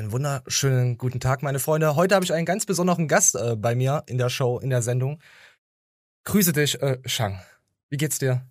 Einen 0.00 0.12
wunderschönen 0.12 0.96
guten 0.96 1.20
Tag, 1.20 1.42
meine 1.42 1.58
Freunde. 1.58 1.94
Heute 1.94 2.14
habe 2.14 2.24
ich 2.24 2.32
einen 2.32 2.46
ganz 2.46 2.64
besonderen 2.64 3.06
Gast 3.06 3.34
äh, 3.34 3.54
bei 3.54 3.74
mir 3.74 4.02
in 4.06 4.16
der 4.16 4.30
Show, 4.30 4.58
in 4.58 4.70
der 4.70 4.80
Sendung. 4.80 5.20
Grüße 6.24 6.54
dich, 6.54 6.80
äh, 6.80 6.98
Shang. 7.04 7.38
Wie 7.90 7.98
geht's 7.98 8.18
dir? 8.18 8.48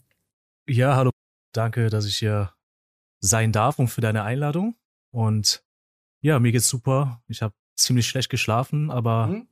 Ja, 0.67 0.95
hallo. 0.95 1.09
Danke, 1.51 1.89
dass 1.89 2.05
ich 2.05 2.17
hier 2.17 2.53
sein 3.19 3.51
darf 3.51 3.79
und 3.79 3.87
für 3.87 3.99
deine 3.99 4.21
Einladung. 4.21 4.75
Und 5.09 5.63
ja, 6.21 6.37
mir 6.37 6.51
geht's 6.51 6.69
super. 6.69 7.23
Ich 7.27 7.41
habe 7.41 7.55
ziemlich 7.75 8.07
schlecht 8.07 8.29
geschlafen, 8.29 8.91
aber 8.91 9.29
hm? 9.29 9.47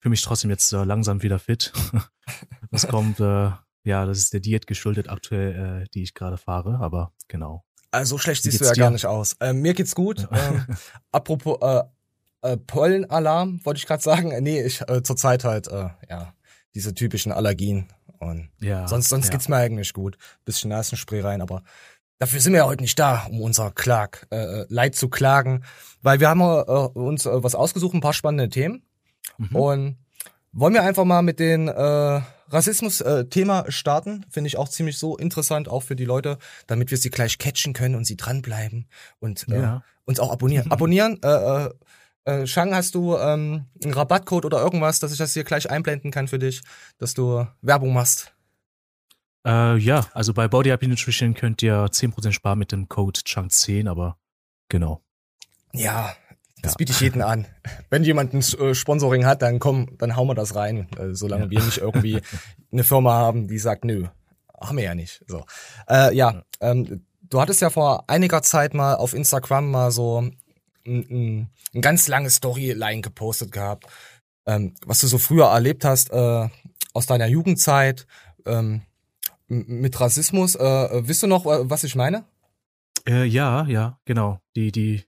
für 0.00 0.08
mich 0.08 0.22
trotzdem 0.22 0.48
jetzt 0.48 0.72
äh, 0.72 0.82
langsam 0.82 1.22
wieder 1.22 1.38
fit. 1.38 1.74
das 2.70 2.88
kommt, 2.88 3.20
äh, 3.20 3.50
ja, 3.82 4.06
das 4.06 4.16
ist 4.16 4.32
der 4.32 4.40
Diät 4.40 4.66
geschuldet 4.66 5.10
aktuell, 5.10 5.82
äh, 5.82 5.88
die 5.92 6.04
ich 6.04 6.14
gerade 6.14 6.38
fahre, 6.38 6.78
aber 6.78 7.12
genau. 7.28 7.66
Also 7.94 8.16
so 8.16 8.18
schlecht 8.18 8.42
siehst 8.42 8.60
du 8.60 8.64
ja 8.64 8.72
dir? 8.72 8.80
gar 8.80 8.90
nicht 8.90 9.06
aus. 9.06 9.36
Ähm, 9.40 9.62
mir 9.62 9.74
geht's 9.74 9.94
gut. 9.94 10.28
ähm, 10.32 10.66
apropos 11.12 11.58
äh, 11.62 11.82
äh, 12.42 12.56
Pollenalarm, 12.56 13.60
wollte 13.64 13.78
ich 13.78 13.86
gerade 13.86 14.02
sagen. 14.02 14.32
Äh, 14.32 14.40
nee, 14.40 14.62
ich 14.62 14.80
äh, 14.88 15.02
zurzeit 15.02 15.44
halt, 15.44 15.68
äh, 15.68 15.88
ja, 16.10 16.34
diese 16.74 16.94
typischen 16.94 17.32
Allergien. 17.32 17.88
Und 18.18 18.50
ja, 18.60 18.88
sonst 18.88 19.08
sonst 19.08 19.26
ja. 19.26 19.32
geht's 19.32 19.48
mir 19.48 19.56
eigentlich 19.56 19.92
gut. 19.92 20.16
Bisschen 20.44 20.70
Nasenspray 20.70 21.20
rein, 21.20 21.40
aber 21.40 21.62
dafür 22.18 22.40
sind 22.40 22.52
wir 22.52 22.60
ja 22.60 22.66
heute 22.66 22.82
nicht 22.82 22.98
da, 22.98 23.26
um 23.30 23.40
unser 23.40 23.70
Klag, 23.70 24.26
äh, 24.30 24.36
äh 24.36 24.66
Leid 24.68 24.94
zu 24.94 25.08
klagen. 25.08 25.64
Weil 26.02 26.20
wir 26.20 26.28
haben 26.28 26.40
äh, 26.40 26.44
uns 26.44 27.26
äh, 27.26 27.42
was 27.42 27.54
ausgesucht, 27.54 27.94
ein 27.94 28.00
paar 28.00 28.12
spannende 28.12 28.48
Themen. 28.48 28.82
Mhm. 29.38 29.56
Und 29.56 29.96
wollen 30.52 30.74
wir 30.74 30.82
einfach 30.82 31.04
mal 31.04 31.22
mit 31.22 31.40
den 31.40 31.68
äh, 31.68 32.20
Rassismus-Thema 32.54 33.60
äh, 33.60 33.72
starten, 33.72 34.24
finde 34.30 34.48
ich 34.48 34.56
auch 34.56 34.68
ziemlich 34.68 34.98
so 34.98 35.16
interessant, 35.16 35.68
auch 35.68 35.82
für 35.82 35.96
die 35.96 36.04
Leute, 36.04 36.38
damit 36.66 36.90
wir 36.90 36.98
sie 36.98 37.10
gleich 37.10 37.38
catchen 37.38 37.72
können 37.72 37.94
und 37.94 38.04
sie 38.04 38.16
dranbleiben 38.16 38.86
und 39.18 39.46
äh, 39.48 39.60
ja. 39.60 39.82
uns 40.04 40.20
auch 40.20 40.30
abonnieren. 40.30 40.70
abonnieren, 40.70 41.20
äh, 41.22 41.28
äh, 41.66 41.70
äh, 42.24 42.46
Shang, 42.46 42.74
hast 42.74 42.94
du 42.94 43.16
ähm, 43.16 43.66
einen 43.82 43.92
Rabattcode 43.92 44.46
oder 44.46 44.60
irgendwas, 44.62 44.98
dass 44.98 45.12
ich 45.12 45.18
das 45.18 45.34
hier 45.34 45.44
gleich 45.44 45.70
einblenden 45.70 46.10
kann 46.10 46.28
für 46.28 46.38
dich, 46.38 46.62
dass 46.98 47.12
du 47.14 47.46
Werbung 47.60 47.92
machst? 47.92 48.32
Äh, 49.46 49.76
ja, 49.76 50.06
also 50.14 50.32
bei 50.32 50.48
Body 50.48 50.70
Happy 50.70 50.88
Nutrition 50.88 51.34
könnt 51.34 51.62
ihr 51.62 51.84
10% 51.86 52.32
sparen 52.32 52.58
mit 52.58 52.72
dem 52.72 52.88
Code 52.88 53.20
Chang10, 53.20 53.90
aber 53.90 54.16
genau. 54.68 55.02
Ja, 55.72 56.14
das 56.64 56.76
biete 56.76 56.92
ich 56.92 57.00
jeden 57.00 57.22
an. 57.22 57.46
Wenn 57.90 58.04
jemand 58.04 58.32
ein 58.32 58.40
äh, 58.40 58.74
Sponsoring 58.74 59.26
hat, 59.26 59.42
dann 59.42 59.58
komm, 59.58 59.96
dann 59.98 60.16
hauen 60.16 60.28
wir 60.28 60.34
das 60.34 60.54
rein, 60.54 60.88
äh, 60.98 61.14
solange 61.14 61.44
ja. 61.44 61.50
wir 61.50 61.62
nicht 61.62 61.78
irgendwie 61.78 62.20
eine 62.72 62.84
Firma 62.84 63.12
haben, 63.12 63.48
die 63.48 63.58
sagt, 63.58 63.84
nö, 63.84 64.06
haben 64.60 64.76
wir 64.76 64.84
ja 64.84 64.94
nicht. 64.94 65.22
So, 65.26 65.44
äh, 65.88 66.14
ja, 66.14 66.42
ähm, 66.60 67.04
du 67.22 67.40
hattest 67.40 67.60
ja 67.60 67.70
vor 67.70 68.04
einiger 68.08 68.42
Zeit 68.42 68.74
mal 68.74 68.94
auf 68.94 69.14
Instagram 69.14 69.70
mal 69.70 69.90
so 69.90 70.22
ein, 70.86 71.50
ein, 71.74 71.82
ganz 71.82 72.08
langes 72.08 72.36
Storyline 72.36 73.02
gepostet 73.02 73.52
gehabt, 73.52 73.86
ähm, 74.46 74.74
was 74.86 75.00
du 75.00 75.06
so 75.06 75.18
früher 75.18 75.46
erlebt 75.46 75.84
hast 75.84 76.10
äh, 76.12 76.48
aus 76.92 77.06
deiner 77.06 77.26
Jugendzeit 77.26 78.06
ähm, 78.46 78.82
mit 79.48 80.00
Rassismus. 80.00 80.54
Äh, 80.54 81.08
wisst 81.08 81.22
du 81.22 81.26
noch, 81.26 81.46
äh, 81.46 81.68
was 81.68 81.84
ich 81.84 81.94
meine? 81.94 82.24
Äh, 83.06 83.24
ja, 83.24 83.66
ja, 83.66 83.98
genau. 84.04 84.38
Die, 84.56 84.72
die 84.72 85.04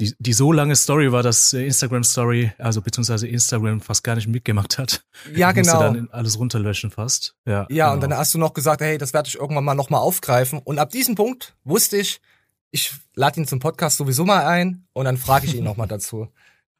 die, 0.00 0.14
die 0.18 0.32
so 0.32 0.50
lange 0.50 0.74
Story 0.74 1.12
war, 1.12 1.22
dass 1.22 1.52
äh, 1.52 1.64
Instagram 1.64 2.02
Story, 2.02 2.52
also 2.58 2.82
beziehungsweise 2.82 3.28
Instagram 3.28 3.80
fast 3.80 4.02
gar 4.02 4.16
nicht 4.16 4.26
mitgemacht 4.26 4.78
hat. 4.78 5.04
Ja, 5.34 5.50
ich 5.50 5.56
genau. 5.56 5.78
dann 5.78 6.08
alles 6.10 6.38
runterlöschen 6.38 6.90
fast. 6.90 7.36
Ja, 7.46 7.66
ja 7.70 7.86
genau. 7.86 7.92
und 7.94 8.00
dann 8.02 8.18
hast 8.18 8.34
du 8.34 8.38
noch 8.38 8.54
gesagt, 8.54 8.80
hey, 8.80 8.98
das 8.98 9.12
werde 9.12 9.28
ich 9.28 9.36
irgendwann 9.36 9.64
mal 9.64 9.74
nochmal 9.74 10.00
aufgreifen. 10.00 10.58
Und 10.58 10.78
ab 10.78 10.90
diesem 10.90 11.14
Punkt 11.14 11.56
wusste 11.64 11.96
ich, 11.96 12.20
ich 12.72 12.92
lade 13.14 13.40
ihn 13.40 13.46
zum 13.46 13.60
Podcast 13.60 13.98
sowieso 13.98 14.24
mal 14.24 14.44
ein 14.46 14.84
und 14.94 15.04
dann 15.04 15.16
frage 15.16 15.46
ich 15.46 15.54
ihn 15.54 15.64
nochmal 15.64 15.88
dazu. 15.88 16.28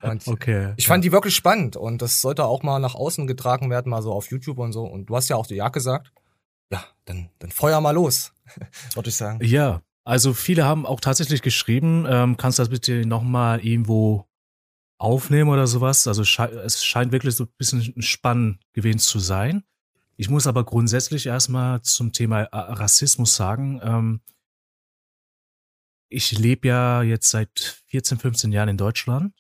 Und 0.02 0.26
okay. 0.26 0.74
Ich 0.76 0.88
fand 0.88 1.04
ja. 1.04 1.08
die 1.08 1.12
wirklich 1.12 1.36
spannend 1.36 1.76
und 1.76 2.02
das 2.02 2.20
sollte 2.20 2.44
auch 2.44 2.62
mal 2.62 2.78
nach 2.78 2.94
außen 2.94 3.26
getragen 3.26 3.70
werden, 3.70 3.90
mal 3.90 4.02
so 4.02 4.12
auf 4.12 4.28
YouTube 4.28 4.58
und 4.58 4.72
so. 4.72 4.84
Und 4.84 5.06
du 5.06 5.16
hast 5.16 5.28
ja 5.28 5.36
auch 5.36 5.46
die 5.46 5.54
Ja 5.54 5.68
gesagt. 5.68 6.12
Ja, 6.72 6.84
dann, 7.04 7.30
dann 7.38 7.52
feuer 7.52 7.80
mal 7.80 7.92
los, 7.92 8.32
würde 8.94 9.08
ich 9.08 9.16
sagen. 9.16 9.38
Ja, 9.42 9.82
also 10.04 10.34
viele 10.34 10.64
haben 10.64 10.86
auch 10.86 11.00
tatsächlich 11.00 11.42
geschrieben, 11.42 12.06
ähm, 12.08 12.36
kannst 12.36 12.58
du 12.58 12.62
das 12.62 12.70
bitte 12.70 13.06
nochmal 13.06 13.64
irgendwo 13.64 14.28
aufnehmen 14.98 15.50
oder 15.50 15.66
sowas? 15.66 16.06
Also 16.06 16.22
es 16.22 16.84
scheint 16.84 17.12
wirklich 17.12 17.34
so 17.34 17.44
ein 17.44 17.52
bisschen 17.56 18.02
spannend 18.02 18.60
gewesen 18.72 18.98
zu 18.98 19.18
sein. 19.18 19.64
Ich 20.16 20.28
muss 20.28 20.46
aber 20.46 20.64
grundsätzlich 20.64 21.26
erstmal 21.26 21.82
zum 21.82 22.12
Thema 22.12 22.42
äh, 22.42 22.48
Rassismus 22.52 23.34
sagen, 23.34 23.80
ähm, 23.82 24.20
ich 26.10 26.38
lebe 26.38 26.68
ja 26.68 27.02
jetzt 27.02 27.30
seit 27.30 27.82
14, 27.88 28.18
15 28.18 28.52
Jahren 28.52 28.68
in 28.68 28.76
Deutschland 28.76 29.34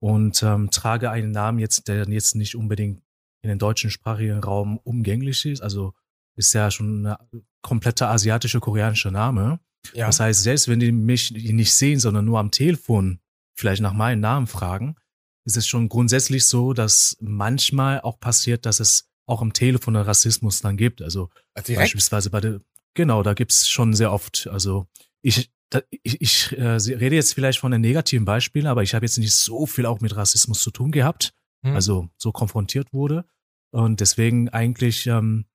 und 0.00 0.42
ähm, 0.42 0.70
trage 0.70 1.10
einen 1.10 1.32
Namen 1.32 1.58
jetzt, 1.58 1.88
der 1.88 2.08
jetzt 2.08 2.36
nicht 2.36 2.54
unbedingt 2.54 3.02
in 3.42 3.48
den 3.48 3.58
deutschen 3.58 3.90
sprachigen 3.90 4.38
Raum 4.38 4.78
umgänglich 4.78 5.46
ist. 5.46 5.60
Also 5.60 5.94
ist 6.36 6.52
ja 6.52 6.70
schon 6.70 7.06
ein 7.06 7.16
kompletter 7.62 8.10
asiatischer, 8.10 8.60
koreanischer 8.60 9.10
Name. 9.10 9.60
Ja. 9.94 10.06
Das 10.06 10.20
heißt, 10.20 10.42
selbst 10.42 10.68
wenn 10.68 10.80
die 10.80 10.92
mich 10.92 11.32
nicht 11.32 11.74
sehen, 11.74 11.98
sondern 11.98 12.24
nur 12.24 12.38
am 12.38 12.50
Telefon 12.50 13.20
vielleicht 13.54 13.82
nach 13.82 13.92
meinem 13.92 14.20
Namen 14.20 14.46
fragen, 14.46 14.96
ist 15.44 15.56
es 15.56 15.66
schon 15.66 15.88
grundsätzlich 15.88 16.46
so, 16.46 16.72
dass 16.72 17.16
manchmal 17.20 18.00
auch 18.00 18.20
passiert, 18.20 18.66
dass 18.66 18.80
es 18.80 19.10
auch 19.26 19.42
am 19.42 19.52
Telefon 19.52 19.96
einen 19.96 20.04
Rassismus 20.04 20.60
dann 20.60 20.76
gibt. 20.76 21.02
Also 21.02 21.30
Direkt? 21.56 21.80
beispielsweise 21.80 22.30
bei 22.30 22.40
der, 22.40 22.60
genau, 22.94 23.22
da 23.22 23.34
gibt's 23.34 23.68
schon 23.68 23.94
sehr 23.94 24.12
oft. 24.12 24.48
Also 24.50 24.86
ich, 25.22 25.50
da, 25.70 25.80
ich, 26.02 26.20
ich 26.20 26.52
äh, 26.58 26.72
rede 26.72 27.16
jetzt 27.16 27.34
vielleicht 27.34 27.60
von 27.60 27.72
einem 27.72 27.82
negativen 27.82 28.24
Beispiel, 28.24 28.66
aber 28.66 28.82
ich 28.82 28.94
habe 28.94 29.06
jetzt 29.06 29.18
nicht 29.18 29.34
so 29.34 29.66
viel 29.66 29.86
auch 29.86 30.00
mit 30.00 30.16
Rassismus 30.16 30.62
zu 30.62 30.70
tun 30.70 30.90
gehabt, 30.90 31.32
hm. 31.64 31.74
also 31.74 32.08
so 32.16 32.32
konfrontiert 32.32 32.92
wurde. 32.92 33.24
Und 33.70 34.00
deswegen 34.00 34.48
eigentlich, 34.48 35.06
ähm, 35.06 35.46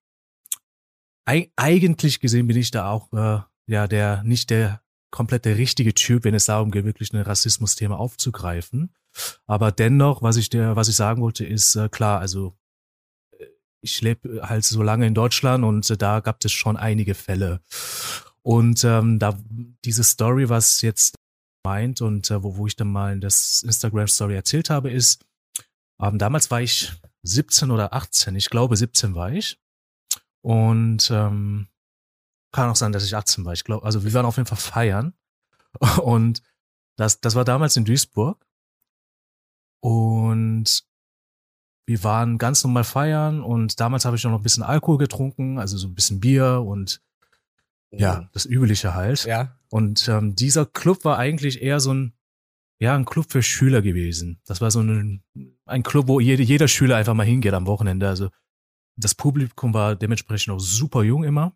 eigentlich 1.26 2.20
gesehen 2.20 2.48
bin 2.48 2.58
ich 2.58 2.72
da 2.72 2.90
auch 2.90 3.12
äh, 3.14 3.42
ja 3.68 3.88
der 3.88 4.24
nicht 4.24 4.50
der 4.50 4.82
komplette 5.12 5.58
richtige 5.58 5.94
Typ, 5.94 6.26
wenn 6.26 6.34
es 6.34 6.46
darum 6.46 6.72
geht, 6.72 6.86
wirklich 6.86 7.14
ein 7.14 7.22
Rassismus-Thema 7.22 7.98
aufzugreifen. 7.98 8.94
Aber 9.46 9.72
dennoch, 9.72 10.22
was 10.22 10.36
ich 10.36 10.50
der, 10.50 10.76
was 10.76 10.90
ich 10.90 10.96
sagen 10.96 11.22
wollte, 11.22 11.46
ist 11.46 11.76
äh, 11.76 11.88
klar, 11.88 12.20
also 12.20 12.58
äh, 13.40 13.46
ich 13.82 14.02
lebe 14.02 14.42
halt 14.48 14.66
so 14.66 14.84
lange 14.84 15.08
in 15.08 15.14
Deutschland 15.14 15.64
und 15.64 15.90
äh, 15.90 15.96
da 15.96 16.20
gab 16.20 16.44
es 16.44 16.52
schon 16.52 16.76
einige 16.76 17.16
Fälle. 17.16 17.62
Und 18.42 18.84
ähm, 18.84 19.18
da 19.18 19.40
diese 19.86 20.04
Story, 20.04 20.50
was 20.50 20.82
jetzt 20.82 21.16
meint 21.64 22.02
und 22.02 22.30
äh, 22.30 22.44
wo, 22.44 22.58
wo 22.58 22.68
ich 22.68 22.76
dann 22.76 22.92
mal 22.92 23.14
in 23.14 23.22
das 23.22 23.64
Instagram-Story 23.64 24.36
erzählt 24.36 24.70
habe, 24.70 24.92
ist, 24.92 25.26
ähm, 26.02 26.20
damals 26.20 26.52
war 26.52 26.62
ich 26.62 26.92
17 27.24 27.72
oder 27.72 27.94
18, 27.94 28.36
ich 28.36 28.50
glaube 28.50 28.76
17 28.76 29.16
war 29.16 29.32
ich. 29.32 29.60
Und 30.42 31.10
ähm, 31.10 31.68
kann 32.56 32.70
auch 32.70 32.76
sein, 32.76 32.92
dass 32.92 33.06
ich 33.06 33.16
18 33.16 33.46
war. 33.46 33.54
Ich 33.54 33.64
glaube, 33.64 33.86
also 33.86 34.04
wir 34.04 34.14
waren 34.14 34.26
auf 34.26 34.38
jeden 34.38 34.48
Fall 34.48 34.58
feiern. 34.58 35.14
Und 36.02 36.42
das, 36.96 37.20
das 37.20 37.36
war 37.36 37.44
damals 37.46 37.76
in 37.76 37.86
Duisburg. 37.86 38.46
Und 39.82 40.86
wir 41.86 42.04
waren 42.04 42.38
ganz 42.38 42.64
normal 42.64 42.84
feiern 42.84 43.44
und 43.44 43.80
damals 43.80 44.06
habe 44.06 44.16
ich 44.16 44.24
noch 44.24 44.34
ein 44.34 44.42
bisschen 44.42 44.64
Alkohol 44.64 44.98
getrunken, 44.98 45.60
also 45.60 45.78
so 45.78 45.88
ein 45.88 45.94
bisschen 45.94 46.20
Bier 46.20 46.64
und 46.66 47.00
ja, 47.92 48.28
das 48.34 48.46
Übliche 48.46 48.96
halt. 48.96 49.26
Ja. 49.26 49.56
Und 49.70 50.08
ähm, 50.08 50.36
dieser 50.36 50.66
Club 50.66 51.06
war 51.06 51.20
eigentlich 51.20 51.62
eher 51.62 51.80
so 51.80 51.94
ein, 51.94 52.14
ja, 52.80 52.96
ein 52.96 53.06
Club 53.06 53.28
für 53.30 53.44
Schüler 53.44 53.84
gewesen. 53.84 54.42
Das 54.46 54.62
war 54.62 54.72
so 54.72 54.82
ein, 54.82 55.24
ein 55.66 55.84
Club, 55.84 56.08
wo 56.08 56.20
jede, 56.20 56.42
jeder 56.42 56.68
Schüler 56.68 56.98
einfach 56.98 57.14
mal 57.14 57.26
hingeht 57.26 57.54
am 57.54 57.68
Wochenende. 57.68 58.10
Also 58.10 58.30
das 58.98 59.14
Publikum 59.14 59.74
war 59.74 59.96
dementsprechend 59.96 60.54
auch 60.54 60.60
super 60.60 61.04
jung 61.04 61.24
immer. 61.24 61.56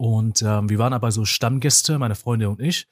Und 0.00 0.42
ähm, 0.42 0.68
wir 0.68 0.78
waren 0.78 0.92
aber 0.92 1.10
so 1.12 1.24
Stammgäste, 1.24 1.98
meine 1.98 2.14
Freunde 2.14 2.48
und 2.48 2.60
ich. 2.60 2.86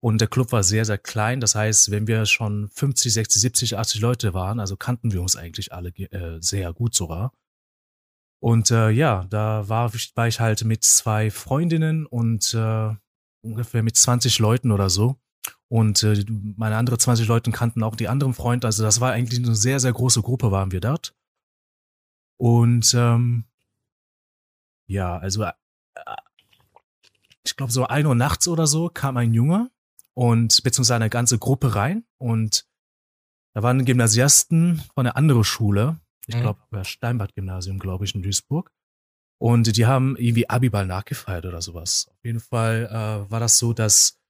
Und 0.00 0.20
der 0.20 0.28
Club 0.28 0.52
war 0.52 0.62
sehr, 0.62 0.84
sehr 0.84 0.98
klein. 0.98 1.40
Das 1.40 1.54
heißt, 1.54 1.90
wenn 1.90 2.06
wir 2.06 2.26
schon 2.26 2.68
50, 2.70 3.12
60, 3.12 3.40
70, 3.42 3.78
80 3.78 4.00
Leute 4.00 4.34
waren, 4.34 4.58
also 4.58 4.76
kannten 4.76 5.12
wir 5.12 5.22
uns 5.22 5.36
eigentlich 5.36 5.72
alle 5.72 5.90
äh, 5.90 6.40
sehr 6.40 6.72
gut 6.72 6.94
sogar. 6.94 7.32
Und 8.40 8.72
äh, 8.72 8.90
ja, 8.90 9.24
da 9.30 9.68
war, 9.68 9.92
war 10.14 10.26
ich 10.26 10.40
halt 10.40 10.64
mit 10.64 10.82
zwei 10.82 11.30
Freundinnen 11.30 12.06
und 12.06 12.52
äh, 12.54 12.90
ungefähr 13.44 13.84
mit 13.84 13.96
20 13.96 14.40
Leuten 14.40 14.72
oder 14.72 14.90
so. 14.90 15.16
Und 15.68 16.02
äh, 16.02 16.24
meine 16.28 16.76
andere 16.76 16.98
20 16.98 17.28
Leute 17.28 17.52
kannten 17.52 17.84
auch 17.84 17.94
die 17.94 18.08
anderen 18.08 18.34
Freunde. 18.34 18.66
Also 18.66 18.82
das 18.82 19.00
war 19.00 19.12
eigentlich 19.12 19.44
eine 19.44 19.54
sehr, 19.54 19.78
sehr 19.78 19.92
große 19.92 20.22
Gruppe, 20.22 20.50
waren 20.50 20.72
wir 20.72 20.80
dort. 20.80 21.14
Und 22.36 22.92
ähm, 22.94 23.44
ja, 24.88 25.16
also 25.18 25.44
äh, 25.44 25.52
ich 27.44 27.56
glaube, 27.56 27.72
so 27.72 27.86
ein 27.86 28.06
Uhr 28.06 28.14
nachts 28.14 28.48
oder 28.48 28.66
so 28.66 28.88
kam 28.88 29.16
ein 29.16 29.34
Junge 29.34 29.70
und 30.14 30.62
beziehungsweise 30.62 30.96
eine 30.96 31.10
ganze 31.10 31.38
Gruppe 31.38 31.74
rein 31.74 32.04
und 32.18 32.66
da 33.54 33.62
waren 33.62 33.84
Gymnasiasten 33.84 34.82
von 34.94 35.06
einer 35.06 35.16
anderen 35.16 35.44
Schule, 35.44 36.00
ich 36.26 36.36
glaube, 36.36 36.60
mhm. 36.70 36.84
Steinbad-Gymnasium, 36.84 37.78
glaube 37.78 38.04
ich, 38.04 38.14
in 38.14 38.22
Duisburg. 38.22 38.70
Und 39.38 39.76
die 39.76 39.86
haben 39.86 40.16
irgendwie 40.16 40.48
Abiball 40.48 40.86
nachgefeiert 40.86 41.44
oder 41.44 41.60
sowas. 41.60 42.06
Auf 42.08 42.24
jeden 42.24 42.38
Fall 42.38 42.86
äh, 42.86 43.30
war 43.30 43.40
das 43.40 43.58
so, 43.58 43.72
dass 43.72 44.22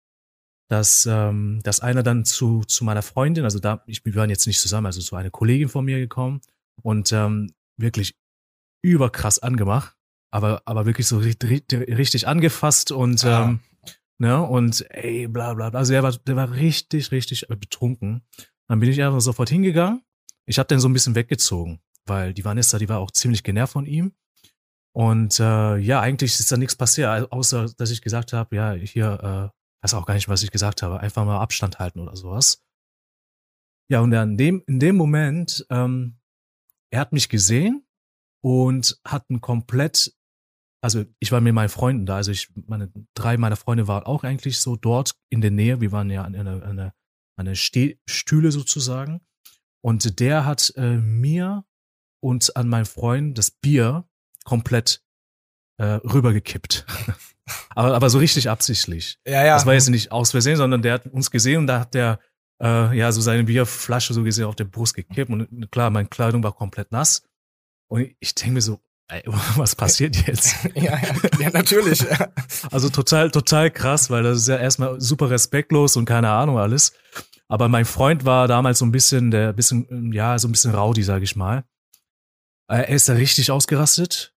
dass, 0.73 1.05
ähm, 1.05 1.61
dass 1.65 1.81
einer 1.81 2.03
dann 2.03 2.25
zu, 2.25 2.63
zu 2.65 2.83
meiner 2.85 3.03
Freundin, 3.03 3.45
also 3.45 3.59
da, 3.59 3.83
ich, 3.87 4.07
wir 4.07 4.15
waren 4.15 4.31
jetzt 4.31 4.47
nicht 4.47 4.59
zusammen, 4.59 4.87
also 4.87 5.03
zu 5.03 5.15
einer 5.17 5.31
Kollegin 5.31 5.69
von 5.69 5.85
mir 5.85 5.99
gekommen 5.99 6.41
und 6.81 7.13
ähm, 7.13 7.53
wirklich 7.77 8.17
überkrass 8.81 9.39
angemacht, 9.39 9.95
aber, 10.33 10.63
aber 10.65 10.87
wirklich 10.87 11.07
so 11.07 11.19
richtig, 11.19 11.71
richtig 11.73 12.27
angefasst 12.27 12.91
und 12.91 13.25
ah. 13.25 13.45
ähm, 13.45 13.61
ne, 14.19 14.43
und 14.43 14.85
ey, 14.91 15.29
bla 15.29 15.55
bla 15.55 15.71
bla. 15.71 15.79
Also 15.79 15.93
der 15.93 16.03
war, 16.03 16.13
der 16.13 16.37
war 16.37 16.53
richtig, 16.53 17.13
richtig 17.13 17.47
betrunken. 17.49 18.23
Dann 18.69 18.81
bin 18.81 18.91
ich 18.91 19.03
einfach 19.03 19.21
sofort 19.21 19.51
hingegangen. 19.51 20.03
Ich 20.47 20.59
habe 20.59 20.67
den 20.67 20.81
so 20.81 20.89
ein 20.89 20.93
bisschen 20.93 21.15
weggezogen, 21.15 21.81
weil 22.07 22.35
die 22.35 22.45
Vanessa, 22.45 22.79
die 22.79 22.89
war 22.89 22.99
auch 22.99 23.11
ziemlich 23.11 23.43
genervt 23.43 23.75
von 23.75 23.87
ihm. 23.87 24.13
Und 24.95 25.39
äh, 25.41 25.77
ja, 25.77 26.01
eigentlich 26.01 26.39
ist 26.39 26.51
da 26.51 26.57
nichts 26.57 26.77
passiert, 26.77 27.31
außer 27.33 27.73
dass 27.77 27.91
ich 27.91 28.03
gesagt 28.03 28.33
habe, 28.33 28.57
ja, 28.57 28.73
hier, 28.73 29.53
äh, 29.53 29.85
weiß 29.85 29.95
auch 29.95 30.07
gar 30.07 30.15
nicht, 30.15 30.29
was 30.29 30.43
ich 30.43 30.51
gesagt 30.51 30.83
habe, 30.83 31.01
einfach 31.01 31.25
mal 31.25 31.41
Abstand 31.41 31.79
halten 31.79 32.01
oder 32.01 32.17
sowas. 32.17 32.63
Ja, 33.89 34.01
und 34.01 34.11
dann 34.11 34.33
in 34.33 34.37
dem, 34.37 34.65
in 34.67 34.81
dem 34.81 34.97
Moment, 34.97 35.67
ähm, 35.71 36.19
er 36.91 37.01
hat 37.01 37.13
mich 37.13 37.29
gesehen 37.29 37.87
und 38.43 39.01
hat 39.05 39.31
ein 39.31 39.41
komplett, 39.41 40.15
also 40.83 41.05
ich 41.21 41.31
war 41.31 41.41
mit 41.41 41.55
meinen 41.55 41.69
Freunden 41.69 42.07
da, 42.07 42.17
also 42.17 42.33
ich, 42.33 42.49
meine, 42.55 42.93
drei 43.15 43.37
meiner 43.37 43.57
Freunde 43.57 43.87
waren 43.87 44.03
auch 44.03 44.25
eigentlich 44.25 44.59
so 44.59 44.77
dort 44.77 45.15
in 45.31 45.41
der 45.41 45.53
Nähe, 45.53 45.81
wir 45.81 45.93
waren 45.93 46.11
ja 46.11 46.25
an 46.25 46.35
einer, 46.35 46.63
einer, 46.63 46.95
einer 47.37 47.55
Stühle 47.55 48.53
sozusagen. 48.53 49.21
Und 49.81 50.21
der 50.21 50.45
hat 50.45 50.73
äh, 50.77 50.97
mir 50.97 51.65
und 52.21 52.57
an 52.57 52.69
meinen 52.69 52.85
Freund 52.85 53.39
das 53.39 53.51
Bier 53.51 54.09
komplett 54.45 55.03
äh, 55.79 55.85
rübergekippt. 55.85 56.87
aber, 57.71 57.95
aber 57.95 58.11
so 58.11 58.19
richtig 58.19 58.51
absichtlich. 58.51 59.19
Ja, 59.27 59.45
ja. 59.45 59.55
Das 59.55 59.67
war 59.67 59.75
jetzt 59.75 59.89
nicht 59.89 60.13
aus 60.13 60.33
Versehen, 60.33 60.57
sondern 60.57 60.83
der 60.83 60.95
hat 60.95 61.07
uns 61.07 61.31
gesehen 61.31 61.59
und 61.59 61.67
da 61.69 61.81
hat 61.81 61.95
der 61.95 62.21
äh, 62.63 62.97
ja 62.97 63.11
so 63.13 63.21
seine 63.21 63.45
Bierflasche 63.45 64.15
so 64.15 64.23
gesehen 64.23 64.47
auf 64.47 64.57
der 64.57 64.65
Brust 64.65 64.95
gekippt. 64.95 65.31
Und 65.31 65.71
klar, 65.71 65.91
meine 65.91 66.09
Kleidung 66.09 66.43
war 66.43 66.53
komplett 66.53 66.93
nass. 66.93 67.23
Und 67.89 68.15
ich 68.21 68.35
denke 68.35 68.55
mir 68.55 68.63
so, 68.63 68.81
ey, 69.09 69.23
was 69.57 69.77
passiert 69.77 70.27
jetzt? 70.27 70.65
ja, 70.75 70.99
ja, 70.99 71.15
ja, 71.39 71.51
natürlich. 71.51 72.05
also 72.71 72.89
total, 72.89 73.31
total 73.31 73.71
krass, 73.71 74.11
weil 74.11 74.23
das 74.23 74.39
ist 74.39 74.49
ja 74.49 74.59
erstmal 74.59 75.01
super 75.01 75.31
respektlos 75.31 75.97
und 75.97 76.05
keine 76.05 76.31
Ahnung 76.31 76.59
alles. 76.59 76.93
Aber 77.49 77.69
mein 77.69 77.85
Freund 77.85 78.25
war 78.25 78.49
damals 78.49 78.79
so 78.79 78.87
ein 78.87 78.93
bisschen, 78.93 79.31
der 79.31 79.53
bisschen, 79.53 80.13
ja, 80.13 80.39
so 80.39 80.49
ein 80.49 80.53
bisschen 80.53 80.75
rowdy, 80.75 81.03
sag 81.03 81.23
ich 81.23 81.37
mal. 81.37 81.65
Äh, 82.69 82.79
er 82.79 82.89
ist 82.89 83.09
da 83.09 83.13
richtig 83.13 83.51
ausgerastet. 83.51 84.35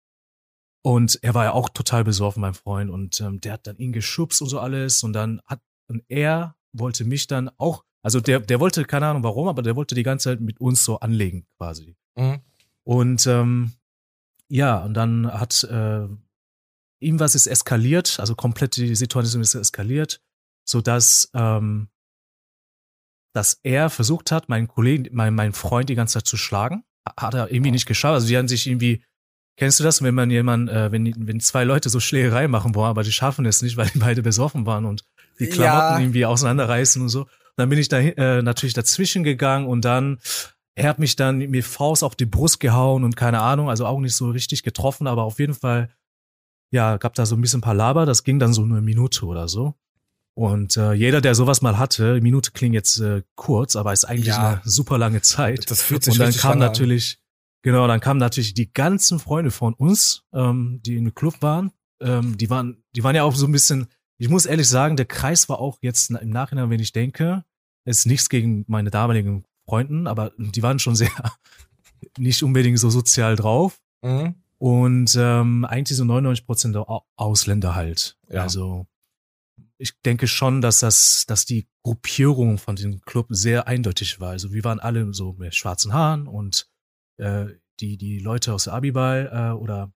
Und 0.82 1.18
er 1.22 1.32
war 1.32 1.44
ja 1.44 1.52
auch 1.52 1.70
total 1.70 2.04
besoffen, 2.04 2.42
mein 2.42 2.54
Freund. 2.54 2.90
Und 2.90 3.20
ähm, 3.20 3.40
der 3.40 3.54
hat 3.54 3.66
dann 3.66 3.78
ihn 3.78 3.92
geschubst 3.92 4.42
und 4.42 4.48
so 4.48 4.58
alles. 4.58 5.02
Und 5.02 5.12
dann 5.12 5.40
hat, 5.46 5.60
und 5.88 6.02
er 6.08 6.56
wollte 6.72 7.04
mich 7.04 7.26
dann 7.26 7.50
auch, 7.56 7.84
also 8.02 8.20
der, 8.20 8.40
der 8.40 8.60
wollte, 8.60 8.84
keine 8.84 9.06
Ahnung 9.06 9.22
warum, 9.22 9.48
aber 9.48 9.62
der 9.62 9.76
wollte 9.76 9.94
die 9.94 10.02
ganze 10.02 10.30
Zeit 10.30 10.40
mit 10.40 10.60
uns 10.60 10.84
so 10.84 10.98
anlegen, 11.00 11.46
quasi. 11.56 11.96
Mhm. 12.16 12.40
Und 12.82 13.26
ähm, 13.26 13.72
ja, 14.48 14.78
und 14.78 14.94
dann 14.94 15.32
hat 15.32 15.64
äh, 15.64 16.06
ihm 17.00 17.20
was 17.20 17.34
ist 17.34 17.46
eskaliert, 17.46 18.20
also 18.20 18.34
komplett 18.34 18.76
die 18.76 18.94
Situation 18.94 19.42
ist 19.42 19.54
eskaliert, 19.54 20.20
so 20.64 20.80
dass 20.80 21.30
ähm, 21.34 21.88
dass 23.34 23.58
er 23.64 23.90
versucht 23.90 24.30
hat, 24.30 24.48
meinen 24.48 24.68
Kollegen, 24.68 25.08
mein, 25.12 25.34
meinen 25.34 25.52
Freund 25.52 25.88
die 25.88 25.96
ganze 25.96 26.14
Zeit 26.14 26.26
zu 26.26 26.36
schlagen 26.36 26.84
hat 27.16 27.34
er 27.34 27.52
irgendwie 27.52 27.70
nicht 27.70 27.86
geschafft. 27.86 28.14
Also 28.14 28.26
die 28.26 28.36
haben 28.36 28.48
sich 28.48 28.66
irgendwie, 28.66 29.04
kennst 29.56 29.80
du 29.80 29.84
das, 29.84 30.02
wenn 30.02 30.14
man 30.14 30.30
jemand, 30.30 30.70
äh, 30.70 30.90
wenn, 30.90 31.12
wenn 31.26 31.40
zwei 31.40 31.64
Leute 31.64 31.90
so 31.90 32.00
Schlägerei 32.00 32.48
machen 32.48 32.74
wollen, 32.74 32.90
aber 32.90 33.02
die 33.02 33.12
schaffen 33.12 33.44
es 33.46 33.62
nicht, 33.62 33.76
weil 33.76 33.88
die 33.88 33.98
beide 33.98 34.22
besoffen 34.22 34.66
waren 34.66 34.84
und 34.84 35.04
die 35.38 35.46
Klamotten 35.46 35.94
ja. 35.94 35.98
irgendwie 35.98 36.26
auseinanderreißen 36.26 37.02
und 37.02 37.08
so. 37.08 37.22
Und 37.22 37.30
dann 37.56 37.68
bin 37.68 37.78
ich 37.78 37.88
da 37.88 37.98
äh, 37.98 38.42
natürlich 38.42 38.74
dazwischen 38.74 39.24
gegangen 39.24 39.66
und 39.66 39.84
dann 39.84 40.18
er 40.76 40.88
hat 40.88 40.98
mich 40.98 41.16
dann 41.16 41.38
mir 41.38 41.62
Faust 41.62 42.02
auf 42.02 42.16
die 42.16 42.26
Brust 42.26 42.60
gehauen 42.60 43.04
und 43.04 43.16
keine 43.16 43.40
Ahnung, 43.40 43.70
also 43.70 43.86
auch 43.86 44.00
nicht 44.00 44.16
so 44.16 44.30
richtig 44.30 44.62
getroffen, 44.62 45.06
aber 45.06 45.22
auf 45.22 45.38
jeden 45.38 45.54
Fall, 45.54 45.88
ja, 46.72 46.96
gab 46.96 47.14
da 47.14 47.26
so 47.26 47.36
ein 47.36 47.40
bisschen 47.40 47.60
Palaber, 47.60 48.06
das 48.06 48.24
ging 48.24 48.38
dann 48.38 48.52
so 48.52 48.62
eine 48.62 48.80
Minute 48.80 49.26
oder 49.26 49.46
so. 49.48 49.74
Und 50.36 50.76
äh, 50.76 50.94
jeder, 50.94 51.20
der 51.20 51.36
sowas 51.36 51.62
mal 51.62 51.78
hatte, 51.78 52.20
Minute 52.20 52.50
klingt 52.50 52.74
jetzt 52.74 52.98
äh, 52.98 53.22
kurz, 53.36 53.76
aber 53.76 53.92
ist 53.92 54.04
eigentlich 54.04 54.26
ja, 54.26 54.48
eine 54.48 54.60
super 54.64 54.98
lange 54.98 55.22
Zeit. 55.22 55.70
Das 55.70 55.82
fühlt 55.82 56.02
sich 56.02 56.14
Und 56.14 56.20
dann 56.20 56.32
kam 56.34 56.58
natürlich, 56.58 57.18
an. 57.18 57.60
genau, 57.62 57.86
dann 57.86 58.00
kamen 58.00 58.18
natürlich 58.18 58.52
die 58.52 58.72
ganzen 58.72 59.20
Freunde 59.20 59.52
von 59.52 59.74
uns, 59.74 60.24
ähm, 60.32 60.80
die 60.84 60.96
im 60.96 61.14
Club 61.14 61.40
waren. 61.40 61.70
Ähm, 62.02 62.36
die 62.36 62.50
waren, 62.50 62.82
die 62.96 63.04
waren 63.04 63.14
ja 63.14 63.22
auch 63.22 63.36
so 63.36 63.46
ein 63.46 63.52
bisschen. 63.52 63.86
Ich 64.18 64.28
muss 64.28 64.46
ehrlich 64.46 64.68
sagen, 64.68 64.96
der 64.96 65.06
Kreis 65.06 65.48
war 65.48 65.60
auch 65.60 65.78
jetzt 65.82 66.10
im 66.10 66.30
Nachhinein, 66.30 66.68
wenn 66.70 66.80
ich 66.80 66.92
denke, 66.92 67.44
ist 67.84 68.06
nichts 68.06 68.28
gegen 68.28 68.64
meine 68.66 68.90
damaligen 68.90 69.44
Freunden, 69.66 70.06
aber 70.06 70.32
die 70.38 70.62
waren 70.62 70.78
schon 70.78 70.94
sehr 70.94 71.10
nicht 72.18 72.42
unbedingt 72.42 72.78
so 72.78 72.90
sozial 72.90 73.36
drauf. 73.36 73.80
Mhm. 74.02 74.34
Und 74.58 75.14
ähm, 75.18 75.64
eigentlich 75.64 75.96
so 75.96 76.04
99 76.04 76.46
Prozent 76.46 76.76
Ausländer 77.16 77.74
halt. 77.74 78.16
Ja. 78.30 78.42
Also 78.42 78.86
ich 79.78 79.92
denke 80.02 80.26
schon, 80.26 80.60
dass 80.60 80.80
das, 80.80 81.24
dass 81.26 81.44
die 81.44 81.66
Gruppierung 81.82 82.58
von 82.58 82.76
dem 82.76 83.00
Club 83.02 83.26
sehr 83.30 83.66
eindeutig 83.66 84.20
war. 84.20 84.30
Also 84.30 84.52
wir 84.52 84.64
waren 84.64 84.80
alle 84.80 85.12
so 85.12 85.34
mit 85.34 85.54
schwarzen 85.54 85.92
Haaren 85.92 86.26
und 86.26 86.68
äh, 87.18 87.46
die, 87.80 87.96
die 87.96 88.18
Leute 88.18 88.54
aus 88.54 88.64
der 88.64 88.74
Abiball 88.74 89.30
äh, 89.32 89.52
oder 89.52 89.92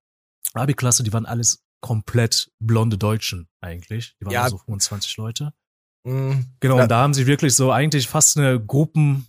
Abi-Klasse, 0.55 1.03
die 1.03 1.13
waren 1.13 1.27
alles 1.27 1.65
komplett 1.81 2.51
blonde 2.59 2.99
Deutschen 2.99 3.49
eigentlich. 3.61 4.17
Die 4.21 4.27
waren 4.27 4.33
ja. 4.33 4.49
so 4.49 4.59
25 4.59 5.17
Leute. 5.17 5.53
Mhm. 6.05 6.47
Genau, 6.61 6.81
und 6.83 6.91
da 6.91 7.01
haben 7.01 7.15
sie 7.15 7.27
wirklich 7.27 7.55
so 7.55 7.71
eigentlich 7.71 8.09
fast 8.09 8.37
eine 8.37 8.61
Gruppen, 8.61 9.27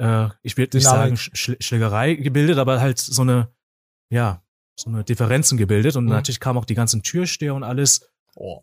äh, 0.00 0.28
ich 0.42 0.56
würde 0.56 0.76
nicht 0.76 0.86
sagen 0.86 1.16
Sch 1.16 1.56
Schlägerei 1.60 2.14
gebildet, 2.14 2.58
aber 2.58 2.80
halt 2.80 2.98
so 2.98 3.22
eine, 3.22 3.52
ja, 4.10 4.42
so 4.76 4.90
eine 4.90 5.04
Differenzen 5.04 5.58
gebildet. 5.58 5.96
Und 5.96 6.04
mhm. 6.04 6.10
natürlich 6.10 6.40
kamen 6.40 6.58
auch 6.58 6.64
die 6.64 6.74
ganzen 6.74 7.02
Türsteher 7.02 7.54
und 7.54 7.62
alles. 7.62 8.08
Oh 8.34 8.62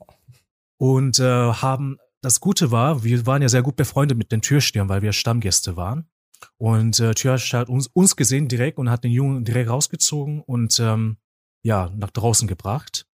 und 0.77 1.19
äh, 1.19 1.23
haben 1.53 1.97
das 2.21 2.39
Gute 2.39 2.71
war, 2.71 3.03
wir 3.03 3.25
waren 3.25 3.41
ja 3.41 3.49
sehr 3.49 3.61
gut 3.61 3.75
befreundet 3.75 4.17
mit 4.17 4.31
den 4.31 4.41
Türstehern, 4.41 4.89
weil 4.89 5.01
wir 5.01 5.13
Stammgäste 5.13 5.75
waren. 5.75 6.09
Und 6.57 6.99
äh, 6.99 7.13
Türsteher 7.13 7.61
hat 7.61 7.69
uns, 7.69 7.87
uns 7.87 8.15
gesehen 8.15 8.47
direkt 8.47 8.77
und 8.77 8.89
hat 8.89 9.03
den 9.03 9.11
Jungen 9.11 9.43
direkt 9.43 9.69
rausgezogen 9.69 10.41
und 10.41 10.79
ähm, 10.79 11.17
ja 11.63 11.91
nach 11.95 12.11
draußen 12.11 12.47
gebracht. 12.47 13.06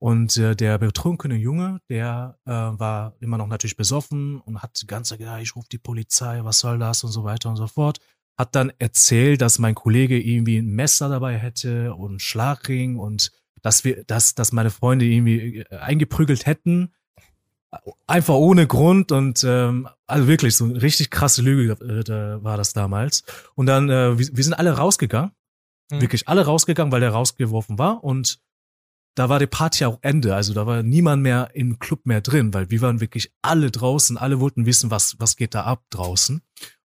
Und 0.00 0.38
äh, 0.38 0.56
der 0.56 0.78
betrunkene 0.78 1.36
Junge, 1.36 1.82
der 1.90 2.38
äh, 2.46 2.50
war 2.50 3.14
immer 3.20 3.36
noch 3.36 3.46
natürlich 3.46 3.76
besoffen 3.76 4.40
und 4.40 4.62
hat 4.62 4.80
die 4.80 4.86
ganze 4.86 5.10
Zeit 5.10 5.18
gesagt, 5.18 5.42
ich 5.42 5.54
rufe 5.54 5.68
die 5.70 5.78
Polizei, 5.78 6.40
was 6.42 6.60
soll 6.60 6.78
das 6.78 7.04
und 7.04 7.12
so 7.12 7.22
weiter 7.22 7.50
und 7.50 7.56
so 7.56 7.66
fort. 7.66 7.98
Hat 8.38 8.54
dann 8.54 8.72
erzählt, 8.78 9.42
dass 9.42 9.58
mein 9.58 9.74
Kollege 9.74 10.18
irgendwie 10.18 10.56
ein 10.56 10.70
Messer 10.70 11.10
dabei 11.10 11.36
hätte 11.36 11.94
und 11.94 12.12
einen 12.12 12.18
Schlagring 12.18 12.98
und 12.98 13.30
dass 13.60 13.84
wir, 13.84 14.02
dass, 14.04 14.34
dass 14.34 14.52
meine 14.52 14.70
Freunde 14.70 15.04
irgendwie 15.04 15.58
äh, 15.58 15.76
eingeprügelt 15.76 16.46
hätten. 16.46 16.94
Einfach 18.06 18.34
ohne 18.34 18.66
Grund 18.66 19.12
und 19.12 19.44
ähm, 19.46 19.86
also 20.06 20.26
wirklich 20.26 20.56
so 20.56 20.64
eine 20.64 20.80
richtig 20.80 21.10
krasse 21.10 21.42
Lüge 21.42 21.72
äh, 21.74 22.42
war 22.42 22.56
das 22.56 22.72
damals. 22.72 23.22
Und 23.54 23.66
dann, 23.66 23.90
äh, 23.90 24.18
wir, 24.18 24.28
wir 24.32 24.44
sind 24.44 24.54
alle 24.54 24.72
rausgegangen, 24.72 25.32
mhm. 25.90 26.00
wirklich 26.00 26.26
alle 26.26 26.46
rausgegangen, 26.46 26.90
weil 26.90 27.00
der 27.00 27.10
rausgeworfen 27.10 27.78
war 27.78 28.02
und 28.02 28.40
da 29.20 29.28
war 29.28 29.38
die 29.38 29.46
Party 29.46 29.84
auch 29.84 29.98
Ende. 30.00 30.34
Also 30.34 30.54
da 30.54 30.66
war 30.66 30.82
niemand 30.82 31.22
mehr 31.22 31.50
im 31.52 31.78
Club 31.78 32.06
mehr 32.06 32.22
drin, 32.22 32.54
weil 32.54 32.70
wir 32.70 32.80
waren 32.80 33.02
wirklich 33.02 33.30
alle 33.42 33.70
draußen, 33.70 34.16
alle 34.16 34.40
wollten 34.40 34.64
wissen, 34.64 34.90
was, 34.90 35.16
was 35.18 35.36
geht 35.36 35.54
da 35.54 35.64
ab 35.64 35.84
draußen. 35.90 36.40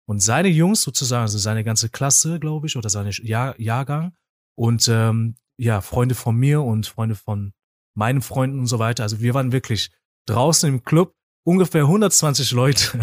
Und 0.05 0.19
seine 0.19 0.49
Jungs 0.49 0.81
sozusagen, 0.81 1.21
also 1.21 1.37
seine 1.37 1.63
ganze 1.63 1.87
Klasse, 1.87 2.41
glaube 2.41 2.67
ich, 2.67 2.75
oder 2.75 2.89
seine 2.89 3.11
Jahr, 3.11 3.57
Jahrgang 3.57 4.11
und 4.55 4.85
ähm, 4.89 5.37
ja, 5.55 5.79
Freunde 5.79 6.13
von 6.13 6.35
mir 6.35 6.61
und 6.61 6.87
Freunde 6.87 7.15
von 7.15 7.53
meinen 7.93 8.21
Freunden 8.21 8.59
und 8.59 8.67
so 8.67 8.79
weiter. 8.79 9.03
Also 9.03 9.21
wir 9.21 9.33
waren 9.33 9.53
wirklich 9.53 9.91
draußen 10.25 10.67
im 10.67 10.83
Club, 10.83 11.13
ungefähr 11.45 11.83
120 11.83 12.51
Leute 12.51 12.99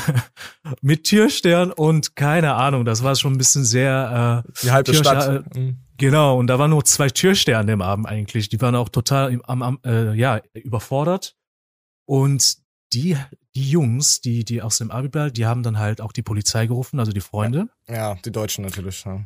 mit 0.80 1.04
Türstern 1.04 1.70
und 1.70 2.16
keine 2.16 2.54
Ahnung, 2.54 2.86
das 2.86 3.02
war 3.02 3.14
schon 3.14 3.34
ein 3.34 3.38
bisschen 3.38 3.66
sehr 3.66 4.42
äh, 4.46 4.52
die 4.62 4.70
halbe 4.70 4.90
Türstern, 4.90 5.42
Stadt. 5.42 5.54
Äh, 5.54 5.74
genau, 5.96 6.38
und 6.38 6.46
da 6.46 6.58
waren 6.58 6.70
nur 6.70 6.84
zwei 6.84 7.08
Türsterne 7.08 7.72
im 7.72 7.82
Abend 7.82 8.06
eigentlich. 8.06 8.48
Die 8.48 8.60
waren 8.60 8.74
auch 8.74 8.88
total 8.88 9.40
am, 9.44 9.62
am, 9.62 9.78
äh, 9.84 10.14
ja, 10.14 10.40
überfordert. 10.54 11.36
Und 12.06 12.58
die, 12.92 13.16
die 13.54 13.70
Jungs, 13.70 14.20
die, 14.20 14.44
die 14.44 14.62
aus 14.62 14.78
dem 14.78 14.90
Abiball, 14.90 15.30
die 15.30 15.46
haben 15.46 15.62
dann 15.62 15.78
halt 15.78 16.00
auch 16.00 16.12
die 16.12 16.22
Polizei 16.22 16.66
gerufen, 16.66 17.00
also 17.00 17.12
die 17.12 17.20
Freunde. 17.20 17.68
Ja, 17.88 17.94
ja 17.94 18.14
die 18.24 18.32
Deutschen 18.32 18.64
natürlich. 18.64 19.04
Ja. 19.04 19.24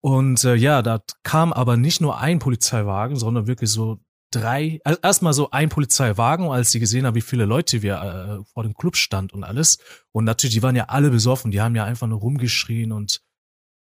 Und 0.00 0.44
äh, 0.44 0.54
ja, 0.54 0.82
da 0.82 1.02
kam 1.22 1.52
aber 1.52 1.76
nicht 1.76 2.00
nur 2.00 2.18
ein 2.18 2.38
Polizeiwagen, 2.38 3.16
sondern 3.16 3.46
wirklich 3.46 3.70
so 3.70 3.98
drei, 4.30 4.80
also 4.84 5.00
erstmal 5.02 5.32
so 5.32 5.50
ein 5.50 5.68
Polizeiwagen, 5.68 6.50
als 6.50 6.70
sie 6.70 6.80
gesehen 6.80 7.06
haben, 7.06 7.14
wie 7.14 7.20
viele 7.20 7.44
Leute 7.44 7.82
wir 7.82 8.00
äh, 8.00 8.44
vor 8.52 8.62
dem 8.62 8.74
Club 8.74 8.96
stand 8.96 9.32
und 9.32 9.42
alles. 9.42 9.78
Und 10.12 10.24
natürlich, 10.24 10.54
die 10.54 10.62
waren 10.62 10.76
ja 10.76 10.84
alle 10.84 11.10
besoffen, 11.10 11.50
die 11.50 11.60
haben 11.60 11.74
ja 11.74 11.84
einfach 11.84 12.06
nur 12.06 12.20
rumgeschrien 12.20 12.92
und 12.92 13.22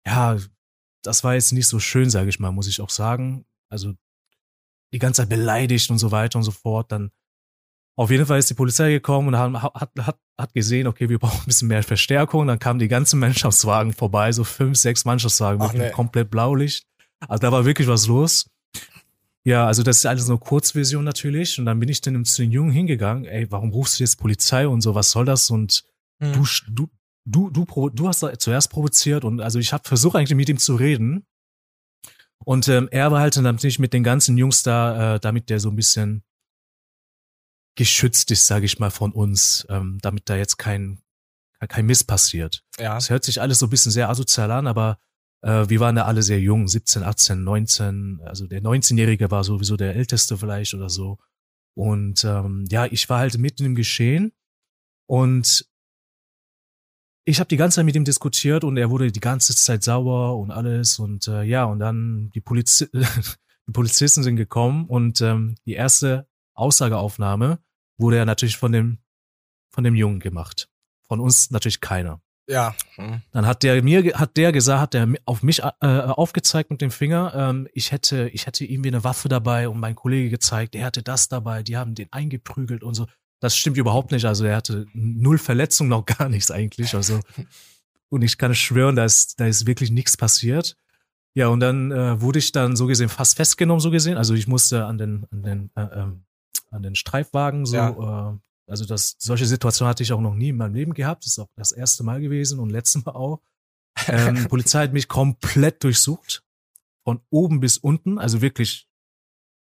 ja, 0.07 0.37
das 1.05 1.23
war 1.23 1.35
jetzt 1.35 1.53
nicht 1.53 1.69
so 1.69 1.79
schön, 1.79 2.11
sage 2.11 2.29
ich 2.29 2.41
mal, 2.41 2.51
muss 2.51 2.67
ich 2.67 2.81
auch 2.81 2.91
sagen. 2.91 3.45
Also 3.69 3.95
die 4.93 4.99
ganze 4.99 5.23
Zeit 5.23 5.29
beleidigt 5.29 5.91
und 5.91 5.99
so 5.99 6.11
weiter 6.11 6.39
und 6.39 6.45
so 6.45 6.51
fort. 6.51 6.91
Dann 6.91 7.11
Auf 7.97 8.11
jeden 8.11 8.27
Fall 8.27 8.39
ist 8.39 8.51
die 8.51 8.55
Polizei 8.55 8.91
gekommen 8.91 9.29
und 9.29 9.39
hat, 9.39 9.91
hat, 9.99 10.19
hat 10.39 10.55
gesehen, 10.55 10.87
okay, 10.87 11.09
wir 11.09 11.19
brauchen 11.19 11.41
ein 11.41 11.47
bisschen 11.47 11.69
mehr 11.69 11.83
Verstärkung. 11.83 12.47
Dann 12.47 12.59
kamen 12.59 12.79
die 12.79 12.89
ganzen 12.89 13.21
Mannschaftswagen 13.21 13.93
vorbei, 13.93 14.33
so 14.33 14.45
fünf, 14.45 14.79
sechs 14.79 15.05
Mannschaftswagen 15.05 15.63
mit 15.63 15.75
nee. 15.75 15.91
komplett 15.91 16.31
Blaulicht. 16.31 16.87
Also 17.21 17.41
da 17.41 17.53
war 17.53 17.65
wirklich 17.65 17.89
was 17.89 18.07
los. 18.07 18.51
Ja, 19.45 19.67
also 19.67 19.83
das 19.83 19.99
ist 19.99 20.07
alles 20.07 20.27
nur 20.27 20.41
Kurzversion 20.41 21.05
natürlich. 21.05 21.59
Und 21.59 21.67
dann 21.67 21.79
bin 21.79 21.89
ich 21.91 22.01
dann 22.01 22.25
zu 22.25 22.43
den 22.43 22.51
Jungen 22.51 22.73
hingegangen. 22.73 23.27
Ey, 23.27 23.51
warum 23.51 23.71
rufst 23.71 23.99
du 23.99 24.05
jetzt 24.05 24.17
Polizei 24.17 24.67
und 24.67 24.81
so? 24.81 24.95
Was 24.95 25.11
soll 25.11 25.27
das? 25.27 25.51
Und 25.51 25.85
hm. 26.21 26.33
du, 26.33 26.45
du, 26.71 26.89
du, 27.25 27.51
du, 27.51 27.65
du 27.91 28.09
hast 28.09 28.23
da 28.23 28.39
zuerst 28.39 28.71
provoziert. 28.71 29.25
Und 29.25 29.41
also 29.41 29.59
ich 29.59 29.73
habe 29.73 29.87
versucht 29.87 30.17
eigentlich 30.17 30.35
mit 30.35 30.49
ihm 30.49 30.59
zu 30.59 30.77
reden. 30.77 31.27
Und 32.45 32.69
ähm, 32.69 32.89
er 32.91 33.11
war 33.11 33.21
halt 33.21 33.37
dann 33.37 33.45
natürlich 33.45 33.79
mit 33.79 33.93
den 33.93 34.05
ganzen 34.05 34.37
Jungs 34.37 34.63
da, 34.63 35.15
äh, 35.15 35.21
damit 35.21 35.49
der 35.49 35.61
so 35.61 35.71
ein 35.71 35.77
bisschen 35.77 36.23
geschützt 37.77 38.31
ist, 38.31 38.47
sage 38.47 38.67
ich 38.67 38.79
mal, 38.79 38.91
von 38.91 39.13
uns, 39.13 39.67
ähm, 39.71 39.99
damit 40.03 40.29
da 40.29 40.37
jetzt 40.37 40.59
kein 40.59 41.01
kein 41.69 41.87
Mist 41.87 42.07
passiert. 42.07 42.63
Ja. 42.79 42.97
Es 42.97 43.11
hört 43.11 43.25
sich 43.25 43.41
alles 43.41 43.59
so 43.59 43.67
ein 43.67 43.71
bisschen 43.71 43.93
sehr 43.93 44.09
asozial 44.09 44.51
an, 44.51 44.67
aber 44.67 44.99
äh, 45.43 45.69
wir 45.69 45.81
waren 45.81 45.97
da 45.97 46.05
alle 46.05 46.23
sehr 46.23 46.41
jung, 46.41 46.69
17, 46.69 47.03
18, 47.03 47.43
19. 47.43 48.21
Also 48.25 48.47
der 48.47 48.63
19-Jährige 48.63 49.31
war 49.31 49.45
sowieso 49.45 49.77
der 49.77 49.95
Älteste 49.95 50.37
vielleicht 50.37 50.75
oder 50.75 50.89
so. 50.89 51.19
Und 51.75 52.25
ähm, 52.25 52.67
ja, 52.71 52.87
ich 52.87 53.09
war 53.09 53.19
halt 53.19 53.39
mitten 53.39 53.65
im 53.65 53.75
Geschehen 53.75 54.33
und 55.07 55.67
ich 57.25 57.41
habe 57.41 57.49
die 57.49 57.57
ganze 57.57 57.77
Zeit 57.77 57.87
mit 57.87 57.97
ihm 57.97 58.05
diskutiert 58.05 58.65
und 58.65 58.77
er 58.77 58.91
wurde 58.91 59.11
die 59.11 59.21
ganze 59.21 59.55
Zeit 59.55 59.83
sauer 59.83 60.39
und 60.39 60.51
alles 60.51 60.99
und 60.99 61.27
äh, 61.29 61.43
ja 61.43 61.65
und 61.65 61.79
dann 61.79 62.31
die, 62.35 62.41
Poliz 62.41 62.87
die 62.93 63.73
Polizisten 63.73 64.23
sind 64.23 64.37
gekommen 64.37 64.87
und 64.87 65.21
ähm, 65.21 65.57
die 65.65 65.75
erste 65.75 66.29
Aussageaufnahme 66.55 67.59
wurde 67.99 68.19
ja 68.19 68.25
natürlich 68.25 68.57
von 68.57 68.73
dem 68.73 68.99
von 69.71 69.85
dem 69.85 69.95
Jungen 69.95 70.21
gemacht. 70.21 70.69
Von 71.09 71.21
uns 71.21 71.51
natürlich 71.51 71.81
keiner. 71.81 72.21
Ja. 72.47 72.75
Hm. 72.97 73.23
Dann 73.33 73.47
hat 73.47 73.63
der 73.63 73.83
mir 73.83 74.05
hat 74.15 74.37
der 74.37 74.53
gesagt, 74.53 74.81
hat 74.81 74.95
der 74.95 75.09
auf 75.25 75.43
mich 75.43 75.63
äh, 75.63 75.87
aufgezeigt 75.87 76.71
mit 76.71 76.83
dem 76.83 76.91
Finger. 76.91 77.33
Ähm, 77.35 77.69
ich 77.73 77.91
hätte 77.91 78.29
ich 78.29 78.47
hätte 78.47 78.65
ihm 78.65 78.85
wie 78.85 78.89
eine 78.89 79.03
Waffe 79.03 79.29
dabei 79.29 79.69
und 79.69 79.81
mein 79.81 79.95
Kollege 79.95 80.29
gezeigt, 80.29 80.75
er 80.75 80.87
hatte 80.87 81.03
das 81.03 81.29
dabei. 81.29 81.63
Die 81.63 81.77
haben 81.77 81.95
den 81.95 82.13
eingeprügelt 82.13 82.83
und 82.83 82.95
so. 82.95 83.07
Das 83.41 83.57
stimmt 83.57 83.77
überhaupt 83.77 84.11
nicht. 84.11 84.25
Also 84.25 84.45
er 84.45 84.57
hatte 84.57 84.87
null 84.93 85.39
Verletzung, 85.39 85.89
noch 85.89 86.07
gar 86.07 86.29
nichts 86.29 86.51
eigentlich. 86.51 86.95
Also 86.95 87.21
und 88.09 88.23
ich 88.23 88.39
kann 88.39 88.55
schwören, 88.55 88.97
da 88.97 89.05
ist 89.05 89.41
da 89.41 89.47
ist 89.47 89.67
wirklich 89.67 89.91
nichts 89.91 90.17
passiert. 90.17 90.77
Ja 91.35 91.49
und 91.49 91.61
dann 91.61 91.91
äh, 91.91 92.21
wurde 92.21 92.39
ich 92.39 92.53
dann 92.53 92.77
so 92.77 92.87
gesehen 92.87 93.09
fast 93.09 93.37
festgenommen, 93.37 93.81
so 93.81 93.91
gesehen. 93.91 94.17
Also 94.17 94.35
ich 94.35 94.47
musste 94.47 94.87
an 94.87 94.99
den 94.99 95.27
an 95.31 95.43
den 95.43 95.71
äh, 95.75 95.83
ähm, 95.83 96.25
an 96.71 96.83
den 96.83 96.95
Streifwagen 96.95 97.67
so 97.67 97.77
ja. 97.77 98.33
äh, 98.33 98.39
also 98.67 98.85
das, 98.85 99.17
solche 99.19 99.47
Situationen 99.47 99.91
hatte 99.91 100.03
ich 100.03 100.13
auch 100.13 100.21
noch 100.21 100.35
nie 100.35 100.49
in 100.49 100.57
meinem 100.57 100.75
Leben 100.75 100.95
gehabt. 100.95 101.25
Das 101.25 101.33
ist 101.33 101.39
auch 101.39 101.51
das 101.57 101.73
erste 101.73 102.03
Mal 102.03 102.21
gewesen 102.21 102.59
und 102.59 102.71
letztes 102.71 103.05
Mal 103.05 103.13
auch. 103.13 103.43
Ähm, 104.07 104.35
die 104.43 104.49
Polizei 104.49 104.85
hat 104.85 104.93
mich 104.93 105.09
komplett 105.09 105.85
durchsucht. 105.85 106.43
Von 107.05 107.21
oben 107.29 107.61
bis 107.61 107.77
unten. 107.77 108.19
Also 108.19 108.41
wirklich 108.41 108.89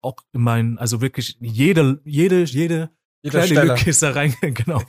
auch 0.00 0.16
in 0.32 0.40
meinen, 0.40 0.78
also 0.78 1.00
wirklich 1.00 1.36
jede, 1.40 2.00
jede, 2.04 2.44
jede 2.44 2.90
kleine 3.22 3.46
Stelle. 3.46 3.74
Lücke 3.74 3.90
ist 3.90 4.02
da 4.02 4.10
reingegangen, 4.10 4.54
genau. 4.66 4.82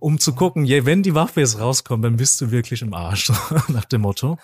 Um 0.00 0.18
zu 0.18 0.34
gucken, 0.34 0.64
je, 0.64 0.84
wenn 0.84 1.02
die 1.02 1.14
Waffe 1.14 1.40
jetzt 1.40 1.58
rauskommt, 1.58 2.04
dann 2.04 2.16
bist 2.16 2.40
du 2.40 2.50
wirklich 2.50 2.82
im 2.82 2.94
Arsch, 2.94 3.30
nach 3.68 3.84
dem 3.84 4.02
Motto. 4.02 4.38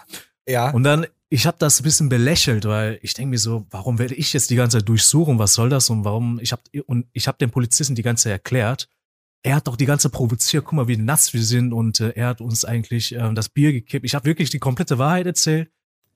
Ja. 0.49 0.71
Und 0.71 0.85
dann, 0.85 1.06
ich 1.28 1.47
habe 1.47 1.56
das 1.59 1.80
ein 1.80 1.83
bisschen 1.83 2.09
belächelt, 2.09 2.64
weil 2.64 2.99
ich 3.02 3.14
denke 3.14 3.30
mir 3.30 3.38
so, 3.38 3.66
warum 3.71 3.99
werde 3.99 4.14
ich 4.14 4.33
jetzt 4.33 4.50
die 4.50 4.56
ganze 4.56 4.78
Zeit 4.78 4.88
durchsuchen? 4.88 5.38
Was 5.38 5.54
soll 5.54 5.68
das? 5.68 5.90
Und 5.90 6.04
warum? 6.04 6.38
Ich 6.40 6.52
habe 6.52 6.62
und 6.87 7.06
ich 7.12 7.26
habe 7.26 7.38
dem 7.38 7.50
Polizisten 7.50 7.97
die 7.97 8.02
ganze 8.02 8.25
Zeit 8.25 8.33
erklärt. 8.33 8.88
Er 9.42 9.56
hat 9.56 9.66
doch 9.66 9.76
die 9.76 9.87
ganze 9.87 10.09
provoziert. 10.09 10.64
Guck 10.64 10.75
mal, 10.75 10.88
wie 10.88 10.97
nass 10.97 11.33
wir 11.33 11.42
sind 11.42 11.73
und 11.73 12.00
äh, 12.00 12.11
er 12.11 12.28
hat 12.28 12.40
uns 12.40 12.64
eigentlich 12.64 13.14
äh, 13.14 13.33
das 13.35 13.49
Bier 13.49 13.73
gekippt. 13.73 14.04
Ich 14.04 14.14
habe 14.14 14.25
wirklich 14.25 14.50
die 14.50 14.59
komplette 14.59 14.99
Wahrheit 14.99 15.26
erzählt. 15.26 15.71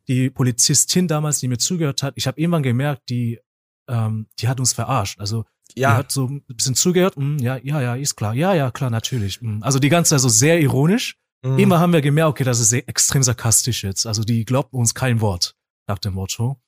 Die 0.09 0.31
Polizistin 0.31 1.09
damals, 1.09 1.40
die 1.40 1.49
mir 1.49 1.59
zugehört 1.59 2.02
hat, 2.02 2.14
ich 2.17 2.26
habe 2.26 2.40
irgendwann 2.40 2.62
gemerkt, 2.62 3.09
die 3.09 3.40
ähm, 3.88 4.29
die 4.38 4.49
hat 4.49 4.61
uns 4.61 4.73
verarscht. 4.73 5.19
Also 5.19 5.45
ja. 5.77 5.97
hat 5.97 6.12
so 6.12 6.27
ein 6.27 6.43
bisschen 6.47 6.75
zugehört. 6.75 7.17
Mm, 7.17 7.39
ja, 7.39 7.59
ja, 7.62 7.81
ja, 7.81 7.95
ist 7.95 8.17
klar. 8.17 8.35
Ja, 8.35 8.55
ja, 8.55 8.71
klar, 8.71 8.91
natürlich. 8.91 9.41
Mm. 9.41 9.62
Also 9.62 9.79
die 9.79 9.89
ganze 9.89 10.11
Zeit 10.11 10.21
so 10.21 10.29
sehr 10.29 10.61
ironisch. 10.61 11.17
Mhm. 11.43 11.59
Immer 11.59 11.81
haben 11.81 11.93
wir 11.93 12.03
gemerkt, 12.03 12.31
okay, 12.31 12.45
das 12.45 12.61
ist 12.61 12.73
extrem 12.73 13.23
sarkastisch 13.23 13.83
jetzt. 13.83 14.07
Also 14.07 14.23
die 14.25 14.45
glaubt 14.45 14.73
uns 14.73 14.95
kein 14.95 15.21
Wort 15.21 15.57
nach 15.87 15.99
dem 15.99 16.15
Motto. 16.15 16.61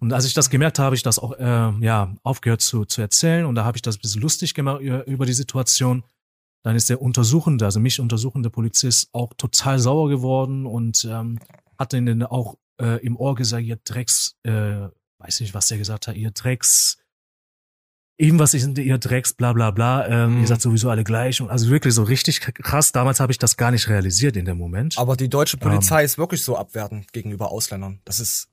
Und 0.00 0.12
als 0.12 0.24
ich 0.24 0.34
das 0.34 0.50
gemerkt 0.50 0.78
habe, 0.78 0.86
habe 0.86 0.96
ich 0.96 1.02
das 1.02 1.18
auch 1.18 1.32
äh, 1.38 1.72
ja 1.80 2.14
aufgehört 2.22 2.60
zu, 2.60 2.84
zu 2.84 3.00
erzählen 3.00 3.44
und 3.44 3.54
da 3.54 3.64
habe 3.64 3.76
ich 3.76 3.82
das 3.82 3.96
ein 3.96 4.00
bisschen 4.00 4.22
lustig 4.22 4.54
gemacht 4.54 4.80
über, 4.80 5.06
über 5.06 5.26
die 5.26 5.32
Situation. 5.32 6.04
Dann 6.62 6.76
ist 6.76 6.90
der 6.90 7.00
Untersuchende, 7.00 7.64
also 7.64 7.80
mich 7.80 8.00
untersuchende 8.00 8.50
Polizist, 8.50 9.08
auch 9.12 9.32
total 9.34 9.78
sauer 9.78 10.08
geworden 10.08 10.66
und 10.66 11.06
ähm, 11.10 11.38
hat 11.78 11.92
dann 11.92 12.22
auch 12.24 12.56
äh, 12.80 13.04
im 13.04 13.16
Ohr 13.16 13.34
gesagt, 13.34 13.64
ihr 13.64 13.76
Drecks, 13.76 14.36
äh, 14.42 14.88
weiß 15.18 15.40
nicht, 15.40 15.54
was 15.54 15.68
der 15.68 15.78
gesagt 15.78 16.08
hat, 16.08 16.16
ihr 16.16 16.30
Drecks, 16.32 16.98
irgendwas 18.20 18.54
ist 18.54 18.78
ihr 18.78 18.98
Drecks, 18.98 19.32
bla 19.32 19.52
bla 19.52 19.70
bla, 19.70 20.06
ähm, 20.06 20.36
mhm. 20.36 20.40
ihr 20.42 20.46
seid 20.46 20.60
sowieso 20.60 20.90
alle 20.90 21.04
gleich. 21.04 21.40
Und 21.40 21.50
also 21.50 21.70
wirklich 21.70 21.94
so 21.94 22.02
richtig 22.02 22.40
krass. 22.40 22.92
Damals 22.92 23.20
habe 23.20 23.32
ich 23.32 23.38
das 23.38 23.56
gar 23.56 23.70
nicht 23.70 23.88
realisiert 23.88 24.36
in 24.36 24.44
dem 24.44 24.58
Moment. 24.58 24.98
Aber 24.98 25.16
die 25.16 25.28
deutsche 25.28 25.56
Polizei 25.56 26.00
ähm, 26.00 26.04
ist 26.04 26.18
wirklich 26.18 26.44
so 26.44 26.56
abwertend 26.56 27.12
gegenüber 27.12 27.50
Ausländern. 27.50 28.00
Das 28.04 28.20
ist 28.20 28.48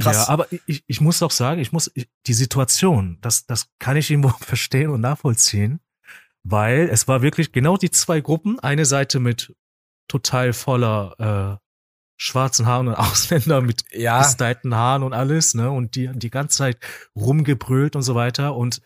krass. 0.00 0.26
Ja, 0.26 0.28
aber 0.28 0.46
ich, 0.66 0.82
ich 0.86 1.00
muss 1.00 1.22
auch 1.22 1.30
sagen, 1.30 1.60
ich 1.60 1.72
muss 1.72 1.90
ich, 1.94 2.08
die 2.26 2.34
Situation, 2.34 3.18
das, 3.20 3.46
das 3.46 3.68
kann 3.78 3.96
ich 3.96 4.10
irgendwo 4.10 4.28
verstehen 4.40 4.90
und 4.90 5.00
nachvollziehen, 5.00 5.80
weil 6.42 6.88
es 6.90 7.06
war 7.06 7.22
wirklich 7.22 7.52
genau 7.52 7.76
die 7.76 7.90
zwei 7.90 8.20
Gruppen. 8.20 8.58
Eine 8.60 8.86
Seite 8.86 9.20
mit 9.20 9.54
total 10.08 10.52
voller 10.52 11.58
äh, 11.60 11.66
schwarzen 12.16 12.66
Haaren 12.66 12.88
und 12.88 12.94
Ausländer 12.96 13.60
mit 13.60 13.84
ja. 13.92 14.22
gestylten 14.22 14.74
Haaren 14.74 15.02
und 15.02 15.12
alles, 15.12 15.54
ne? 15.54 15.70
Und 15.70 15.94
die 15.94 16.10
die 16.14 16.30
ganze 16.30 16.56
Zeit 16.56 16.78
rumgebrüllt 17.14 17.96
und 17.96 18.02
so 18.02 18.14
weiter. 18.14 18.56
Und 18.56 18.80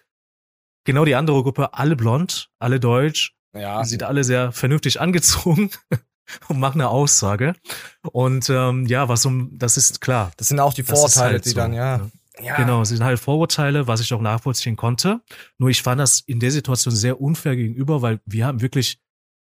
Genau 0.85 1.05
die 1.05 1.15
andere 1.15 1.43
Gruppe, 1.43 1.75
alle 1.75 1.97
blond, 1.97 2.51
alle 2.59 2.81
deutsch. 2.81 3.35
Ja. 3.55 3.85
Sind 3.85 4.03
alle 4.03 4.25
sehr 4.25 4.53
vernünftig 4.53 5.01
angezogen 5.01 5.71
und 6.49 6.59
machen 6.59 6.81
eine 6.81 6.91
Aussage. 6.91 7.55
Und 8.03 8.51
ähm, 8.51 8.87
ja, 8.87 9.09
was 9.09 9.25
um, 9.27 9.57
das 9.57 9.77
ist 9.77 10.01
klar. 10.01 10.33
Das 10.37 10.49
sind 10.49 10.61
auch 10.61 10.75
die 10.75 10.83
Vorurteile, 10.83 11.35
halt 11.35 11.45
die 11.45 11.51
so, 11.51 11.57
dann, 11.57 11.73
ja. 11.73 11.99
Ne? 11.99 12.11
Ja. 12.43 12.57
Genau, 12.57 12.83
es 12.83 12.89
sind 12.89 13.05
halt 13.05 13.21
Vorurteile, 13.21 13.87
was 13.87 14.01
ich 14.01 14.13
auch 14.13 14.21
nachvollziehen 14.21 14.75
konnte. 14.75 15.21
Nur 15.59 15.71
ich 15.71 15.83
fand 15.83 16.01
das 16.01 16.19
in 16.21 16.41
der 16.41 16.51
Situation 16.51 16.93
sehr 16.95 17.21
unfair 17.21 17.55
gegenüber, 17.55 18.03
weil 18.03 18.21
wir 18.27 18.47
haben 18.47 18.61
wirklich 18.61 18.99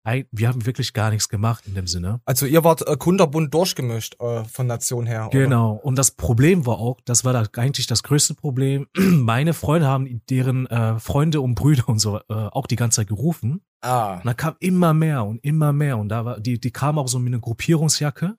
wir 0.04 0.48
haben 0.48 0.66
wirklich 0.66 0.92
gar 0.92 1.10
nichts 1.10 1.28
gemacht 1.28 1.66
in 1.66 1.74
dem 1.74 1.86
Sinne. 1.86 2.20
Also 2.24 2.46
ihr 2.46 2.64
wart 2.64 2.86
äh, 2.86 2.96
kunderbunt 2.96 3.52
durchgemischt 3.52 4.16
äh, 4.20 4.44
von 4.44 4.66
Nation 4.66 5.06
her. 5.06 5.26
Oder? 5.28 5.38
Genau. 5.38 5.72
Und 5.74 5.96
das 5.96 6.12
Problem 6.12 6.66
war 6.66 6.78
auch, 6.78 7.00
das 7.04 7.24
war 7.24 7.32
da 7.32 7.44
eigentlich 7.60 7.86
das 7.86 8.02
größte 8.02 8.34
Problem. 8.34 8.86
Meine 8.96 9.52
Freunde 9.52 9.86
haben 9.86 10.22
deren 10.30 10.66
äh, 10.66 10.98
Freunde 10.98 11.40
und 11.40 11.54
Brüder 11.54 11.88
und 11.88 11.98
so 11.98 12.18
äh, 12.18 12.22
auch 12.28 12.66
die 12.66 12.76
ganze 12.76 12.96
Zeit 12.96 13.08
gerufen. 13.08 13.62
Ah. 13.82 14.16
Und 14.16 14.26
da 14.26 14.34
kam 14.34 14.56
immer 14.58 14.94
mehr 14.94 15.24
und 15.24 15.44
immer 15.44 15.72
mehr. 15.72 15.98
Und 15.98 16.08
da 16.08 16.24
war, 16.24 16.40
die, 16.40 16.58
die 16.58 16.70
kamen 16.70 16.98
auch 16.98 17.08
so 17.08 17.18
mit 17.18 17.32
einer 17.32 17.40
Gruppierungsjacke. 17.40 18.36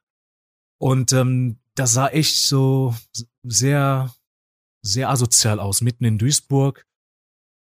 Und 0.79 1.13
ähm, 1.13 1.59
das 1.75 1.93
sah 1.93 2.07
echt 2.07 2.47
so 2.47 2.95
sehr, 3.43 4.11
sehr 4.83 5.09
asozial 5.09 5.59
aus, 5.59 5.81
mitten 5.81 6.05
in 6.05 6.17
Duisburg 6.17 6.85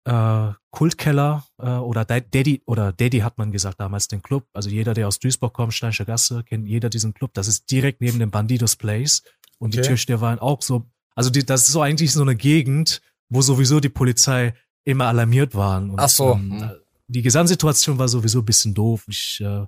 äh, 0.07 0.53
Kultkeller 0.71 1.45
äh, 1.59 1.69
oder 1.69 2.05
Daddy 2.05 2.63
oder 2.65 2.93
Daddy 2.93 3.19
hat 3.19 3.39
man 3.39 3.51
gesagt 3.51 3.81
damals 3.81 4.09
den 4.09 4.23
Club. 4.23 4.47
Also 4.53 4.71
jeder, 4.71 4.95
der 4.95 5.09
aus 5.09 5.19
Duisburg 5.19 5.53
kommt, 5.53 5.75
Steinische 5.75 6.05
Gasse, 6.05 6.45
kennt 6.45 6.69
jeder 6.69 6.89
diesen 6.89 7.13
Club. 7.13 7.35
Das 7.35 7.49
ist 7.49 7.71
direkt 7.71 8.01
neben 8.01 8.19
dem 8.19 8.31
Bandidos 8.31 8.77
Place 8.77 9.23
und 9.59 9.75
okay. 9.75 9.83
die 9.83 9.89
Türsteher 9.89 10.21
waren 10.21 10.39
auch 10.39 10.63
so. 10.63 10.87
Also 11.15 11.31
die, 11.31 11.45
das 11.45 11.63
ist 11.63 11.73
so 11.73 11.83
eigentlich 11.83 12.13
so 12.13 12.23
eine 12.23 12.37
Gegend, 12.37 13.03
wo 13.29 13.43
sowieso 13.43 13.81
die 13.81 13.89
Polizei 13.89 14.55
immer 14.85 15.07
alarmiert 15.07 15.55
waren. 15.55 15.91
Und, 15.91 15.99
Ach 15.99 16.09
so. 16.09 16.35
Ähm, 16.35 16.61
hm. 16.61 16.71
die 17.09 17.23
Gesamtsituation 17.23 17.99
war 17.99 18.09
sowieso 18.09 18.41
ein 18.41 18.45
bisschen 18.45 18.75
doof. 18.75 19.05
Ich, 19.09 19.41
äh, 19.41 19.67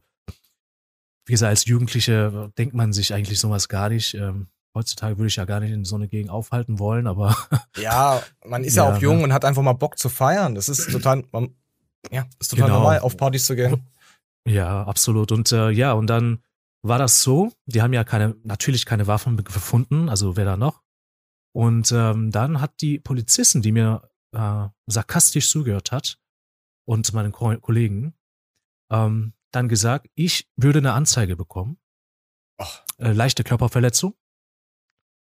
wie 1.26 1.32
gesagt, 1.32 1.50
als 1.50 1.64
Jugendliche 1.64 2.52
denkt 2.56 2.74
man 2.74 2.92
sich 2.92 3.12
eigentlich 3.12 3.40
sowas 3.40 3.68
gar 3.68 3.88
nicht. 3.88 4.14
Ähm, 4.14 4.46
heutzutage 4.74 5.18
würde 5.18 5.28
ich 5.28 5.36
ja 5.36 5.44
gar 5.44 5.60
nicht 5.60 5.72
in 5.72 5.84
so 5.84 5.96
eine 5.96 6.08
Gegend 6.08 6.30
aufhalten 6.30 6.78
wollen, 6.78 7.06
aber. 7.06 7.36
ja, 7.76 8.22
man 8.44 8.64
ist 8.64 8.76
ja, 8.76 8.88
ja 8.88 8.96
auch 8.96 9.00
jung 9.00 9.18
ne? 9.18 9.24
und 9.24 9.32
hat 9.32 9.44
einfach 9.44 9.62
mal 9.62 9.72
Bock 9.72 9.98
zu 9.98 10.08
feiern. 10.08 10.54
Das 10.54 10.68
ist 10.68 10.90
total, 10.90 11.24
man, 11.32 11.54
ja, 12.10 12.26
ist 12.40 12.50
total 12.50 12.66
genau. 12.68 12.78
normal, 12.80 13.00
auf 13.00 13.16
Partys 13.16 13.46
zu 13.46 13.56
gehen. 13.56 13.86
Ja, 14.46 14.84
absolut. 14.84 15.32
Und 15.32 15.52
äh, 15.52 15.70
ja, 15.70 15.92
und 15.92 16.08
dann 16.08 16.42
war 16.82 16.98
das 16.98 17.22
so, 17.22 17.52
die 17.66 17.82
haben 17.82 17.92
ja 17.92 18.04
keine, 18.04 18.36
natürlich 18.44 18.86
keine 18.86 19.06
Waffen 19.06 19.36
gefunden, 19.36 20.08
also 20.08 20.36
wer 20.36 20.44
da 20.44 20.56
noch. 20.56 20.82
Und 21.52 21.92
ähm, 21.92 22.30
dann 22.30 22.60
hat 22.60 22.80
die 22.80 22.98
Polizistin, 22.98 23.62
die 23.62 23.72
mir 23.72 24.08
äh, 24.32 24.68
sarkastisch 24.86 25.50
zugehört 25.50 25.92
hat, 25.92 26.18
und 26.88 27.12
meinen 27.12 27.32
Ko 27.32 27.54
Kollegen, 27.58 28.14
ähm, 28.90 29.34
dann 29.52 29.68
gesagt, 29.68 30.08
ich 30.14 30.48
würde 30.56 30.78
eine 30.78 30.94
Anzeige 30.94 31.36
bekommen. 31.36 31.78
Äh, 32.96 33.12
leichte 33.12 33.44
Körperverletzung 33.44 34.14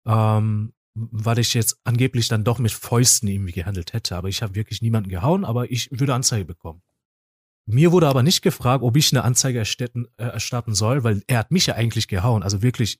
ähm, 0.05 0.73
weil 0.95 1.39
ich 1.39 1.53
jetzt 1.53 1.79
angeblich 1.83 2.27
dann 2.27 2.43
doch 2.43 2.59
mit 2.59 2.71
Fäusten 2.71 3.27
irgendwie 3.27 3.51
gehandelt 3.51 3.93
hätte. 3.93 4.15
Aber 4.15 4.29
ich 4.29 4.41
habe 4.41 4.55
wirklich 4.55 4.81
niemanden 4.81 5.09
gehauen, 5.09 5.43
aber 5.45 5.71
ich 5.71 5.89
würde 5.91 6.13
Anzeige 6.13 6.45
bekommen. 6.45 6.81
Mir 7.65 7.91
wurde 7.91 8.07
aber 8.07 8.23
nicht 8.23 8.41
gefragt, 8.41 8.83
ob 8.83 8.95
ich 8.97 9.11
eine 9.11 9.23
Anzeige 9.23 9.59
erstatten, 9.59 10.07
äh, 10.17 10.25
erstatten 10.25 10.75
soll, 10.75 11.03
weil 11.03 11.23
er 11.27 11.39
hat 11.39 11.51
mich 11.51 11.65
ja 11.65 11.75
eigentlich 11.75 12.07
gehauen. 12.07 12.43
Also 12.43 12.61
wirklich, 12.61 12.99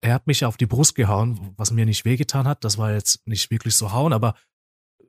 er 0.00 0.14
hat 0.14 0.26
mich 0.26 0.40
ja 0.40 0.48
auf 0.48 0.56
die 0.56 0.66
Brust 0.66 0.94
gehauen, 0.94 1.52
was 1.56 1.72
mir 1.72 1.84
nicht 1.84 2.04
wehgetan 2.04 2.46
hat. 2.46 2.64
Das 2.64 2.78
war 2.78 2.92
jetzt 2.92 3.26
nicht 3.26 3.50
wirklich 3.50 3.76
so 3.76 3.92
hauen, 3.92 4.12
aber 4.12 4.34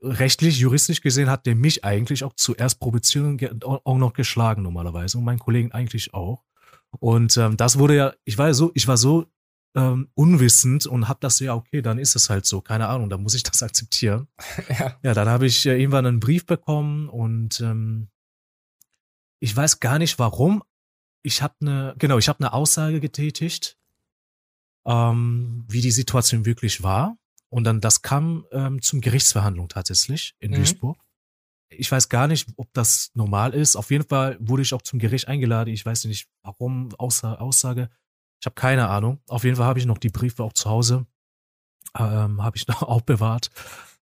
rechtlich, 0.01 0.59
juristisch 0.59 1.01
gesehen 1.01 1.29
hat 1.29 1.45
der 1.45 1.55
mich 1.55 1.83
eigentlich 1.83 2.23
auch 2.23 2.33
zuerst 2.35 2.79
provozieren 2.79 3.39
auch 3.63 3.97
noch 3.97 4.13
geschlagen 4.13 4.63
normalerweise 4.63 5.17
und 5.17 5.23
meinen 5.23 5.39
Kollegen 5.39 5.71
eigentlich 5.71 6.13
auch. 6.13 6.43
Und 6.99 7.37
ähm, 7.37 7.57
das 7.57 7.77
wurde 7.77 7.95
ja, 7.95 8.13
ich 8.23 8.37
war 8.37 8.53
so, 8.53 8.71
ich 8.73 8.87
war 8.87 8.97
so 8.97 9.25
ähm, 9.75 10.09
unwissend 10.13 10.85
und 10.85 11.07
hab 11.07 11.21
das 11.21 11.39
ja, 11.39 11.53
okay, 11.53 11.81
dann 11.81 11.99
ist 11.99 12.15
es 12.15 12.29
halt 12.29 12.45
so, 12.45 12.61
keine 12.61 12.87
Ahnung, 12.87 13.09
dann 13.09 13.21
muss 13.21 13.35
ich 13.35 13.43
das 13.43 13.61
akzeptieren. 13.63 14.27
ja. 14.69 14.97
ja, 15.03 15.13
dann 15.13 15.29
habe 15.29 15.45
ich 15.45 15.65
äh, 15.65 15.79
irgendwann 15.79 16.05
einen 16.05 16.19
Brief 16.19 16.45
bekommen 16.45 17.09
und 17.09 17.59
ähm, 17.59 18.09
ich 19.39 19.55
weiß 19.55 19.79
gar 19.79 19.99
nicht 19.99 20.17
warum. 20.17 20.63
Ich 21.23 21.41
habe 21.41 21.55
eine, 21.61 21.95
genau, 21.97 22.17
ich 22.17 22.29
habe 22.29 22.39
eine 22.39 22.53
Aussage 22.53 22.99
getätigt, 22.99 23.77
ähm, 24.85 25.65
wie 25.67 25.81
die 25.81 25.91
Situation 25.91 26.45
wirklich 26.45 26.83
war. 26.83 27.17
Und 27.49 27.63
dann, 27.63 27.81
das 27.81 28.01
kam 28.01 28.45
ähm, 28.51 28.81
zum 28.81 29.01
Gerichtsverhandlung 29.01 29.69
tatsächlich 29.69 30.35
in 30.39 30.51
mhm. 30.51 30.55
Duisburg. 30.55 30.97
Ich 31.69 31.91
weiß 31.91 32.09
gar 32.09 32.27
nicht, 32.27 32.47
ob 32.57 32.71
das 32.73 33.11
normal 33.13 33.53
ist. 33.53 33.75
Auf 33.75 33.91
jeden 33.91 34.07
Fall 34.07 34.37
wurde 34.39 34.61
ich 34.61 34.73
auch 34.73 34.81
zum 34.81 34.99
Gericht 34.99 35.27
eingeladen. 35.27 35.73
Ich 35.73 35.85
weiß 35.85 36.05
nicht, 36.05 36.27
warum 36.43 36.93
Aussa 36.97 37.35
Aussage. 37.35 37.89
Ich 38.45 38.47
habe 38.47 38.61
keine 38.61 38.89
Ahnung. 38.89 39.19
Auf 39.27 39.43
jeden 39.43 39.55
Fall 39.55 39.65
habe 39.65 39.79
ich 39.79 39.87
noch 39.87 39.97
die 39.97 40.09
Briefe 40.09 40.43
auch 40.43 40.53
zu 40.53 40.69
Hause. 40.69 41.07
Ähm, 41.97 42.43
habe 42.43 42.57
ich 42.57 42.67
noch 42.67 42.83
aufbewahrt. 42.83 43.49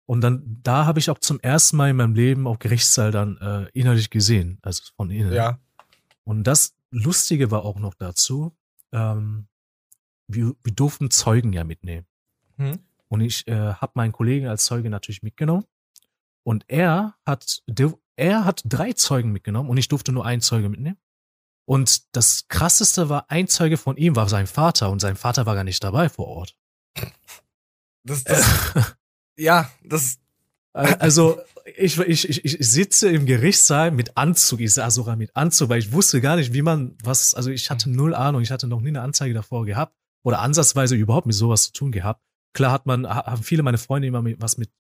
Und 0.05 0.21
dann, 0.21 0.59
da 0.61 0.85
habe 0.85 0.99
ich 0.99 1.09
auch 1.09 1.17
zum 1.17 1.39
ersten 1.39 1.77
Mal 1.77 1.89
in 1.89 1.95
meinem 1.95 2.13
Leben 2.13 2.45
auch 2.45 2.59
Gerichtssaal 2.59 3.09
dann 3.09 3.37
äh, 3.37 3.67
innerlich 3.73 4.11
gesehen, 4.11 4.59
also 4.61 4.83
von 4.95 5.09
innen. 5.09 5.33
Ja. 5.33 5.57
Und 6.25 6.43
das 6.43 6.75
Lustige 6.91 7.49
war 7.49 7.65
auch 7.65 7.79
noch 7.79 7.95
dazu, 7.95 8.55
ähm, 8.91 9.47
wir, 10.27 10.53
wir 10.63 10.73
durften 10.73 11.09
Zeugen 11.09 11.51
ja 11.51 11.63
mitnehmen. 11.63 12.05
Hm. 12.57 12.77
Und 13.07 13.21
ich 13.21 13.47
äh, 13.47 13.73
habe 13.73 13.93
meinen 13.95 14.11
Kollegen 14.11 14.45
als 14.45 14.65
Zeuge 14.65 14.91
natürlich 14.91 15.23
mitgenommen. 15.23 15.65
Und 16.43 16.65
er 16.67 17.15
hat, 17.25 17.63
er 18.15 18.45
hat 18.45 18.61
drei 18.63 18.93
Zeugen 18.93 19.31
mitgenommen 19.31 19.71
und 19.71 19.77
ich 19.77 19.87
durfte 19.87 20.11
nur 20.11 20.23
einen 20.23 20.41
Zeuge 20.41 20.69
mitnehmen. 20.69 20.99
Und 21.69 22.15
das 22.15 22.47
krasseste 22.47 23.09
war, 23.09 23.29
ein 23.29 23.47
Zeuge 23.47 23.77
von 23.77 23.95
ihm 23.95 24.15
war 24.15 24.27
sein 24.27 24.47
Vater 24.47 24.89
und 24.89 24.99
sein 24.99 25.15
Vater 25.15 25.45
war 25.45 25.53
gar 25.53 25.63
nicht 25.63 25.83
dabei 25.83 26.09
vor 26.09 26.25
Ort. 26.25 26.55
Das, 28.03 28.23
das, 28.23 28.95
ja, 29.37 29.69
das. 29.83 30.17
Also, 30.73 31.39
ich, 31.77 31.99
ich, 31.99 32.27
ich, 32.27 32.43
ich 32.43 32.57
sitze 32.59 33.11
im 33.11 33.27
Gerichtssaal 33.27 33.91
mit 33.91 34.17
Anzug, 34.17 34.61
ich 34.61 34.73
sah 34.73 34.89
sogar 34.89 35.15
mit 35.15 35.35
Anzug, 35.35 35.69
weil 35.69 35.77
ich 35.77 35.91
wusste 35.91 36.21
gar 36.21 36.37
nicht, 36.37 36.53
wie 36.53 36.63
man 36.63 36.97
was, 37.03 37.35
also 37.35 37.51
ich 37.51 37.69
hatte 37.69 37.91
null 37.91 38.15
Ahnung, 38.15 38.41
ich 38.41 38.49
hatte 38.49 38.65
noch 38.65 38.81
nie 38.81 38.89
eine 38.89 39.01
Anzeige 39.01 39.35
davor 39.35 39.67
gehabt 39.67 39.95
oder 40.23 40.39
ansatzweise 40.39 40.95
überhaupt 40.95 41.27
mit 41.27 41.35
sowas 41.35 41.65
zu 41.65 41.73
tun 41.73 41.91
gehabt. 41.91 42.23
Klar 42.53 42.71
hat 42.71 42.87
man, 42.87 43.07
haben 43.07 43.43
viele 43.43 43.61
meine 43.61 43.77
Freunde 43.77 44.07
immer 44.07 44.23
mit, 44.23 44.41
was 44.41 44.57
mit, 44.57 44.71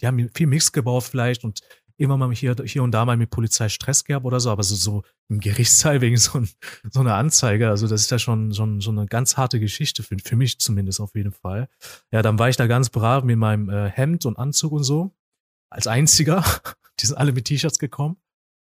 die 0.00 0.06
haben 0.06 0.30
viel 0.34 0.46
Mix 0.46 0.72
gebaut 0.72 1.04
vielleicht 1.04 1.44
und 1.44 1.60
immer 1.98 2.16
mal 2.16 2.32
hier, 2.32 2.56
hier 2.64 2.82
und 2.82 2.92
da 2.92 3.04
mal 3.04 3.16
mit 3.16 3.30
Polizei 3.30 3.68
Stress 3.68 4.04
gehabt 4.04 4.24
oder 4.24 4.40
so, 4.40 4.50
aber 4.50 4.62
so, 4.62 4.76
so 4.76 5.02
im 5.28 5.40
Gerichtssaal 5.40 6.00
wegen 6.00 6.16
so, 6.16 6.38
ein, 6.38 6.48
so 6.90 7.00
einer 7.00 7.14
Anzeige, 7.14 7.68
also 7.68 7.86
das 7.86 8.02
ist 8.02 8.10
ja 8.10 8.18
schon, 8.18 8.54
schon, 8.54 8.80
schon 8.80 8.98
eine 8.98 9.08
ganz 9.08 9.36
harte 9.36 9.60
Geschichte, 9.60 10.02
für, 10.02 10.16
für 10.24 10.36
mich 10.36 10.58
zumindest 10.58 11.00
auf 11.00 11.14
jeden 11.14 11.32
Fall. 11.32 11.68
Ja, 12.10 12.22
dann 12.22 12.38
war 12.38 12.48
ich 12.48 12.56
da 12.56 12.66
ganz 12.66 12.88
brav 12.88 13.24
mit 13.24 13.36
meinem 13.36 13.68
äh, 13.68 13.90
Hemd 13.90 14.26
und 14.26 14.38
Anzug 14.38 14.72
und 14.72 14.84
so, 14.84 15.12
als 15.70 15.86
einziger. 15.86 16.44
Die 17.00 17.06
sind 17.06 17.16
alle 17.16 17.32
mit 17.32 17.44
T-Shirts 17.44 17.78
gekommen. 17.78 18.16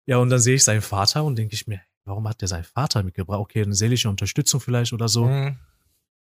Ja, 0.06 0.18
und 0.18 0.30
dann 0.30 0.40
sehe 0.40 0.56
ich 0.56 0.64
seinen 0.64 0.80
Vater 0.80 1.24
und 1.24 1.36
denke 1.36 1.54
ich 1.54 1.66
mir, 1.66 1.80
warum 2.04 2.28
hat 2.28 2.40
der 2.40 2.48
seinen 2.48 2.64
Vater 2.64 3.02
mitgebracht? 3.02 3.40
Okay, 3.40 3.62
eine 3.62 3.74
seelische 3.74 4.08
Unterstützung 4.08 4.60
vielleicht 4.60 4.92
oder 4.92 5.08
so. 5.08 5.26
Mhm. 5.26 5.58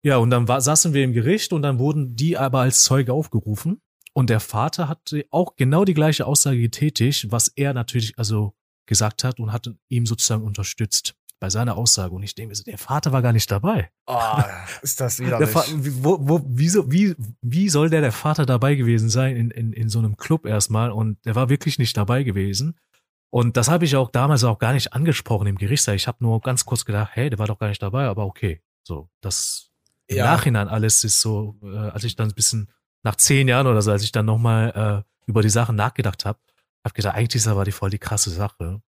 Ja, 0.05 0.17
und 0.17 0.31
dann 0.31 0.49
war, 0.49 0.61
saßen 0.61 0.95
wir 0.95 1.05
im 1.05 1.13
Gericht 1.13 1.53
und 1.53 1.63
dann 1.63 1.79
wurden 1.79 2.17
die 2.17 2.37
aber 2.37 2.61
als 2.61 2.83
Zeuge 2.83 3.13
aufgerufen. 3.13 3.81
Und 4.15 4.31
der 4.31 4.41
Vater 4.41 4.89
hat 4.89 5.15
auch 5.31 5.57
genau 5.57 5.85
die 5.85 5.95
gleiche 5.95 6.27
Aussage 6.27 6.61
getätigt, 6.61 7.31
was 7.31 7.49
er 7.49 7.73
natürlich 7.73 8.19
also 8.19 8.55
gesagt 8.87 9.25
hat 9.25 9.41
und 9.41 9.53
hat 9.53 9.71
ihm 9.89 10.07
sozusagen 10.07 10.43
unterstützt 10.43 11.15
bei 11.41 11.51
seiner 11.51 11.77
Aussage. 11.77 12.15
Und 12.15 12.23
ich 12.23 12.35
denke 12.35 12.55
der 12.63 12.79
Vater 12.79 13.11
war 13.11 13.23
gar 13.23 13.33
nicht 13.33 13.51
dabei. 13.51 13.91
Oh, 14.07 14.21
ist 14.83 15.01
das 15.01 15.19
wieder 15.19 15.41
wo, 15.41 16.19
wo, 16.21 16.41
wieso, 16.47 16.91
wie, 16.93 17.17
wie 17.41 17.69
soll 17.69 17.91
der 17.91 18.01
der 18.01 18.13
Vater 18.13 18.47
dabei 18.47 18.75
gewesen 18.75 19.09
sein 19.09 19.35
in, 19.35 19.51
in, 19.51 19.73
in 19.73 19.89
so 19.89 19.99
einem 19.99 20.17
Club 20.17 20.47
erstmal? 20.47 20.93
Und 20.93 21.25
der 21.25 21.35
war 21.35 21.49
wirklich 21.49 21.79
nicht 21.79 21.97
dabei 21.97 22.23
gewesen. 22.23 22.79
Und 23.31 23.57
das 23.57 23.69
habe 23.69 23.87
ich 23.87 23.97
auch 23.97 24.11
damals 24.11 24.45
auch 24.45 24.59
gar 24.59 24.75
nicht 24.75 24.93
angesprochen 24.93 25.47
im 25.47 25.57
Gerichtssaal. 25.57 25.97
Ich 25.97 26.07
habe 26.07 26.19
nur 26.21 26.41
ganz 26.43 26.67
kurz 26.67 26.85
gedacht, 26.85 27.11
hey, 27.15 27.31
der 27.31 27.39
war 27.39 27.47
doch 27.47 27.59
gar 27.59 27.69
nicht 27.69 27.83
dabei, 27.83 28.05
aber 28.05 28.27
okay. 28.27 28.61
So, 28.85 29.09
das 29.21 29.71
im 30.07 30.19
ja. 30.19 30.27
Nachhinein 30.27 30.69
alles 30.69 31.03
ist 31.03 31.21
so, 31.21 31.57
äh, 31.63 31.77
als 31.77 32.05
ich 32.05 32.15
dann 32.15 32.29
ein 32.29 32.35
bisschen 32.35 32.71
nach 33.03 33.17
zehn 33.17 33.49
Jahren 33.49 33.67
oder 33.67 33.83
so, 33.83 33.91
als 33.91 34.03
ich 34.03 34.13
dann 34.13 34.27
nochmal 34.27 35.05
äh, 35.07 35.29
über 35.29 35.43
die 35.43 35.51
Sachen 35.51 35.77
nachgedacht 35.77 36.25
habe, 36.25 36.39
habe 36.85 36.95
gedacht, 36.95 37.15
eigentlich 37.15 37.43
ist 37.43 37.49
aber 37.49 37.65
die 37.65 37.73
voll 37.73 37.91
die 37.91 37.99
krasse 37.99 38.31
Sache. 38.31 38.83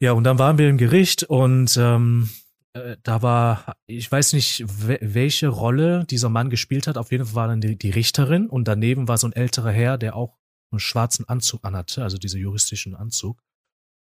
Ja, 0.00 0.12
und 0.12 0.24
dann 0.24 0.38
waren 0.38 0.58
wir 0.58 0.68
im 0.68 0.78
Gericht 0.78 1.22
und 1.22 1.76
ähm, 1.76 2.28
äh, 2.74 2.96
da 3.02 3.22
war, 3.22 3.76
ich 3.86 4.10
weiß 4.10 4.34
nicht, 4.34 4.64
welche 4.66 5.48
Rolle 5.48 6.04
dieser 6.04 6.28
Mann 6.28 6.50
gespielt 6.50 6.86
hat. 6.86 6.98
Auf 6.98 7.10
jeden 7.10 7.24
Fall 7.24 7.34
war 7.34 7.48
dann 7.48 7.60
die, 7.60 7.76
die 7.76 7.90
Richterin 7.90 8.48
und 8.48 8.68
daneben 8.68 9.08
war 9.08 9.18
so 9.18 9.26
ein 9.26 9.32
älterer 9.32 9.70
Herr, 9.70 9.98
der 9.98 10.14
auch 10.14 10.38
einen 10.70 10.80
schwarzen 10.80 11.28
Anzug 11.28 11.64
anhatte, 11.64 12.02
also 12.02 12.18
diesen 12.18 12.40
juristischen 12.40 12.94
Anzug. 12.94 13.42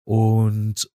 Und 0.05 0.91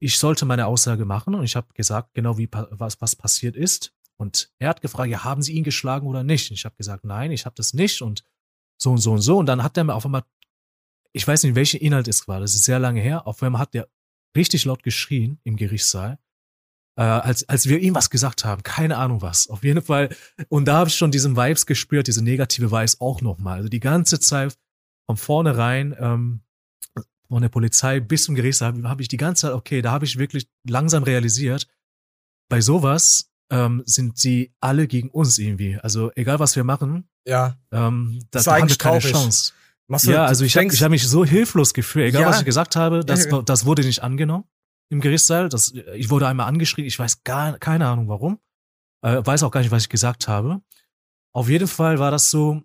ich 0.00 0.18
sollte 0.18 0.44
meine 0.44 0.66
Aussage 0.66 1.04
machen 1.04 1.34
und 1.34 1.44
ich 1.44 1.56
habe 1.56 1.72
gesagt, 1.74 2.12
genau 2.14 2.36
wie 2.36 2.48
was, 2.52 3.00
was 3.00 3.16
passiert 3.16 3.56
ist. 3.56 3.94
Und 4.16 4.52
er 4.58 4.68
hat 4.68 4.80
gefragt, 4.80 5.10
ja, 5.10 5.24
haben 5.24 5.42
Sie 5.42 5.52
ihn 5.52 5.64
geschlagen 5.64 6.06
oder 6.06 6.22
nicht? 6.22 6.50
Und 6.50 6.56
ich 6.56 6.64
habe 6.64 6.76
gesagt, 6.76 7.04
nein, 7.04 7.32
ich 7.32 7.46
habe 7.46 7.54
das 7.56 7.74
nicht 7.74 8.02
und 8.02 8.24
so 8.80 8.90
und 8.90 8.98
so 8.98 9.12
und 9.12 9.20
so. 9.20 9.38
Und 9.38 9.46
dann 9.46 9.62
hat 9.62 9.76
er 9.76 9.84
mir 9.84 9.94
auf 9.94 10.04
einmal, 10.04 10.24
ich 11.12 11.26
weiß 11.26 11.42
nicht, 11.42 11.54
welcher 11.54 11.80
Inhalt 11.80 12.08
es 12.08 12.28
war, 12.28 12.40
das 12.40 12.54
ist 12.54 12.64
sehr 12.64 12.78
lange 12.78 13.00
her, 13.00 13.26
auf 13.26 13.42
einmal 13.42 13.60
hat 13.60 13.74
der 13.74 13.88
richtig 14.36 14.64
laut 14.64 14.82
geschrien 14.82 15.40
im 15.44 15.56
Gerichtssaal, 15.56 16.18
äh, 16.96 17.02
als, 17.02 17.48
als 17.48 17.68
wir 17.68 17.80
ihm 17.80 17.94
was 17.94 18.10
gesagt 18.10 18.44
haben. 18.44 18.62
Keine 18.62 18.98
Ahnung 18.98 19.22
was. 19.22 19.48
Auf 19.48 19.64
jeden 19.64 19.82
Fall. 19.82 20.14
Und 20.48 20.66
da 20.66 20.78
habe 20.78 20.88
ich 20.88 20.96
schon 20.96 21.10
diesen 21.10 21.36
Vibes 21.36 21.66
gespürt, 21.66 22.06
diese 22.06 22.22
negative 22.22 22.70
Vibes 22.70 23.00
auch 23.00 23.20
nochmal. 23.20 23.58
Also 23.58 23.68
die 23.68 23.80
ganze 23.80 24.18
Zeit 24.20 24.58
von 25.06 25.16
vornherein 25.16 25.94
ähm, 25.98 26.40
von 27.28 27.42
der 27.42 27.48
Polizei 27.48 28.00
bis 28.00 28.24
zum 28.24 28.34
Gerichtssaal 28.34 28.82
habe 28.84 29.02
ich 29.02 29.08
die 29.08 29.16
ganze 29.16 29.42
Zeit, 29.42 29.52
okay, 29.54 29.82
da 29.82 29.92
habe 29.92 30.04
ich 30.04 30.18
wirklich 30.18 30.48
langsam 30.68 31.02
realisiert, 31.02 31.66
bei 32.48 32.60
sowas 32.60 33.32
ähm, 33.50 33.82
sind 33.86 34.18
sie 34.18 34.52
alle 34.60 34.86
gegen 34.86 35.10
uns 35.10 35.38
irgendwie. 35.38 35.78
Also 35.78 36.10
egal 36.14 36.38
was 36.38 36.56
wir 36.56 36.64
machen, 36.64 37.08
ja, 37.26 37.56
ähm, 37.72 38.20
da, 38.30 38.42
da 38.42 38.52
haben 38.58 38.68
wir 38.68 38.76
keine 38.76 39.00
traurig. 39.00 39.12
Chance. 39.12 39.52
Du, 39.86 40.10
ja, 40.10 40.24
also 40.24 40.44
ich 40.44 40.56
habe 40.56 40.66
ich 40.66 40.82
hab 40.82 40.90
mich 40.90 41.06
so 41.06 41.24
hilflos 41.24 41.74
gefühlt. 41.74 42.08
Egal 42.08 42.22
ja. 42.22 42.28
was 42.28 42.40
ich 42.40 42.46
gesagt 42.46 42.74
habe, 42.74 43.04
das, 43.04 43.28
das 43.44 43.66
wurde 43.66 43.82
nicht 43.82 44.02
angenommen 44.02 44.44
im 44.90 45.00
Gerichtssaal. 45.00 45.48
Das, 45.48 45.72
ich 45.94 46.08
wurde 46.10 46.26
einmal 46.26 46.46
angeschrien. 46.46 46.86
Ich 46.86 46.98
weiß 46.98 47.22
gar 47.24 47.58
keine 47.58 47.86
Ahnung 47.88 48.08
warum. 48.08 48.38
Äh, 49.02 49.24
weiß 49.24 49.42
auch 49.42 49.50
gar 49.50 49.60
nicht, 49.60 49.70
was 49.70 49.82
ich 49.82 49.88
gesagt 49.90 50.26
habe. 50.26 50.62
Auf 51.34 51.48
jeden 51.48 51.68
Fall 51.68 51.98
war 51.98 52.10
das 52.10 52.30
so. 52.30 52.62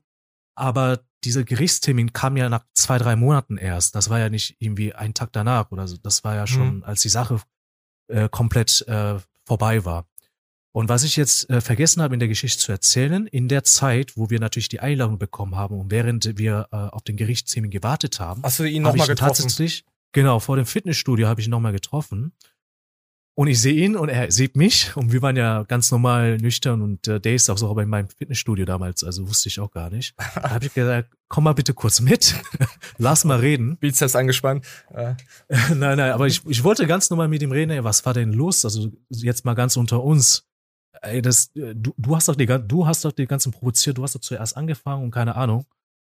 Aber 0.55 1.01
dieser 1.23 1.43
Gerichtstermin 1.43 2.13
kam 2.13 2.37
ja 2.37 2.47
nach 2.47 2.63
zwei, 2.73 2.97
drei 2.97 3.15
Monaten 3.15 3.57
erst. 3.57 3.95
Das 3.95 4.09
war 4.09 4.19
ja 4.19 4.29
nicht 4.29 4.55
irgendwie 4.59 4.93
ein 4.93 5.13
Tag 5.13 5.33
danach 5.33 5.71
oder 5.71 5.87
so. 5.87 5.97
Das 5.97 6.23
war 6.23 6.35
ja 6.35 6.47
schon, 6.47 6.77
mhm. 6.77 6.83
als 6.83 7.01
die 7.01 7.09
Sache 7.09 7.41
äh, 8.07 8.29
komplett 8.29 8.85
äh, 8.87 9.19
vorbei 9.45 9.83
war. 9.83 10.05
Und 10.79 10.87
was 10.87 11.03
ich 11.03 11.17
jetzt 11.17 11.49
äh, 11.49 11.59
vergessen 11.59 12.01
habe 12.01 12.13
in 12.13 12.21
der 12.21 12.29
Geschichte 12.29 12.57
zu 12.57 12.71
erzählen, 12.71 13.27
in 13.27 13.49
der 13.49 13.65
Zeit, 13.65 14.15
wo 14.15 14.29
wir 14.29 14.39
natürlich 14.39 14.69
die 14.69 14.79
Einladung 14.79 15.19
bekommen 15.19 15.57
haben 15.57 15.77
und 15.77 15.91
während 15.91 16.37
wir 16.37 16.69
äh, 16.71 16.77
auf 16.77 17.03
den 17.03 17.17
Gerichtstermin 17.17 17.69
gewartet 17.69 18.21
haben, 18.21 18.43
hast 18.43 18.59
du 18.59 18.63
ihn 18.63 18.83
nochmal 18.83 19.05
getroffen? 19.05 19.41
Tatsächlich, 19.41 19.83
genau, 20.13 20.39
vor 20.39 20.55
dem 20.55 20.65
Fitnessstudio 20.65 21.27
habe 21.27 21.41
ich 21.41 21.47
ihn 21.47 21.51
nochmal 21.51 21.73
getroffen. 21.73 22.31
Und 23.35 23.47
ich 23.49 23.59
sehe 23.59 23.73
ihn 23.73 23.97
und 23.97 24.07
er 24.07 24.31
sieht 24.31 24.55
mich 24.55 24.95
und 24.95 25.11
wir 25.11 25.21
waren 25.21 25.35
ja 25.35 25.63
ganz 25.63 25.91
normal 25.91 26.37
nüchtern 26.37 26.81
und 26.81 27.09
äh, 27.09 27.19
der 27.19 27.35
ist 27.35 27.49
auch 27.49 27.57
so 27.57 27.73
bei 27.73 27.85
meinem 27.85 28.07
Fitnessstudio 28.07 28.63
damals, 28.63 29.03
also 29.03 29.27
wusste 29.27 29.49
ich 29.49 29.59
auch 29.59 29.71
gar 29.71 29.89
nicht. 29.89 30.15
Da 30.35 30.49
habe 30.49 30.65
ich 30.65 30.73
gesagt, 30.73 31.09
komm 31.27 31.43
mal 31.43 31.53
bitte 31.53 31.73
kurz 31.73 31.99
mit, 31.99 32.35
lass 32.97 33.25
mal 33.25 33.39
reden. 33.39 33.75
Bizeps 33.75 34.15
angespannt. 34.15 34.65
Nein, 34.93 35.17
nein, 35.77 35.99
aber 35.99 36.27
ich, 36.27 36.41
ich 36.47 36.63
wollte 36.63 36.87
ganz 36.87 37.09
normal 37.09 37.27
mit 37.27 37.41
ihm 37.41 37.51
reden, 37.51 37.71
ey, 37.71 37.83
was 37.83 38.05
war 38.05 38.13
denn 38.13 38.31
los? 38.31 38.63
Also 38.63 38.93
jetzt 39.09 39.43
mal 39.43 39.55
ganz 39.55 39.75
unter 39.75 40.01
uns. 40.01 40.48
Ey, 41.01 41.21
das, 41.21 41.51
du, 41.53 41.93
du 41.97 42.15
hast 42.15 42.27
doch 42.27 42.35
die, 42.35 42.45
du 42.45 42.85
hast 42.85 43.05
doch 43.05 43.11
die 43.11 43.25
ganzen 43.25 43.51
provoziert, 43.51 43.97
du 43.97 44.03
hast 44.03 44.15
doch 44.15 44.21
zuerst 44.21 44.57
angefangen 44.57 45.03
und 45.03 45.11
keine 45.11 45.35
Ahnung. 45.35 45.65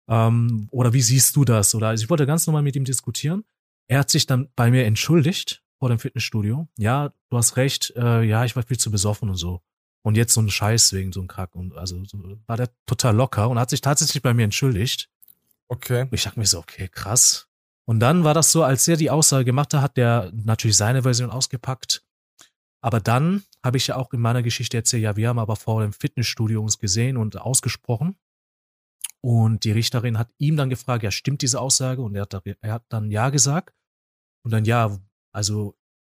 Ähm, 0.09 0.67
oder 0.71 0.93
wie 0.93 1.01
siehst 1.01 1.35
du 1.35 1.45
das? 1.45 1.75
Oder 1.75 1.89
also 1.89 2.03
ich 2.03 2.09
wollte 2.09 2.25
ganz 2.25 2.47
normal 2.47 2.61
mit 2.61 2.75
ihm 2.75 2.85
diskutieren. 2.85 3.43
Er 3.87 3.99
hat 3.99 4.09
sich 4.09 4.25
dann 4.25 4.49
bei 4.55 4.71
mir 4.71 4.85
entschuldigt 4.85 5.63
vor 5.79 5.89
dem 5.89 5.99
Fitnessstudio. 5.99 6.67
Ja, 6.77 7.13
du 7.29 7.37
hast 7.37 7.57
recht, 7.57 7.93
äh, 7.95 8.23
ja, 8.23 8.45
ich 8.45 8.55
war 8.55 8.63
viel 8.63 8.77
zu 8.77 8.91
besoffen 8.91 9.29
und 9.29 9.35
so. 9.35 9.61
Und 10.03 10.15
jetzt 10.15 10.33
so 10.33 10.41
ein 10.41 10.49
Scheiß 10.49 10.93
wegen 10.93 11.11
so 11.11 11.19
einem 11.19 11.27
Kack. 11.27 11.55
Und 11.55 11.75
also 11.75 12.03
so, 12.05 12.17
war 12.45 12.57
der 12.57 12.69
total 12.85 13.15
locker 13.15 13.49
und 13.49 13.59
hat 13.59 13.69
sich 13.69 13.81
tatsächlich 13.81 14.23
bei 14.23 14.33
mir 14.33 14.43
entschuldigt. 14.43 15.09
Okay. 15.67 16.07
Ich 16.11 16.23
dachte 16.23 16.39
mir 16.39 16.45
so, 16.45 16.59
okay, 16.59 16.87
krass. 16.87 17.47
Und 17.85 17.99
dann 17.99 18.23
war 18.23 18.33
das 18.33 18.51
so, 18.51 18.63
als 18.63 18.87
er 18.87 18.97
die 18.97 19.09
Aussage 19.09 19.45
gemacht 19.45 19.73
hat, 19.73 19.81
hat 19.81 19.97
der 19.97 20.31
natürlich 20.33 20.77
seine 20.77 21.03
Version 21.03 21.29
ausgepackt. 21.29 22.03
Aber 22.81 22.99
dann 22.99 23.43
habe 23.67 23.77
ich 23.77 23.87
ja 23.87 23.95
auch 23.95 24.11
in 24.13 24.19
meiner 24.19 24.41
Geschichte 24.41 24.77
erzählt, 24.77 25.03
ja, 25.03 25.15
wir 25.15 25.29
haben 25.29 25.39
aber 25.39 25.55
vor 25.55 25.81
dem 25.81 25.93
Fitnessstudio 25.93 26.61
uns 26.61 26.79
gesehen 26.79 27.17
und 27.17 27.39
ausgesprochen. 27.39 28.17
Und 29.21 29.63
die 29.63 29.71
Richterin 29.71 30.17
hat 30.17 30.29
ihm 30.37 30.57
dann 30.57 30.69
gefragt, 30.69 31.03
ja, 31.03 31.11
stimmt 31.11 31.41
diese 31.41 31.59
Aussage? 31.59 32.01
Und 32.01 32.15
er 32.15 32.23
hat, 32.23 32.33
er 32.33 32.73
hat 32.73 32.85
dann 32.89 33.11
ja 33.11 33.29
gesagt. 33.29 33.75
Und 34.43 34.51
dann 34.51 34.65
ja, 34.65 34.97
also 35.31 35.77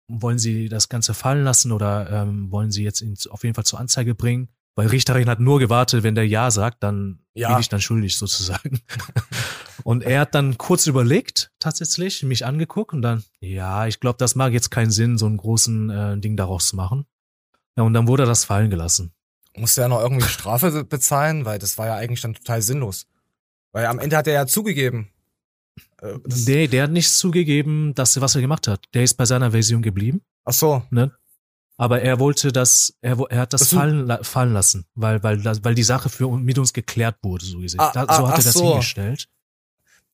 wollen 0.09 0.39
Sie 0.39 0.69
das 0.69 0.89
Ganze 0.89 1.13
fallen 1.13 1.43
lassen 1.43 1.71
oder 1.71 2.09
ähm, 2.09 2.51
wollen 2.51 2.71
Sie 2.71 2.83
jetzt 2.83 3.01
ihn 3.01 3.15
auf 3.29 3.43
jeden 3.43 3.55
Fall 3.55 3.65
zur 3.65 3.79
Anzeige 3.79 4.15
bringen? 4.15 4.49
Weil 4.75 4.87
Richterin 4.87 5.27
hat 5.27 5.39
nur 5.39 5.59
gewartet, 5.59 6.03
wenn 6.03 6.13
der 6.13 6.27
Ja 6.27 6.51
sagt, 6.51 6.83
dann 6.83 7.19
ja. 7.33 7.49
bin 7.49 7.59
ich 7.59 7.67
dann 7.67 7.81
schuldig 7.81 8.17
sozusagen. 8.17 8.81
und 9.83 10.03
er 10.03 10.21
hat 10.21 10.35
dann 10.35 10.57
kurz 10.59 10.85
überlegt, 10.85 11.51
tatsächlich, 11.57 12.21
mich 12.21 12.45
angeguckt 12.45 12.93
und 12.93 13.01
dann, 13.01 13.23
ja, 13.39 13.87
ich 13.87 13.99
glaube, 13.99 14.17
das 14.19 14.35
mag 14.35 14.53
jetzt 14.53 14.69
keinen 14.69 14.91
Sinn, 14.91 15.17
so 15.17 15.25
einen 15.25 15.37
großen 15.37 15.89
äh, 15.89 16.19
Ding 16.19 16.37
daraus 16.37 16.67
zu 16.67 16.75
machen. 16.75 17.07
Ja, 17.77 17.83
und 17.83 17.93
dann 17.93 18.07
wurde 18.07 18.25
das 18.25 18.43
fallen 18.43 18.69
gelassen. 18.69 19.11
Musste 19.55 19.81
er 19.81 19.87
noch 19.87 20.01
irgendwie 20.01 20.27
Strafe 20.27 20.83
bezahlen, 20.83 21.45
weil 21.45 21.59
das 21.59 21.77
war 21.77 21.87
ja 21.87 21.95
eigentlich 21.95 22.21
dann 22.21 22.33
total 22.33 22.61
sinnlos. 22.61 23.05
Weil 23.71 23.85
am 23.85 23.99
Ende 23.99 24.17
hat 24.17 24.27
er 24.27 24.33
ja 24.33 24.47
zugegeben, 24.47 25.11
äh, 26.01 26.17
nee, 26.25 26.67
der 26.67 26.83
hat 26.83 26.91
nicht 26.91 27.11
zugegeben, 27.11 27.93
dass 27.95 28.19
was 28.19 28.35
er 28.35 28.41
gemacht 28.41 28.67
hat. 28.67 28.85
Der 28.93 29.03
ist 29.03 29.15
bei 29.15 29.25
seiner 29.25 29.51
Version 29.51 29.81
geblieben. 29.81 30.21
Ach 30.45 30.53
so. 30.53 30.83
Ne? 30.89 31.11
Aber 31.77 32.01
er 32.01 32.19
wollte 32.19 32.51
das, 32.51 32.95
er, 33.01 33.19
er 33.29 33.41
hat 33.41 33.53
das, 33.53 33.61
das 33.61 33.69
fallen, 33.69 34.23
fallen 34.23 34.53
lassen, 34.53 34.85
weil, 34.95 35.21
weil, 35.21 35.43
weil 35.43 35.75
die 35.75 35.83
Sache 35.83 36.09
für 36.09 36.35
mit 36.35 36.57
uns 36.57 36.73
geklärt 36.73 37.17
wurde, 37.21 37.45
so 37.45 37.59
gesehen. 37.59 37.79
Ah, 37.79 37.91
da, 37.93 38.01
so 38.01 38.25
ah, 38.25 38.29
hat 38.29 38.39
er 38.39 38.43
das 38.43 38.53
so. 38.53 38.69
hingestellt. 38.69 39.27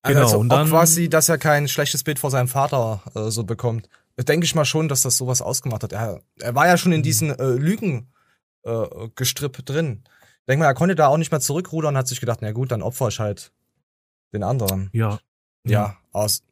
Also 0.01 0.13
genau. 0.13 0.25
Also 0.27 0.39
und 0.39 0.49
dann 0.49 0.67
quasi, 0.67 1.07
dass 1.07 1.29
er 1.29 1.37
kein 1.37 1.69
schlechtes 1.69 2.03
Bild 2.03 2.19
vor 2.19 2.31
seinem 2.31 2.49
Vater 2.49 3.01
äh, 3.15 3.31
so 3.31 3.45
bekommt. 3.45 3.87
Denke 4.17 4.45
ich 4.45 4.55
mal 4.55 4.65
schon, 4.65 4.87
dass 4.87 5.01
das 5.01 5.17
sowas 5.17 5.41
ausgemacht 5.41 5.83
hat. 5.83 5.91
Er, 5.91 6.21
er 6.39 6.55
war 6.55 6.67
ja 6.67 6.77
schon 6.77 6.91
in 6.91 6.99
mhm. 6.99 7.03
diesen 7.03 7.29
äh, 7.31 7.53
Lügen 7.53 8.11
äh, 8.63 9.09
Gestrüpp 9.15 9.65
drin. 9.65 10.03
Denk 10.47 10.59
mal, 10.59 10.65
er 10.65 10.73
konnte 10.73 10.95
da 10.95 11.07
auch 11.07 11.17
nicht 11.17 11.31
mehr 11.31 11.39
zurückrudern 11.39 11.93
und 11.93 11.97
hat 11.97 12.07
sich 12.07 12.19
gedacht, 12.19 12.39
na 12.41 12.51
gut, 12.51 12.71
dann 12.71 12.81
opfer 12.81 13.07
ich 13.07 13.19
halt 13.19 13.51
den 14.33 14.43
anderen. 14.43 14.89
Ja, 14.93 15.19
ja, 15.65 15.97
aus, 16.11 16.43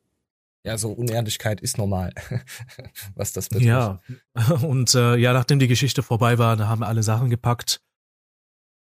ja, 0.64 0.78
so 0.78 0.92
Unehrlichkeit 0.92 1.60
ist 1.62 1.78
normal, 1.78 2.14
was 3.16 3.34
das 3.34 3.50
betrifft. 3.50 3.68
Ja, 3.68 4.00
und 4.62 4.96
äh, 4.96 5.16
ja, 5.16 5.34
nachdem 5.34 5.60
die 5.60 5.68
Geschichte 5.68 6.04
vorbei 6.04 6.38
war, 6.38 6.56
da 6.56 6.68
haben 6.68 6.80
wir 6.80 6.88
alle 6.88 7.04
Sachen 7.04 7.30
gepackt. 7.30 7.82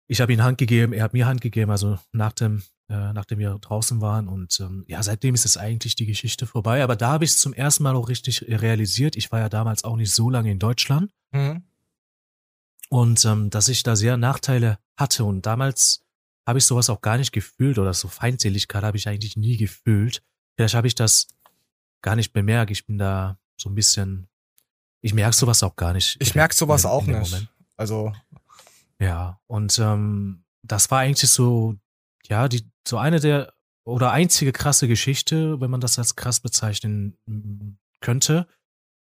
Ich 0.06 0.20
habe 0.20 0.32
ihm 0.32 0.42
Hand 0.42 0.58
gegeben, 0.58 0.92
er 0.92 1.04
hat 1.04 1.14
mir 1.14 1.26
Hand 1.26 1.40
gegeben, 1.40 1.70
also 1.70 1.98
nach 2.12 2.32
dem, 2.32 2.62
äh, 2.88 3.12
nachdem 3.12 3.38
wir 3.38 3.58
draußen 3.58 4.00
waren. 4.00 4.28
Und 4.28 4.58
ähm, 4.60 4.84
ja, 4.88 5.02
seitdem 5.02 5.34
ist 5.34 5.44
es 5.44 5.56
eigentlich 5.56 5.94
die 5.94 6.06
Geschichte 6.06 6.46
vorbei. 6.46 6.82
Aber 6.82 6.96
da 6.96 7.12
habe 7.12 7.24
ich 7.24 7.30
es 7.30 7.38
zum 7.38 7.52
ersten 7.52 7.82
Mal 7.82 7.96
auch 7.96 8.08
richtig 8.08 8.42
realisiert. 8.48 9.16
Ich 9.16 9.32
war 9.32 9.40
ja 9.40 9.48
damals 9.48 9.84
auch 9.84 9.96
nicht 9.96 10.12
so 10.12 10.30
lange 10.30 10.50
in 10.50 10.58
Deutschland. 10.58 11.10
Mhm. 11.32 11.62
Und 12.90 13.24
ähm, 13.24 13.50
dass 13.50 13.68
ich 13.68 13.82
da 13.82 13.96
sehr 13.96 14.16
Nachteile 14.16 14.78
hatte. 14.96 15.24
Und 15.24 15.46
damals 15.46 16.04
habe 16.46 16.58
ich 16.58 16.66
sowas 16.66 16.90
auch 16.90 17.00
gar 17.00 17.16
nicht 17.16 17.32
gefühlt 17.32 17.78
oder 17.78 17.94
so 17.94 18.08
Feindseligkeit 18.08 18.84
habe 18.84 18.96
ich 18.96 19.08
eigentlich 19.08 19.36
nie 19.36 19.56
gefühlt. 19.56 20.22
Vielleicht 20.56 20.74
habe 20.74 20.86
ich 20.86 20.94
das 20.94 21.28
gar 22.02 22.16
nicht 22.16 22.32
bemerkt. 22.32 22.70
Ich 22.70 22.86
bin 22.86 22.98
da 22.98 23.38
so 23.56 23.70
ein 23.70 23.74
bisschen, 23.74 24.28
ich 25.00 25.14
merke 25.14 25.34
sowas 25.34 25.62
auch 25.62 25.76
gar 25.76 25.92
nicht. 25.94 26.16
Ich 26.20 26.34
merke 26.34 26.54
sowas 26.54 26.84
in, 26.84 26.90
auch 26.90 27.06
in 27.06 27.18
nicht. 27.18 27.32
Moment. 27.32 27.48
Also. 27.76 28.12
Ja, 29.00 29.40
und 29.46 29.78
ähm, 29.78 30.44
das 30.62 30.90
war 30.90 31.00
eigentlich 31.00 31.30
so, 31.30 31.76
ja, 32.28 32.48
die, 32.48 32.70
so 32.86 32.98
eine 32.98 33.20
der 33.20 33.54
oder 33.86 34.12
einzige 34.12 34.52
krasse 34.52 34.88
Geschichte, 34.88 35.60
wenn 35.60 35.70
man 35.70 35.80
das 35.80 35.98
als 35.98 36.16
krass 36.16 36.40
bezeichnen 36.40 37.18
könnte, 38.00 38.46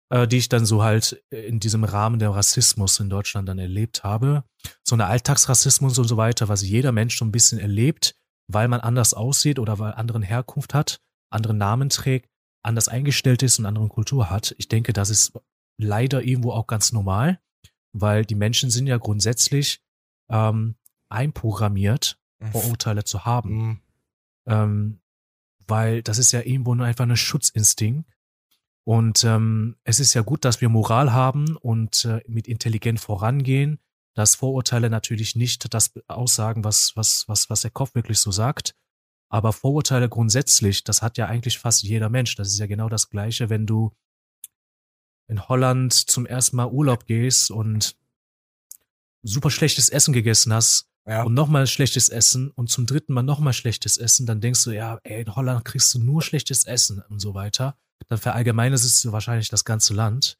äh, 0.10 0.28
die 0.28 0.38
ich 0.38 0.50
dann 0.50 0.66
so 0.66 0.84
halt 0.84 1.24
in 1.30 1.60
diesem 1.60 1.84
Rahmen 1.84 2.20
der 2.20 2.32
Rassismus 2.32 3.00
in 3.00 3.10
Deutschland 3.10 3.48
dann 3.48 3.60
erlebt 3.60 4.04
habe. 4.04 4.44
So 4.84 4.96
eine 4.96 5.06
Alltagsrassismus 5.06 5.98
und 6.00 6.08
so 6.08 6.18
weiter, 6.18 6.50
was 6.50 6.64
jeder 6.64 6.92
Mensch 6.92 7.18
so 7.18 7.26
ein 7.26 7.32
bisschen 7.32 7.60
erlebt, 7.60 8.16
weil 8.48 8.68
man 8.68 8.82
anders 8.82 9.14
aussieht 9.14 9.60
oder 9.60 9.80
weil 9.80 9.94
anderen 9.94 10.24
Herkunft 10.24 10.74
hat, 10.74 11.00
anderen 11.32 11.58
Namen 11.58 11.90
trägt, 11.90 12.30
anders 12.64 12.88
eingestellt 12.88 13.44
ist 13.44 13.60
und 13.60 13.66
andere 13.66 13.88
Kultur 13.88 14.30
hat. 14.30 14.56
Ich 14.58 14.68
denke, 14.68 14.94
das 14.94 15.10
ist 15.10 15.34
leider 15.80 16.24
irgendwo 16.24 16.52
auch 16.52 16.68
ganz 16.68 16.92
normal, 16.92 17.40
weil 17.94 18.26
die 18.26 18.36
Menschen 18.36 18.70
sind 18.70 18.88
ja 18.88 18.98
grundsätzlich 18.98 19.82
ähm, 20.30 20.76
einprogrammiert, 21.10 22.21
Vorurteile 22.52 23.04
zu 23.04 23.26
haben. 23.26 23.56
Mhm. 23.56 23.80
Ähm, 24.48 25.02
weil 25.68 26.02
das 26.04 26.18
ist 26.18 26.32
ja 26.32 26.42
irgendwo 26.42 26.76
nur 26.76 26.86
einfach 26.86 27.06
ein 27.06 27.16
Schutzinstinkt, 27.16 28.06
und 28.84 29.24
ähm, 29.24 29.76
es 29.84 30.00
ist 30.00 30.14
ja 30.14 30.22
gut, 30.22 30.44
dass 30.44 30.62
wir 30.62 30.70
Moral 30.70 31.14
haben 31.14 31.56
und 31.58 32.06
äh, 32.06 32.22
mit 32.28 32.48
intelligent 32.48 33.00
vorangehen, 33.00 33.80
dass 34.16 34.36
Vorurteile 34.36 34.90
natürlich 34.90 35.36
nicht 35.36 35.74
das 35.74 35.94
aussagen, 36.08 36.64
was, 36.64 36.96
was, 36.96 37.28
was, 37.28 37.50
was 37.50 37.62
der 37.62 37.72
Kopf 37.72 37.96
wirklich 37.96 38.20
so 38.20 38.32
sagt. 38.32 38.76
Aber 39.30 39.54
Vorurteile 39.54 40.10
grundsätzlich, 40.10 40.84
das 40.84 41.02
hat 41.02 41.18
ja 41.18 41.28
eigentlich 41.28 41.60
fast 41.60 41.84
jeder 41.84 42.10
Mensch. 42.10 42.36
Das 42.36 42.50
ist 42.50 42.60
ja 42.60 42.68
genau 42.68 42.90
das 42.90 43.10
Gleiche, 43.10 43.50
wenn 43.50 43.66
du 43.66 43.96
in 45.28 45.48
Holland 45.48 45.94
zum 45.94 46.26
ersten 46.26 46.58
Mal 46.58 46.68
Urlaub 46.68 47.06
gehst 47.06 47.52
und 47.52 47.96
super 49.24 49.52
schlechtes 49.52 49.88
Essen 49.88 50.14
gegessen 50.14 50.52
hast 50.52 50.91
ja. 51.12 51.24
und 51.24 51.34
nochmal 51.34 51.68
schlechtes 51.68 52.10
Essen 52.10 52.50
und 52.52 52.70
zum 52.70 52.86
dritten 52.86 53.14
Mal 53.14 53.24
nochmal 53.24 53.54
schlechtes 53.54 53.98
Essen, 53.98 54.26
dann 54.26 54.42
denkst 54.42 54.64
du, 54.64 54.72
ja, 54.72 55.00
ey, 55.04 55.22
in 55.22 55.36
Holland 55.36 55.66
kriegst 55.66 55.94
du 55.94 56.00
nur 56.00 56.22
schlechtes 56.22 56.66
Essen 56.66 57.04
und 57.10 57.20
so 57.20 57.34
weiter 57.34 57.76
dann 58.12 58.20
verallgemeinert 58.20 58.80
es 58.80 59.10
wahrscheinlich 59.12 59.50
das 59.50 59.64
ganze 59.64 59.94
Land. 59.94 60.38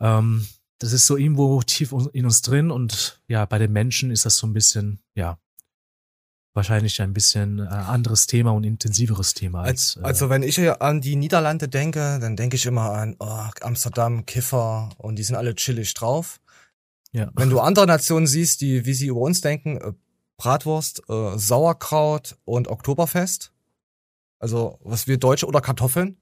Ähm, 0.00 0.46
das 0.78 0.92
ist 0.92 1.06
so 1.06 1.16
irgendwo 1.16 1.60
tief 1.62 1.92
in 2.12 2.24
uns 2.24 2.42
drin 2.42 2.70
und 2.70 3.20
ja, 3.26 3.44
bei 3.44 3.58
den 3.58 3.72
Menschen 3.72 4.10
ist 4.12 4.24
das 4.24 4.36
so 4.36 4.46
ein 4.46 4.52
bisschen, 4.52 5.00
ja, 5.14 5.38
wahrscheinlich 6.54 7.02
ein 7.02 7.12
bisschen 7.12 7.58
äh, 7.58 7.62
anderes 7.68 8.26
Thema 8.26 8.52
und 8.52 8.64
intensiveres 8.64 9.34
Thema. 9.34 9.62
Als, 9.62 9.96
äh, 9.96 10.02
also 10.02 10.30
wenn 10.30 10.44
ich 10.44 10.58
an 10.80 11.00
die 11.00 11.16
Niederlande 11.16 11.68
denke, 11.68 12.18
dann 12.20 12.36
denke 12.36 12.54
ich 12.56 12.66
immer 12.66 12.92
an 12.92 13.16
oh, 13.18 13.46
Amsterdam, 13.62 14.24
Kiffer 14.24 14.90
und 14.96 15.16
die 15.16 15.24
sind 15.24 15.36
alle 15.36 15.54
chillig 15.56 15.92
drauf. 15.94 16.40
Ja. 17.12 17.30
Wenn 17.34 17.50
du 17.50 17.60
andere 17.60 17.86
Nationen 17.86 18.26
siehst, 18.26 18.60
die 18.60 18.86
wie 18.86 18.94
sie 18.94 19.06
über 19.06 19.20
uns 19.20 19.40
denken, 19.40 19.78
äh, 19.78 19.92
Bratwurst, 20.36 21.02
äh, 21.08 21.36
Sauerkraut 21.36 22.36
und 22.44 22.68
Oktoberfest, 22.68 23.52
also 24.38 24.78
was 24.82 25.06
wir 25.06 25.18
Deutsche 25.18 25.46
oder 25.46 25.60
Kartoffeln, 25.60 26.16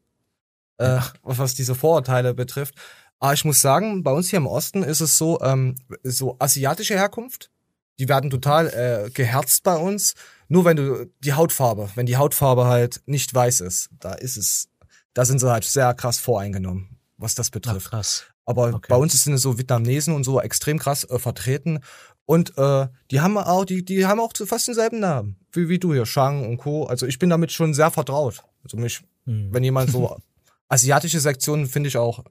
äh, 0.79 0.99
was 1.23 1.55
diese 1.55 1.75
Vorurteile 1.75 2.35
betrifft. 2.35 2.75
Aber 3.21 3.35
ich 3.35 3.45
muss 3.45 3.61
sagen, 3.61 4.03
bei 4.03 4.13
uns 4.13 4.31
hier 4.31 4.39
im 4.39 4.47
Osten 4.47 4.83
ist 4.83 5.01
es 5.01 5.19
so, 5.19 5.41
ähm, 5.41 5.77
so 6.03 6.37
asiatische 6.39 6.95
Herkunft, 6.95 7.51
die 7.99 8.09
werden 8.09 8.31
total 8.31 8.69
äh, 8.69 9.11
geherzt 9.11 9.65
bei 9.65 9.77
uns. 9.77 10.15
Nur 10.49 10.65
wenn 10.65 10.77
du 10.77 11.11
die 11.21 11.35
Hautfarbe, 11.35 11.91
wenn 11.95 12.07
die 12.07 12.17
Hautfarbe 12.17 12.67
halt 12.67 13.03
nicht 13.07 13.35
weiß 13.35 13.61
ist, 13.61 13.91
da 13.99 14.15
ist 14.15 14.37
es, 14.37 14.69
da 15.15 15.25
sind 15.25 15.41
sie 15.41 15.51
halt 15.51 15.65
sehr 15.65 15.95
krass 15.95 16.19
voreingenommen, 16.19 16.99
was 17.17 17.35
das 17.35 17.51
betrifft. 17.51 17.89
Ach, 17.89 17.91
krass. 17.91 18.25
Aber 18.49 18.75
okay. 18.75 18.87
bei 18.89 18.97
uns 18.97 19.23
sind 19.23 19.37
so 19.37 19.59
Vietnamesen 19.59 20.15
und 20.15 20.25
so 20.25 20.41
extrem 20.41 20.79
krass 20.79 21.05
äh, 21.05 21.19
vertreten. 21.19 21.81
Und 22.25 22.57
äh, 22.57 22.89
die 23.11 23.21
haben 23.21 23.37
auch, 23.37 23.67
die, 23.67 23.85
die 23.85 24.07
haben 24.07 24.21
auch 24.21 24.33
fast 24.35 24.69
denselben 24.69 25.01
Namen, 25.01 25.37
wie, 25.53 25.69
wie 25.69 25.79
du 25.79 25.93
hier, 25.93 26.07
Shang 26.07 26.49
und 26.49 26.57
Co. 26.57 26.85
Also 26.85 27.07
ich 27.07 27.19
bin 27.19 27.29
damit 27.29 27.53
schon 27.53 27.75
sehr 27.75 27.91
vertraut. 27.91 28.43
Also 28.65 28.79
mich, 28.79 29.03
hm. 29.27 29.53
wenn 29.53 29.63
jemand 29.65 29.91
so 29.91 30.17
asiatische 30.69 31.21
Sektionen 31.21 31.67
finde 31.67 31.89
ich 31.89 31.99
auch 31.99 32.25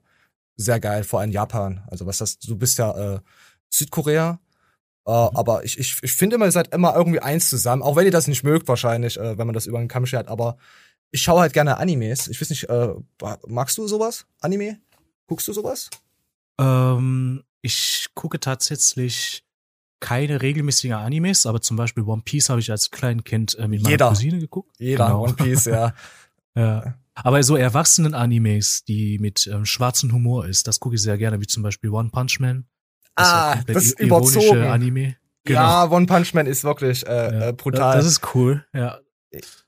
sehr 0.56 0.80
geil, 0.80 1.04
vor 1.04 1.20
allem 1.20 1.30
Japan. 1.30 1.84
Also 1.86 2.04
was 2.04 2.18
das, 2.18 2.40
du 2.40 2.56
bist 2.56 2.78
ja 2.78 3.14
äh, 3.14 3.20
Südkorea, 3.70 4.40
äh, 5.06 5.10
mhm. 5.10 5.36
aber 5.36 5.62
ich, 5.62 5.78
ich, 5.78 5.98
ich 6.02 6.12
finde 6.12 6.34
immer, 6.34 6.46
ihr 6.46 6.52
seid 6.52 6.74
immer 6.74 6.96
irgendwie 6.96 7.20
eins 7.20 7.48
zusammen, 7.48 7.82
auch 7.82 7.94
wenn 7.94 8.06
ihr 8.06 8.10
das 8.10 8.26
nicht 8.26 8.42
mögt 8.42 8.66
wahrscheinlich, 8.66 9.18
äh, 9.20 9.38
wenn 9.38 9.46
man 9.46 9.54
das 9.54 9.66
über 9.66 9.78
den 9.78 9.86
Kamm 9.86 10.04
schert, 10.04 10.26
aber 10.26 10.56
ich 11.12 11.22
schaue 11.22 11.42
halt 11.42 11.52
gerne 11.52 11.78
Animes. 11.78 12.26
Ich 12.26 12.40
weiß 12.40 12.50
nicht, 12.50 12.68
äh, 12.68 12.88
magst 13.46 13.78
du 13.78 13.86
sowas? 13.86 14.26
Anime? 14.40 14.80
Guckst 15.28 15.46
du 15.46 15.52
sowas? 15.52 15.90
Ähm, 16.60 17.44
ich 17.62 18.06
gucke 18.14 18.40
tatsächlich 18.40 19.44
keine 20.00 20.42
regelmäßigen 20.42 20.96
Animes, 20.96 21.46
aber 21.46 21.60
zum 21.60 21.76
Beispiel 21.76 22.04
One 22.04 22.22
Piece 22.24 22.50
habe 22.50 22.60
ich 22.60 22.70
als 22.70 22.90
Kleinkind 22.90 23.58
äh, 23.58 23.68
mit 23.68 23.82
meiner 23.82 23.90
Jeder. 23.90 24.08
Cousine 24.08 24.38
geguckt. 24.38 24.76
Jeder 24.78 25.06
genau. 25.06 25.24
One 25.24 25.34
Piece, 25.34 25.64
ja. 25.66 25.92
ja. 26.54 26.94
Aber 27.14 27.42
so 27.42 27.56
erwachsenen 27.56 28.14
Animes, 28.14 28.84
die 28.84 29.18
mit 29.18 29.48
ähm, 29.48 29.64
schwarzem 29.64 30.12
Humor 30.12 30.46
ist, 30.46 30.68
das 30.68 30.78
gucke 30.78 30.94
ich 30.94 31.02
sehr 31.02 31.18
gerne, 31.18 31.40
wie 31.40 31.46
zum 31.46 31.64
Beispiel 31.64 31.90
One 31.90 32.10
Punch 32.10 32.38
Man. 32.38 32.66
Das 33.16 33.28
ah, 33.28 33.60
das 33.66 33.86
ist 33.86 34.00
überzogen. 34.00 34.62
Anime. 34.62 35.16
Genau. 35.44 35.60
Ja, 35.60 35.90
One 35.90 36.06
Punch 36.06 36.34
Man 36.34 36.46
ist 36.46 36.62
wirklich 36.62 37.04
äh, 37.06 37.10
ja, 37.10 37.48
äh, 37.48 37.52
brutal. 37.52 37.96
Das 37.96 38.06
ist 38.06 38.34
cool, 38.34 38.64
ja. 38.72 39.00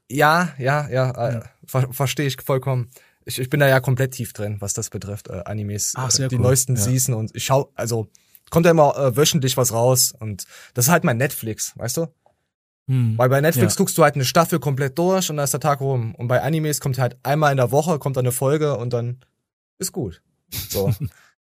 Ja, 0.09 0.55
ja, 0.59 0.89
ja, 0.89 1.11
äh, 1.11 1.43
ver 1.67 1.93
verstehe 1.93 2.27
ich 2.27 2.41
vollkommen. 2.41 2.91
Ich, 3.31 3.39
ich 3.39 3.49
bin 3.49 3.61
da 3.61 3.69
ja 3.69 3.81
komplett 3.81 4.13
tief 4.13 4.33
drin, 4.33 4.57
was 4.61 4.75
das 4.75 4.91
betrifft, 4.91 5.29
äh, 5.29 5.43
Animes. 5.45 5.95
Ach, 5.97 6.09
äh, 6.09 6.11
sehr 6.11 6.29
die 6.29 6.37
cool. 6.37 6.43
neuesten 6.43 6.77
ja. 6.77 6.83
Season 6.83 7.15
und 7.15 7.35
ich 7.35 7.45
schau, 7.45 7.71
also 7.75 8.09
kommt 8.51 8.67
ja 8.67 8.73
immer 8.73 8.97
äh, 8.97 9.17
wöchentlich 9.17 9.57
was 9.57 9.73
raus 9.73 10.13
und 10.19 10.45
das 10.75 10.87
ist 10.87 10.91
halt 10.91 11.05
mein 11.05 11.17
Netflix, 11.17 11.73
weißt 11.77 11.99
du? 11.99 12.07
Hm, 12.89 13.17
Weil 13.17 13.29
bei 13.29 13.41
Netflix 13.41 13.75
ja. 13.75 13.79
guckst 13.79 13.97
du 13.97 14.03
halt 14.03 14.17
eine 14.17 14.25
Staffel 14.25 14.59
komplett 14.59 14.99
durch 14.99 15.31
und 15.31 15.37
dann 15.37 15.45
ist 15.45 15.53
der 15.53 15.61
Tag 15.61 15.81
rum. 15.81 16.13
Und 16.17 16.27
bei 16.27 16.43
Animes 16.43 16.81
kommt 16.81 16.99
halt 16.99 17.17
einmal 17.23 17.53
in 17.53 17.57
der 17.57 17.71
Woche 17.71 18.01
kommt 18.01 18.19
eine 18.19 18.33
Folge 18.33 18.77
und 18.77 18.93
dann 18.93 19.21
ist 19.79 19.93
gut. 19.93 20.23
So. 20.69 20.93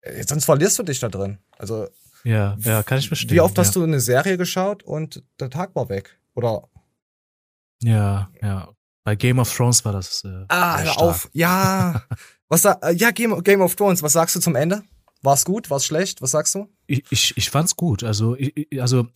Äh, 0.03 0.23
sonst 0.27 0.45
verlierst 0.45 0.79
du 0.79 0.81
dich 0.81 0.99
da 0.99 1.10
drin. 1.10 1.38
Also 1.60 1.88
ja, 2.23 2.57
ja, 2.62 2.81
kann 2.81 2.97
ich 2.97 3.07
verstehen. 3.07 3.29
Wie 3.29 3.39
oft 3.39 3.55
ja. 3.55 3.63
hast 3.63 3.75
du 3.75 3.84
eine 3.84 3.99
Serie 3.99 4.36
geschaut 4.36 4.81
und 4.81 5.23
der 5.39 5.51
Tag 5.51 5.75
war 5.75 5.89
weg? 5.89 6.19
Oder? 6.34 6.67
Ja, 7.84 8.31
ja. 8.41 8.69
Bei 9.03 9.15
Game 9.15 9.39
of 9.39 9.53
Thrones 9.55 9.83
war 9.83 9.93
das. 9.93 10.23
Äh, 10.23 10.45
ah, 10.49 10.79
hör 10.79 11.01
auf. 11.01 11.29
Ja. 11.33 12.03
was 12.49 12.65
äh, 12.65 12.75
ja, 12.93 13.11
Game, 13.11 13.41
Game 13.43 13.61
of 13.61 13.75
Thrones. 13.75 14.03
Was 14.03 14.13
sagst 14.13 14.35
du 14.35 14.39
zum 14.39 14.55
Ende? 14.55 14.83
War's 15.21 15.45
gut? 15.45 15.69
War's 15.69 15.85
schlecht? 15.85 16.21
Was 16.21 16.31
sagst 16.31 16.55
du? 16.55 16.67
Ich, 16.87 17.03
ich, 17.09 17.37
ich 17.37 17.49
fand's 17.49 17.75
gut. 17.75 18.03
Also, 18.03 18.35
ich, 18.35 18.81
also 18.81 19.07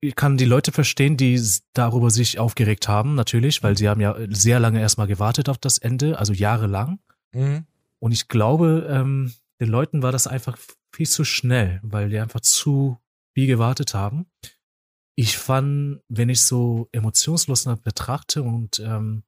ich 0.00 0.14
kann 0.14 0.36
die 0.36 0.44
Leute 0.46 0.72
verstehen, 0.72 1.16
die 1.16 1.40
darüber 1.74 2.10
sich 2.10 2.38
aufgeregt 2.38 2.88
haben, 2.88 3.14
natürlich, 3.14 3.62
weil 3.62 3.76
sie 3.76 3.88
haben 3.88 4.00
ja 4.00 4.16
sehr 4.28 4.60
lange 4.60 4.80
erstmal 4.80 5.06
gewartet 5.06 5.48
auf 5.48 5.58
das 5.58 5.78
Ende, 5.78 6.18
also 6.18 6.32
jahrelang. 6.32 6.98
Mhm. 7.32 7.66
Und 7.98 8.12
ich 8.12 8.28
glaube, 8.28 8.86
ähm, 8.90 9.34
den 9.60 9.68
Leuten 9.68 10.02
war 10.02 10.12
das 10.12 10.26
einfach 10.26 10.56
viel 10.92 11.08
zu 11.08 11.24
schnell, 11.24 11.80
weil 11.82 12.08
die 12.08 12.18
einfach 12.18 12.40
zu 12.40 12.98
viel 13.34 13.46
gewartet 13.46 13.94
haben. 13.94 14.26
Ich 15.20 15.36
fand, 15.36 16.00
wenn 16.08 16.30
ich 16.30 16.40
so 16.40 16.88
emotionslos 16.92 17.68
betrachte 17.84 18.42
und 18.42 18.80
ähm, 18.80 19.22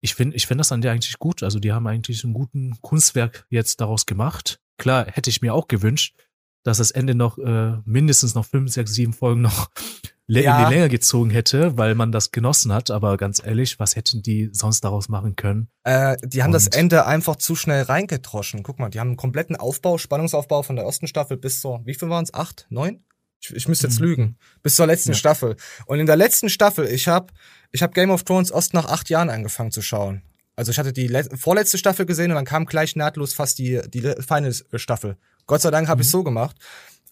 ich 0.00 0.14
finde 0.14 0.36
ich 0.36 0.46
finde 0.46 0.60
das 0.60 0.70
an 0.70 0.80
der 0.80 0.92
eigentlich 0.92 1.18
gut. 1.18 1.42
Also 1.42 1.58
die 1.58 1.72
haben 1.72 1.88
eigentlich 1.88 2.22
einen 2.22 2.34
guten 2.34 2.80
Kunstwerk 2.82 3.44
jetzt 3.50 3.80
daraus 3.80 4.06
gemacht. 4.06 4.60
Klar, 4.78 5.06
hätte 5.10 5.30
ich 5.30 5.42
mir 5.42 5.52
auch 5.52 5.66
gewünscht, 5.66 6.14
dass 6.62 6.78
das 6.78 6.92
Ende 6.92 7.16
noch 7.16 7.36
äh, 7.38 7.78
mindestens 7.84 8.36
noch 8.36 8.46
fünf, 8.46 8.70
sechs, 8.70 8.94
sieben 8.94 9.12
Folgen 9.12 9.40
noch 9.42 9.70
ja. 10.28 10.56
in 10.56 10.68
die 10.68 10.74
Länge 10.76 10.88
gezogen 10.88 11.30
hätte, 11.30 11.76
weil 11.76 11.96
man 11.96 12.12
das 12.12 12.30
genossen 12.30 12.72
hat. 12.72 12.92
Aber 12.92 13.16
ganz 13.16 13.44
ehrlich, 13.44 13.80
was 13.80 13.96
hätten 13.96 14.22
die 14.22 14.50
sonst 14.52 14.82
daraus 14.84 15.08
machen 15.08 15.34
können? 15.34 15.66
Äh, 15.82 16.16
die 16.22 16.44
haben 16.44 16.50
Und 16.50 16.54
das 16.54 16.68
Ende 16.68 17.06
einfach 17.06 17.34
zu 17.34 17.56
schnell 17.56 17.82
reingedroschen. 17.82 18.62
Guck 18.62 18.78
mal, 18.78 18.88
die 18.88 19.00
haben 19.00 19.08
einen 19.08 19.16
kompletten 19.16 19.56
Aufbau, 19.56 19.98
Spannungsaufbau 19.98 20.62
von 20.62 20.76
der 20.76 20.84
ersten 20.84 21.08
Staffel 21.08 21.36
bis 21.38 21.60
zur, 21.60 21.84
wie 21.84 21.94
viel 21.94 22.08
waren 22.08 22.22
es? 22.22 22.32
Acht, 22.32 22.68
neun? 22.70 23.04
Ich, 23.44 23.54
ich 23.54 23.68
müsste 23.68 23.86
jetzt 23.86 24.00
mhm. 24.00 24.06
lügen. 24.06 24.38
Bis 24.62 24.76
zur 24.76 24.86
letzten 24.86 25.10
ja. 25.10 25.14
Staffel. 25.14 25.56
Und 25.86 26.00
in 26.00 26.06
der 26.06 26.16
letzten 26.16 26.48
Staffel, 26.48 26.86
ich 26.86 27.08
habe 27.08 27.32
ich 27.72 27.82
hab 27.82 27.94
Game 27.94 28.10
of 28.10 28.22
Thrones 28.22 28.50
erst 28.50 28.74
nach 28.74 28.86
acht 28.86 29.10
Jahren 29.10 29.30
angefangen 29.30 29.70
zu 29.70 29.82
schauen. 29.82 30.22
Also 30.56 30.70
ich 30.70 30.78
hatte 30.78 30.92
die 30.92 31.10
vorletzte 31.36 31.78
Staffel 31.78 32.06
gesehen 32.06 32.30
und 32.30 32.36
dann 32.36 32.44
kam 32.44 32.66
gleich 32.66 32.94
nahtlos 32.94 33.34
fast 33.34 33.58
die, 33.58 33.80
die 33.88 34.00
Final 34.00 34.54
Staffel. 34.76 35.16
Gott 35.46 35.60
sei 35.60 35.70
Dank 35.70 35.88
habe 35.88 35.98
mhm. 35.98 36.02
ich 36.02 36.10
so 36.10 36.22
gemacht. 36.22 36.56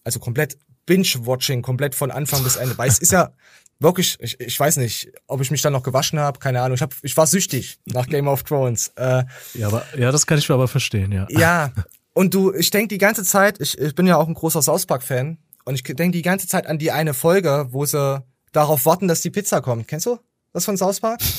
Also 0.03 0.19
komplett 0.19 0.57
Binge-Watching, 0.85 1.61
komplett 1.61 1.95
von 1.95 2.11
Anfang 2.11 2.43
bis 2.43 2.55
Ende. 2.55 2.77
Weil 2.77 2.89
es 2.89 2.99
ist 2.99 3.11
ja 3.11 3.33
wirklich, 3.79 4.17
ich, 4.19 4.39
ich 4.39 4.59
weiß 4.59 4.77
nicht, 4.77 5.11
ob 5.27 5.41
ich 5.41 5.51
mich 5.51 5.61
dann 5.61 5.73
noch 5.73 5.83
gewaschen 5.83 6.19
habe, 6.19 6.39
keine 6.39 6.61
Ahnung. 6.61 6.75
Ich, 6.75 6.81
hab, 6.81 6.93
ich 7.01 7.15
war 7.15 7.27
süchtig 7.27 7.79
nach 7.85 8.07
Game 8.07 8.27
of 8.27 8.43
Thrones. 8.43 8.91
Äh, 8.95 9.23
ja, 9.53 9.67
aber, 9.67 9.85
ja, 9.97 10.11
das 10.11 10.25
kann 10.25 10.37
ich 10.37 10.49
aber 10.49 10.67
verstehen, 10.67 11.11
ja. 11.11 11.27
Ja, 11.29 11.71
und 12.13 12.33
du, 12.33 12.53
ich 12.53 12.69
denk 12.69 12.89
die 12.89 12.97
ganze 12.97 13.23
Zeit, 13.23 13.59
ich, 13.59 13.77
ich 13.77 13.95
bin 13.95 14.07
ja 14.07 14.17
auch 14.17 14.27
ein 14.27 14.35
großer 14.35 14.61
South 14.61 14.85
Park-Fan, 14.85 15.37
und 15.65 15.75
ich 15.75 15.83
denk 15.83 16.13
die 16.13 16.21
ganze 16.21 16.47
Zeit 16.47 16.67
an 16.67 16.77
die 16.77 16.91
eine 16.91 17.13
Folge, 17.13 17.67
wo 17.71 17.85
sie 17.85 18.23
darauf 18.51 18.85
warten, 18.85 19.07
dass 19.07 19.21
die 19.21 19.29
Pizza 19.31 19.61
kommt. 19.61 19.87
Kennst 19.87 20.05
du 20.05 20.19
das 20.51 20.65
von 20.65 20.77
South 20.77 20.99
Park? 20.99 21.21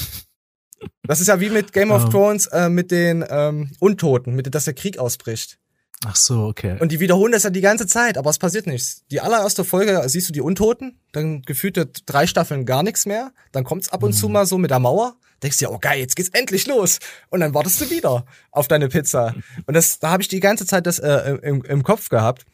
Das 1.07 1.21
ist 1.21 1.29
ja 1.29 1.41
wie 1.41 1.49
mit 1.49 1.73
Game 1.73 1.91
of 1.91 2.11
Thrones 2.11 2.47
äh, 2.47 2.69
mit 2.69 2.91
den 2.91 3.25
ähm, 3.31 3.71
Untoten, 3.79 4.35
mit 4.35 4.55
dass 4.55 4.65
der 4.65 4.75
Krieg 4.75 4.99
ausbricht. 4.99 5.59
Ach 6.07 6.17
so, 6.17 6.45
okay. 6.45 6.77
Und 6.81 6.93
die 6.93 7.01
wiederholen 7.01 7.33
das 7.33 7.45
ja 7.45 7.51
die 7.51 7.61
ganze 7.61 7.87
Zeit, 7.87 8.19
aber 8.19 8.31
es 8.31 8.39
passiert 8.39 8.67
nichts. 8.67 9.05
Die 9.11 9.21
allererste 9.21 9.65
Folge 9.65 10.03
siehst 10.07 10.29
du 10.29 10.33
die 10.33 10.41
Untoten, 10.41 10.99
dann 11.13 11.43
gefühlte 11.43 11.87
drei 12.07 12.27
Staffeln 12.27 12.67
gar 12.67 12.83
nichts 12.83 13.07
mehr, 13.07 13.33
dann 13.53 13.65
kommt's 13.65 13.89
ab 13.89 14.03
und 14.03 14.11
mhm. 14.11 14.17
zu 14.17 14.29
mal 14.29 14.47
so 14.47 14.59
mit 14.59 14.71
der 14.71 14.81
Mauer, 14.81 15.17
denkst 15.43 15.59
dir, 15.59 15.71
oh 15.71 15.79
geil, 15.79 16.01
jetzt 16.01 16.17
geht's 16.17 16.31
endlich 16.31 16.67
los. 16.67 16.99
Und 17.31 17.41
dann 17.41 17.55
wartest 17.55 17.81
du 17.81 17.91
wieder 17.91 18.27
auf 18.51 18.69
deine 18.69 18.89
Pizza. 18.89 19.35
Und 19.67 19.75
das, 19.75 19.99
da 19.99 20.11
habe 20.11 20.23
ich 20.23 20.29
die 20.29 20.41
ganze 20.41 20.67
Zeit 20.67 20.87
das 20.87 20.99
äh, 20.99 21.39
im, 21.43 21.63
im 21.63 21.83
Kopf 21.83 22.09
gehabt. 22.09 22.45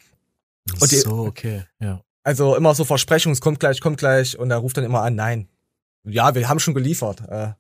Und 0.81 0.91
so, 0.91 1.27
okay, 1.27 1.65
ja. 1.81 2.03
Also 2.23 2.55
immer 2.55 2.75
so 2.75 2.85
Versprechungen, 2.85 3.33
es 3.33 3.41
kommt 3.41 3.61
gleich, 3.61 3.81
kommt 3.81 3.99
gleich, 3.99 4.39
und 4.39 4.51
er 4.51 4.59
ruft 4.59 4.77
dann 4.77 4.85
immer 4.85 5.03
an, 5.03 5.15
nein. 5.15 5.49
Ja, 6.05 6.35
wir 6.35 6.49
haben 6.49 6.61
schon 6.61 6.75
geliefert. 6.75 7.23
Äh. 7.29 7.53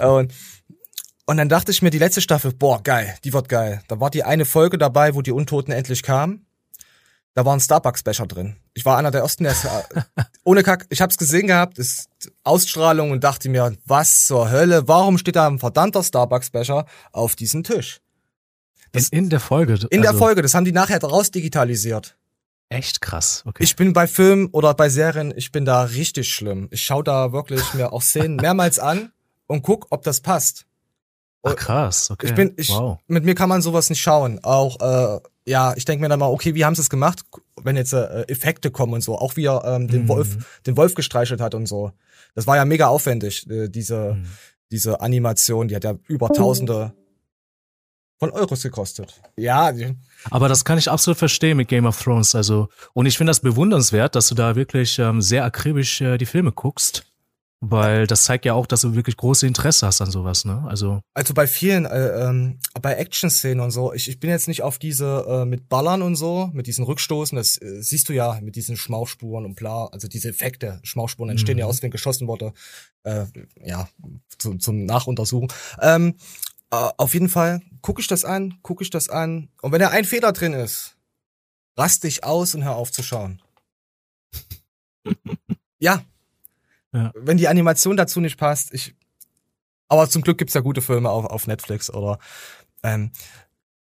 und 0.04 0.32
und 1.28 1.38
dann 1.38 1.48
dachte 1.48 1.72
ich 1.72 1.82
mir, 1.82 1.90
die 1.90 1.98
letzte 1.98 2.20
Staffel, 2.20 2.52
boah, 2.52 2.80
geil, 2.80 3.16
die 3.24 3.32
wird 3.32 3.48
geil. 3.48 3.82
Da 3.88 3.98
war 3.98 4.10
die 4.10 4.22
eine 4.22 4.44
Folge 4.44 4.78
dabei, 4.78 5.16
wo 5.16 5.22
die 5.22 5.32
Untoten 5.32 5.72
endlich 5.72 6.04
kamen. 6.04 6.46
Da 7.34 7.44
war 7.44 7.54
ein 7.54 7.60
Starbucks-Becher 7.60 8.26
drin. 8.26 8.56
Ich 8.74 8.84
war 8.84 8.96
einer 8.96 9.10
der 9.10 9.22
ersten, 9.22 9.42
der 9.42 9.54
ohne 10.44 10.62
Kack, 10.62 10.86
ich 10.88 11.00
hab's 11.00 11.18
gesehen 11.18 11.48
gehabt, 11.48 11.78
ist 11.78 12.08
Ausstrahlung 12.44 13.10
und 13.10 13.24
dachte 13.24 13.48
mir, 13.48 13.76
was 13.84 14.24
zur 14.24 14.50
Hölle, 14.50 14.86
warum 14.86 15.18
steht 15.18 15.36
da 15.36 15.48
ein 15.48 15.58
verdammter 15.58 16.02
Starbucks-Becher 16.02 16.86
auf 17.12 17.34
diesem 17.34 17.64
Tisch? 17.64 18.00
Das, 18.96 19.08
in, 19.08 19.24
in 19.24 19.30
der 19.30 19.40
Folge? 19.40 19.74
In 19.74 20.00
also 20.00 20.02
der 20.02 20.14
Folge, 20.14 20.42
das 20.42 20.54
haben 20.54 20.64
die 20.64 20.72
nachher 20.72 21.00
raus 21.02 21.30
digitalisiert. 21.30 22.16
Echt 22.68 23.00
krass, 23.00 23.44
okay. 23.46 23.62
Ich 23.62 23.76
bin 23.76 23.92
bei 23.92 24.08
Filmen 24.08 24.48
oder 24.48 24.74
bei 24.74 24.88
Serien, 24.88 25.32
ich 25.36 25.52
bin 25.52 25.64
da 25.64 25.82
richtig 25.82 26.32
schlimm. 26.32 26.68
Ich 26.72 26.82
schaue 26.82 27.04
da 27.04 27.32
wirklich 27.32 27.74
mir 27.74 27.92
auch 27.92 28.02
Szenen 28.02 28.36
mehrmals 28.42 28.80
an 28.80 29.12
und 29.46 29.62
guck, 29.62 29.86
ob 29.90 30.02
das 30.02 30.20
passt. 30.20 30.66
Ach, 31.44 31.54
krass, 31.54 32.10
okay. 32.10 32.26
Ich 32.26 32.34
bin, 32.34 32.54
ich, 32.56 32.70
wow. 32.70 32.98
mit 33.06 33.24
mir 33.24 33.36
kann 33.36 33.48
man 33.48 33.62
sowas 33.62 33.88
nicht 33.88 34.00
schauen. 34.00 34.40
Auch, 34.42 34.80
äh, 34.80 35.20
ja, 35.46 35.74
ich 35.76 35.84
denke 35.84 36.02
mir 36.02 36.08
dann 36.08 36.18
mal, 36.18 36.26
okay, 36.26 36.56
wie 36.56 36.64
haben 36.64 36.74
sie 36.74 36.82
es 36.82 36.90
gemacht, 36.90 37.20
wenn 37.62 37.76
jetzt 37.76 37.92
äh, 37.92 38.22
Effekte 38.22 38.72
kommen 38.72 38.94
und 38.94 39.02
so. 39.02 39.16
Auch 39.16 39.36
wie 39.36 39.46
er 39.46 39.64
ähm, 39.64 39.86
den 39.86 40.02
mhm. 40.02 40.08
Wolf, 40.08 40.60
den 40.66 40.76
Wolf 40.76 40.94
gestreichelt 40.94 41.40
hat 41.40 41.54
und 41.54 41.66
so. 41.66 41.92
Das 42.34 42.48
war 42.48 42.56
ja 42.56 42.64
mega 42.64 42.88
aufwendig, 42.88 43.48
äh, 43.48 43.68
diese, 43.68 44.14
mhm. 44.14 44.26
diese 44.72 45.00
Animation. 45.00 45.68
Die 45.68 45.76
hat 45.76 45.84
ja 45.84 45.94
über 46.08 46.30
Tausende 46.30 46.94
von 48.18 48.30
Euros 48.30 48.62
gekostet. 48.62 49.20
Ja. 49.36 49.72
Aber 50.30 50.48
das 50.48 50.64
kann 50.64 50.78
ich 50.78 50.90
absolut 50.90 51.18
verstehen 51.18 51.56
mit 51.56 51.68
Game 51.68 51.86
of 51.86 52.02
Thrones. 52.02 52.34
Also, 52.34 52.68
und 52.94 53.06
ich 53.06 53.18
finde 53.18 53.30
das 53.30 53.40
bewundernswert, 53.40 54.14
dass 54.14 54.28
du 54.28 54.34
da 54.34 54.56
wirklich 54.56 54.98
ähm, 54.98 55.20
sehr 55.20 55.44
akribisch 55.44 56.00
äh, 56.00 56.18
die 56.18 56.26
Filme 56.26 56.52
guckst. 56.52 57.04
Weil 57.60 58.06
das 58.06 58.24
zeigt 58.24 58.44
ja 58.44 58.52
auch, 58.52 58.66
dass 58.66 58.82
du 58.82 58.94
wirklich 58.94 59.16
große 59.16 59.46
Interesse 59.46 59.86
hast 59.86 60.02
an 60.02 60.10
sowas, 60.10 60.44
ne? 60.44 60.62
Also. 60.68 61.00
Also 61.14 61.32
bei 61.32 61.46
vielen, 61.46 61.86
äh, 61.86 62.28
ähm, 62.28 62.58
bei 62.82 62.94
Action-Szenen 62.94 63.60
und 63.60 63.70
so, 63.70 63.94
ich, 63.94 64.10
ich 64.10 64.20
bin 64.20 64.28
jetzt 64.28 64.46
nicht 64.46 64.62
auf 64.62 64.78
diese 64.78 65.24
äh, 65.26 65.44
mit 65.46 65.66
Ballern 65.70 66.02
und 66.02 66.16
so, 66.16 66.50
mit 66.52 66.66
diesen 66.66 66.84
Rückstoßen, 66.84 67.34
das 67.34 67.60
äh, 67.62 67.82
siehst 67.82 68.10
du 68.10 68.12
ja 68.12 68.38
mit 68.42 68.56
diesen 68.56 68.76
Schmauchspuren 68.76 69.46
und 69.46 69.54
bla, 69.54 69.86
also 69.86 70.06
diese 70.06 70.28
Effekte, 70.28 70.80
Schmauchspuren 70.82 71.30
entstehen 71.30 71.54
mhm. 71.54 71.60
ja 71.60 71.66
aus, 71.66 71.82
wenn 71.82 71.90
geschossen 71.90 72.28
wurde, 72.28 72.52
äh, 73.04 73.24
ja, 73.64 73.88
zu, 74.36 74.58
zum 74.58 74.84
Nachuntersuchen. 74.84 75.48
Ähm, 75.80 76.16
äh, 76.70 76.88
auf 76.98 77.14
jeden 77.14 77.30
Fall 77.30 77.62
gucke 77.86 78.00
ich 78.00 78.08
das 78.08 78.24
an, 78.24 78.58
gucke 78.62 78.82
ich 78.82 78.90
das 78.90 79.08
an 79.08 79.48
und 79.62 79.70
wenn 79.70 79.78
da 79.78 79.90
ein 79.90 80.04
Fehler 80.04 80.32
drin 80.32 80.54
ist, 80.54 80.96
rast 81.76 82.02
dich 82.02 82.24
aus 82.24 82.52
und 82.56 82.64
hör 82.64 82.74
auf 82.74 82.90
zu 82.90 83.04
schauen. 83.04 83.40
ja, 85.78 86.02
ja. 86.92 87.12
Wenn 87.14 87.36
die 87.36 87.46
Animation 87.46 87.96
dazu 87.96 88.20
nicht 88.20 88.38
passt, 88.38 88.74
ich. 88.74 88.96
Aber 89.86 90.10
zum 90.10 90.22
Glück 90.22 90.36
gibt's 90.36 90.54
ja 90.54 90.62
gute 90.62 90.82
Filme 90.82 91.10
auf, 91.10 91.26
auf 91.26 91.46
Netflix 91.46 91.88
oder. 91.88 92.18
Ähm, 92.82 93.12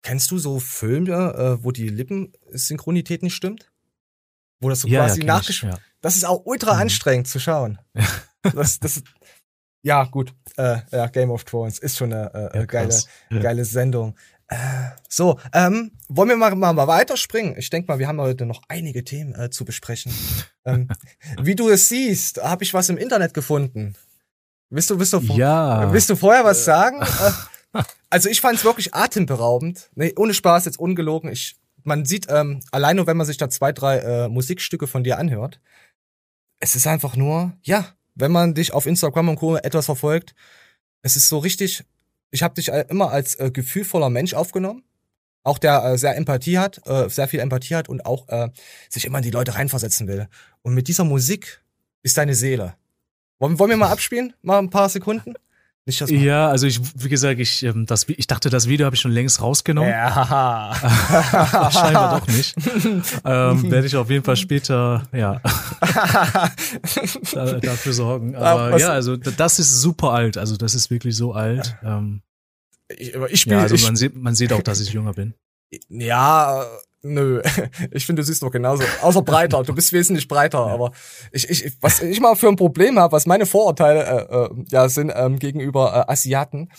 kennst 0.01 0.31
du 0.31 0.39
so 0.39 0.59
Filme, 0.59 1.59
äh, 1.59 1.63
wo 1.63 1.71
die 1.71 1.87
Lippensynchronität 1.87 3.21
nicht 3.21 3.35
stimmt? 3.35 3.71
Wo 4.59 4.69
das 4.69 4.81
so 4.81 4.87
ja, 4.87 5.05
quasi 5.05 5.19
ja, 5.19 5.27
nachgeschrieben. 5.27 5.75
Ja. 5.75 5.81
Das 6.01 6.15
ist 6.15 6.25
auch 6.25 6.47
ultra 6.47 6.73
mhm. 6.73 6.81
anstrengend 6.81 7.27
zu 7.27 7.39
schauen. 7.39 7.77
das, 8.41 8.79
das, 8.79 9.03
ja, 9.83 10.05
gut. 10.05 10.33
Äh, 10.57 10.77
ja, 10.91 11.07
Game 11.07 11.29
of 11.29 11.43
Thrones 11.43 11.77
ist 11.77 11.97
schon 11.97 12.13
eine 12.13 12.51
äh, 12.53 12.59
ja, 12.59 12.65
geile, 12.65 12.99
geile 13.29 13.65
Sendung. 13.65 14.15
Äh, 14.47 14.55
so, 15.09 15.39
ähm, 15.53 15.91
wollen 16.07 16.29
wir 16.29 16.37
mal, 16.37 16.55
mal, 16.55 16.73
mal 16.73 16.87
weiterspringen? 16.87 17.57
Ich 17.57 17.69
denke 17.69 17.91
mal, 17.91 17.99
wir 17.99 18.07
haben 18.07 18.19
heute 18.19 18.45
noch 18.45 18.61
einige 18.67 19.03
Themen 19.03 19.35
äh, 19.35 19.49
zu 19.49 19.65
besprechen. 19.65 20.13
ähm, 20.65 20.87
wie 21.41 21.55
du 21.55 21.69
es 21.69 21.89
siehst, 21.89 22.41
habe 22.41 22.63
ich 22.63 22.73
was 22.73 22.89
im 22.89 22.97
Internet 22.97 23.33
gefunden. 23.33 23.95
Willst 24.69 24.89
du, 24.89 24.99
willst 24.99 25.13
du, 25.13 25.19
ja. 25.19 25.91
willst 25.91 26.09
du 26.09 26.15
vorher 26.15 26.45
was 26.45 26.65
sagen? 26.65 27.01
Äh, 27.73 27.83
also 28.09 28.29
ich 28.29 28.41
fand 28.41 28.57
es 28.57 28.63
wirklich 28.63 28.93
atemberaubend. 28.93 29.89
Nee, 29.95 30.13
ohne 30.15 30.33
Spaß, 30.33 30.65
jetzt 30.65 30.79
ungelogen. 30.79 31.31
Ich, 31.31 31.57
man 31.83 32.05
sieht, 32.05 32.27
ähm, 32.29 32.61
allein 32.71 32.95
nur 32.95 33.07
wenn 33.07 33.17
man 33.17 33.27
sich 33.27 33.37
da 33.37 33.49
zwei, 33.49 33.71
drei 33.71 33.97
äh, 33.97 34.29
Musikstücke 34.29 34.87
von 34.87 35.03
dir 35.03 35.17
anhört, 35.17 35.59
es 36.59 36.75
ist 36.75 36.87
einfach 36.87 37.15
nur, 37.17 37.53
ja, 37.61 37.95
wenn 38.15 38.31
man 38.31 38.53
dich 38.53 38.73
auf 38.73 38.85
Instagram 38.85 39.29
und 39.29 39.35
Co. 39.37 39.55
etwas 39.55 39.85
verfolgt, 39.85 40.33
es 41.01 41.15
ist 41.15 41.27
so 41.27 41.39
richtig 41.39 41.83
ich 42.33 42.41
habe 42.41 42.55
dich 42.55 42.69
immer 42.69 43.11
als 43.11 43.35
äh, 43.35 43.51
gefühlvoller 43.51 44.09
Mensch 44.09 44.33
aufgenommen. 44.33 44.83
Auch 45.43 45.59
der 45.59 45.83
äh, 45.85 45.97
sehr 45.97 46.17
Empathie 46.17 46.57
hat, 46.57 46.81
äh, 46.87 47.07
sehr 47.07 47.27
viel 47.27 47.39
Empathie 47.39 47.75
hat 47.75 47.89
und 47.89 48.05
auch 48.05 48.27
äh, 48.29 48.49
sich 48.89 49.05
immer 49.05 49.19
in 49.19 49.23
die 49.23 49.29
Leute 49.29 49.53
reinversetzen 49.53 50.07
will. 50.07 50.27
Und 50.63 50.73
mit 50.73 50.87
dieser 50.87 51.03
Musik 51.03 51.63
ist 52.01 52.17
deine 52.17 52.33
Seele. 52.33 52.75
Wollen, 53.37 53.59
wollen 53.59 53.69
wir 53.69 53.77
mal 53.77 53.91
abspielen? 53.91 54.33
Mal 54.41 54.57
ein 54.57 54.71
paar 54.71 54.89
Sekunden? 54.89 55.35
Nicht 55.85 55.99
das 55.99 56.09
ja, 56.09 56.47
also 56.47 56.65
ich, 56.65 56.79
wie 56.95 57.09
gesagt, 57.09 57.41
ich, 57.41 57.61
ähm, 57.63 57.85
das, 57.85 58.07
ich 58.07 58.25
dachte, 58.25 58.49
das 58.49 58.69
Video 58.69 58.85
habe 58.85 58.95
ich 58.95 59.01
schon 59.01 59.11
längst 59.11 59.41
rausgenommen. 59.41 59.89
Ja. 59.89 60.73
Scheinbar 61.73 62.21
doch 62.21 62.27
nicht. 62.27 62.55
ähm, 63.25 63.69
werde 63.69 63.85
ich 63.85 63.95
auf 63.97 64.09
jeden 64.09 64.23
Fall 64.23 64.37
später, 64.37 65.03
ja, 65.11 65.41
da, 67.33 67.59
dafür 67.59 67.91
sorgen. 67.91 68.33
Aber 68.37 68.77
ja, 68.79 68.89
also 68.89 69.17
das 69.17 69.59
ist 69.59 69.81
super 69.81 70.11
alt. 70.11 70.37
Also 70.37 70.55
das 70.55 70.73
ist 70.73 70.89
wirklich 70.89 71.17
so 71.17 71.33
alt. 71.33 71.75
Ähm, 71.83 72.21
ich, 72.87 73.13
ich 73.13 73.41
spiele. 73.41 73.57
Ja, 73.57 73.63
also 73.63 73.75
man 73.85 73.97
sieht, 73.97 74.15
man 74.15 74.35
sieht 74.35 74.53
auch, 74.53 74.61
dass 74.61 74.79
ich 74.79 74.93
jünger 74.93 75.11
bin. 75.11 75.33
Ja, 75.89 76.65
Nö, 77.05 77.41
ich 77.91 78.05
finde, 78.05 78.21
du 78.21 78.25
siehst 78.25 78.41
doch 78.41 78.51
genauso. 78.51 78.83
Außer 79.01 79.21
breiter, 79.21 79.61
du 79.63 79.75
bist 79.75 79.91
wesentlich 79.91 80.27
breiter. 80.27 80.59
Aber 80.59 80.93
ich, 81.31 81.49
ich, 81.49 81.73
was 81.81 82.01
ich 82.01 82.19
mal 82.21 82.35
für 82.35 82.47
ein 82.47 82.55
Problem 82.55 82.97
habe, 82.97 83.11
was 83.11 83.25
meine 83.25 83.45
Vorurteile 83.45 84.27
äh, 84.29 84.35
äh, 84.35 84.65
ja 84.69 84.87
sind 84.87 85.11
ähm, 85.13 85.37
gegenüber 85.37 86.05
äh, 86.07 86.11
Asiaten. 86.11 86.71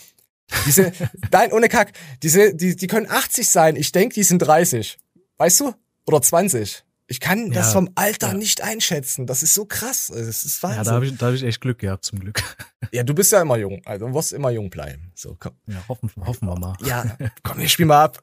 Diese, 0.65 0.91
nein, 1.31 1.51
ohne 1.51 1.69
Kack, 1.69 1.93
diese, 2.23 2.55
die, 2.55 2.75
die 2.75 2.87
können 2.87 3.07
80 3.07 3.49
sein. 3.49 3.75
Ich 3.75 3.91
denk, 3.91 4.13
die 4.13 4.23
sind 4.23 4.39
30. 4.39 4.97
Weißt 5.37 5.59
du? 5.59 5.73
Oder 6.07 6.21
20. 6.21 6.83
Ich 7.07 7.19
kann 7.19 7.47
ja, 7.47 7.53
das 7.53 7.73
vom 7.73 7.89
Alter 7.93 8.29
ja. 8.29 8.33
nicht 8.33 8.63
einschätzen. 8.63 9.27
Das 9.27 9.43
ist 9.43 9.53
so 9.53 9.65
krass. 9.65 10.11
Das 10.11 10.43
ist 10.43 10.63
Wahnsinn. 10.63 10.77
Ja, 10.77 10.83
da 10.83 10.91
habe 10.93 11.05
ich, 11.05 11.17
da 11.17 11.27
hab 11.27 11.33
ich 11.35 11.43
echt 11.43 11.61
Glück 11.61 11.77
gehabt, 11.77 12.05
zum 12.05 12.19
Glück. 12.19 12.41
Ja, 12.91 13.03
du 13.03 13.15
bist 13.15 13.31
ja 13.31 13.41
immer 13.41 13.57
jung. 13.57 13.81
Also 13.83 14.07
du 14.07 14.13
wirst 14.13 14.31
immer 14.31 14.51
jung 14.51 14.69
bleiben. 14.69 15.11
So, 15.15 15.35
komm. 15.37 15.53
Ja, 15.65 15.83
hoffen, 15.89 16.09
hoffen 16.23 16.47
wir 16.47 16.57
mal. 16.57 16.77
Ja, 16.85 17.17
komm, 17.43 17.57
wir 17.57 17.67
spielen 17.67 17.87
mal 17.87 18.03
ab 18.03 18.19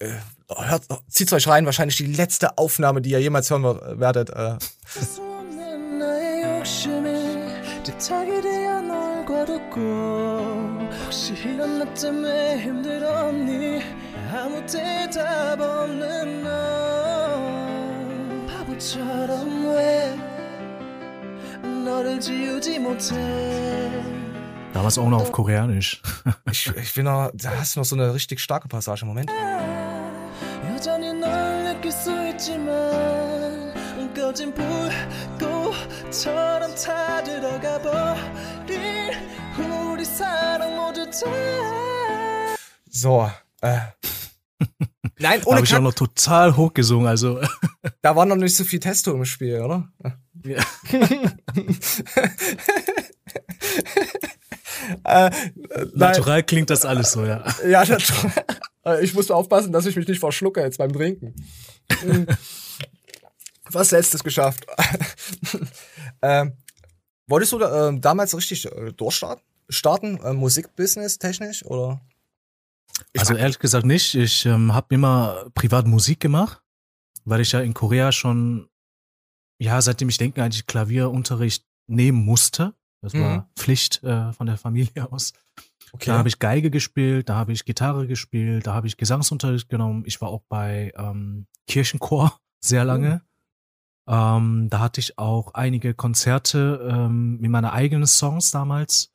hört, 0.59 0.85
zieht's 1.09 1.33
euch 1.33 1.47
rein, 1.49 1.67
wahrscheinlich 1.67 1.97
die 1.97 2.07
letzte 2.07 2.59
Aufnahme, 2.59 3.01
die 3.03 3.11
ihr 3.11 3.21
jemals 3.21 3.51
hören 3.51 3.65
werdet. 3.99 4.31
Äh. 4.31 4.57
Damals 24.73 24.99
auch 24.99 25.09
noch 25.09 25.21
auf 25.21 25.33
Koreanisch. 25.33 26.01
ich, 26.51 26.67
ich 26.77 26.95
bin 26.95 27.05
noch, 27.05 27.31
da 27.35 27.51
hast 27.59 27.77
du 27.77 27.81
noch 27.81 27.85
so 27.85 27.97
eine 27.97 28.15
richtig 28.15 28.41
starke 28.41 28.69
Passage. 28.69 29.03
im 29.03 29.09
Moment. 29.09 29.31
여전히 30.82 31.14
널 31.14 31.64
느낄 31.64 31.92
수 31.92 32.12
있지만 32.30 33.74
꺼진 34.14 34.54
불꽃처럼 35.38 36.74
타들어가 36.76 37.82
버린 37.82 39.12
우리 39.58 40.04
사랑 40.06 40.76
모두 40.76 41.06
다 41.10 41.26
So, 42.90 43.30
äh, 43.62 43.80
Nein, 45.20 45.42
ohne 45.46 45.52
da 45.52 45.56
habe 45.58 45.66
ich 45.66 45.76
auch 45.76 45.82
noch 45.82 45.94
total 45.94 46.56
hochgesungen, 46.58 47.08
also. 47.08 47.40
Da 48.02 48.16
war 48.16 48.26
noch 48.26 48.36
nicht 48.36 48.56
so 48.56 48.64
viel 48.64 48.80
Testo 48.80 49.14
im 49.14 49.26
Spiel, 49.26 49.62
oder? 49.62 49.88
Ja. 50.44 50.64
äh, 55.04 55.30
natural 55.94 56.44
klingt 56.44 56.70
das 56.70 56.86
alles 56.86 57.12
so, 57.12 57.26
ja. 57.26 57.44
Ja, 57.68 57.86
natural. 57.86 58.32
Äh, 58.85 59.05
ich 59.05 59.15
muss 59.15 59.31
aufpassen, 59.31 59.73
dass 59.73 59.87
ich 59.87 59.97
mich 59.97 60.09
nicht 60.09 60.21
verschlucke 60.21 60.61
jetzt 60.61 60.79
beim 60.79 60.93
Trinken. 60.93 61.35
Was 63.71 63.91
letztes 63.91 64.23
geschafft. 64.23 64.67
ähm, 66.23 66.53
wolltest 67.27 67.53
du 67.53 67.59
da, 67.59 67.89
äh, 67.89 67.99
damals 67.99 68.37
richtig 68.37 68.67
äh, 68.67 68.93
durchstarten? 68.93 69.45
Starten, 69.69 70.19
äh, 70.19 70.33
Musikbusiness 70.33 71.19
technisch 71.19 71.65
oder? 71.65 72.01
also 73.17 73.35
ehrlich 73.35 73.59
gesagt 73.59 73.87
nicht. 73.87 74.15
Ich 74.15 74.47
ähm, 74.47 74.75
habe 74.75 74.95
immer 74.95 75.51
privat 75.55 75.87
Musik 75.87 76.21
gemacht, 76.21 76.63
weil 77.25 77.41
ich 77.41 77.53
ja 77.53 77.61
in 77.61 77.75
Korea 77.75 78.13
schon, 78.13 78.69
ja, 79.59 79.81
seitdem 79.81 80.09
ich 80.09 80.19
denke, 80.19 80.43
eigentlich 80.43 80.67
Klavierunterricht 80.67 81.65
nehmen 81.87 82.25
musste. 82.25 82.75
Das 83.01 83.15
war 83.15 83.39
mhm. 83.39 83.45
Pflicht 83.57 84.03
äh, 84.05 84.33
von 84.33 84.47
der 84.47 84.57
Familie 84.57 84.91
aus. 85.11 85.33
Okay. 85.93 86.07
Da 86.07 86.19
habe 86.19 86.29
ich 86.29 86.39
Geige 86.39 86.71
gespielt, 86.71 87.29
da 87.29 87.37
habe 87.37 87.53
ich 87.53 87.65
Gitarre 87.65 88.07
gespielt, 88.07 88.67
da 88.67 88.75
habe 88.75 88.87
ich 88.87 88.97
Gesangsunterricht 88.97 89.69
genommen. 89.69 90.05
Ich 90.07 90.21
war 90.21 90.29
auch 90.29 90.43
bei 90.49 90.93
ähm, 90.97 91.47
Kirchenchor 91.67 92.39
sehr 92.61 92.85
lange. 92.85 93.23
Mhm. 94.07 94.15
Ähm, 94.15 94.69
da 94.71 94.81
hatte 94.81 95.01
ich 95.01 95.19
auch 95.19 95.55
einige 95.55 95.95
Konzerte 95.95 96.89
ähm, 96.91 97.39
mit 97.39 97.51
meinen 97.51 97.67
eigenen 97.67 98.07
Songs 98.07 98.51
damals 98.51 99.13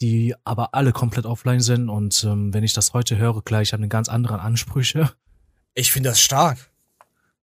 die 0.00 0.34
aber 0.44 0.74
alle 0.74 0.92
komplett 0.92 1.26
offline 1.26 1.60
sind 1.60 1.88
und 1.88 2.22
ähm, 2.24 2.52
wenn 2.52 2.64
ich 2.64 2.72
das 2.72 2.92
heute 2.92 3.16
höre, 3.16 3.42
klar, 3.42 3.62
ich 3.62 3.72
habe 3.72 3.80
eine 3.80 3.88
ganz 3.88 4.08
andere 4.08 4.40
Ansprüche. 4.40 5.12
Ich 5.74 5.92
finde 5.92 6.10
das 6.10 6.20
stark. 6.20 6.70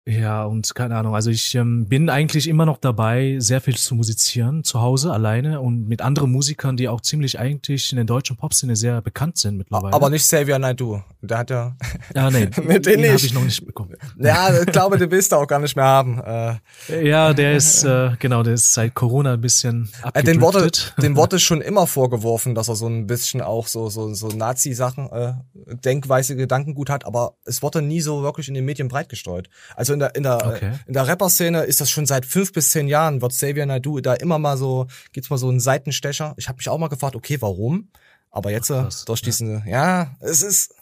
Ja, 0.06 0.44
und 0.44 0.76
keine 0.76 0.98
Ahnung, 0.98 1.16
also 1.16 1.30
ich 1.30 1.56
ähm, 1.56 1.86
bin 1.88 2.10
eigentlich 2.10 2.50
immer 2.50 2.66
noch 2.66 2.78
dabei, 2.78 3.38
sehr 3.40 3.62
viel 3.62 3.78
zu 3.78 3.96
musizieren, 3.96 4.66
zu 4.66 4.82
Hause, 4.82 5.14
alleine 5.14 5.62
und 5.62 5.88
mit 5.88 6.02
anderen 6.02 6.30
Musikern, 6.30 6.76
die 6.76 6.90
auch 6.90 7.00
ziemlich 7.00 7.40
eigentlich 7.40 7.90
in 7.94 7.96
der 7.96 8.04
deutschen 8.04 8.36
Popszene 8.36 8.76
sehr 8.76 9.02
bekannt 9.02 9.38
sind 9.38 9.58
mittlerweile. 9.58 9.94
Aber 9.94 10.10
nicht 10.10 10.24
Xavier 10.24 10.60
Naidoo. 10.60 11.02
Der 11.22 11.38
hat 11.38 11.50
ja... 11.52 11.78
Ja, 12.14 12.30
nee, 12.30 12.50
mit 12.64 12.86
den 12.86 13.00
habe 13.06 13.16
ich 13.16 13.34
noch 13.34 13.46
nicht 13.46 13.66
bekommen. 13.66 13.96
Ja, 14.18 14.54
ich 14.60 14.66
glaube, 14.66 14.98
den 14.98 15.10
willst 15.10 15.32
du 15.32 15.38
auch 15.38 15.48
gar 15.48 15.60
nicht 15.60 15.78
mehr 15.78 15.86
haben. 15.86 16.22
Äh. 16.22 17.08
Ja, 17.08 17.34
der 17.34 17.56
ist, 17.56 17.86
äh, 17.86 18.12
genau, 18.20 18.44
der 18.44 18.56
ist 18.56 18.74
seit 18.74 18.94
Corona 18.96 19.34
ein 19.34 19.42
bisschen 19.42 19.90
abgedriftet. 20.02 20.28
Den 20.28 20.42
wurde, 20.42 20.72
den 21.02 21.16
wurde 21.16 21.40
schon 21.40 21.62
immer 21.62 21.88
vorgeworfen, 21.88 22.56
dass 22.56 22.68
er 22.68 22.76
so 22.76 22.88
ein 22.88 23.08
bisschen 23.08 23.40
auch 23.40 23.68
so, 23.68 23.88
so, 23.88 24.14
so 24.14 24.28
Nazi-Sachen, 24.28 25.10
äh, 25.14 25.34
Denkweise, 25.54 26.36
Gedankengut 26.36 26.90
hat, 26.90 27.06
aber 27.06 27.36
es 27.46 27.64
wurde 27.64 27.82
nie 27.82 28.02
so 28.02 28.22
wirklich 28.22 28.50
in 28.50 28.54
den 28.54 28.66
Medien 28.66 28.90
breitgestreut. 28.90 29.50
Also 29.78 29.93
in 29.94 30.00
der, 30.00 30.16
in 30.16 30.24
der, 30.24 30.46
okay. 30.46 30.80
in 30.86 30.94
der 30.94 31.08
Rapper-Szene 31.08 31.64
ist 31.64 31.82
das 31.82 31.90
schon 31.90 32.06
seit 32.06 32.26
fünf 32.26 32.52
bis 32.52 32.72
zehn 32.72 32.88
Jahren, 32.88 33.22
wird 33.22 33.32
Xavier 33.32 33.66
Naidoo 33.66 34.00
da 34.02 34.14
immer 34.14 34.40
mal 34.40 34.58
so, 34.58 34.88
gibt's 35.12 35.30
mal 35.30 35.38
so 35.38 35.50
einen 35.50 35.60
Seitenstecher. 35.60 36.34
Ich 36.38 36.48
habe 36.48 36.58
mich 36.58 36.70
auch 36.70 36.78
mal 36.78 36.90
gefragt, 36.90 37.16
okay, 37.16 37.42
warum? 37.42 37.90
Aber 38.30 38.52
jetzt 38.52 38.72
Ach, 38.72 38.84
krass, 38.84 39.06
durch 39.06 39.22
diesen, 39.22 39.66
ja. 39.68 40.04
ja, 40.04 40.16
es 40.20 40.42
ist, 40.42 40.76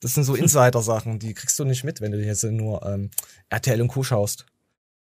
das 0.00 0.14
sind 0.14 0.24
so 0.24 0.34
Insider-Sachen, 0.36 1.18
die 1.18 1.34
kriegst 1.34 1.58
du 1.58 1.64
nicht 1.64 1.84
mit, 1.84 2.00
wenn 2.00 2.12
du 2.12 2.18
jetzt 2.18 2.42
nur 2.44 2.84
ähm, 2.86 3.10
RTL 3.50 3.80
und 3.80 3.88
Co. 3.88 4.02
schaust. 4.02 4.46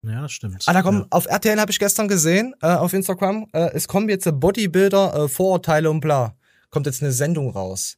Ja, 0.04 0.22
das 0.22 0.32
stimmt. 0.32 0.64
Ah, 0.68 0.74
da 0.74 0.82
kommen, 0.82 1.02
ja. 1.02 1.08
auf 1.10 1.26
RTL 1.26 1.60
habe 1.60 1.72
ich 1.72 1.80
gestern 1.80 2.08
gesehen, 2.08 2.54
äh, 2.62 2.68
auf 2.68 2.94
Instagram, 2.94 3.48
äh, 3.52 3.72
es 3.74 3.88
kommen 3.88 4.10
jetzt 4.10 4.30
Bodybuilder, 4.32 5.16
äh, 5.16 5.28
Vorurteile 5.28 5.90
und 5.90 6.00
bla. 6.00 6.36
Kommt 6.70 6.86
jetzt 6.86 7.02
eine 7.02 7.12
Sendung 7.12 7.50
raus. 7.50 7.98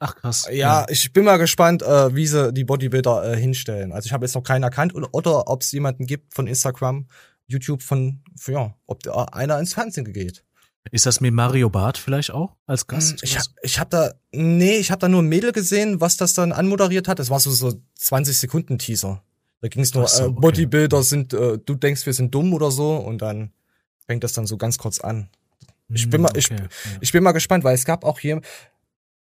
Ach 0.00 0.14
krass. 0.14 0.46
Ja, 0.48 0.52
ja, 0.52 0.86
ich 0.88 1.12
bin 1.12 1.24
mal 1.24 1.38
gespannt, 1.38 1.82
äh, 1.82 2.14
wie 2.14 2.26
sie 2.26 2.52
die 2.52 2.64
Bodybuilder 2.64 3.32
äh, 3.32 3.36
hinstellen. 3.36 3.92
Also 3.92 4.06
ich 4.06 4.12
habe 4.12 4.24
jetzt 4.24 4.34
noch 4.34 4.42
keinen 4.42 4.62
erkannt 4.62 4.94
oder, 4.94 5.08
oder 5.12 5.48
ob 5.48 5.62
es 5.62 5.72
jemanden 5.72 6.06
gibt 6.06 6.34
von 6.34 6.46
Instagram, 6.46 7.06
YouTube 7.46 7.82
von, 7.82 8.20
ja, 8.46 8.74
ob 8.86 9.02
der, 9.02 9.34
einer 9.34 9.58
ins 9.58 9.74
Fernsehen 9.74 10.12
geht. 10.12 10.44
Ist 10.90 11.06
das 11.06 11.20
mit 11.20 11.34
Mario 11.34 11.68
Barth 11.68 11.98
vielleicht 11.98 12.30
auch 12.30 12.54
als 12.66 12.86
Gast? 12.86 13.10
Hm, 13.10 13.18
ich 13.22 13.36
hab, 13.36 13.46
ich 13.62 13.78
hab 13.78 13.90
da, 13.90 14.14
nee, 14.32 14.76
ich 14.76 14.90
habe 14.90 15.00
da 15.00 15.08
nur 15.08 15.22
ein 15.22 15.28
Mädel 15.28 15.52
gesehen, 15.52 16.00
was 16.00 16.16
das 16.16 16.32
dann 16.32 16.52
anmoderiert 16.52 17.08
hat. 17.08 17.18
Das 17.18 17.28
war 17.28 17.40
so 17.40 17.50
so 17.50 17.74
20 17.96 18.38
Sekunden 18.38 18.78
Teaser. 18.78 19.22
Da 19.60 19.68
ging 19.68 19.82
es 19.82 19.92
nur, 19.94 20.06
so, 20.06 20.26
äh, 20.26 20.28
Bodybuilder 20.30 21.02
sind, 21.02 21.34
äh, 21.34 21.58
du 21.58 21.74
denkst, 21.74 22.06
wir 22.06 22.12
sind 22.12 22.34
dumm 22.34 22.54
oder 22.54 22.70
so 22.70 22.96
und 22.96 23.20
dann 23.20 23.52
fängt 24.06 24.24
das 24.24 24.32
dann 24.32 24.46
so 24.46 24.56
ganz 24.56 24.78
kurz 24.78 25.00
an. 25.00 25.28
Ich 25.90 26.08
bin 26.08 26.18
hm, 26.18 26.22
mal, 26.22 26.36
ich, 26.36 26.50
okay, 26.50 26.68
ich 27.00 27.12
bin 27.12 27.22
mal 27.22 27.32
gespannt, 27.32 27.64
weil 27.64 27.74
es 27.74 27.84
gab 27.84 28.04
auch 28.04 28.18
hier, 28.18 28.40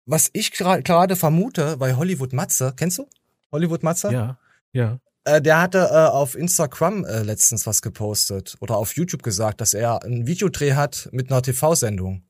was 0.05 0.29
ich 0.33 0.51
gerade 0.51 1.15
vermute, 1.15 1.77
bei 1.77 1.95
Hollywood 1.95 2.33
Matze, 2.33 2.73
kennst 2.75 2.99
du? 2.99 3.07
Hollywood 3.51 3.83
Matze? 3.83 4.11
Ja, 4.11 4.37
ja. 4.71 4.99
Äh, 5.23 5.41
der 5.41 5.59
hatte 5.59 5.89
äh, 5.91 6.07
auf 6.07 6.35
Instagram 6.35 7.03
äh, 7.03 7.23
letztens 7.23 7.65
was 7.65 7.81
gepostet 7.81 8.55
oder 8.59 8.77
auf 8.77 8.95
YouTube 8.95 9.23
gesagt, 9.23 9.59
dass 9.59 9.73
er 9.73 10.03
einen 10.03 10.27
Videodreh 10.27 10.73
hat 10.73 11.09
mit 11.11 11.31
einer 11.31 11.41
TV-Sendung. 11.41 12.23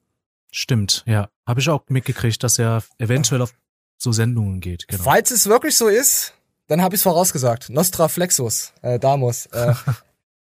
Stimmt, 0.52 1.04
ja. 1.06 1.30
Habe 1.46 1.60
ich 1.60 1.70
auch 1.70 1.84
mitgekriegt, 1.90 2.42
dass 2.42 2.58
er 2.58 2.84
eventuell 2.98 3.42
auf 3.42 3.54
so 3.98 4.14
Sendungen 4.14 4.62
geht. 4.62 4.88
Genau. 4.88 5.04
Falls 5.04 5.32
es 5.32 5.48
wirklich 5.48 5.76
so 5.76 5.88
ist, 5.88 6.34
dann 6.68 6.82
habe 6.82 6.96
ich 6.96 7.00
es 7.00 7.04
vorausgesagt. 7.04 7.70
Nostra 7.70 8.08
Flexus, 8.08 8.72
äh, 8.82 8.98
Damus. 8.98 9.48
Äh. 9.48 9.74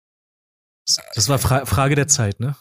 das 1.14 1.28
war 1.28 1.38
Fra 1.38 1.64
Frage 1.66 1.94
der 1.94 2.08
Zeit, 2.08 2.40
ne? 2.40 2.56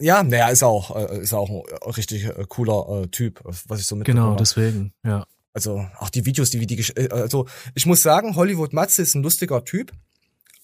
Ja, 0.00 0.22
naja, 0.22 0.48
ist 0.48 0.62
auch, 0.62 0.96
äh, 0.96 1.20
ist 1.20 1.32
auch 1.34 1.48
ein 1.50 1.92
richtig 1.92 2.24
äh, 2.24 2.44
cooler 2.48 3.02
äh, 3.02 3.06
Typ, 3.08 3.40
was 3.44 3.80
ich 3.80 3.86
so 3.86 3.96
mitbekomme. 3.96 4.24
Genau, 4.24 4.36
deswegen, 4.36 4.92
ja. 5.04 5.26
Also 5.52 5.86
auch 5.98 6.10
die 6.10 6.24
Videos, 6.24 6.50
die 6.50 6.60
wie 6.60 6.66
die 6.66 6.78
äh, 6.96 7.10
also 7.10 7.46
ich 7.74 7.86
muss 7.86 8.02
sagen, 8.02 8.36
Hollywood 8.36 8.72
Matze 8.72 9.02
ist 9.02 9.14
ein 9.14 9.22
lustiger 9.22 9.64
Typ, 9.64 9.92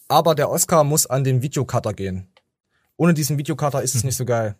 aber 0.08 0.34
der 0.34 0.50
Oscar 0.50 0.84
muss 0.84 1.06
an 1.06 1.24
den 1.24 1.42
Videocutter 1.42 1.92
gehen. 1.92 2.28
Ohne 2.96 3.12
diesen 3.12 3.36
Videocutter 3.36 3.82
ist 3.82 3.94
es 3.94 4.02
mhm. 4.02 4.08
nicht 4.08 4.16
so 4.16 4.24
geil. 4.24 4.56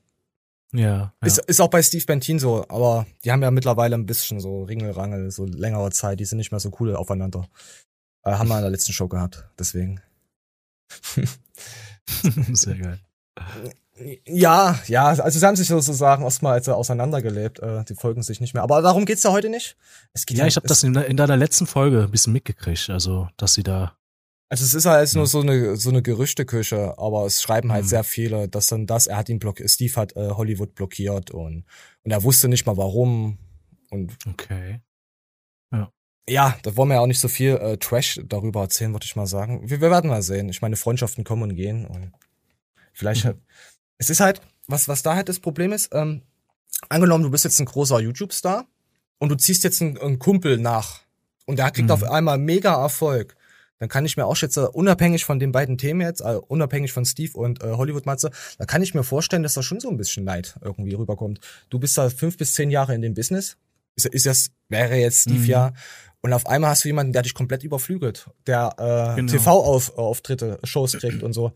Ja, 0.72 0.81
ja. 0.81 1.12
Ist, 1.24 1.39
ist 1.39 1.61
auch 1.61 1.70
bei 1.70 1.83
Steve 1.83 2.05
Bentin 2.05 2.39
so, 2.39 2.66
aber 2.68 3.07
die 3.24 3.31
haben 3.31 3.43
ja 3.43 3.51
mittlerweile 3.51 3.95
ein 3.95 4.05
bisschen 4.05 4.41
so 4.41 4.64
Ringelrangel, 4.64 5.31
so 5.31 5.47
längere 5.47 5.91
Zeit, 5.91 6.18
die 6.18 6.24
sind 6.24 6.39
nicht 6.39 6.51
mehr 6.51 6.61
so 6.61 6.72
cool 6.81 6.97
aufeinander. 6.97 7.49
Äh, 8.24 8.33
haben 8.33 8.49
wir 8.49 8.57
in 8.57 8.62
der 8.62 8.70
letzten 8.70 8.93
Show 8.93 9.09
gehabt, 9.09 9.49
deswegen. 9.59 10.01
Sehr 12.53 12.74
geil. 12.74 13.01
Ja, 14.26 14.78
ja, 14.88 15.07
also 15.07 15.38
sie 15.38 15.47
haben 15.47 15.57
sich 15.57 15.68
sozusagen 15.68 16.22
erstmal 16.22 16.55
also 16.55 16.74
auseinandergelebt, 16.74 17.61
äh, 17.61 17.84
die 17.84 17.94
folgen 17.94 18.22
sich 18.22 18.40
nicht 18.40 18.53
mehr. 18.53 18.62
Aber 18.62 18.82
darum 18.82 19.07
geht's 19.07 19.22
ja 19.22 19.32
heute 19.32 19.49
nicht. 19.49 19.76
Es 20.12 20.26
geht 20.26 20.36
ja, 20.36 20.44
ja 20.44 20.49
ich 20.49 20.57
habe 20.57 20.68
das 20.68 20.82
in, 20.82 20.94
in, 20.94 21.16
deiner 21.16 21.36
letzten 21.36 21.66
Folge 21.66 22.03
ein 22.03 22.11
bisschen 22.11 22.34
mitgekriegt, 22.34 22.90
also 22.90 23.28
dass 23.38 23.55
sie 23.55 23.62
da. 23.62 23.97
Also 24.49 24.64
es 24.64 24.74
ist 24.74 24.84
halt 24.84 25.11
ja. 25.11 25.16
nur 25.16 25.26
so 25.26 25.40
eine 25.40 25.76
so 25.76 25.88
eine 25.88 26.03
Gerüchteküche, 26.03 26.99
aber 26.99 27.24
es 27.24 27.40
schreiben 27.40 27.72
halt 27.72 27.84
mhm. 27.84 27.88
sehr 27.88 28.05
viele, 28.05 28.49
dass 28.49 28.66
dann 28.66 28.86
das, 28.86 29.07
er 29.07 29.16
hat 29.16 29.28
ihn 29.30 29.38
blockiert, 29.38 29.70
Steve 29.70 29.97
hat 29.97 30.14
äh, 30.14 30.30
Hollywood 30.30 30.74
blockiert 30.74 31.30
und 31.30 31.64
und 32.05 32.11
er 32.11 32.22
wusste 32.22 32.49
nicht 32.49 32.66
mal 32.66 32.76
warum 32.76 33.38
und. 33.90 34.16
Okay. 34.28 34.82
Ja. 35.72 35.90
Ja, 36.28 36.59
da 36.64 36.76
wollen 36.76 36.90
wir 36.90 36.97
ja 36.97 37.01
auch 37.01 37.07
nicht 37.07 37.20
so 37.20 37.28
viel 37.28 37.57
äh, 37.57 37.78
Trash 37.78 38.20
darüber 38.26 38.61
erzählen, 38.61 38.92
würde 38.92 39.07
ich 39.07 39.16
mal 39.16 39.26
sagen. 39.26 39.70
Wir, 39.70 39.80
wir 39.80 39.90
werden 39.90 40.11
mal 40.11 40.22
sehen. 40.22 40.51
Ich 40.51 40.61
meine, 40.61 40.76
Freundschaften 40.76 41.24
kommen 41.24 41.44
und 41.44 41.57
gehen 41.57 41.86
und 41.86 42.12
vielleicht. 42.92 43.24
Mhm 43.24 43.40
es 43.99 44.11
ist 44.11 44.20
halt, 44.20 44.40
was, 44.66 44.88
was 44.88 45.03
da 45.03 45.14
halt 45.14 45.28
das 45.28 45.40
Problem 45.40 45.72
ist, 45.72 45.90
ähm, 45.92 46.22
angenommen, 46.88 47.24
du 47.24 47.30
bist 47.30 47.44
jetzt 47.44 47.59
ein 47.61 47.66
großer 47.66 48.01
YouTube-Star 48.01 48.66
und 49.18 49.28
du 49.28 49.36
ziehst 49.36 49.64
jetzt 49.64 49.80
einen, 49.80 49.99
einen 49.99 50.18
Kumpel 50.18 50.59
nach 50.59 51.01
und 51.47 51.59
der 51.59 51.70
kriegt 51.70 51.88
mhm. 51.88 51.92
auf 51.92 52.03
einmal 52.03 52.38
mega 52.38 52.74
Erfolg. 52.74 53.36
Dann 53.78 53.88
kann 53.90 54.07
ich 54.07 54.16
mir 54.16 54.24
auch 54.24 54.36
schätzen, 54.36 54.66
unabhängig 54.66 55.24
von 55.24 55.38
den 55.38 55.53
beiden 55.53 55.76
Themen 55.76 56.01
jetzt, 56.01 56.22
also 56.22 56.42
unabhängig 56.49 56.92
von 56.92 57.05
Steve 57.05 57.36
und 57.36 57.62
äh, 57.62 57.72
Hollywood-Matze, 57.72 58.30
da 58.59 58.64
kann 58.64 58.82
ich 58.82 58.94
mir 58.94 59.05
vorstellen, 59.05 59.42
dass 59.42 59.53
da 59.53 59.62
schon 59.62 59.80
so 59.80 59.90
ein 59.90 59.99
bisschen 59.99 60.24
Neid 60.24 60.57
irgendwie 60.62 60.94
rüberkommt. 60.94 61.40
Du 61.68 61.78
bist 61.78 61.97
da 61.99 62.09
fünf 62.09 62.38
bis 62.38 62.55
zehn 62.55 62.70
Jahre 62.70 62.94
in 62.94 63.03
dem 63.03 63.14
Business. 63.14 63.59
Ist, 63.94 64.07
ist 64.07 64.26
das, 64.26 64.51
wäre 64.68 64.97
jetzt 64.97 65.22
Steve 65.22 65.40
mhm. 65.40 65.44
ja. 65.44 65.72
Und 66.22 66.32
auf 66.32 66.47
einmal 66.47 66.70
hast 66.70 66.84
du 66.84 66.88
jemanden, 66.88 67.12
der 67.12 67.22
dich 67.22 67.34
komplett 67.34 67.64
überflügelt, 67.64 68.28
der 68.47 68.74
äh, 68.78 69.16
genau. 69.16 69.32
TV-Auftritte, 69.32 70.59
Shows 70.64 70.92
kriegt 70.94 71.22
und 71.22 71.34
so. 71.34 71.53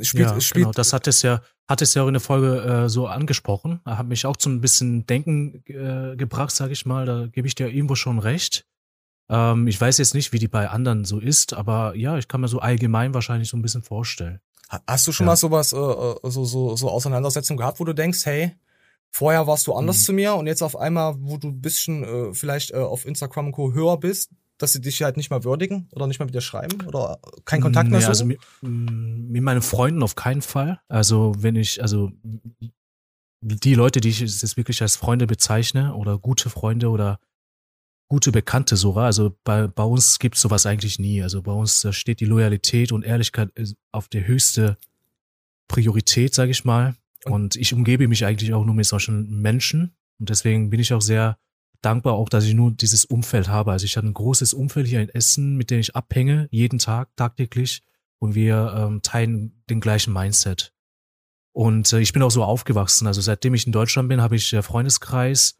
Spielt, 0.00 0.28
ja, 0.28 0.40
spielt, 0.40 0.64
genau. 0.64 0.72
Das 0.72 0.92
hat 0.92 1.06
es 1.06 1.22
ja, 1.22 1.40
hat 1.68 1.80
es 1.80 1.94
ja 1.94 2.02
auch 2.02 2.08
in 2.08 2.14
der 2.14 2.20
Folge 2.20 2.60
äh, 2.62 2.88
so 2.88 3.06
angesprochen. 3.06 3.80
Hat 3.84 4.06
mich 4.06 4.26
auch 4.26 4.36
zum 4.36 4.60
bisschen 4.60 5.06
Denken 5.06 5.62
äh, 5.66 6.16
gebracht, 6.16 6.50
sage 6.50 6.72
ich 6.72 6.84
mal. 6.84 7.06
Da 7.06 7.26
gebe 7.26 7.46
ich 7.46 7.54
dir 7.54 7.68
irgendwo 7.68 7.94
schon 7.94 8.18
recht. 8.18 8.66
Ähm, 9.28 9.68
ich 9.68 9.80
weiß 9.80 9.98
jetzt 9.98 10.14
nicht, 10.14 10.32
wie 10.32 10.38
die 10.38 10.48
bei 10.48 10.68
anderen 10.68 11.04
so 11.04 11.20
ist, 11.20 11.54
aber 11.54 11.94
ja, 11.94 12.18
ich 12.18 12.28
kann 12.28 12.40
mir 12.40 12.48
so 12.48 12.58
allgemein 12.58 13.14
wahrscheinlich 13.14 13.48
so 13.48 13.56
ein 13.56 13.62
bisschen 13.62 13.82
vorstellen. 13.82 14.40
Hast 14.86 15.06
du 15.06 15.12
schon 15.12 15.26
ja. 15.26 15.32
mal 15.32 15.36
sowas, 15.36 15.72
äh, 15.72 15.76
äh, 15.76 16.30
so, 16.30 16.44
so, 16.44 16.76
so 16.76 16.90
Auseinandersetzungen 16.90 17.58
gehabt, 17.58 17.80
wo 17.80 17.84
du 17.84 17.94
denkst, 17.94 18.26
hey, 18.26 18.56
vorher 19.10 19.46
warst 19.46 19.66
du 19.66 19.74
anders 19.74 20.00
mhm. 20.00 20.02
zu 20.02 20.12
mir 20.12 20.34
und 20.34 20.46
jetzt 20.46 20.62
auf 20.62 20.76
einmal, 20.76 21.14
wo 21.18 21.36
du 21.36 21.48
ein 21.48 21.60
bisschen 21.60 22.02
äh, 22.04 22.34
vielleicht 22.34 22.72
äh, 22.72 22.76
auf 22.76 23.06
Instagram 23.06 23.46
und 23.46 23.52
Co. 23.52 23.72
höher 23.72 23.98
bist, 23.98 24.30
dass 24.58 24.72
sie 24.72 24.80
dich 24.80 25.02
halt 25.02 25.16
nicht 25.16 25.30
mal 25.30 25.44
würdigen 25.44 25.88
oder 25.92 26.06
nicht 26.06 26.18
mal 26.18 26.26
mit 26.26 26.34
dir 26.34 26.40
schreiben 26.40 26.86
oder 26.86 27.18
kein 27.44 27.60
Kontakt 27.60 27.90
mehr 27.90 27.98
nee, 27.98 28.04
so? 28.04 28.10
Also 28.10 28.24
mit, 28.24 28.38
mm, 28.62 29.30
mit 29.30 29.42
meinen 29.42 29.62
Freunden 29.62 30.02
auf 30.02 30.14
keinen 30.14 30.42
Fall. 30.42 30.80
Also 30.88 31.34
wenn 31.38 31.56
ich, 31.56 31.82
also 31.82 32.12
die 33.40 33.74
Leute, 33.74 34.00
die 34.00 34.08
ich 34.08 34.20
jetzt 34.20 34.56
wirklich 34.56 34.80
als 34.80 34.96
Freunde 34.96 35.26
bezeichne 35.26 35.94
oder 35.94 36.18
gute 36.18 36.50
Freunde 36.50 36.88
oder 36.88 37.18
gute 38.08 38.32
Bekannte 38.32 38.76
sogar, 38.76 39.06
also 39.06 39.36
bei, 39.44 39.66
bei 39.66 39.82
uns 39.82 40.18
gibt 40.18 40.36
es 40.36 40.42
sowas 40.42 40.66
eigentlich 40.66 40.98
nie. 40.98 41.22
Also 41.22 41.42
bei 41.42 41.52
uns 41.52 41.86
steht 41.90 42.20
die 42.20 42.26
Loyalität 42.26 42.92
und 42.92 43.04
Ehrlichkeit 43.04 43.50
auf 43.92 44.08
der 44.08 44.26
höchste 44.26 44.78
Priorität, 45.68 46.34
sage 46.34 46.52
ich 46.52 46.64
mal. 46.64 46.94
Und 47.24 47.56
ich 47.56 47.72
umgebe 47.72 48.06
mich 48.06 48.24
eigentlich 48.24 48.52
auch 48.54 48.64
nur 48.64 48.74
mit 48.74 48.86
solchen 48.86 49.40
Menschen. 49.40 49.96
Und 50.18 50.30
deswegen 50.30 50.70
bin 50.70 50.80
ich 50.80 50.92
auch 50.92 51.00
sehr 51.00 51.38
dankbar 51.84 52.14
auch, 52.14 52.28
dass 52.28 52.44
ich 52.44 52.54
nur 52.54 52.70
dieses 52.72 53.04
Umfeld 53.04 53.48
habe. 53.48 53.72
Also 53.72 53.84
ich 53.84 53.96
habe 53.96 54.06
ein 54.06 54.14
großes 54.14 54.54
Umfeld 54.54 54.86
hier 54.86 55.00
in 55.00 55.08
Essen, 55.08 55.56
mit 55.56 55.70
dem 55.70 55.80
ich 55.80 55.94
abhänge, 55.94 56.48
jeden 56.50 56.78
Tag, 56.78 57.14
tagtäglich. 57.16 57.82
Und 58.18 58.34
wir 58.34 58.74
ähm, 58.76 59.02
teilen 59.02 59.62
den 59.68 59.80
gleichen 59.80 60.12
Mindset. 60.12 60.72
Und 61.52 61.92
äh, 61.92 62.00
ich 62.00 62.12
bin 62.12 62.22
auch 62.22 62.30
so 62.30 62.42
aufgewachsen. 62.42 63.06
Also 63.06 63.20
seitdem 63.20 63.54
ich 63.54 63.66
in 63.66 63.72
Deutschland 63.72 64.08
bin, 64.08 64.22
habe 64.22 64.36
ich 64.36 64.52
äh, 64.52 64.62
Freundeskreis, 64.62 65.56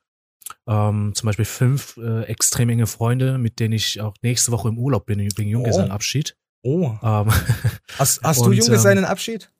ähm, 0.67 1.13
zum 1.15 1.27
Beispiel 1.27 1.45
fünf 1.45 1.97
äh, 1.97 2.23
extrem 2.23 2.69
enge 2.69 2.87
Freunde, 2.87 3.39
mit 3.39 3.61
denen 3.61 3.75
ich 3.75 4.01
auch 4.01 4.15
nächste 4.23 4.51
Woche 4.53 4.69
im 4.69 4.79
Urlaub 4.79 5.07
bin, 5.07 5.19
wegen 5.21 5.49
Junggesellenabschied. 5.49 6.37
Oh. 6.63 6.97
oh. 7.01 7.07
Ähm, 7.07 7.33
hast 7.99 8.23
hast 8.23 8.39
und, 8.39 8.47
du 8.47 8.53
Junggesellenabschied? 8.53 9.51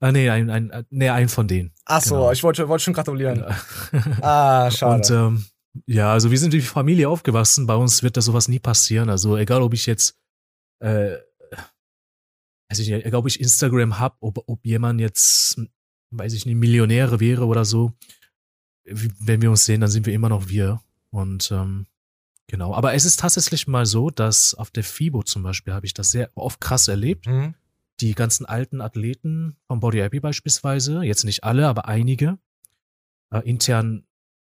Ah, 0.00 0.12
nee, 0.12 0.28
ein, 0.28 0.50
ein, 0.50 0.86
nee, 0.90 1.08
ein 1.08 1.28
von 1.28 1.48
denen. 1.48 1.72
Ach 1.86 2.02
so, 2.02 2.16
genau. 2.16 2.32
ich 2.32 2.42
wollte, 2.42 2.68
wollte 2.68 2.84
schon 2.84 2.94
gratulieren. 2.94 3.44
ah, 4.20 4.70
schade. 4.72 4.94
Und 4.96 5.10
ähm, 5.10 5.46
ja, 5.86 6.12
also 6.12 6.30
wir 6.30 6.38
sind 6.38 6.52
wie 6.52 6.60
Familie 6.60 7.08
aufgewachsen. 7.08 7.66
Bei 7.66 7.74
uns 7.74 8.02
wird 8.02 8.16
da 8.16 8.20
sowas 8.20 8.48
nie 8.48 8.60
passieren. 8.60 9.10
Also 9.10 9.36
egal, 9.36 9.62
ob 9.62 9.74
ich 9.74 9.86
jetzt, 9.86 10.16
äh, 10.78 11.16
weiß 12.68 12.78
ich 12.78 12.90
egal, 12.90 13.16
ob 13.16 13.26
ich 13.26 13.40
Instagram 13.40 13.98
hab, 13.98 14.16
ob, 14.20 14.44
ob 14.46 14.64
jemand 14.64 15.00
jetzt, 15.00 15.60
weiß 16.10 16.32
ich 16.32 16.46
nicht, 16.46 16.56
Millionäre 16.56 17.20
wäre 17.20 17.46
oder 17.46 17.64
so. 17.64 17.92
Wenn 18.84 19.42
wir 19.42 19.50
uns 19.50 19.64
sehen, 19.64 19.80
dann 19.80 19.90
sind 19.90 20.06
wir 20.06 20.14
immer 20.14 20.28
noch 20.28 20.48
wir. 20.48 20.80
Und 21.10 21.50
ähm, 21.50 21.86
genau. 22.46 22.74
Aber 22.74 22.94
es 22.94 23.04
ist 23.04 23.20
tatsächlich 23.20 23.66
mal 23.66 23.86
so, 23.86 24.10
dass 24.10 24.54
auf 24.54 24.70
der 24.70 24.84
FIBO 24.84 25.22
zum 25.24 25.42
Beispiel 25.42 25.72
habe 25.72 25.86
ich 25.86 25.94
das 25.94 26.10
sehr 26.10 26.30
oft 26.34 26.60
krass 26.60 26.88
erlebt. 26.88 27.26
Mhm. 27.26 27.54
Die 28.00 28.14
ganzen 28.14 28.44
alten 28.44 28.80
Athleten 28.80 29.56
vom 29.66 29.80
Body 29.80 29.98
Happy 29.98 30.20
beispielsweise, 30.20 31.02
jetzt 31.02 31.24
nicht 31.24 31.44
alle, 31.44 31.68
aber 31.68 31.86
einige, 31.86 32.38
äh, 33.30 33.38
intern 33.48 34.04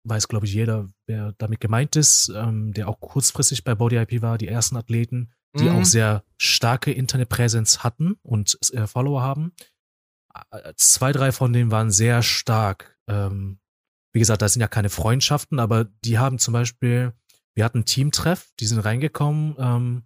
weiß, 0.08 0.28
glaube 0.28 0.46
ich, 0.46 0.54
jeder, 0.54 0.88
wer 1.06 1.32
damit 1.38 1.60
gemeint 1.60 1.96
ist, 1.96 2.32
ähm, 2.34 2.72
der 2.72 2.88
auch 2.88 3.00
kurzfristig 3.00 3.64
bei 3.64 3.74
Body 3.74 3.96
IP 3.96 4.22
war, 4.22 4.38
die 4.38 4.48
ersten 4.48 4.76
Athleten, 4.76 5.32
die 5.58 5.64
mhm. 5.64 5.76
auch 5.76 5.84
sehr 5.84 6.24
starke 6.38 6.92
Internetpräsenz 6.92 7.80
hatten 7.80 8.16
und 8.22 8.58
äh, 8.72 8.86
Follower 8.86 9.22
haben. 9.22 9.52
Äh, 10.50 10.72
zwei, 10.76 11.12
drei 11.12 11.32
von 11.32 11.52
denen 11.52 11.70
waren 11.70 11.90
sehr 11.90 12.22
stark. 12.22 12.98
Ähm, 13.08 13.58
wie 14.12 14.18
gesagt, 14.18 14.42
da 14.42 14.48
sind 14.48 14.60
ja 14.60 14.68
keine 14.68 14.88
Freundschaften, 14.88 15.58
aber 15.58 15.84
die 16.04 16.18
haben 16.18 16.38
zum 16.38 16.52
Beispiel, 16.52 17.12
wir 17.54 17.64
hatten 17.64 17.84
Teamtreff, 17.84 18.50
die 18.60 18.66
sind 18.66 18.78
reingekommen. 18.80 19.56
Ähm, 19.58 20.02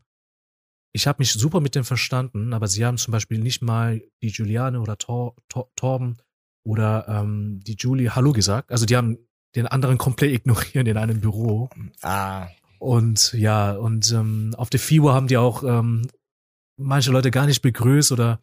ich 0.92 1.06
habe 1.06 1.20
mich 1.20 1.32
super 1.32 1.60
mit 1.60 1.74
dem 1.74 1.84
verstanden, 1.84 2.52
aber 2.52 2.66
sie 2.66 2.84
haben 2.84 2.98
zum 2.98 3.12
Beispiel 3.12 3.38
nicht 3.38 3.62
mal 3.62 4.02
die 4.22 4.28
Juliane 4.28 4.80
oder 4.80 4.98
Tor, 4.98 5.36
Tor, 5.48 5.70
Torben 5.76 6.18
oder 6.64 7.06
ähm, 7.08 7.60
die 7.62 7.76
Julie 7.78 8.14
Hallo 8.14 8.32
gesagt. 8.32 8.72
Also 8.72 8.86
die 8.86 8.96
haben 8.96 9.18
den 9.54 9.66
anderen 9.66 9.98
komplett 9.98 10.32
ignorieren 10.32 10.86
in 10.86 10.96
einem 10.96 11.20
Büro. 11.20 11.68
Ah. 12.02 12.48
Und 12.78 13.32
ja, 13.34 13.72
und 13.72 14.10
ähm, 14.12 14.54
auf 14.56 14.70
der 14.70 14.80
FIBO 14.80 15.12
haben 15.12 15.26
die 15.26 15.36
auch 15.36 15.62
ähm, 15.64 16.08
manche 16.76 17.10
Leute 17.10 17.30
gar 17.30 17.46
nicht 17.46 17.62
begrüßt 17.62 18.12
oder 18.12 18.40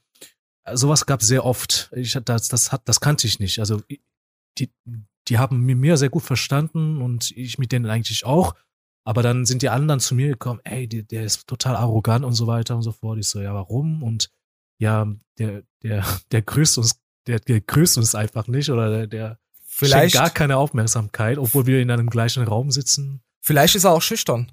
sowas 0.74 1.05
gab 1.05 1.24
sehr 1.24 1.45
oft. 1.45 1.89
Ich, 1.95 2.18
das, 2.26 2.47
das, 2.47 2.72
hat, 2.72 2.82
das 2.86 2.99
kannte 2.99 3.28
ich 3.28 3.39
nicht. 3.39 3.60
Also 3.60 3.82
die, 4.58 4.72
die 5.28 5.38
haben 5.38 5.62
mir 5.62 5.76
mir 5.76 5.97
sehr 5.97 6.10
gut 6.10 6.24
verstanden 6.24 7.01
und 7.01 7.32
ich 7.32 7.58
mit 7.58 7.72
denen 7.72 7.88
eigentlich 7.88 8.26
auch. 8.26 8.53
Aber 9.05 9.24
dann 9.24 9.45
sind 9.45 9.62
die 9.62 9.70
anderen 9.70 10.01
zu 10.01 10.16
mir 10.16 10.28
gekommen, 10.30 10.60
ey, 10.66 10.88
der, 10.88 11.03
der 11.03 11.24
ist 11.24 11.47
total 11.47 11.78
arrogant 11.78 12.26
und 12.26 12.34
so 12.34 12.45
weiter 12.45 12.76
und 12.76 12.82
so 12.82 12.91
fort. 12.91 13.18
Ich 13.20 13.30
so, 13.30 13.41
ja, 13.41 13.53
warum? 13.53 14.03
Und 14.03 14.30
ja, 14.80 15.08
der, 15.39 15.64
der, 15.82 16.05
der 16.32 16.41
grüßt 16.41 16.78
uns, 16.78 16.99
der, 17.26 17.39
der 17.39 17.62
grüßt 17.62 17.97
uns 17.97 18.16
einfach 18.16 18.47
nicht 18.47 18.70
oder 18.70 18.89
der, 18.89 19.08
der 19.08 19.39
Vielleicht 19.78 20.15
gar 20.15 20.32
keine 20.32 20.57
Aufmerksamkeit, 20.57 21.38
obwohl 21.38 21.67
wir 21.67 21.80
in 21.80 21.91
einem 21.91 22.09
gleichen 22.09 22.43
Raum 22.43 22.71
sitzen. 22.71 23.21
Vielleicht 23.41 23.75
ist 23.75 23.84
er 23.84 23.91
auch 23.91 24.01
schüchtern. 24.01 24.51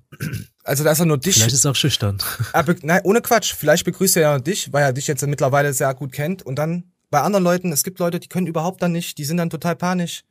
Also, 0.64 0.84
dass 0.84 1.00
er 1.00 1.06
nur 1.06 1.18
dich. 1.18 1.36
Vielleicht 1.36 1.52
ist 1.52 1.64
er 1.64 1.72
auch 1.72 1.76
schüchtern. 1.76 2.18
Er 2.52 2.64
nein, 2.82 3.00
ohne 3.04 3.22
Quatsch. 3.22 3.54
Vielleicht 3.54 3.84
begrüßt 3.84 4.16
er 4.16 4.22
ja 4.22 4.38
dich, 4.38 4.72
weil 4.72 4.82
er 4.82 4.92
dich 4.92 5.06
jetzt 5.06 5.26
mittlerweile 5.26 5.72
sehr 5.72 5.92
gut 5.94 6.12
kennt. 6.12 6.42
Und 6.42 6.56
dann 6.56 6.92
bei 7.10 7.20
anderen 7.20 7.42
Leuten, 7.42 7.72
es 7.72 7.84
gibt 7.84 7.98
Leute, 7.98 8.20
die 8.20 8.28
können 8.28 8.46
überhaupt 8.46 8.82
dann 8.82 8.92
nicht, 8.92 9.18
die 9.18 9.24
sind 9.24 9.38
dann 9.38 9.50
total 9.50 9.76
panisch. 9.76 10.24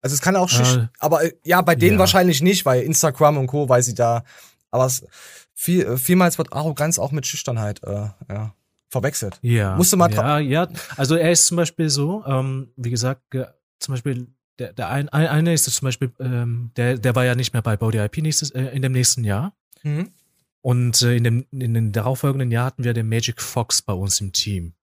Also 0.00 0.14
es 0.14 0.20
kann 0.20 0.36
auch 0.36 0.48
schüchtern. 0.48 0.90
Äh, 0.92 0.96
aber 0.98 1.24
äh, 1.24 1.32
ja, 1.44 1.60
bei 1.62 1.74
denen 1.74 1.94
ja. 1.94 1.98
wahrscheinlich 1.98 2.42
nicht, 2.42 2.66
weil 2.66 2.82
Instagram 2.82 3.38
und 3.38 3.46
Co., 3.46 3.68
weil 3.68 3.82
sie 3.82 3.94
da. 3.94 4.24
Aber 4.70 4.86
es, 4.86 5.04
viel, 5.54 5.86
äh, 5.86 5.96
vielmals 5.96 6.38
wird 6.38 6.52
Arroganz 6.52 6.98
auch 6.98 7.12
mit 7.12 7.26
Schüchternheit 7.26 7.82
äh, 7.82 8.08
ja, 8.28 8.54
verwechselt. 8.90 9.38
Ja. 9.42 9.74
Musst 9.76 9.92
du 9.92 9.96
mal 9.96 10.12
Ja, 10.12 10.38
ja. 10.38 10.68
Also 10.96 11.16
er 11.16 11.32
ist 11.32 11.46
zum 11.46 11.56
Beispiel 11.56 11.88
so, 11.88 12.24
ähm, 12.26 12.72
wie 12.76 12.90
gesagt, 12.90 13.22
zum 13.78 13.94
Beispiel, 13.94 14.28
der, 14.58 14.72
der 14.72 14.88
ein, 14.88 15.08
eine 15.08 15.54
ist 15.54 15.64
zum 15.64 15.86
Beispiel, 15.86 16.12
ähm, 16.20 16.70
der, 16.76 16.98
der 16.98 17.14
war 17.14 17.24
ja 17.24 17.34
nicht 17.34 17.52
mehr 17.52 17.62
bei 17.62 17.76
Body 17.76 17.98
IP 17.98 18.18
nächstes, 18.18 18.50
äh, 18.50 18.64
in 18.64 18.82
dem 18.82 18.92
nächsten 18.92 19.24
Jahr. 19.24 19.54
Mhm. 19.82 20.10
Und 20.60 21.02
äh, 21.02 21.16
in, 21.16 21.24
dem, 21.24 21.46
in 21.52 21.74
den 21.74 21.92
darauffolgenden 21.92 22.50
Jahr 22.50 22.66
hatten 22.66 22.84
wir 22.84 22.92
den 22.92 23.08
Magic 23.08 23.40
Fox 23.40 23.82
bei 23.82 23.92
uns 23.92 24.20
im 24.20 24.32
Team. 24.32 24.74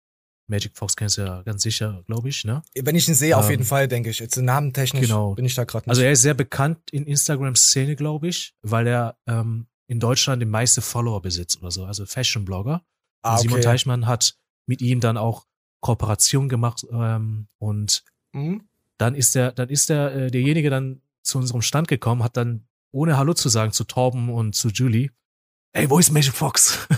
Magic 0.48 0.78
Fox 0.78 0.96
kennst 0.96 1.18
du 1.18 1.24
ja 1.24 1.42
ganz 1.42 1.64
sicher, 1.64 2.04
glaube 2.06 2.30
ich, 2.30 2.46
ne? 2.46 2.62
Wenn 2.76 2.96
ich 2.96 3.08
ihn 3.08 3.16
sehe, 3.16 3.34
ähm, 3.34 3.40
auf 3.40 3.50
jeden 3.50 3.64
Fall, 3.64 3.88
denke 3.88 4.12
ich. 4.12 4.20
Jetzt 4.20 4.38
namentechnisch 4.38 5.02
genau. 5.02 5.34
bin 5.34 5.46
ich 5.46 5.56
da 5.56 5.64
gerade 5.64 5.90
Also 5.90 6.02
er 6.02 6.12
ist 6.12 6.22
sehr 6.22 6.36
bekannt 6.36 6.92
in 6.92 7.06
Instagram-Szene, 7.06 7.96
glaube 7.96 8.28
ich, 8.28 8.54
weil 8.62 8.88
er 8.88 9.18
ähm, 9.28 9.68
in 9.88 10.00
Deutschland 10.00 10.42
die 10.42 10.48
meiste 10.48 10.82
Follower 10.82 11.22
besitzt 11.22 11.62
oder 11.62 11.72
so, 11.72 11.86
also 11.86 12.06
Fashion-Blogger. 12.06 12.84
Ah, 13.24 13.34
okay. 13.34 13.42
Simon 13.42 13.62
Teichmann 13.62 14.08
hat 14.08 14.38
mit 14.68 14.82
ihm 14.82 15.00
dann 15.00 15.18
auch 15.18 15.46
Kooperation 15.82 16.48
gemacht 16.48 16.86
ähm, 16.92 17.48
und 17.58 18.04
mhm 18.34 18.68
dann 18.98 19.16
ist 19.16 19.36
der, 19.36 19.52
dann 19.52 19.70
ist 19.70 19.90
der, 19.90 20.14
äh, 20.16 20.32
derjenige 20.32 20.70
dann 20.70 21.02
zu 21.24 21.38
unserem 21.38 21.62
Stand 21.62 21.88
gekommen, 21.88 22.24
hat 22.24 22.38
dann, 22.38 22.68
ohne 22.92 23.18
Hallo 23.18 23.34
zu 23.34 23.50
sagen, 23.50 23.72
zu 23.72 23.84
Torben 23.84 24.30
und 24.30 24.56
zu 24.56 24.70
Julie, 24.70 25.10
ey, 25.74 25.90
wo 25.90 26.00
ist 26.00 26.12
Magic 26.12 26.34
Fox? 26.34 26.88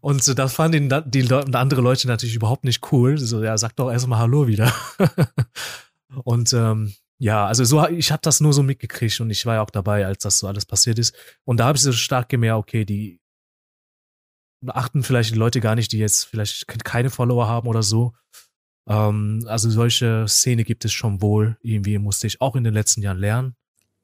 Und 0.00 0.22
so, 0.22 0.34
das 0.34 0.52
fanden 0.52 0.90
die, 1.06 1.22
die 1.22 1.34
andere 1.34 1.80
Leute 1.80 2.06
natürlich 2.06 2.34
überhaupt 2.34 2.64
nicht 2.64 2.92
cool. 2.92 3.18
So, 3.18 3.42
ja, 3.42 3.56
sag 3.56 3.76
doch 3.76 3.90
erstmal 3.90 4.18
Hallo 4.18 4.46
wieder. 4.46 4.72
und 6.24 6.52
ähm, 6.52 6.94
ja, 7.18 7.46
also 7.46 7.64
so, 7.64 7.86
ich 7.88 8.12
habe 8.12 8.22
das 8.22 8.40
nur 8.40 8.52
so 8.52 8.62
mitgekriegt 8.62 9.20
und 9.20 9.30
ich 9.30 9.44
war 9.46 9.56
ja 9.56 9.62
auch 9.62 9.70
dabei, 9.70 10.06
als 10.06 10.22
das 10.22 10.38
so 10.38 10.48
alles 10.48 10.66
passiert 10.66 10.98
ist. 10.98 11.14
Und 11.44 11.58
da 11.58 11.66
habe 11.66 11.76
ich 11.76 11.82
so 11.82 11.92
stark 11.92 12.28
gemerkt, 12.28 12.58
okay, 12.58 12.84
die 12.84 13.20
achten 14.66 15.02
vielleicht 15.02 15.34
die 15.34 15.38
Leute 15.38 15.60
gar 15.60 15.74
nicht, 15.74 15.92
die 15.92 15.98
jetzt 15.98 16.24
vielleicht 16.24 16.66
keine 16.84 17.10
Follower 17.10 17.48
haben 17.48 17.68
oder 17.68 17.82
so. 17.82 18.12
Ähm, 18.90 19.44
also 19.46 19.70
solche 19.70 20.26
Szene 20.26 20.64
gibt 20.64 20.84
es 20.84 20.92
schon 20.92 21.22
wohl. 21.22 21.56
Irgendwie 21.62 21.98
musste 21.98 22.26
ich 22.26 22.40
auch 22.40 22.56
in 22.56 22.64
den 22.64 22.74
letzten 22.74 23.02
Jahren 23.02 23.18
lernen 23.18 23.54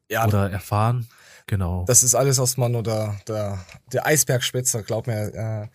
ja, 0.09 0.25
oder 0.25 0.49
erfahren. 0.49 1.07
Genau. 1.45 1.85
Das 1.87 2.03
ist 2.03 2.15
alles 2.15 2.39
aus 2.39 2.57
man 2.57 2.75
oder 2.75 3.19
der, 3.27 3.63
der 3.91 4.05
Eisbergspitze, 4.05 4.83
glaub 4.83 5.07
mir. 5.07 5.69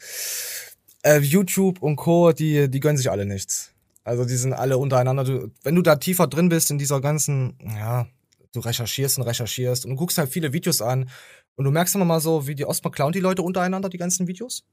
Äh, 1.04 1.16
äh, 1.16 1.18
YouTube 1.18 1.82
und 1.82 1.96
Co., 1.96 2.32
die, 2.32 2.70
die 2.70 2.80
gönnen 2.80 2.96
sich 2.96 3.10
alle 3.10 3.26
nichts. 3.26 3.72
Also 4.04 4.24
die 4.24 4.36
sind 4.36 4.52
alle 4.52 4.78
untereinander. 4.78 5.24
Du, 5.24 5.50
wenn 5.62 5.74
du 5.74 5.82
da 5.82 5.96
tiefer 5.96 6.26
drin 6.26 6.48
bist 6.48 6.70
in 6.70 6.78
dieser 6.78 7.00
ganzen, 7.00 7.58
ja, 7.62 8.06
du 8.52 8.60
recherchierst 8.60 9.18
und 9.18 9.24
recherchierst 9.24 9.84
und 9.84 9.92
du 9.92 9.96
guckst 9.96 10.18
halt 10.18 10.30
viele 10.30 10.52
Videos 10.52 10.82
an 10.82 11.08
und 11.56 11.64
du 11.64 11.70
merkst 11.70 11.94
immer 11.94 12.04
mal 12.04 12.20
so, 12.20 12.46
wie 12.46 12.54
die 12.54 12.64
Ostmann 12.66 12.92
klauen 12.92 13.12
die 13.12 13.20
Leute 13.20 13.42
untereinander 13.42 13.88
die 13.88 13.98
ganzen 13.98 14.26
Videos. 14.26 14.64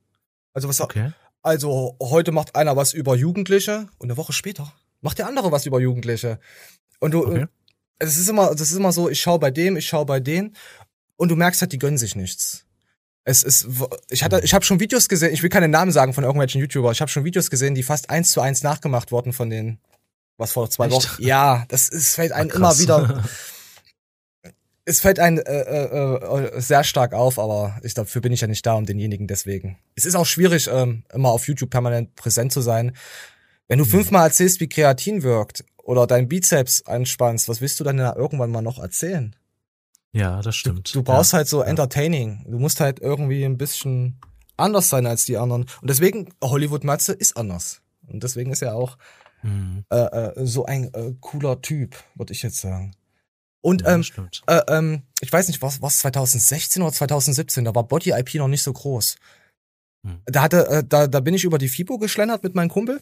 Also 0.53 0.67
was 0.67 0.81
okay. 0.81 1.11
Also 1.41 1.97
heute 2.01 2.31
macht 2.31 2.55
einer 2.55 2.75
was 2.75 2.93
über 2.93 3.15
Jugendliche 3.15 3.87
und 3.97 4.09
eine 4.09 4.17
Woche 4.17 4.33
später 4.33 4.73
macht 5.01 5.19
der 5.19 5.27
andere 5.27 5.51
was 5.51 5.65
über 5.65 5.79
Jugendliche. 5.79 6.39
Und 6.99 7.11
du, 7.11 7.25
okay. 7.25 7.45
es 7.99 8.17
ist 8.17 8.27
immer, 8.27 8.51
das 8.51 8.71
ist 8.71 8.77
immer 8.77 8.91
so, 8.91 9.09
ich 9.09 9.19
schau 9.21 9.37
bei 9.37 9.51
dem, 9.51 9.77
ich 9.77 9.87
schau 9.87 10.05
bei 10.05 10.19
denen 10.19 10.55
und 11.15 11.29
du 11.29 11.35
merkst 11.35 11.61
halt, 11.61 11.71
die 11.71 11.79
gönnen 11.79 11.97
sich 11.97 12.15
nichts. 12.15 12.65
Es 13.23 13.43
ist, 13.43 13.67
ich 14.09 14.23
hatte, 14.23 14.41
ich 14.43 14.53
habe 14.53 14.65
schon 14.65 14.79
Videos 14.79 15.07
gesehen, 15.07 15.33
ich 15.33 15.43
will 15.43 15.49
keine 15.49 15.67
Namen 15.67 15.91
sagen 15.91 16.13
von 16.13 16.23
irgendwelchen 16.23 16.61
YouTuber, 16.61 16.91
ich 16.91 17.01
habe 17.01 17.11
schon 17.11 17.25
Videos 17.25 17.49
gesehen, 17.49 17.75
die 17.75 17.83
fast 17.83 18.09
eins 18.09 18.31
zu 18.31 18.41
eins 18.41 18.63
nachgemacht 18.63 19.11
wurden 19.11 19.33
von 19.33 19.49
den, 19.49 19.79
was 20.37 20.53
vor 20.53 20.69
zwei 20.69 20.87
Echt? 20.87 20.93
Wochen. 20.93 21.23
Ja, 21.23 21.65
das 21.67 21.89
ist, 21.89 22.15
fällt 22.15 22.31
einem 22.31 22.49
immer 22.49 22.77
wieder. 22.79 23.23
es 24.89 25.01
fällt 25.01 25.19
einem 25.19 25.37
äh, 25.37 25.41
äh, 25.41 26.15
äh, 26.15 26.61
sehr 26.61 26.83
stark 26.83 27.13
auf, 27.13 27.37
aber 27.37 27.77
ich 27.83 27.93
dafür 27.93 28.21
bin 28.21 28.33
ich 28.33 28.41
ja 28.41 28.47
nicht 28.47 28.65
da, 28.65 28.73
um 28.73 28.85
denjenigen 28.85 29.27
deswegen. 29.27 29.77
Es 29.95 30.05
ist 30.05 30.15
auch 30.15 30.25
schwierig, 30.25 30.67
ähm, 30.71 31.03
immer 31.13 31.29
auf 31.29 31.47
YouTube 31.47 31.69
permanent 31.69 32.15
präsent 32.15 32.51
zu 32.51 32.61
sein. 32.61 32.95
Wenn 33.67 33.77
du 33.77 33.85
mhm. 33.85 33.89
fünfmal 33.89 34.25
erzählst, 34.27 34.59
wie 34.59 34.67
Kreatin 34.67 35.21
wirkt 35.21 35.63
oder 35.77 36.07
dein 36.07 36.27
Bizeps 36.27 36.87
anspannst, 36.87 37.47
was 37.47 37.61
willst 37.61 37.79
du 37.79 37.83
dann 37.83 37.97
da 37.97 38.15
irgendwann 38.15 38.49
mal 38.49 38.63
noch 38.63 38.79
erzählen? 38.79 39.35
Ja, 40.11 40.41
das 40.41 40.55
stimmt. 40.55 40.89
Du, 40.89 40.99
du 40.99 41.03
brauchst 41.03 41.33
ja. 41.33 41.37
halt 41.37 41.47
so 41.47 41.61
entertaining. 41.61 42.43
Du 42.49 42.57
musst 42.57 42.79
halt 42.79 42.99
irgendwie 42.99 43.43
ein 43.43 43.59
bisschen 43.59 44.19
anders 44.57 44.89
sein 44.89 45.05
als 45.05 45.25
die 45.25 45.37
anderen. 45.37 45.67
Und 45.81 45.89
deswegen, 45.89 46.33
Hollywood 46.43 46.83
Matze 46.83 47.13
ist 47.13 47.37
anders. 47.37 47.81
Und 48.07 48.23
deswegen 48.23 48.51
ist 48.51 48.63
er 48.63 48.73
auch 48.73 48.97
mhm. 49.43 49.85
äh, 49.91 49.97
äh, 49.97 50.45
so 50.47 50.65
ein 50.65 50.91
äh, 50.95 51.13
cooler 51.21 51.61
Typ, 51.61 51.95
würde 52.15 52.33
ich 52.33 52.41
jetzt 52.41 52.59
sagen. 52.59 52.95
Und 53.61 53.81
ja, 53.81 53.93
ähm, 53.93 54.05
äh, 54.47 54.61
ähm, 54.69 55.03
ich 55.21 55.31
weiß 55.31 55.47
nicht, 55.47 55.61
was 55.61 55.81
was 55.81 55.99
2016 55.99 56.81
oder 56.81 56.93
2017, 56.93 57.65
da 57.65 57.75
war 57.75 57.83
Body 57.83 58.11
IP 58.11 58.35
noch 58.35 58.47
nicht 58.47 58.63
so 58.63 58.71
groß. 58.71 59.17
Hm. 60.05 60.21
Da 60.25 60.41
hatte, 60.41 60.67
äh, 60.67 60.83
da, 60.87 61.07
da 61.07 61.19
bin 61.19 61.33
ich 61.33 61.43
über 61.43 61.57
die 61.57 61.67
FIBO 61.67 61.97
geschlendert 61.97 62.43
mit 62.43 62.55
meinem 62.55 62.69
Kumpel. 62.69 63.01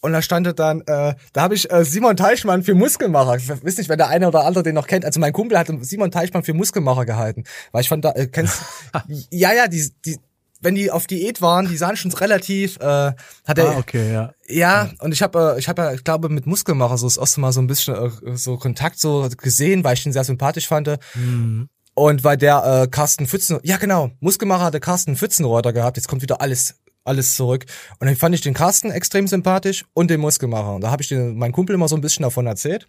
Und 0.00 0.12
da 0.12 0.20
stand 0.20 0.58
dann, 0.58 0.80
äh, 0.82 1.14
da 1.32 1.42
habe 1.42 1.54
ich 1.54 1.70
äh, 1.70 1.84
Simon 1.84 2.16
Teichmann 2.16 2.64
für 2.64 2.74
Muskelmacher. 2.74 3.36
Ich 3.36 3.48
weiß 3.48 3.78
nicht, 3.78 3.88
wenn 3.88 3.98
der 3.98 4.08
eine 4.08 4.26
oder 4.26 4.44
andere 4.44 4.64
den 4.64 4.74
noch 4.74 4.88
kennt. 4.88 5.04
Also 5.04 5.20
mein 5.20 5.32
Kumpel 5.32 5.56
hat 5.56 5.68
Simon 5.82 6.10
Teichmann 6.10 6.42
für 6.42 6.54
Muskelmacher 6.54 7.06
gehalten. 7.06 7.44
Weil 7.70 7.82
ich 7.82 7.88
fand, 7.88 8.04
da, 8.04 8.10
äh, 8.12 8.26
kennst 8.26 8.62
Ja, 9.30 9.52
ja, 9.52 9.68
die, 9.68 9.88
die, 10.04 10.18
wenn 10.62 10.74
die 10.74 10.90
auf 10.90 11.06
Diät 11.06 11.42
waren, 11.42 11.68
die 11.68 11.76
sahen 11.76 11.96
schon 11.96 12.12
relativ, 12.12 12.78
äh, 12.78 13.12
hat 13.44 13.58
er, 13.58 13.70
ah, 13.70 13.78
okay, 13.78 14.12
ja. 14.12 14.32
Ja, 14.48 14.90
und 15.00 15.12
ich 15.12 15.22
habe, 15.22 15.54
äh, 15.56 15.58
ich 15.58 15.68
habe 15.68 15.82
ja, 15.82 15.92
ich 15.92 16.04
glaube, 16.04 16.28
mit 16.28 16.46
Muskelmacher 16.46 16.98
so 16.98 17.06
das 17.06 17.16
erste 17.16 17.40
Mal 17.40 17.52
so 17.52 17.60
ein 17.60 17.66
bisschen 17.66 17.94
äh, 17.94 18.36
so 18.36 18.56
Kontakt 18.56 18.98
so 18.98 19.28
gesehen, 19.36 19.84
weil 19.84 19.94
ich 19.94 20.06
ihn 20.06 20.12
sehr 20.12 20.24
sympathisch 20.24 20.68
fand. 20.68 20.88
Mhm. 21.14 21.68
Und 21.94 22.24
weil 22.24 22.38
der 22.38 22.84
äh, 22.84 22.88
Carsten 22.88 23.26
Pfützen, 23.26 23.60
ja 23.62 23.76
genau, 23.76 24.10
Muskelmacher 24.20 24.64
hatte 24.64 24.80
Carsten 24.80 25.16
Pfützenreuter 25.16 25.72
gehabt, 25.72 25.96
jetzt 25.98 26.08
kommt 26.08 26.22
wieder 26.22 26.40
alles 26.40 26.76
alles 27.04 27.34
zurück. 27.34 27.66
Und 27.98 28.06
dann 28.06 28.16
fand 28.16 28.34
ich 28.34 28.42
den 28.42 28.54
Carsten 28.54 28.90
extrem 28.90 29.26
sympathisch 29.26 29.84
und 29.92 30.08
den 30.08 30.20
Muskelmacher. 30.20 30.76
Und 30.76 30.82
da 30.82 30.90
habe 30.90 31.02
ich 31.02 31.08
den, 31.08 31.36
meinen 31.36 31.52
Kumpel 31.52 31.74
immer 31.74 31.88
so 31.88 31.96
ein 31.96 32.00
bisschen 32.00 32.22
davon 32.22 32.46
erzählt. 32.46 32.86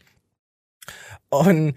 Und 1.30 1.74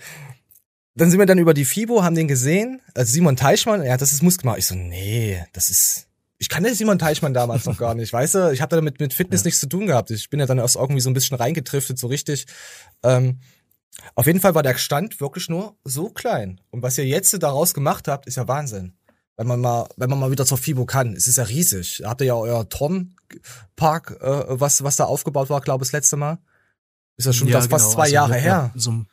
dann 0.97 1.11
sind 1.11 1.19
wir 1.19 1.27
dann 1.27 1.39
über 1.39 1.55
die 1.55 1.65
FIBO, 1.65 2.03
haben 2.03 2.15
den 2.15 2.27
gesehen, 2.27 2.81
also 2.95 3.13
Simon 3.13 3.37
Teichmann, 3.37 3.85
ja, 3.85 3.97
das 3.97 4.13
ist 4.13 4.23
Muskelmacher. 4.23 4.59
Ich 4.59 4.67
so, 4.67 4.75
nee, 4.75 5.45
das 5.53 5.69
ist, 5.69 6.09
ich 6.39 6.49
kannte 6.49 6.75
Simon 6.75 6.99
Teichmann 6.99 7.35
damals 7.35 7.67
noch 7.67 7.77
gar 7.77 7.95
nicht, 7.95 8.13
weißt 8.13 8.35
du? 8.35 8.53
Ich 8.53 8.63
habe 8.63 8.75
damit 8.75 8.99
mit 8.99 9.13
Fitness 9.13 9.43
ja. 9.43 9.49
nichts 9.49 9.61
zu 9.61 9.69
tun 9.69 9.87
gehabt. 9.87 10.11
Ich 10.11 10.31
bin 10.31 10.41
ja 10.41 10.47
dann 10.47 10.59
erst 10.59 10.77
irgendwie 10.77 11.01
so 11.01 11.11
ein 11.11 11.15
bisschen 11.15 11.37
reingetriftet, 11.37 11.99
so 11.99 12.07
richtig. 12.07 12.47
Ähm, 13.03 13.41
auf 14.15 14.27
jeden 14.27 14.41
Fall 14.41 14.55
war 14.55 14.63
der 14.63 14.77
Stand 14.79 15.21
wirklich 15.21 15.49
nur 15.49 15.77
so 15.85 16.09
klein. 16.09 16.61
Und 16.71 16.83
was 16.83 16.97
ihr 16.97 17.07
jetzt 17.07 17.43
daraus 17.43 17.75
gemacht 17.75 18.09
habt, 18.09 18.27
ist 18.27 18.37
ja 18.37 18.49
Wahnsinn. 18.49 18.95
Wenn 19.37 19.47
man 19.47 19.61
mal, 19.61 19.89
wenn 19.99 20.09
man 20.09 20.19
mal 20.19 20.31
wieder 20.31 20.47
zur 20.47 20.57
FIBO 20.57 20.87
kann, 20.87 21.15
es 21.15 21.27
ist 21.27 21.37
ja 21.37 21.45
riesig. 21.45 21.99
Da 22.03 22.09
habt 22.09 22.23
ihr 22.23 22.29
ja 22.29 22.35
euer 22.35 22.67
Turnpark, 22.71 24.19
äh, 24.23 24.45
was, 24.61 24.83
was 24.83 24.97
da 24.97 25.05
aufgebaut 25.05 25.51
war, 25.51 25.61
glaube 25.61 25.85
ich, 25.85 25.89
das 25.89 25.93
letzte 25.93 26.17
Mal. 26.17 26.39
Ist 27.19 27.27
ja 27.27 27.35
schon 27.35 27.49
ja, 27.49 27.55
das 27.55 27.67
genau. 27.67 27.79
fast 27.79 27.93
zwei 27.93 28.03
also, 28.05 28.15
Jahre 28.15 28.35
her. 28.37 28.73
Ja, 28.75 28.81
so 28.81 28.93
ein 28.93 29.09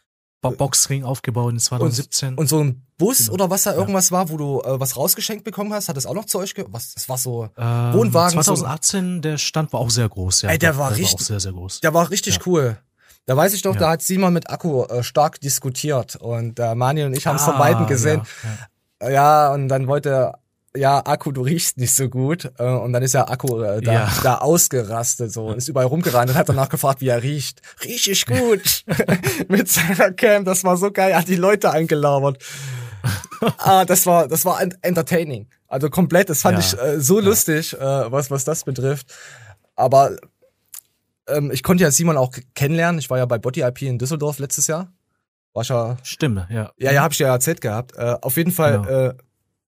Boxring 0.52 1.04
aufgebaut 1.04 1.52
in 1.52 1.60
2017. 1.60 2.30
Und, 2.30 2.40
und 2.40 2.48
so 2.48 2.60
ein 2.60 2.86
Bus 2.98 3.18
genau. 3.18 3.34
oder 3.34 3.50
was 3.50 3.64
da 3.64 3.74
irgendwas 3.74 4.10
ja. 4.10 4.18
war, 4.18 4.30
wo 4.30 4.38
du 4.38 4.62
äh, 4.62 4.80
was 4.80 4.98
rausgeschenkt 4.98 5.44
bekommen 5.44 5.74
hast, 5.74 5.90
hat 5.90 5.98
das 5.98 6.06
auch 6.06 6.14
noch 6.14 6.26
zu 6.26 6.40
euch 6.40 6.54
ge 6.54 6.66
was 6.70 6.94
das 6.94 7.10
war 7.10 7.18
so 7.18 7.50
ähm, 7.58 7.94
Wohnwagen 7.94 8.34
2018 8.34 9.16
so 9.16 9.22
der 9.22 9.38
Stand 9.38 9.74
war 9.74 9.80
auch 9.80 9.90
sehr 9.90 10.10
groß, 10.10 10.44
ja. 10.44 10.50
Ey, 10.50 10.58
der 10.58 10.78
war 10.78 10.90
der 10.90 11.00
richtig 11.00 11.20
war 11.22 11.26
sehr 11.26 11.40
sehr 11.40 11.54
groß. 11.54 11.82
Der 11.82 11.94
war 11.94 12.10
richtig 12.10 12.36
ja. 12.36 12.42
cool. 12.46 12.78
Da 13.26 13.38
weiß 13.38 13.54
ich 13.54 13.62
doch, 13.62 13.74
ja. 13.76 13.80
da 13.80 13.90
hat 13.92 14.02
Simon 14.02 14.34
mit 14.34 14.50
Akku 14.50 14.84
äh, 14.84 15.02
stark 15.02 15.40
diskutiert 15.40 16.18
und 16.18 16.60
äh, 16.60 16.76
Mani 16.76 17.04
und 17.04 17.16
ich 17.16 17.26
haben 17.26 17.38
es 17.38 17.44
ah, 17.44 17.52
von 17.52 17.58
beiden 17.58 17.88
gesehen. 17.88 18.22
Ja, 19.02 19.10
ja. 19.10 19.54
und 19.54 19.70
dann 19.70 19.88
wollte 19.88 20.34
ja, 20.76 21.06
Akku, 21.06 21.32
du 21.32 21.42
riechst 21.42 21.78
nicht 21.78 21.94
so 21.94 22.10
gut. 22.10 22.52
Äh, 22.58 22.64
und 22.64 22.94
dann 22.94 23.04
ist 23.04 23.14
ja 23.14 23.28
Akku 23.28 23.62
äh, 23.62 23.82
da, 23.82 23.94
ja. 23.94 24.14
da 24.24 24.38
ausgerastet 24.40 25.32
so 25.32 25.48
und 25.48 25.58
ist 25.58 25.68
überall 25.68 25.86
rumgerannt 25.86 26.32
und 26.32 26.36
hat 26.36 26.50
danach 26.50 26.70
gefragt, 26.70 27.02
wie 27.02 27.10
er 27.10 27.22
riecht. 27.22 27.62
Riech 27.84 28.08
ich 28.08 28.26
gut. 28.26 28.84
Mit 29.48 29.70
seiner 29.70 30.12
Cam, 30.12 30.46
das 30.46 30.64
war 30.64 30.78
so 30.78 30.92
geil, 30.92 31.12
er 31.12 31.20
hat 31.20 31.28
die 31.28 31.36
Leute 31.36 31.72
eingelauert. 31.72 32.44
ah, 33.58 33.86
das 33.86 34.06
war, 34.06 34.28
das 34.28 34.46
war 34.46 34.62
entertaining. 34.82 35.48
Also 35.68 35.90
komplett, 35.90 36.30
das 36.30 36.42
fand 36.42 36.58
ja. 36.58 36.64
ich 36.64 36.80
äh, 36.80 37.00
so 37.00 37.20
ja. 37.20 37.26
lustig, 37.26 37.74
äh, 37.74 38.12
was, 38.12 38.32
was 38.32 38.44
das 38.44 38.64
betrifft. 38.64 39.14
Aber 39.76 40.16
ähm, 41.28 41.52
ich 41.52 41.64
konnte 41.64 41.84
ja 41.84 41.92
Simon 41.92 42.18
auch 42.18 42.32
kennenlernen. 42.56 43.00
Ich 43.00 43.10
war 43.10 43.18
ja 43.18 43.26
bei 43.26 43.38
Body 43.38 43.62
IP 43.62 43.84
in 43.84 44.00
Düsseldorf 44.00 44.40
letztes 44.40 44.68
Jahr. 44.68 44.92
War 45.54 45.62
ich 45.64 45.70
ja. 45.70 45.98
Stimme, 46.04 46.48
ja. 46.50 46.72
Ja, 46.78 46.92
ja, 46.92 47.04
hab 47.04 47.12
ich 47.12 47.20
ja 47.20 47.28
erzählt 47.28 47.62
gehabt. 47.62 47.96
Äh, 47.96 48.16
auf 48.22 48.38
jeden 48.38 48.52
Fall, 48.52 48.82
genau. 48.82 48.90
äh, 48.90 49.14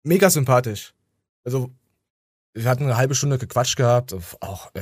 mega 0.03 0.29
sympathisch. 0.29 0.93
Also, 1.43 1.71
wir 2.53 2.69
hatten 2.69 2.83
eine 2.83 2.97
halbe 2.97 3.15
Stunde 3.15 3.37
gequatscht 3.37 3.77
gehabt. 3.77 4.15
Auch, 4.41 4.73
äh, 4.75 4.81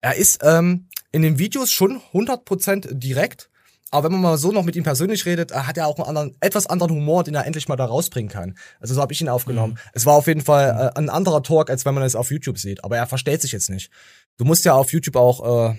er 0.00 0.14
ist 0.14 0.40
ähm, 0.42 0.88
in 1.12 1.22
den 1.22 1.38
Videos 1.38 1.72
schon 1.72 2.00
100% 2.12 2.94
direkt. 2.94 3.50
Aber 3.90 4.04
wenn 4.04 4.12
man 4.12 4.20
mal 4.20 4.38
so 4.38 4.52
noch 4.52 4.64
mit 4.64 4.76
ihm 4.76 4.84
persönlich 4.84 5.24
redet, 5.24 5.52
hat 5.52 5.78
er 5.78 5.86
auch 5.86 5.96
einen 5.96 6.08
anderen, 6.08 6.36
etwas 6.40 6.66
anderen 6.66 6.92
Humor, 6.92 7.24
den 7.24 7.34
er 7.34 7.46
endlich 7.46 7.68
mal 7.68 7.76
da 7.76 7.86
rausbringen 7.86 8.30
kann. 8.30 8.56
Also 8.80 8.94
so 8.94 9.00
habe 9.00 9.14
ich 9.14 9.20
ihn 9.20 9.30
aufgenommen. 9.30 9.74
Mhm. 9.74 9.90
Es 9.94 10.04
war 10.04 10.14
auf 10.14 10.26
jeden 10.26 10.42
Fall 10.42 10.92
äh, 10.94 10.98
ein 10.98 11.08
anderer 11.08 11.42
Talk, 11.42 11.70
als 11.70 11.86
wenn 11.86 11.94
man 11.94 12.02
es 12.02 12.14
auf 12.14 12.30
YouTube 12.30 12.58
sieht. 12.58 12.84
Aber 12.84 12.98
er 12.98 13.06
verstellt 13.06 13.40
sich 13.40 13.52
jetzt 13.52 13.70
nicht. 13.70 13.90
Du 14.36 14.44
musst 14.44 14.64
ja 14.66 14.74
auf 14.74 14.92
YouTube 14.92 15.16
auch, 15.16 15.70
äh, 15.70 15.76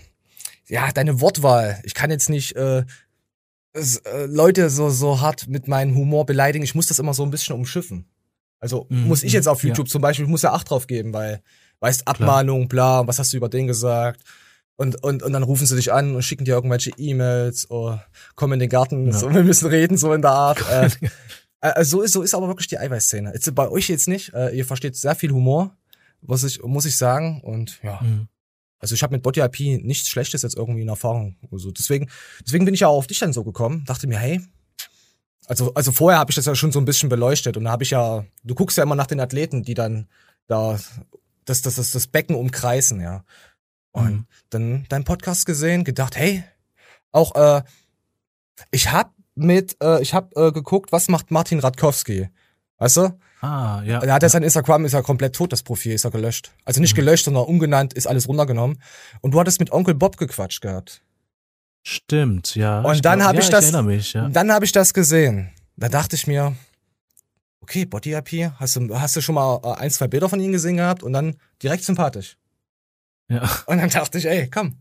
ja, 0.68 0.92
deine 0.92 1.22
Wortwahl. 1.22 1.80
Ich 1.84 1.94
kann 1.94 2.10
jetzt 2.10 2.30
nicht 2.30 2.56
äh, 2.56 2.80
äh, 2.80 4.26
Leute 4.26 4.72
so, 4.72 4.90
so 4.90 5.22
hart 5.22 5.48
mit 5.48 5.68
meinem 5.68 5.96
Humor 5.96 6.26
beleidigen. 6.26 6.64
Ich 6.64 6.76
muss 6.76 6.88
das 6.88 7.00
immer 7.00 7.14
so 7.14 7.24
ein 7.24 7.32
bisschen 7.32 7.56
umschiffen. 7.56 8.10
Also 8.60 8.88
mhm. 8.90 9.08
muss 9.08 9.24
ich 9.24 9.34
jetzt 9.34 9.48
auf 9.48 9.64
YouTube 9.64 9.88
ja. 9.88 9.92
zum 9.92 10.02
Beispiel, 10.02 10.26
ich 10.26 10.32
muss 10.32 10.42
ja 10.42 10.54
Acht 10.54 10.70
drauf 10.70 10.88
geben, 10.88 11.14
weil, 11.14 11.42
weißt, 11.80 12.08
Abmahnung, 12.08 12.68
bla, 12.68 13.08
was 13.08 13.20
hast 13.20 13.34
du 13.34 13.38
über 13.38 13.50
den 13.50 13.68
gesagt? 13.68 14.22
Und, 14.76 15.04
und, 15.04 15.24
und 15.24 15.34
dann 15.34 15.44
rufen 15.44 15.66
sie 15.66 15.76
dich 15.76 15.92
an 15.92 16.16
und 16.16 16.22
schicken 16.22 16.46
dir 16.46 16.54
irgendwelche 16.54 16.92
E-Mails 16.98 17.70
oder 17.70 18.06
kommen 18.36 18.54
in 18.54 18.60
den 18.60 18.70
Garten, 18.70 19.08
ja. 19.08 19.14
so, 19.14 19.34
wir 19.34 19.44
müssen 19.44 19.68
reden, 19.68 19.98
so 19.98 20.14
in 20.14 20.22
der 20.22 20.32
Art. 20.32 20.64
äh, 20.72 20.90
äh, 21.62 21.84
so, 21.84 22.02
ist, 22.02 22.14
so 22.14 22.22
ist 22.22 22.34
aber 22.34 22.48
wirklich 22.48 22.68
die 22.68 22.78
Eiweißszene. 22.78 23.34
Jetzt 23.34 23.54
bei 23.56 23.68
euch 23.70 23.90
jetzt 23.90 24.08
nicht. 24.08 24.34
Äh, 24.34 24.56
ihr 24.56 24.66
versteht 24.66 24.96
sehr 24.96 25.16
viel 25.16 25.32
Humor, 25.32 25.76
was 26.22 26.44
ich, 26.44 26.64
muss 26.64 26.86
ich 26.86 26.96
sagen. 26.96 27.42
Und 27.42 27.82
ja. 27.84 28.00
Mhm. 28.02 28.30
Also 28.80 28.96
ich 28.96 29.04
habe 29.04 29.14
mit 29.14 29.24
Body 29.24 29.42
IP 29.42 29.84
nichts 29.84 30.08
Schlechtes 30.08 30.42
jetzt 30.42 30.56
irgendwie 30.56 30.82
in 30.82 30.88
Erfahrung. 30.88 31.36
Also 31.52 31.72
deswegen, 31.72 32.10
deswegen 32.46 32.64
bin 32.64 32.74
ich 32.74 32.80
ja 32.80 32.88
auch 32.88 32.98
auf 32.98 33.08
dich 33.08 33.20
dann 33.20 33.34
so 33.34 33.44
gekommen. 33.44 33.84
Dachte 33.86 34.08
mir, 34.08 34.18
hey, 34.18 34.42
also, 35.50 35.74
also 35.74 35.92
vorher 35.92 36.20
habe 36.20 36.30
ich 36.32 36.36
das 36.36 36.46
ja 36.46 36.54
schon 36.54 36.72
so 36.72 36.80
ein 36.80 36.86
bisschen 36.86 37.10
beleuchtet 37.10 37.58
und 37.58 37.64
da 37.64 37.72
habe 37.72 37.84
ich 37.84 37.90
ja, 37.90 38.24
du 38.44 38.56
guckst 38.56 38.78
ja 38.78 38.84
immer 38.84 38.96
nach 38.96 39.08
den 39.08 39.20
Athleten, 39.20 39.64
die 39.64 39.74
dann 39.74 40.08
da 40.48 40.80
das, 41.46 41.64
das, 41.64 41.76
das, 41.76 41.92
das 41.92 42.08
Becken 42.08 42.36
umkreisen, 42.36 43.02
ja. 43.02 43.24
Und 43.92 44.12
mhm. 44.12 44.26
dann 44.52 44.86
deinen 44.90 45.04
Podcast 45.06 45.48
gesehen, 45.48 45.84
gedacht, 45.84 46.16
hey, 46.16 46.44
auch 47.12 47.34
äh, 47.34 47.64
ich 48.70 48.92
hab 48.92 49.16
mit, 49.34 49.76
äh, 49.82 50.00
ich 50.04 50.14
hab 50.14 50.38
äh, 50.38 50.52
geguckt, 50.52 50.92
was 50.92 51.08
macht 51.08 51.32
Martin 51.32 51.60
Radkowski, 51.60 52.30
weißt 52.78 52.98
du? 52.98 53.20
Ah, 53.42 53.82
ja. 53.84 54.00
Da 54.02 54.14
hat 54.14 54.22
er 54.22 54.30
sein 54.30 54.44
Instagram, 54.44 54.86
ist 54.86 54.92
ja 54.92 55.02
komplett 55.02 55.36
tot, 55.36 55.52
das 55.52 55.64
Profil, 55.64 55.94
ist 55.94 56.04
ja 56.04 56.12
gelöscht. 56.12 56.52
Also 56.64 56.80
nicht 56.80 56.94
mhm. 56.94 56.98
gelöscht, 56.98 57.26
sondern 57.26 57.46
umgenannt, 57.46 57.94
ist 57.94 58.06
alles 58.06 58.28
runtergenommen. 58.28 58.80
Und 59.22 59.34
du 59.34 59.40
hattest 59.40 59.60
mit 59.60 59.72
Onkel 59.72 59.96
Bob 59.96 60.18
gequatscht 60.18 60.62
gehabt. 60.62 61.02
Stimmt, 61.84 62.56
ja. 62.56 62.82
Und 62.82 63.06
dann 63.06 63.24
habe 63.24 63.38
ja, 63.38 63.44
ich 63.44 63.50
das, 63.50 63.72
mich, 63.84 64.14
ja. 64.14 64.30
dann 64.30 64.52
habe 64.52 64.66
ich 64.66 64.72
das 64.72 64.94
gesehen. 64.94 65.52
Da 65.76 65.90
dachte 65.90 66.16
ich 66.16 66.28
mir, 66.28 66.56
okay, 67.62 67.86
Body 67.86 68.14
IP, 68.14 68.52
hast 68.60 68.76
du, 68.76 69.00
hast 69.00 69.16
du 69.16 69.22
schon 69.22 69.36
mal 69.36 69.60
äh, 69.64 69.74
ein, 69.80 69.92
zwei 69.92 70.08
Bilder 70.08 70.28
von 70.28 70.40
ihm 70.40 70.52
gesehen 70.52 70.78
gehabt 70.78 71.04
und 71.04 71.14
dann 71.14 71.36
direkt 71.62 71.84
sympathisch. 71.84 72.38
Ja. 73.30 73.50
Und 73.68 73.78
dann 73.78 73.90
dachte 73.90 74.18
ich, 74.18 74.26
ey, 74.26 74.50
komm. 74.50 74.76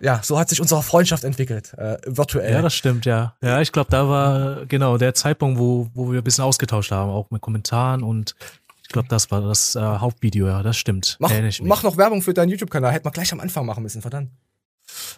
Ja, 0.00 0.20
so 0.22 0.38
hat 0.38 0.48
sich 0.48 0.60
unsere 0.62 0.82
Freundschaft 0.82 1.24
entwickelt, 1.24 1.74
äh, 1.74 1.98
virtuell. 2.06 2.54
Ja, 2.54 2.62
das 2.62 2.74
stimmt, 2.74 3.04
ja. 3.04 3.34
Ja, 3.42 3.60
ich 3.60 3.70
glaube, 3.70 3.90
da 3.90 4.08
war 4.08 4.64
genau 4.66 4.96
der 4.96 5.14
Zeitpunkt, 5.14 5.58
wo, 5.58 5.90
wo 5.92 6.10
wir 6.10 6.22
ein 6.22 6.24
bisschen 6.24 6.44
ausgetauscht 6.44 6.90
haben, 6.90 7.10
auch 7.10 7.30
mit 7.30 7.42
Kommentaren 7.42 8.02
und 8.02 8.34
ich 8.82 8.88
glaube, 8.88 9.08
das 9.08 9.30
war 9.30 9.42
das 9.42 9.76
äh, 9.76 9.80
Hauptvideo, 9.80 10.46
ja, 10.46 10.62
das 10.62 10.78
stimmt. 10.78 11.16
Mach, 11.20 11.30
mach 11.60 11.82
noch 11.82 11.96
Werbung 11.98 12.22
für 12.22 12.32
deinen 12.32 12.48
YouTube-Kanal, 12.48 12.92
hätte 12.92 13.04
man 13.04 13.12
gleich 13.12 13.30
am 13.32 13.40
Anfang 13.40 13.66
machen 13.66 13.82
müssen, 13.82 14.00
verdammt. 14.00 14.30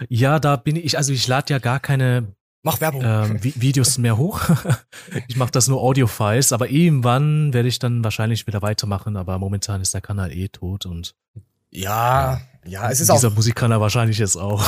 Ja, 0.09 0.39
da 0.39 0.57
bin 0.57 0.77
ich, 0.77 0.97
also 0.97 1.13
ich 1.13 1.27
lade 1.27 1.53
ja 1.53 1.59
gar 1.59 1.81
keine 1.81 2.35
Mach 2.65 2.81
Werbung. 2.81 3.03
Ähm, 3.05 3.43
Videos 3.43 3.99
mehr 3.99 4.17
hoch. 4.17 4.41
ich 5.29 5.37
mache 5.37 5.51
das 5.51 5.67
nur 5.67 5.81
Audio-Files, 5.81 6.53
aber 6.53 6.71
irgendwann 6.71 7.53
werde 7.53 7.69
ich 7.69 7.81
dann 7.81 8.05
wahrscheinlich 8.05 8.47
wieder 8.47 8.63
weitermachen, 8.63 9.17
aber 9.17 9.39
momentan 9.39 9.81
ist 9.81 9.95
der 9.95 10.01
Kanal 10.01 10.33
eh 10.33 10.49
tot 10.49 10.87
und 10.87 11.15
ja, 11.71 12.41
ja, 12.67 12.87
es 12.87 12.93
ist 12.93 13.01
dieser 13.01 13.15
auch. 13.15 13.17
Dieser 13.17 13.31
Musikkanal 13.31 13.81
wahrscheinlich 13.81 14.19
jetzt 14.19 14.37
auch. 14.37 14.63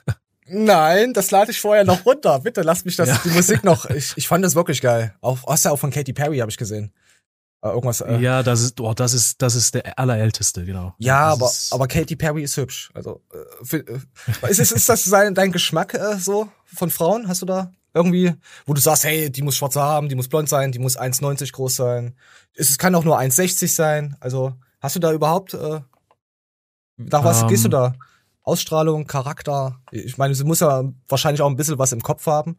Nein, 0.46 1.12
das 1.12 1.30
lade 1.30 1.50
ich 1.50 1.60
vorher 1.60 1.84
noch 1.84 2.06
runter. 2.06 2.38
Bitte 2.38 2.62
lass 2.62 2.84
mich 2.84 2.96
das, 2.96 3.08
ja. 3.08 3.20
die 3.24 3.30
Musik 3.30 3.64
noch. 3.64 3.86
Ich, 3.90 4.12
ich 4.16 4.28
fand 4.28 4.44
das 4.44 4.54
wirklich 4.54 4.80
geil. 4.80 5.14
Auch, 5.20 5.38
hast 5.48 5.64
du 5.64 5.70
auch 5.70 5.78
von 5.78 5.90
Katy 5.90 6.12
Perry, 6.12 6.38
habe 6.38 6.50
ich 6.50 6.56
gesehen. 6.56 6.92
Äh, 7.64 7.68
irgendwas. 7.68 8.02
Äh, 8.02 8.18
ja, 8.18 8.42
das 8.42 8.60
ist, 8.60 8.80
oh, 8.80 8.92
das 8.92 9.14
ist, 9.14 9.40
das 9.40 9.54
ist 9.54 9.74
der 9.74 9.98
allerälteste, 9.98 10.66
genau. 10.66 10.94
Ja, 10.98 11.34
das 11.34 11.72
aber, 11.72 11.84
aber 11.84 11.88
Katy 11.88 12.14
Perry 12.14 12.42
ist 12.42 12.58
hübsch. 12.58 12.90
Also, 12.92 13.22
äh, 13.32 13.64
für, 13.64 13.78
äh, 13.78 14.00
ist, 14.50 14.58
ist, 14.58 14.72
ist 14.72 14.88
das 14.88 15.04
sein, 15.04 15.34
dein 15.34 15.50
Geschmack 15.50 15.94
äh, 15.94 16.18
so 16.18 16.48
von 16.66 16.90
Frauen? 16.90 17.26
Hast 17.26 17.40
du 17.40 17.46
da 17.46 17.72
irgendwie, 17.94 18.34
wo 18.66 18.74
du 18.74 18.80
sagst, 18.82 19.04
hey, 19.04 19.30
die 19.30 19.40
muss 19.40 19.56
schwarze 19.56 19.80
haben, 19.80 20.10
die 20.10 20.14
muss 20.14 20.28
blond 20.28 20.48
sein, 20.48 20.72
die 20.72 20.78
muss 20.78 20.98
1,90 20.98 21.52
groß 21.52 21.74
sein. 21.74 22.16
Es 22.54 22.76
kann 22.76 22.94
auch 22.94 23.04
nur 23.04 23.18
1,60 23.18 23.74
sein. 23.74 24.16
Also, 24.20 24.52
hast 24.80 24.96
du 24.96 25.00
da 25.00 25.12
überhaupt, 25.12 25.54
äh, 25.54 25.80
nach 26.96 27.24
was 27.24 27.44
um, 27.44 27.48
gehst 27.48 27.64
du 27.64 27.68
ähm. 27.68 27.72
da? 27.72 27.94
Ausstrahlung, 28.42 29.06
Charakter? 29.06 29.80
Ich 29.90 30.18
meine, 30.18 30.34
sie 30.34 30.44
muss 30.44 30.60
ja 30.60 30.84
wahrscheinlich 31.08 31.40
auch 31.40 31.48
ein 31.48 31.56
bisschen 31.56 31.78
was 31.78 31.92
im 31.92 32.02
Kopf 32.02 32.26
haben. 32.26 32.58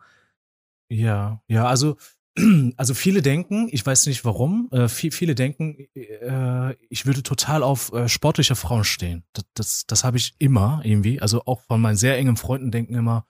Ja, 0.90 1.42
ja, 1.48 1.68
also 1.68 1.96
also 2.78 2.94
viele 2.94 3.22
denken, 3.22 3.68
ich 3.72 3.86
weiß 3.86 4.08
nicht 4.08 4.26
warum, 4.26 4.70
äh, 4.72 4.88
viel, 4.88 5.12
viele 5.12 5.36
denken, 5.36 5.88
äh, 5.96 6.74
ich 6.90 7.06
würde 7.06 7.24
total 7.24 7.64
auf 7.64 7.94
äh, 7.94 8.10
sportliche 8.10 8.56
Frauen 8.56 8.84
stehen. 8.84 9.24
Das, 9.34 9.46
das, 9.54 9.86
das 9.88 10.04
habe 10.04 10.18
ich 10.18 10.36
immer 10.40 10.82
irgendwie. 10.84 11.22
Also 11.22 11.44
auch 11.46 11.62
von 11.62 11.82
meinen 11.82 11.98
sehr 11.98 12.18
engen 12.18 12.38
Freunden 12.38 12.72
denken 12.72 12.96
immer, 12.96 13.26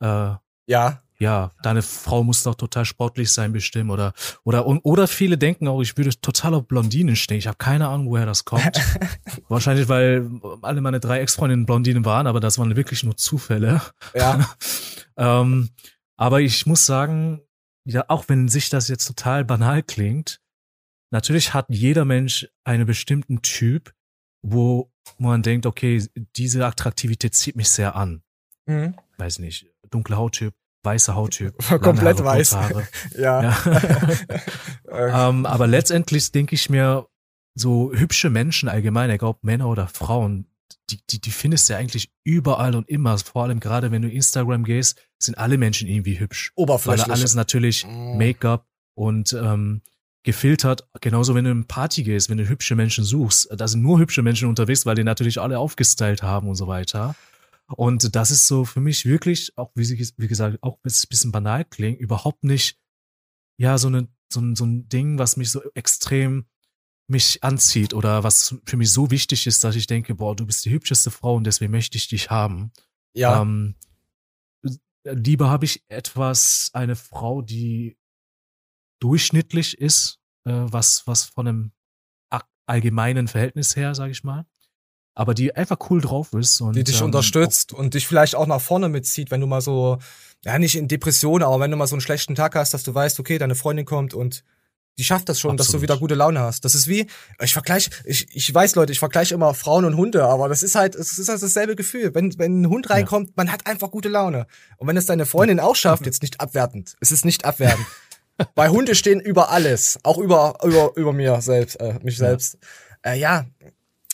äh, 0.00 0.34
ja. 0.66 1.02
Ja, 1.18 1.52
deine 1.62 1.82
Frau 1.82 2.24
muss 2.24 2.42
doch 2.42 2.56
total 2.56 2.84
sportlich 2.84 3.30
sein, 3.30 3.52
bestimmt. 3.52 3.92
Oder, 3.92 4.12
oder, 4.42 4.66
oder 4.66 5.06
viele 5.06 5.38
denken 5.38 5.68
auch, 5.68 5.80
ich 5.80 5.96
würde 5.96 6.10
total 6.20 6.54
auf 6.54 6.66
Blondinen 6.66 7.14
stehen. 7.14 7.38
Ich 7.38 7.46
habe 7.46 7.58
keine 7.58 7.86
Ahnung, 7.86 8.08
woher 8.08 8.26
das 8.26 8.44
kommt. 8.44 8.80
Wahrscheinlich, 9.48 9.88
weil 9.88 10.28
alle 10.62 10.80
meine 10.80 10.98
drei 10.98 11.20
Ex-Freundinnen 11.20 11.64
Blondinen 11.64 12.04
waren, 12.04 12.26
aber 12.26 12.40
das 12.40 12.58
waren 12.58 12.74
wirklich 12.74 13.04
nur 13.04 13.16
Zufälle. 13.16 13.80
Ja. 14.16 14.50
ähm, 15.16 15.70
aber 16.16 16.40
ich 16.40 16.66
muss 16.66 16.86
sagen, 16.86 17.40
ja, 17.84 18.04
auch 18.08 18.28
wenn 18.28 18.48
sich 18.48 18.68
das 18.68 18.88
jetzt 18.88 19.06
total 19.06 19.44
banal 19.44 19.82
klingt, 19.82 20.40
natürlich 21.10 21.54
hat 21.54 21.66
jeder 21.68 22.04
Mensch 22.04 22.48
einen 22.64 22.86
bestimmten 22.86 23.42
Typ, 23.42 23.92
wo 24.42 24.92
man 25.18 25.42
denkt, 25.42 25.66
okay, 25.66 26.04
diese 26.36 26.66
Attraktivität 26.66 27.34
zieht 27.34 27.56
mich 27.56 27.68
sehr 27.68 27.96
an. 27.96 28.22
Mhm. 28.66 28.94
Weiß 29.18 29.38
nicht, 29.38 29.66
dunkle 29.90 30.16
Hauttyp, 30.16 30.54
weiße 30.84 31.14
Hauttyp. 31.14 31.56
Komplett 31.80 32.18
Haare, 32.20 32.24
weiß. 32.24 32.50
ja. 33.18 33.42
ja. 33.42 33.56
ähm, 35.28 35.46
aber 35.46 35.66
letztendlich 35.66 36.30
denke 36.32 36.54
ich 36.54 36.70
mir, 36.70 37.06
so 37.54 37.92
hübsche 37.92 38.30
Menschen 38.30 38.68
allgemein, 38.68 39.10
egal 39.10 39.30
ob 39.30 39.44
Männer 39.44 39.68
oder 39.68 39.86
Frauen, 39.86 40.46
die, 40.90 41.00
die, 41.10 41.20
die 41.20 41.30
findest 41.30 41.68
du 41.68 41.74
ja 41.74 41.78
eigentlich 41.78 42.12
überall 42.24 42.74
und 42.74 42.88
immer. 42.88 43.16
Vor 43.18 43.44
allem 43.44 43.60
gerade 43.60 43.90
wenn 43.90 44.02
du 44.02 44.10
Instagram 44.10 44.64
gehst, 44.64 45.00
sind 45.18 45.38
alle 45.38 45.58
Menschen 45.58 45.88
irgendwie 45.88 46.18
hübsch. 46.18 46.52
Oberflächlich. 46.54 47.06
Weil 47.06 47.14
alles 47.14 47.34
natürlich 47.34 47.86
mm. 47.86 48.18
Make-up 48.18 48.66
und 48.94 49.32
ähm, 49.32 49.82
gefiltert. 50.22 50.88
Genauso 51.00 51.34
wenn 51.34 51.44
du 51.44 51.50
in 51.50 51.66
Party 51.66 52.02
gehst, 52.02 52.30
wenn 52.30 52.38
du 52.38 52.48
hübsche 52.48 52.74
Menschen 52.74 53.04
suchst. 53.04 53.48
Da 53.56 53.66
sind 53.68 53.82
nur 53.82 53.98
hübsche 53.98 54.22
Menschen 54.22 54.48
unterwegs, 54.48 54.86
weil 54.86 54.94
die 54.94 55.04
natürlich 55.04 55.40
alle 55.40 55.58
aufgestylt 55.58 56.22
haben 56.22 56.48
und 56.48 56.54
so 56.54 56.66
weiter. 56.66 57.14
Und 57.68 58.14
das 58.14 58.30
ist 58.30 58.46
so 58.46 58.64
für 58.64 58.80
mich 58.80 59.06
wirklich, 59.06 59.56
auch 59.56 59.70
wie, 59.74 59.88
wie 60.16 60.28
gesagt, 60.28 60.58
auch 60.62 60.78
wenn 60.82 60.90
es 60.90 61.04
ein 61.04 61.08
bisschen 61.08 61.32
banal 61.32 61.64
klingt, 61.64 62.00
überhaupt 62.00 62.44
nicht, 62.44 62.78
ja, 63.58 63.78
so, 63.78 63.88
eine, 63.88 64.08
so, 64.32 64.40
ein, 64.40 64.56
so 64.56 64.64
ein 64.64 64.88
Ding, 64.88 65.18
was 65.18 65.36
mich 65.36 65.50
so 65.50 65.62
extrem 65.74 66.46
mich 67.12 67.44
anzieht 67.44 67.94
oder 67.94 68.24
was 68.24 68.56
für 68.66 68.76
mich 68.76 68.90
so 68.92 69.10
wichtig 69.10 69.46
ist, 69.46 69.62
dass 69.62 69.76
ich 69.76 69.86
denke, 69.86 70.16
boah, 70.16 70.34
du 70.34 70.44
bist 70.44 70.64
die 70.64 70.70
hübscheste 70.70 71.10
Frau 71.10 71.36
und 71.36 71.44
deswegen 71.44 71.70
möchte 71.70 71.96
ich 71.96 72.08
dich 72.08 72.30
haben. 72.30 72.72
Ja. 73.14 73.40
Ähm, 73.40 73.76
lieber 75.04 75.48
habe 75.50 75.64
ich 75.64 75.84
etwas, 75.88 76.70
eine 76.72 76.96
Frau, 76.96 77.42
die 77.42 77.96
durchschnittlich 79.00 79.78
ist, 79.78 80.18
äh, 80.44 80.52
was, 80.52 81.06
was 81.06 81.24
von 81.24 81.46
einem 81.48 81.72
allgemeinen 82.66 83.28
Verhältnis 83.28 83.76
her, 83.76 83.94
sage 83.94 84.12
ich 84.12 84.24
mal. 84.24 84.46
Aber 85.14 85.34
die 85.34 85.54
einfach 85.54 85.78
cool 85.90 86.00
drauf 86.00 86.32
ist. 86.32 86.60
Und, 86.60 86.74
die 86.74 86.84
dich 86.84 87.00
ähm, 87.00 87.06
unterstützt 87.06 87.72
und 87.72 87.94
dich 87.94 88.06
vielleicht 88.06 88.34
auch 88.34 88.46
nach 88.46 88.60
vorne 88.60 88.88
mitzieht, 88.88 89.30
wenn 89.30 89.40
du 89.40 89.46
mal 89.46 89.60
so, 89.60 89.98
ja 90.44 90.58
nicht 90.58 90.76
in 90.76 90.88
Depression, 90.88 91.42
aber 91.42 91.60
wenn 91.60 91.70
du 91.70 91.76
mal 91.76 91.86
so 91.86 91.96
einen 91.96 92.00
schlechten 92.00 92.34
Tag 92.34 92.54
hast, 92.54 92.72
dass 92.72 92.82
du 92.82 92.94
weißt, 92.94 93.20
okay, 93.20 93.36
deine 93.36 93.54
Freundin 93.54 93.84
kommt 93.84 94.14
und 94.14 94.42
die 94.98 95.04
schafft 95.04 95.28
das 95.28 95.40
schon, 95.40 95.52
Absolut. 95.52 95.60
dass 95.60 95.72
du 95.72 95.82
wieder 95.82 95.96
gute 95.98 96.14
Laune 96.14 96.40
hast. 96.40 96.64
Das 96.64 96.74
ist 96.74 96.86
wie, 96.86 97.06
ich 97.40 97.52
vergleiche, 97.52 97.90
ich, 98.04 98.26
ich 98.34 98.52
weiß, 98.52 98.74
Leute, 98.74 98.92
ich 98.92 98.98
vergleiche 98.98 99.34
immer 99.34 99.54
Frauen 99.54 99.84
und 99.84 99.96
Hunde, 99.96 100.24
aber 100.24 100.48
das 100.48 100.62
ist 100.62 100.74
halt, 100.74 100.94
es 100.94 101.18
ist 101.18 101.28
halt 101.28 101.42
dasselbe 101.42 101.76
Gefühl. 101.76 102.14
Wenn, 102.14 102.38
wenn 102.38 102.62
ein 102.62 102.68
Hund 102.68 102.90
reinkommt, 102.90 103.28
ja. 103.28 103.32
man 103.36 103.50
hat 103.50 103.66
einfach 103.66 103.90
gute 103.90 104.08
Laune. 104.08 104.46
Und 104.76 104.88
wenn 104.88 104.96
es 104.96 105.06
deine 105.06 105.24
Freundin 105.24 105.60
auch 105.60 105.76
schafft, 105.76 106.04
jetzt 106.04 106.22
nicht 106.22 106.40
abwertend, 106.40 106.94
es 107.00 107.10
ist 107.10 107.24
nicht 107.24 107.44
abwertend. 107.44 107.86
Weil 108.54 108.70
Hunde 108.70 108.94
stehen 108.94 109.20
über 109.20 109.50
alles, 109.50 109.98
auch 110.02 110.18
über, 110.18 110.58
über, 110.64 110.92
über 110.96 111.12
mir 111.12 111.40
selbst, 111.40 111.76
äh, 111.76 111.98
mich 112.02 112.16
selbst. 112.16 112.58
Ja, 113.04 113.12
äh, 113.12 113.18
ja. 113.18 113.46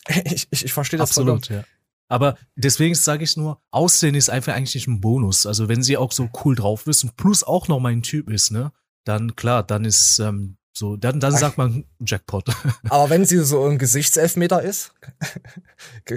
ich, 0.24 0.48
ich, 0.50 0.64
ich 0.66 0.72
verstehe 0.72 0.98
das 0.98 1.10
Absolut, 1.10 1.48
ja. 1.48 1.64
Aber 2.08 2.36
deswegen 2.56 2.94
sage 2.94 3.24
ich 3.24 3.36
nur, 3.36 3.60
Aussehen 3.70 4.14
ist 4.14 4.30
einfach 4.30 4.54
eigentlich 4.54 4.74
nicht 4.74 4.88
ein 4.88 5.00
Bonus. 5.00 5.44
Also 5.44 5.68
wenn 5.68 5.82
sie 5.82 5.96
auch 5.96 6.12
so 6.12 6.30
cool 6.44 6.54
drauf 6.54 6.86
ist 6.86 7.04
und 7.04 7.16
plus 7.16 7.44
auch 7.44 7.68
noch 7.68 7.80
mein 7.80 8.02
Typ 8.02 8.30
ist, 8.30 8.50
ne, 8.50 8.72
dann 9.04 9.36
klar, 9.36 9.62
dann 9.62 9.84
ist 9.84 10.18
ähm, 10.18 10.56
so, 10.78 10.96
dann, 10.96 11.18
dann 11.18 11.36
sagt 11.36 11.58
man 11.58 11.84
Jackpot. 11.98 12.48
Aber 12.88 13.10
wenn 13.10 13.24
sie 13.24 13.44
so 13.44 13.64
ein 13.66 13.78
Gesichtselfmeter 13.78 14.62
ist, 14.62 14.92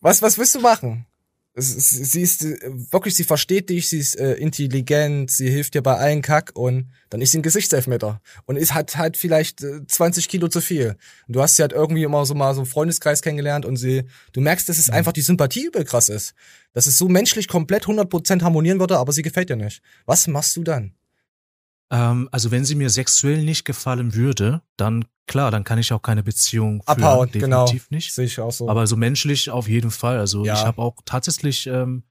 was, 0.00 0.22
was 0.22 0.38
willst 0.38 0.56
du 0.56 0.60
machen? 0.60 1.06
Sie 1.60 2.22
ist 2.22 2.44
wirklich, 2.92 3.14
sie 3.14 3.24
versteht 3.24 3.68
dich, 3.68 3.88
sie 3.88 3.98
ist 3.98 4.16
äh, 4.16 4.34
intelligent, 4.34 5.30
sie 5.30 5.50
hilft 5.50 5.74
dir 5.74 5.82
bei 5.82 5.96
allen 5.96 6.22
Kack 6.22 6.52
und 6.54 6.90
dann 7.10 7.20
ist 7.20 7.32
sie 7.32 7.38
ein 7.38 7.42
Gesichtselfmeter 7.42 8.20
und 8.46 8.56
ist 8.56 8.74
hat 8.74 8.96
halt 8.96 9.16
vielleicht 9.16 9.62
äh, 9.62 9.84
20 9.84 10.28
Kilo 10.28 10.46
zu 10.48 10.60
viel. 10.60 10.96
Und 11.26 11.34
du 11.34 11.42
hast 11.42 11.56
sie 11.56 11.62
halt 11.62 11.72
irgendwie 11.72 12.04
immer 12.04 12.24
so 12.26 12.34
mal 12.34 12.54
so 12.54 12.60
einen 12.60 12.70
Freundeskreis 12.70 13.22
kennengelernt 13.22 13.66
und 13.66 13.76
sie, 13.76 14.04
du 14.32 14.40
merkst, 14.40 14.68
dass 14.68 14.78
es 14.78 14.88
mhm. 14.88 14.94
einfach 14.94 15.12
die 15.12 15.22
Sympathie 15.22 15.66
übel 15.66 15.84
krass 15.84 16.08
ist. 16.08 16.34
Dass 16.74 16.86
es 16.86 16.96
so 16.96 17.08
menschlich 17.08 17.48
komplett 17.48 17.86
100% 17.86 18.42
harmonieren 18.42 18.78
würde, 18.78 18.98
aber 18.98 19.12
sie 19.12 19.22
gefällt 19.22 19.50
dir 19.50 19.56
nicht. 19.56 19.82
Was 20.06 20.28
machst 20.28 20.56
du 20.56 20.62
dann? 20.62 20.94
Ähm, 21.90 22.28
also 22.32 22.50
wenn 22.50 22.64
sie 22.64 22.74
mir 22.74 22.90
sexuell 22.90 23.42
nicht 23.42 23.64
gefallen 23.64 24.14
würde, 24.14 24.62
dann 24.76 25.04
klar, 25.26 25.50
dann 25.50 25.64
kann 25.64 25.78
ich 25.78 25.92
auch 25.92 26.02
keine 26.02 26.22
Beziehung 26.22 26.82
führen. 26.82 27.02
Abhauen, 27.02 27.30
genau. 27.30 27.64
definitiv 27.66 27.88
genau. 27.88 27.96
nicht. 27.96 28.12
Sehe 28.12 28.26
ich 28.26 28.40
auch 28.40 28.52
so. 28.52 28.68
Aber 28.68 28.86
so 28.86 28.96
menschlich 28.96 29.50
auf 29.50 29.68
jeden 29.68 29.90
Fall. 29.90 30.18
Also 30.18 30.44
ja. 30.44 30.54
ich 30.54 30.64
habe 30.64 30.82
auch 30.82 30.96
tatsächlich 31.04 31.66
ähm, 31.66 32.04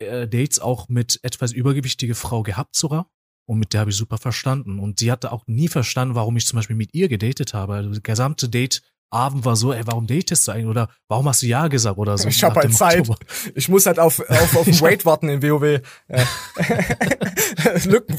äh, 0.00 0.26
Dates 0.26 0.58
auch 0.58 0.88
mit 0.88 1.20
etwas 1.22 1.52
übergewichtige 1.52 2.14
Frau 2.14 2.42
gehabt 2.42 2.76
sogar. 2.76 3.10
Und 3.46 3.58
mit 3.58 3.74
der 3.74 3.80
habe 3.80 3.90
ich 3.90 3.96
super 3.96 4.18
verstanden. 4.18 4.78
Und 4.78 4.98
sie 4.98 5.12
hatte 5.12 5.30
auch 5.30 5.46
nie 5.46 5.68
verstanden, 5.68 6.14
warum 6.14 6.36
ich 6.36 6.46
zum 6.46 6.56
Beispiel 6.56 6.76
mit 6.76 6.94
ihr 6.94 7.08
gedatet 7.08 7.52
habe. 7.52 7.74
Also 7.74 7.90
das 7.90 8.02
gesamte 8.02 8.48
Date 8.48 8.82
Abend 9.14 9.44
war 9.44 9.56
so, 9.56 9.72
ey, 9.72 9.86
warum 9.86 10.06
datest 10.06 10.48
du 10.48 10.52
eigentlich? 10.52 10.66
Oder 10.66 10.88
warum 11.08 11.28
hast 11.28 11.42
du 11.42 11.46
Ja 11.46 11.68
gesagt 11.68 11.98
oder 11.98 12.18
so? 12.18 12.28
Ich 12.28 12.42
habe 12.42 12.56
halt 12.56 12.74
Zeit. 12.74 13.08
Ich 13.54 13.68
muss 13.68 13.86
halt 13.86 13.98
auf, 13.98 14.20
auf, 14.28 14.56
auf 14.56 14.64
den 14.64 14.80
Wait 14.80 15.06
warten 15.06 15.28
in 15.28 15.42
WoW. 15.42 15.80
Lücken. 17.86 18.18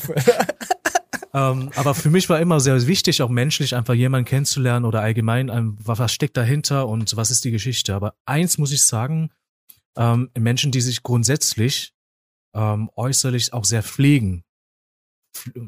ähm, 1.34 1.70
aber 1.76 1.94
für 1.94 2.10
mich 2.10 2.30
war 2.30 2.40
immer 2.40 2.60
sehr 2.60 2.88
wichtig, 2.88 3.22
auch 3.22 3.30
menschlich 3.30 3.76
einfach 3.76 3.94
jemanden 3.94 4.26
kennenzulernen 4.26 4.86
oder 4.86 5.02
allgemein, 5.02 5.50
ähm, 5.50 5.78
was 5.80 6.14
steckt 6.14 6.38
dahinter 6.38 6.88
und 6.88 7.16
was 7.16 7.30
ist 7.30 7.44
die 7.44 7.52
Geschichte. 7.52 7.94
Aber 7.94 8.16
eins 8.26 8.58
muss 8.58 8.72
ich 8.72 8.86
sagen, 8.86 9.32
ähm, 9.98 10.30
Menschen, 10.38 10.72
die 10.72 10.82
sich 10.82 11.04
grundsätzlich 11.04 11.94
ähm, 12.56 12.90
äußerlich 12.96 13.54
auch 13.54 13.66
sehr 13.66 13.84
pflegen, 13.84 14.46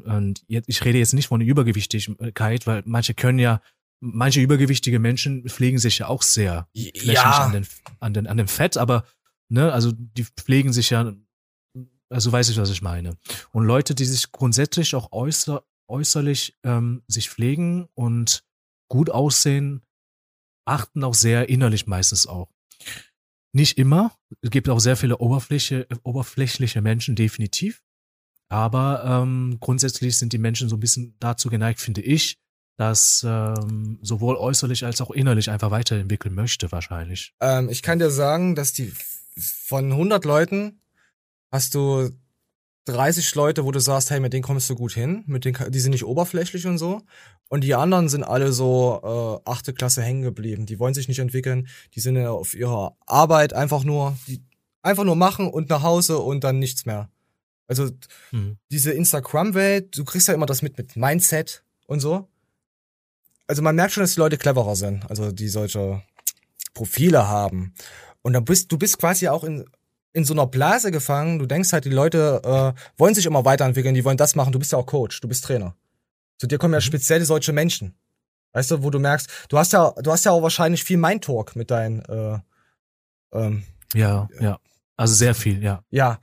und 0.04 0.42
jetzt, 0.46 0.68
ich 0.68 0.84
rede 0.84 0.98
jetzt 0.98 1.12
nicht 1.12 1.28
von 1.28 1.40
der 1.40 1.48
Übergewichtigkeit, 1.48 2.66
weil 2.66 2.82
manche 2.86 3.14
können 3.14 3.38
ja, 3.38 3.60
manche 4.00 4.40
übergewichtige 4.40 4.98
Menschen 4.98 5.48
pflegen 5.48 5.78
sich 5.78 5.98
ja 5.98 6.08
auch 6.08 6.22
sehr 6.22 6.68
ja. 6.74 7.44
an, 7.44 7.52
den, 7.52 7.66
an, 8.00 8.14
den, 8.14 8.26
an 8.26 8.36
dem 8.36 8.48
Fett, 8.48 8.76
aber 8.76 9.04
ne, 9.48 9.72
also 9.72 9.92
die 9.92 10.24
pflegen 10.24 10.72
sich 10.72 10.90
ja, 10.90 11.12
also 12.08 12.32
weiß 12.32 12.48
ich, 12.50 12.58
was 12.58 12.70
ich 12.70 12.82
meine. 12.82 13.16
Und 13.52 13.64
Leute, 13.64 13.94
die 13.94 14.04
sich 14.04 14.32
grundsätzlich 14.32 14.94
auch 14.94 15.12
äußer, 15.12 15.64
äußerlich 15.88 16.58
ähm, 16.62 17.02
sich 17.08 17.30
pflegen 17.30 17.88
und 17.94 18.44
gut 18.88 19.10
aussehen, 19.10 19.82
achten 20.66 21.02
auch 21.04 21.14
sehr 21.14 21.48
innerlich 21.48 21.86
meistens 21.86 22.26
auch. 22.26 22.50
Nicht 23.52 23.78
immer. 23.78 24.14
Es 24.42 24.50
gibt 24.50 24.68
auch 24.68 24.78
sehr 24.78 24.96
viele 24.96 25.18
Oberfläche, 25.18 25.86
oberflächliche 26.02 26.82
Menschen, 26.82 27.16
definitiv. 27.16 27.82
Aber 28.50 29.04
ähm, 29.04 29.58
grundsätzlich 29.60 30.18
sind 30.18 30.32
die 30.32 30.38
Menschen 30.38 30.68
so 30.68 30.76
ein 30.76 30.80
bisschen 30.80 31.16
dazu 31.18 31.48
geneigt, 31.50 31.80
finde 31.80 32.02
ich, 32.02 32.38
dass 32.78 33.26
ähm, 33.28 33.98
sowohl 34.02 34.36
äußerlich 34.36 34.86
als 34.86 35.00
auch 35.00 35.10
innerlich 35.10 35.50
einfach 35.50 35.72
weiterentwickeln 35.72 36.34
möchte, 36.34 36.70
wahrscheinlich. 36.70 37.34
Ähm, 37.40 37.68
ich 37.68 37.82
kann 37.82 37.98
dir 37.98 38.10
sagen, 38.10 38.54
dass 38.54 38.72
die 38.72 38.92
von 39.36 39.90
100 39.90 40.24
Leuten 40.24 40.80
hast 41.50 41.74
du 41.74 42.10
30 42.84 43.34
Leute, 43.34 43.64
wo 43.64 43.72
du 43.72 43.80
sagst, 43.80 44.10
hey, 44.10 44.20
mit 44.20 44.32
denen 44.32 44.44
kommst 44.44 44.70
du 44.70 44.76
gut 44.76 44.92
hin, 44.92 45.24
mit 45.26 45.44
denen, 45.44 45.72
die 45.72 45.80
sind 45.80 45.90
nicht 45.90 46.04
oberflächlich 46.04 46.68
und 46.68 46.78
so. 46.78 47.02
Und 47.48 47.64
die 47.64 47.74
anderen 47.74 48.08
sind 48.08 48.22
alle 48.22 48.52
so 48.52 49.42
äh, 49.44 49.50
achte 49.50 49.74
Klasse 49.74 50.02
hängen 50.02 50.22
geblieben. 50.22 50.64
Die 50.64 50.78
wollen 50.78 50.94
sich 50.94 51.08
nicht 51.08 51.18
entwickeln. 51.18 51.66
Die 51.94 52.00
sind 52.00 52.14
ja 52.14 52.30
auf 52.30 52.54
ihrer 52.54 52.96
Arbeit 53.06 53.54
einfach 53.54 53.82
nur, 53.82 54.16
die 54.28 54.40
einfach 54.82 55.04
nur 55.04 55.16
machen 55.16 55.48
und 55.48 55.68
nach 55.68 55.82
Hause 55.82 56.18
und 56.18 56.44
dann 56.44 56.60
nichts 56.60 56.86
mehr. 56.86 57.10
Also 57.66 57.90
mhm. 58.30 58.56
diese 58.70 58.92
Instagram-Welt, 58.92 59.98
du 59.98 60.04
kriegst 60.04 60.28
ja 60.28 60.34
immer 60.34 60.46
das 60.46 60.62
mit 60.62 60.78
mit 60.78 60.96
Mindset 60.96 61.64
und 61.86 61.98
so. 61.98 62.28
Also 63.48 63.62
man 63.62 63.74
merkt 63.74 63.92
schon, 63.92 64.02
dass 64.02 64.14
die 64.14 64.20
Leute 64.20 64.38
cleverer 64.38 64.76
sind, 64.76 65.10
also 65.10 65.32
die 65.32 65.48
solche 65.48 66.02
Profile 66.74 67.26
haben. 67.26 67.74
Und 68.22 68.34
dann 68.34 68.44
bist 68.44 68.70
du 68.70 68.78
bist 68.78 68.98
quasi 68.98 69.26
auch 69.28 69.42
in 69.42 69.64
in 70.12 70.24
so 70.24 70.34
einer 70.34 70.46
Blase 70.46 70.90
gefangen. 70.90 71.38
Du 71.38 71.46
denkst 71.46 71.72
halt, 71.72 71.84
die 71.84 71.90
Leute 71.90 72.40
äh, 72.44 72.80
wollen 72.98 73.14
sich 73.14 73.26
immer 73.26 73.44
weiterentwickeln, 73.44 73.94
die 73.94 74.04
wollen 74.04 74.16
das 74.16 74.34
machen. 74.34 74.52
Du 74.52 74.58
bist 74.58 74.72
ja 74.72 74.78
auch 74.78 74.86
Coach, 74.86 75.20
du 75.20 75.28
bist 75.28 75.44
Trainer. 75.44 75.74
Zu 76.38 76.46
dir 76.46 76.58
kommen 76.58 76.74
ja 76.74 76.78
mhm. 76.78 76.84
speziell 76.84 77.24
solche 77.24 77.52
Menschen. 77.52 77.94
Weißt 78.52 78.70
du, 78.70 78.82
wo 78.82 78.90
du 78.90 78.98
merkst, 78.98 79.28
du 79.48 79.58
hast 79.58 79.72
ja, 79.72 79.92
du 79.92 80.10
hast 80.10 80.24
ja 80.24 80.32
auch 80.32 80.42
wahrscheinlich 80.42 80.82
viel 80.84 80.96
Mind-Talk 80.96 81.54
mit 81.56 81.70
deinen 81.70 82.00
äh, 82.06 82.38
ähm, 83.32 83.64
Ja, 83.94 84.28
ja. 84.40 84.58
Also 84.96 85.14
sehr 85.14 85.34
viel, 85.34 85.62
ja. 85.62 85.82
Ja. 85.90 86.18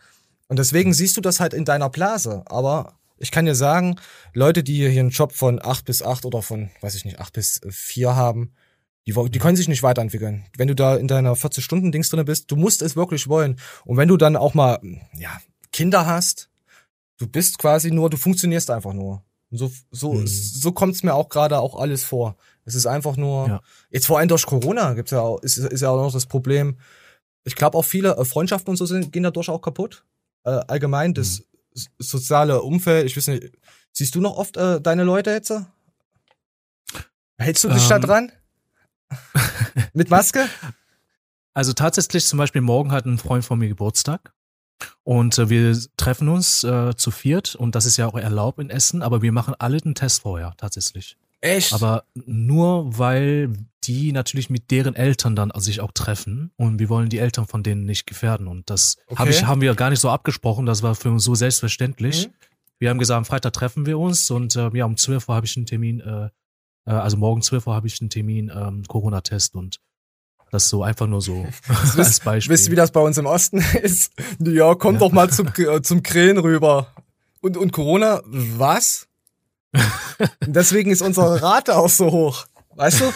Und 0.48 0.60
deswegen 0.60 0.94
siehst 0.94 1.16
du 1.18 1.22
das 1.22 1.40
halt 1.40 1.54
in 1.54 1.66
deiner 1.66 1.90
Blase. 1.90 2.44
Aber 2.48 3.00
ich 3.18 3.32
kann 3.32 3.46
dir 3.46 3.56
sagen, 3.56 3.96
Leute, 4.34 4.64
die 4.64 4.90
hier 4.90 5.00
einen 5.00 5.10
Job 5.10 5.34
von 5.34 5.64
acht 5.64 5.86
bis 5.86 6.02
acht 6.02 6.26
oder 6.26 6.42
von, 6.42 6.70
weiß 6.82 6.96
ich 6.96 7.06
nicht, 7.06 7.20
acht 7.20 7.34
bis 7.34 7.62
vier 7.70 8.16
haben, 8.16 8.54
die, 9.08 9.14
die 9.30 9.40
können 9.40 9.56
sich 9.56 9.68
nicht 9.68 9.84
weiterentwickeln. 9.84 10.46
Wenn 10.58 10.68
du 10.68 10.76
da 10.76 10.96
in 10.96 11.08
deiner 11.08 11.36
40-Stunden-Dings 11.36 12.10
drin 12.10 12.26
bist, 12.26 12.52
du 12.52 12.56
musst 12.56 12.82
es 12.82 12.96
wirklich 12.96 13.28
wollen. 13.28 13.60
Und 13.86 13.98
wenn 13.98 14.08
du 14.08 14.18
dann 14.18 14.36
auch 14.36 14.54
mal, 14.54 14.80
ja, 15.14 15.40
Kinder 15.72 16.06
hast, 16.06 16.50
du 17.18 17.28
bist 17.28 17.58
quasi 17.60 17.92
nur, 17.92 18.10
du 18.10 18.18
funktionierst 18.18 18.72
einfach 18.72 18.94
nur. 18.94 19.24
Und 19.52 19.60
so, 19.60 19.72
so, 19.92 20.14
hm. 20.14 20.26
so 20.26 20.72
kommt's 20.72 21.04
mir 21.04 21.14
auch 21.14 21.30
gerade 21.30 21.60
auch 21.60 21.80
alles 21.80 22.04
vor. 22.04 22.36
Es 22.66 22.74
ist 22.74 22.88
einfach 22.88 23.16
nur, 23.16 23.48
ja. 23.48 23.62
jetzt 23.92 24.08
vor 24.08 24.18
allem 24.18 24.28
durch 24.28 24.46
Corona 24.46 24.94
gibt's 24.94 25.12
ja 25.12 25.22
auch, 25.22 25.40
ist, 25.42 25.58
ist 25.58 25.82
ja 25.82 25.90
auch 25.90 26.02
noch 26.02 26.12
das 26.12 26.26
Problem. 26.26 26.80
Ich 27.44 27.56
glaube 27.56 27.78
auch 27.78 27.86
viele 27.86 28.18
äh, 28.18 28.26
Freundschaften 28.26 28.72
und 28.72 28.78
so 28.78 28.88
sind, 28.88 29.12
gehen 29.12 29.24
dadurch 29.24 29.50
auch 29.50 29.62
kaputt. 29.62 30.04
Äh, 30.44 30.62
allgemein, 30.68 31.14
das 31.14 31.38
hm. 31.38 31.46
Soziale 32.00 32.62
Umfeld, 32.62 33.06
ich 33.06 33.18
weiß 33.18 33.28
nicht, 33.28 33.52
siehst 33.92 34.16
du 34.16 34.22
noch 34.22 34.38
oft 34.38 34.58
äh, 34.58 34.82
deine 34.82 35.04
Leute 35.04 35.32
jetzt? 35.32 35.54
Hältst 37.38 37.64
du 37.64 37.70
dich 37.70 37.84
ähm, 37.84 37.90
da 37.90 38.00
dran? 38.00 38.32
Mit 39.94 40.10
Maske? 40.10 40.48
Also 41.54 41.74
tatsächlich 41.74 42.26
zum 42.26 42.38
Beispiel 42.38 42.62
morgen 42.62 42.92
hat 42.92 43.06
ein 43.06 43.18
Freund 43.18 43.46
von 43.46 43.60
mir 43.60 43.68
Geburtstag 43.68 44.34
und 45.04 45.38
äh, 45.38 45.50
wir 45.50 45.78
treffen 45.98 46.28
uns 46.28 46.64
äh, 46.64 46.96
zu 46.96 47.12
viert 47.12 47.56
und 47.56 47.76
das 47.76 47.86
ist 47.86 47.98
ja 47.98 48.08
auch 48.08 48.16
erlaubt 48.16 48.60
in 48.60 48.70
Essen, 48.70 49.02
aber 49.02 49.22
wir 49.22 49.32
machen 49.32 49.56
alle 49.60 49.78
einen 49.84 49.96
Test 49.96 50.22
vorher 50.22 50.54
tatsächlich. 50.58 51.18
Echt? 51.46 51.74
Aber 51.74 52.04
nur 52.14 52.98
weil 52.98 53.54
die 53.84 54.12
natürlich 54.12 54.50
mit 54.50 54.72
deren 54.72 54.96
Eltern 54.96 55.36
dann 55.36 55.52
sich 55.58 55.80
auch 55.82 55.92
treffen 55.92 56.52
und 56.58 56.80
wir 56.80 56.90
wollen 56.90 57.10
die 57.10 57.20
Eltern 57.20 57.46
von 57.46 57.62
denen 57.62 57.86
nicht 57.86 58.08
gefährden 58.08 58.48
und 58.48 58.70
das 58.70 58.98
okay. 59.08 59.20
hab 59.20 59.30
ich, 59.30 59.46
haben 59.46 59.62
wir 59.62 59.76
gar 59.76 59.92
nicht 59.92 60.00
so 60.00 60.10
abgesprochen, 60.10 60.66
das 60.66 60.82
war 60.82 60.96
für 60.96 61.12
uns 61.12 61.24
so 61.24 61.36
selbstverständlich. 61.36 62.28
Mhm. 62.28 62.34
Wir 62.80 62.90
haben 62.90 62.98
gesagt, 62.98 63.18
am 63.18 63.26
Freitag 63.26 63.54
treffen 63.54 63.86
wir 63.86 64.00
uns 64.00 64.30
und 64.32 64.56
äh, 64.56 64.70
ja, 64.74 64.86
um 64.86 64.98
12 64.98 65.30
Uhr 65.30 65.36
habe 65.36 65.46
ich 65.46 65.56
einen 65.56 65.68
Termin 65.68 66.00
äh, 66.00 66.30
äh, 66.86 66.92
also 66.92 67.18
morgen 67.18 67.42
12 67.42 67.68
Uhr 67.68 67.76
habe 67.76 67.88
ich 67.88 68.00
einen 68.02 68.10
Termin, 68.10 68.52
ähm, 68.54 68.84
Corona-Test 68.88 69.56
und 69.56 69.80
das 70.52 70.70
so 70.70 70.84
einfach 70.84 71.08
nur 71.08 71.22
so 71.22 71.46
als 71.98 72.20
Beispiel. 72.20 72.54
Wisst 72.54 72.68
ihr, 72.68 72.72
wie 72.72 72.76
das 72.76 72.92
bei 72.92 73.02
uns 73.02 73.18
im 73.18 73.26
Osten 73.26 73.58
ist? 73.82 74.12
Ja, 74.40 74.76
komm 74.76 74.96
ja. 74.96 75.00
doch 75.00 75.12
mal 75.12 75.30
zum, 75.30 75.48
äh, 75.58 75.82
zum 75.82 76.04
Krähen 76.04 76.38
rüber. 76.38 76.94
Und, 77.42 77.58
und 77.58 77.72
Corona, 77.74 78.22
was? 78.26 79.08
Deswegen 80.46 80.92
ist 80.92 81.02
unsere 81.02 81.42
Rate 81.42 81.76
auch 81.76 81.90
so 81.90 82.12
hoch. 82.12 82.46
Weißt 82.76 83.02
du? 83.02 83.12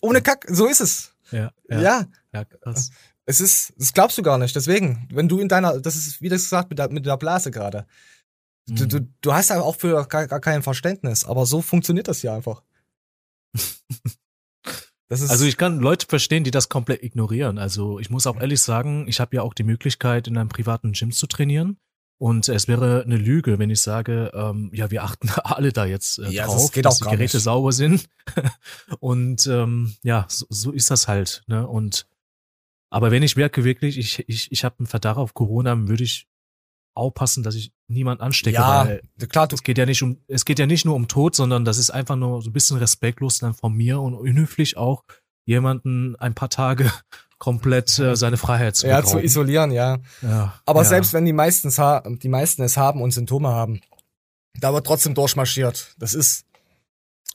Ohne 0.00 0.22
Kack, 0.22 0.46
so 0.48 0.66
ist 0.66 0.80
es. 0.80 1.14
Ja. 1.30 1.50
Ja. 1.68 1.80
ja. 1.80 2.06
ja 2.32 2.44
krass. 2.44 2.90
Es 3.24 3.40
ist, 3.40 3.72
das 3.76 3.92
glaubst 3.92 4.18
du 4.18 4.22
gar 4.22 4.38
nicht. 4.38 4.54
Deswegen, 4.56 5.08
wenn 5.12 5.28
du 5.28 5.38
in 5.38 5.48
deiner, 5.48 5.80
das 5.80 5.96
ist, 5.96 6.20
wie 6.20 6.28
das 6.28 6.42
gesagt, 6.42 6.70
mit 6.70 6.78
der, 6.78 6.90
mit 6.90 7.06
der 7.06 7.16
Blase 7.16 7.50
gerade. 7.50 7.86
Du, 8.66 8.86
du, 8.86 8.98
mhm. 8.98 9.14
du 9.20 9.32
hast 9.32 9.50
ja 9.50 9.60
auch 9.60 9.76
für 9.76 10.06
gar, 10.06 10.26
gar 10.26 10.40
kein 10.40 10.62
Verständnis, 10.62 11.24
aber 11.24 11.46
so 11.46 11.62
funktioniert 11.62 12.08
das 12.08 12.22
ja 12.22 12.34
einfach 12.34 12.62
also 15.10 15.44
ich 15.44 15.56
kann 15.56 15.78
Leute 15.80 16.06
verstehen, 16.08 16.44
die 16.44 16.50
das 16.50 16.68
komplett 16.68 17.02
ignorieren. 17.02 17.58
Also 17.58 17.98
ich 17.98 18.10
muss 18.10 18.26
auch 18.26 18.40
ehrlich 18.40 18.60
sagen, 18.60 19.06
ich 19.08 19.20
habe 19.20 19.36
ja 19.36 19.42
auch 19.42 19.54
die 19.54 19.64
Möglichkeit, 19.64 20.28
in 20.28 20.36
einem 20.36 20.48
privaten 20.48 20.92
Gym 20.92 21.12
zu 21.12 21.26
trainieren. 21.26 21.76
Und 22.22 22.48
es 22.48 22.68
wäre 22.68 23.02
eine 23.02 23.16
Lüge, 23.16 23.58
wenn 23.58 23.68
ich 23.68 23.80
sage, 23.80 24.30
ähm, 24.32 24.70
ja, 24.72 24.92
wir 24.92 25.02
achten 25.02 25.28
alle 25.42 25.72
da 25.72 25.86
jetzt 25.86 26.20
äh, 26.20 26.30
ja, 26.30 26.46
drauf, 26.46 26.70
das 26.70 26.82
dass 26.82 26.98
die 26.98 27.04
Geräte 27.06 27.36
nicht. 27.36 27.42
sauber 27.42 27.72
sind. 27.72 28.08
und 29.00 29.44
ähm, 29.48 29.96
ja, 30.04 30.26
so, 30.28 30.46
so 30.48 30.70
ist 30.70 30.88
das 30.92 31.08
halt. 31.08 31.42
Ne? 31.48 31.66
Und 31.66 32.06
aber 32.90 33.10
wenn 33.10 33.24
ich 33.24 33.34
merke 33.34 33.64
wirklich, 33.64 33.98
ich, 33.98 34.22
ich, 34.28 34.52
ich 34.52 34.62
habe 34.62 34.76
einen 34.78 34.86
Verdacht 34.86 35.16
auf 35.16 35.34
Corona, 35.34 35.88
würde 35.88 36.04
ich 36.04 36.28
aufpassen, 36.94 37.42
dass 37.42 37.56
ich 37.56 37.72
niemand 37.88 38.20
anstecke. 38.20 38.54
Ja, 38.54 38.86
weil 38.86 39.02
klar. 39.26 39.48
Es 39.52 39.64
geht 39.64 39.78
ja 39.78 39.86
nicht 39.86 40.04
um, 40.04 40.18
es 40.28 40.44
geht 40.44 40.60
ja 40.60 40.66
nicht 40.66 40.84
nur 40.84 40.94
um 40.94 41.08
Tod, 41.08 41.34
sondern 41.34 41.64
das 41.64 41.78
ist 41.78 41.90
einfach 41.90 42.14
nur 42.14 42.40
so 42.40 42.50
ein 42.50 42.52
bisschen 42.52 42.76
respektlos 42.76 43.38
dann 43.38 43.54
von 43.54 43.72
mir 43.72 44.00
und 44.00 44.14
unhöflich 44.14 44.76
auch 44.76 45.02
jemanden 45.44 46.16
ein 46.16 46.34
paar 46.34 46.50
Tage 46.50 46.90
komplett 47.38 47.98
äh, 47.98 48.14
seine 48.16 48.36
Freiheit 48.36 48.76
zu 48.76 48.86
Ja, 48.86 49.02
zu 49.02 49.18
isolieren, 49.18 49.72
ja. 49.72 49.98
ja 50.22 50.54
Aber 50.64 50.82
ja. 50.82 50.88
selbst 50.88 51.12
wenn 51.12 51.24
die 51.24 51.32
meisten 51.32 51.70
die 52.20 52.28
meisten 52.28 52.62
es 52.62 52.76
haben 52.76 53.02
und 53.02 53.10
Symptome 53.10 53.48
haben, 53.48 53.80
da 54.60 54.72
wird 54.72 54.86
trotzdem 54.86 55.14
durchmarschiert. 55.14 55.94
Das 55.98 56.14
ist 56.14 56.44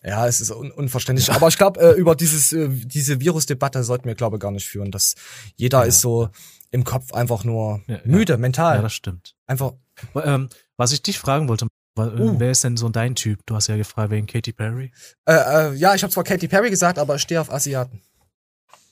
ja, 0.03 0.27
es 0.27 0.39
ist 0.39 0.51
un 0.51 0.71
unverständlich. 0.71 1.31
Aber 1.31 1.47
ich 1.47 1.57
glaube, 1.57 1.81
äh, 1.81 1.99
über 1.99 2.15
dieses 2.15 2.53
äh, 2.53 2.69
diese 2.69 3.19
Virusdebatte 3.19 3.83
sollten 3.83 4.05
wir 4.05 4.15
glaube 4.15 4.39
gar 4.39 4.51
nicht 4.51 4.67
führen. 4.67 4.91
Dass 4.91 5.15
jeder 5.55 5.85
ist 5.85 6.01
so 6.01 6.29
im 6.71 6.83
Kopf 6.83 7.13
einfach 7.13 7.43
nur 7.43 7.81
müde, 8.05 8.37
mental. 8.37 8.77
Ja, 8.77 8.81
das 8.81 8.93
stimmt. 8.93 9.35
Einfach. 9.47 9.73
Ähm, 10.15 10.49
was 10.77 10.91
ich 10.91 11.01
dich 11.01 11.17
fragen 11.17 11.49
wollte, 11.49 11.67
uh. 11.97 12.39
wer 12.39 12.51
ist 12.51 12.63
denn 12.63 12.77
so 12.77 12.89
dein 12.89 13.15
Typ? 13.15 13.45
Du 13.45 13.55
hast 13.55 13.67
ja 13.67 13.77
gefragt 13.77 14.11
wegen 14.11 14.27
Katy 14.27 14.53
Perry. 14.53 14.91
Äh, 15.25 15.33
äh, 15.33 15.73
ja, 15.75 15.95
ich 15.95 16.03
habe 16.03 16.13
zwar 16.13 16.23
Katy 16.23 16.47
Perry 16.47 16.69
gesagt, 16.69 16.99
aber 16.99 17.15
ich 17.15 17.21
stehe 17.21 17.41
auf 17.41 17.51
Asiaten. 17.51 18.01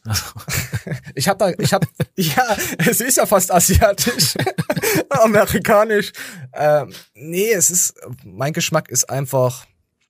ich 1.15 1.27
habe 1.27 1.39
da, 1.39 1.51
ich 1.57 1.73
habe, 1.73 1.87
ja, 2.15 2.55
es 2.77 3.01
ist 3.01 3.17
ja 3.17 3.25
fast 3.25 3.51
asiatisch, 3.51 4.35
amerikanisch. 5.09 6.11
Ähm, 6.53 6.93
nee, 7.15 7.51
es 7.51 7.71
ist, 7.71 7.95
mein 8.23 8.53
Geschmack 8.53 8.89
ist 8.89 9.09
einfach, 9.09 9.65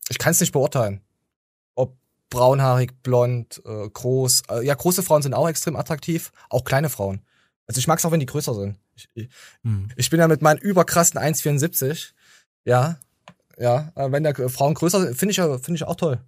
ich 0.10 0.18
kann 0.18 0.32
es 0.32 0.42
nicht 0.42 0.52
beurteilen, 0.52 1.02
ob 1.76 1.96
braunhaarig, 2.30 3.02
blond, 3.04 3.62
äh, 3.66 3.90
groß. 3.90 4.44
Äh, 4.50 4.66
ja, 4.66 4.74
große 4.74 5.02
Frauen 5.02 5.22
sind 5.22 5.34
auch 5.34 5.48
extrem 5.48 5.78
attraktiv, 5.78 6.32
auch 6.50 6.66
kleine 6.66 6.90
Frauen. 6.90 7.22
Also 7.68 7.80
ich 7.80 7.88
mag 7.88 8.00
es 8.00 8.06
auch, 8.06 8.12
wenn 8.12 8.20
die 8.20 8.26
größer 8.26 8.54
sind. 8.54 8.78
Ich, 8.96 9.10
ich, 9.14 9.30
hm. 9.64 9.90
ich 9.96 10.10
bin 10.10 10.20
ja 10.20 10.28
mit 10.28 10.42
meinen 10.42 10.60
überkrassen 10.60 11.20
1,74. 11.20 12.12
Ja, 12.66 12.98
ja. 13.58 13.92
Wenn 13.96 14.24
der 14.24 14.36
Frauen 14.50 14.74
größer 14.74 15.02
sind, 15.02 15.18
finde 15.18 15.32
ich 15.32 15.38
ja, 15.38 15.58
finde 15.58 15.76
ich 15.76 15.84
auch 15.84 15.96
toll. 15.96 16.20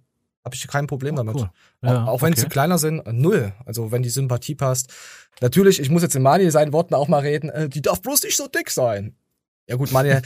Habe 0.44 0.54
ich 0.54 0.66
kein 0.66 0.86
Problem 0.86 1.14
oh, 1.14 1.18
damit. 1.18 1.34
Cool. 1.36 1.50
Ja, 1.82 2.04
auch, 2.04 2.08
auch 2.08 2.22
wenn 2.22 2.32
okay. 2.32 2.42
sie 2.42 2.48
kleiner 2.48 2.78
sind, 2.78 3.02
null. 3.12 3.52
Also 3.66 3.92
wenn 3.92 4.02
die 4.02 4.08
Sympathie 4.08 4.54
passt. 4.54 4.92
Natürlich, 5.40 5.80
ich 5.80 5.90
muss 5.90 6.02
jetzt 6.02 6.16
in 6.16 6.22
Mani 6.22 6.50
seinen 6.50 6.72
Worten 6.72 6.94
auch 6.94 7.08
mal 7.08 7.20
reden, 7.20 7.50
äh, 7.50 7.68
die 7.68 7.82
darf 7.82 8.00
bloß 8.00 8.22
nicht 8.22 8.36
so 8.36 8.48
dick 8.48 8.70
sein. 8.70 9.14
Ja 9.68 9.76
gut, 9.76 9.92
Mani, 9.92 10.16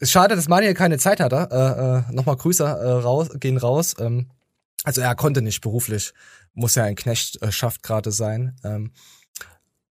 ist 0.00 0.10
schade, 0.10 0.34
dass 0.34 0.48
Mani 0.48 0.74
keine 0.74 0.98
Zeit 0.98 1.20
hatte. 1.20 1.48
Äh, 1.50 2.10
äh, 2.10 2.14
Nochmal 2.14 2.36
Grüße 2.36 2.64
äh, 2.64 2.90
raus, 2.90 3.28
gehen 3.38 3.56
raus. 3.56 3.94
Ähm, 4.00 4.30
also 4.82 5.00
er 5.00 5.14
konnte 5.14 5.42
nicht 5.42 5.60
beruflich. 5.60 6.12
Muss 6.52 6.74
ja 6.74 6.84
ein 6.84 6.96
Knechtschaft 6.96 7.82
gerade 7.82 8.10
sein. 8.10 8.56
Ähm, 8.64 8.92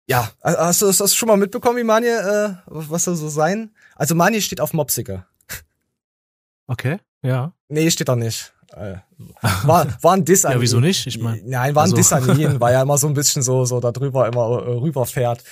ja, 0.08 0.30
hast 0.40 0.82
du 0.82 0.86
das 0.86 1.14
schon 1.14 1.26
mal 1.26 1.36
mitbekommen, 1.36 1.76
wie 1.76 1.84
Manje, 1.84 2.10
äh, 2.10 2.62
was 2.66 3.04
soll 3.04 3.16
so 3.16 3.28
sein? 3.28 3.74
Also 3.96 4.14
Manje 4.14 4.40
steht 4.40 4.60
auf 4.60 4.72
Mopsiger. 4.72 5.26
Okay, 6.66 6.98
ja. 7.22 7.52
Nee, 7.68 7.90
steht 7.90 8.08
da 8.08 8.16
nicht. 8.16 8.52
Äh, 8.72 8.96
war, 9.64 9.86
war 10.02 10.12
ein 10.14 10.24
Diss 10.24 10.44
an 10.44 10.52
Ja, 10.52 10.60
wieso 10.60 10.80
nicht? 10.80 11.06
Ich 11.06 11.18
mein, 11.18 11.42
Nein, 11.44 11.74
war 11.74 11.82
ein 11.82 11.92
also. 11.92 11.96
Diss 11.96 12.12
an 12.12 12.38
ihn, 12.38 12.60
weil 12.60 12.74
er 12.74 12.82
immer 12.82 12.98
so 12.98 13.06
ein 13.06 13.14
bisschen 13.14 13.42
so, 13.42 13.64
so 13.64 13.80
da 13.80 13.92
drüber 13.92 14.26
immer 14.26 14.62
äh, 14.62 14.70
rüberfährt. 14.72 15.44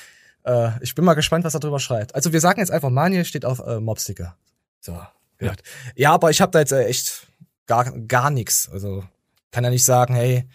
Äh, 0.45 0.71
ich 0.83 0.95
bin 0.95 1.05
mal 1.05 1.15
gespannt, 1.15 1.45
was 1.45 1.55
er 1.55 1.61
drüber 1.61 1.81
schreibt. 1.81 2.15
Also 2.15 2.33
wir 2.33 2.41
sagen 2.41 2.61
jetzt 2.61 2.71
einfach, 2.71 2.91
Manje 2.91 3.25
steht 3.25 3.45
auf 3.45 3.61
äh, 3.61 3.81
Mobsticker. 3.81 4.37
So, 4.81 5.01
ja. 5.41 5.53
ja, 5.95 6.13
aber 6.13 6.31
ich 6.31 6.41
habe 6.41 6.53
da 6.53 6.61
jetzt 6.61 6.73
äh, 6.73 6.85
echt 6.85 7.27
gar, 7.67 7.91
gar 7.91 8.31
nichts. 8.31 8.69
Also 8.71 9.05
kann 9.51 9.65
ja 9.65 9.71
nicht 9.71 9.85
sagen, 9.85 10.15
hey, 10.15 10.49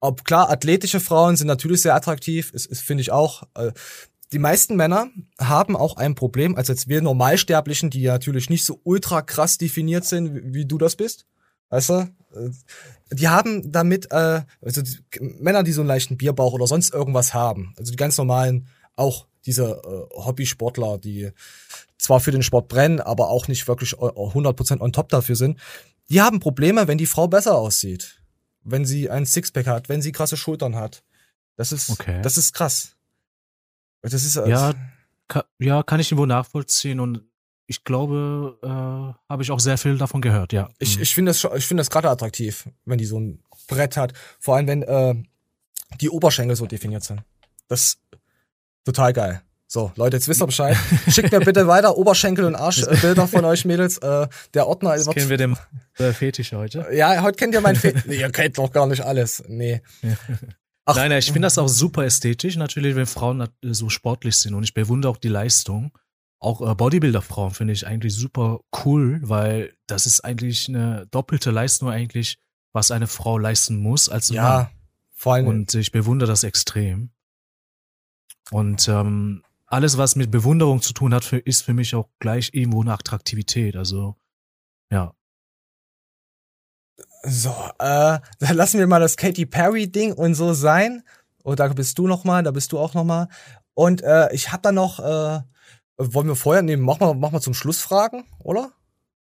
ob 0.00 0.24
klar, 0.24 0.50
athletische 0.50 1.00
Frauen 1.00 1.36
sind 1.36 1.46
natürlich 1.46 1.80
sehr 1.80 1.94
attraktiv, 1.94 2.50
ist, 2.52 2.66
ist 2.66 2.82
finde 2.82 3.00
ich 3.00 3.12
auch. 3.12 3.44
Äh, 3.54 3.72
die 4.34 4.40
meisten 4.40 4.74
Männer 4.74 5.08
haben 5.38 5.76
auch 5.76 5.96
ein 5.96 6.16
Problem, 6.16 6.56
als 6.56 6.66
jetzt 6.66 6.88
wir 6.88 7.00
Normalsterblichen, 7.00 7.88
die 7.88 8.02
ja 8.02 8.14
natürlich 8.14 8.50
nicht 8.50 8.66
so 8.66 8.80
ultra 8.82 9.22
krass 9.22 9.58
definiert 9.58 10.04
sind, 10.04 10.52
wie, 10.52 10.66
du 10.66 10.76
das 10.76 10.96
bist. 10.96 11.24
Weißt 11.70 11.90
du? 11.90 11.94
Äh, 11.94 12.50
die 13.12 13.28
haben 13.28 13.70
damit, 13.70 14.10
äh, 14.10 14.42
also 14.60 14.82
die, 14.82 14.98
Männer, 15.20 15.62
die 15.62 15.70
so 15.70 15.82
einen 15.82 15.88
leichten 15.88 16.16
Bierbauch 16.16 16.52
oder 16.52 16.66
sonst 16.66 16.92
irgendwas 16.92 17.32
haben, 17.32 17.74
also 17.78 17.92
die 17.92 17.96
ganz 17.96 18.18
normalen, 18.18 18.66
auch 18.96 19.28
diese 19.46 19.80
äh, 19.84 20.16
Hobbysportler, 20.16 20.98
die 20.98 21.30
zwar 21.96 22.18
für 22.18 22.32
den 22.32 22.42
Sport 22.42 22.66
brennen, 22.66 23.00
aber 23.00 23.28
auch 23.28 23.46
nicht 23.46 23.68
wirklich 23.68 23.94
100% 23.94 24.80
on 24.80 24.92
top 24.92 25.10
dafür 25.10 25.36
sind, 25.36 25.60
die 26.10 26.20
haben 26.20 26.40
Probleme, 26.40 26.88
wenn 26.88 26.98
die 26.98 27.06
Frau 27.06 27.28
besser 27.28 27.56
aussieht. 27.56 28.20
Wenn 28.64 28.84
sie 28.84 29.10
ein 29.10 29.26
Sixpack 29.26 29.68
hat, 29.68 29.88
wenn 29.88 30.02
sie 30.02 30.10
krasse 30.10 30.36
Schultern 30.36 30.74
hat. 30.74 31.04
Das 31.56 31.70
ist, 31.70 31.90
okay. 31.90 32.20
das 32.22 32.36
ist 32.36 32.52
krass. 32.52 32.93
Das 34.10 34.24
ist, 34.24 34.36
äh, 34.36 34.48
ja, 34.48 34.74
ka 35.28 35.44
ja, 35.58 35.82
kann 35.82 36.00
ich 36.00 36.14
wohl 36.16 36.26
nachvollziehen 36.26 37.00
und 37.00 37.22
ich 37.66 37.84
glaube, 37.84 38.58
äh, 38.62 38.68
habe 39.30 39.42
ich 39.42 39.50
auch 39.50 39.60
sehr 39.60 39.78
viel 39.78 39.96
davon 39.96 40.20
gehört, 40.20 40.52
ja. 40.52 40.68
Ich, 40.78 40.96
mhm. 40.96 41.02
ich 41.02 41.14
finde 41.14 41.30
das, 41.30 41.44
ich 41.56 41.66
finde 41.66 41.80
das 41.80 41.90
gerade 41.90 42.10
attraktiv, 42.10 42.68
wenn 42.84 42.98
die 42.98 43.06
so 43.06 43.18
ein 43.18 43.42
Brett 43.68 43.96
hat. 43.96 44.12
Vor 44.38 44.56
allem, 44.56 44.66
wenn 44.66 44.82
äh, 44.82 45.14
die 46.00 46.10
Oberschenkel 46.10 46.56
so 46.56 46.66
definiert 46.66 47.04
sind. 47.04 47.22
Das 47.68 47.82
ist 47.82 47.98
total 48.84 49.12
geil. 49.12 49.42
So, 49.66 49.92
Leute, 49.96 50.18
jetzt 50.18 50.28
wisst 50.28 50.42
ihr 50.42 50.46
Bescheid. 50.46 50.76
Schickt 51.08 51.32
mir 51.32 51.40
bitte 51.40 51.66
weiter 51.66 51.96
Oberschenkel 51.96 52.44
und 52.44 52.54
Arschbilder 52.54 53.26
von 53.26 53.44
euch 53.44 53.64
Mädels. 53.64 53.98
Äh, 53.98 54.28
der 54.52 54.66
Ordner 54.66 54.94
das 54.94 55.08
kennen 55.08 55.30
wir 55.30 55.38
den 55.38 55.56
äh, 55.98 56.12
Fetisch 56.12 56.52
heute. 56.52 56.86
Ja, 56.92 57.22
heute 57.22 57.36
kennt 57.36 57.54
ihr 57.54 57.60
meinen 57.62 57.76
Fetisch. 57.76 58.04
nee, 58.04 58.20
ihr 58.20 58.30
kennt 58.30 58.58
doch 58.58 58.70
gar 58.70 58.86
nicht 58.86 59.00
alles. 59.00 59.42
Nee. 59.48 59.80
Ach. 60.86 60.96
Nein, 60.96 61.08
nein, 61.08 61.18
ich 61.18 61.32
finde 61.32 61.46
das 61.46 61.58
auch 61.58 61.68
super 61.68 62.04
ästhetisch, 62.04 62.56
natürlich, 62.56 62.94
wenn 62.94 63.06
Frauen 63.06 63.48
so 63.62 63.88
sportlich 63.88 64.36
sind. 64.36 64.54
Und 64.54 64.64
ich 64.64 64.74
bewundere 64.74 65.12
auch 65.12 65.16
die 65.16 65.28
Leistung. 65.28 65.96
Auch 66.38 66.60
äh, 66.60 66.74
Bodybuilder-Frauen 66.74 67.52
finde 67.52 67.72
ich 67.72 67.86
eigentlich 67.86 68.14
super 68.14 68.60
cool, 68.84 69.20
weil 69.22 69.74
das 69.86 70.04
ist 70.04 70.20
eigentlich 70.20 70.68
eine 70.68 71.06
doppelte 71.10 71.50
Leistung 71.50 71.88
eigentlich, 71.88 72.38
was 72.72 72.90
eine 72.90 73.06
Frau 73.06 73.38
leisten 73.38 73.78
muss 73.78 74.10
als 74.10 74.30
ein 74.30 74.34
ja, 74.34 74.42
Mann. 74.42 74.68
Vor 75.14 75.34
allem. 75.34 75.46
Und 75.46 75.74
ich 75.74 75.90
bewundere 75.90 76.28
das 76.28 76.44
extrem. 76.44 77.10
Und 78.50 78.88
ähm, 78.88 79.42
alles, 79.66 79.96
was 79.96 80.16
mit 80.16 80.30
Bewunderung 80.30 80.82
zu 80.82 80.92
tun 80.92 81.14
hat, 81.14 81.24
für, 81.24 81.38
ist 81.38 81.62
für 81.62 81.72
mich 81.72 81.94
auch 81.94 82.10
gleich 82.18 82.50
irgendwo 82.52 82.82
eine 82.82 82.92
Attraktivität. 82.92 83.74
Also, 83.74 84.16
ja. 84.90 85.14
So, 87.24 87.54
äh, 87.78 88.18
dann 88.38 88.56
lassen 88.56 88.78
wir 88.78 88.86
mal 88.86 89.00
das 89.00 89.16
Katy 89.16 89.46
Perry-Ding 89.46 90.12
und 90.12 90.34
so 90.34 90.52
sein. 90.52 91.02
Und 91.42 91.60
da 91.60 91.68
bist 91.68 91.98
du 91.98 92.06
noch 92.06 92.24
mal, 92.24 92.42
da 92.42 92.50
bist 92.50 92.72
du 92.72 92.78
auch 92.78 92.94
noch 92.94 93.04
mal. 93.04 93.28
Und 93.74 94.02
äh, 94.02 94.32
ich 94.32 94.52
habe 94.52 94.62
da 94.62 94.72
noch, 94.72 94.98
äh, 95.00 95.40
wollen 95.96 96.28
wir 96.28 96.36
vorher 96.36 96.62
nehmen, 96.62 96.82
machen 96.82 97.00
wir, 97.00 97.14
machen 97.14 97.34
wir 97.34 97.40
zum 97.40 97.54
Schluss 97.54 97.80
Fragen, 97.80 98.24
oder? 98.38 98.72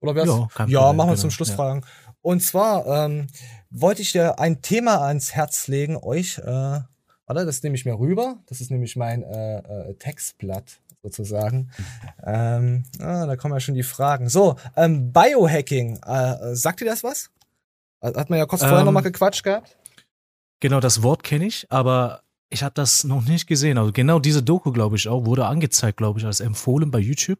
Oder 0.00 0.14
wär's? 0.14 0.28
Ja, 0.28 0.66
ja 0.66 0.92
machen 0.92 1.08
wir 1.08 1.14
genau, 1.14 1.20
zum 1.22 1.30
Schluss 1.30 1.48
ja. 1.48 1.56
Fragen. 1.56 1.84
Und 2.20 2.40
zwar 2.40 2.86
ähm, 2.86 3.26
wollte 3.70 4.02
ich 4.02 4.12
dir 4.12 4.38
ein 4.38 4.62
Thema 4.62 5.02
ans 5.02 5.34
Herz 5.34 5.68
legen, 5.68 5.96
euch. 5.96 6.38
Äh, 6.38 6.80
Warte, 7.28 7.44
das 7.44 7.62
nehme 7.62 7.76
ich 7.76 7.84
mir 7.84 7.98
rüber. 7.98 8.38
Das 8.46 8.62
ist 8.62 8.70
nämlich 8.70 8.96
mein 8.96 9.22
äh, 9.22 9.58
äh, 9.58 9.94
Textblatt 9.94 10.80
sozusagen. 11.02 11.70
ähm, 12.24 12.84
ah, 13.00 13.26
da 13.26 13.36
kommen 13.36 13.54
ja 13.54 13.60
schon 13.60 13.74
die 13.74 13.82
Fragen. 13.82 14.28
So, 14.28 14.56
ähm, 14.76 15.12
Biohacking, 15.12 15.98
äh, 16.06 16.54
sagt 16.54 16.80
dir 16.80 16.86
das 16.86 17.04
was? 17.04 17.30
Hat 18.00 18.30
man 18.30 18.38
ja 18.38 18.46
kurz 18.46 18.62
ähm, 18.62 18.68
vorher 18.68 18.84
nochmal 18.84 19.02
gequatscht 19.02 19.42
gehabt. 19.42 19.76
Genau, 20.60 20.80
das 20.80 21.02
Wort 21.02 21.22
kenne 21.22 21.46
ich, 21.46 21.66
aber 21.70 22.22
ich 22.50 22.62
habe 22.62 22.74
das 22.74 23.04
noch 23.04 23.24
nicht 23.24 23.46
gesehen. 23.46 23.78
Also 23.78 23.92
genau 23.92 24.18
diese 24.18 24.42
Doku, 24.42 24.72
glaube 24.72 24.96
ich, 24.96 25.08
auch, 25.08 25.24
wurde 25.24 25.46
angezeigt, 25.46 25.98
glaube 25.98 26.18
ich, 26.18 26.26
als 26.26 26.40
empfohlen 26.40 26.90
bei 26.90 26.98
YouTube. 26.98 27.38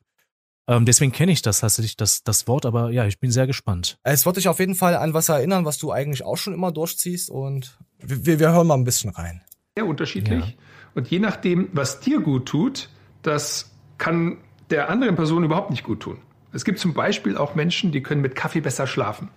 Ähm, 0.69 0.85
deswegen 0.85 1.13
kenne 1.13 1.33
ich 1.33 1.43
das 1.43 1.61
tatsächlich, 1.61 1.97
das, 1.97 2.23
das 2.23 2.47
Wort, 2.47 2.67
aber 2.67 2.91
ja, 2.91 3.07
ich 3.07 3.19
bin 3.19 3.31
sehr 3.31 3.47
gespannt. 3.47 3.99
Es 4.03 4.27
wird 4.27 4.37
dich 4.37 4.49
auf 4.49 4.59
jeden 4.59 4.75
Fall 4.75 4.97
an 4.97 5.15
was 5.15 5.29
erinnern, 5.29 5.65
was 5.65 5.79
du 5.79 5.91
eigentlich 5.91 6.25
auch 6.25 6.37
schon 6.37 6.53
immer 6.53 6.73
durchziehst 6.73 7.31
und 7.31 7.79
wir, 7.99 8.39
wir 8.39 8.53
hören 8.53 8.67
mal 8.67 8.75
ein 8.75 8.85
bisschen 8.85 9.11
rein 9.11 9.43
sehr 9.79 9.87
unterschiedlich. 9.87 10.45
Ja. 10.45 10.55
Und 10.95 11.09
je 11.09 11.21
nachdem, 11.21 11.69
was 11.73 12.01
dir 12.01 12.21
gut 12.21 12.47
tut, 12.47 12.89
das 13.23 13.71
kann 13.97 14.39
der 14.71 14.91
anderen 14.91 15.15
Person 15.15 15.45
überhaupt 15.45 15.71
nicht 15.71 15.85
gut 15.85 16.01
tun. 16.01 16.19
Es 16.53 16.65
gibt 16.65 16.79
zum 16.79 16.95
Beispiel 16.95 17.37
auch 17.37 17.55
Menschen, 17.55 17.93
die 17.93 18.03
können 18.03 18.21
mit 18.21 18.35
Kaffee 18.35 18.61
besser 18.61 18.87
schlafen. 18.87 19.29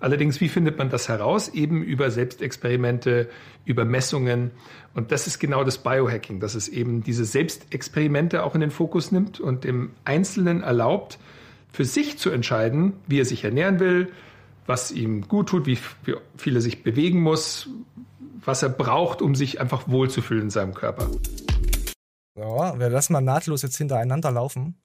Allerdings, 0.00 0.40
wie 0.40 0.48
findet 0.48 0.78
man 0.78 0.90
das 0.90 1.08
heraus? 1.08 1.48
Eben 1.48 1.82
über 1.82 2.10
Selbstexperimente, 2.10 3.28
über 3.64 3.84
Messungen. 3.84 4.50
Und 4.94 5.12
das 5.12 5.26
ist 5.26 5.38
genau 5.38 5.62
das 5.62 5.78
Biohacking, 5.78 6.40
dass 6.40 6.54
es 6.54 6.68
eben 6.68 7.04
diese 7.04 7.24
Selbstexperimente 7.24 8.42
auch 8.42 8.54
in 8.54 8.60
den 8.60 8.70
Fokus 8.70 9.12
nimmt 9.12 9.38
und 9.38 9.64
dem 9.64 9.90
Einzelnen 10.04 10.62
erlaubt, 10.62 11.18
für 11.70 11.84
sich 11.84 12.18
zu 12.18 12.30
entscheiden, 12.30 12.94
wie 13.06 13.20
er 13.20 13.24
sich 13.24 13.44
ernähren 13.44 13.80
will, 13.80 14.12
was 14.66 14.90
ihm 14.92 15.28
gut 15.28 15.48
tut, 15.48 15.66
wie 15.66 15.78
viel 16.36 16.56
er 16.56 16.60
sich 16.60 16.82
bewegen 16.82 17.20
muss, 17.20 17.68
was 18.44 18.62
er 18.62 18.68
braucht, 18.68 19.22
um 19.22 19.34
sich 19.34 19.60
einfach 19.60 19.88
wohlzufühlen 19.88 20.44
in 20.44 20.50
seinem 20.50 20.74
Körper. 20.74 21.08
Ja, 22.36 22.78
wir 22.78 22.88
lassen 22.88 23.12
mal 23.12 23.20
nahtlos 23.20 23.62
jetzt 23.62 23.76
hintereinander 23.76 24.30
laufen. 24.30 24.76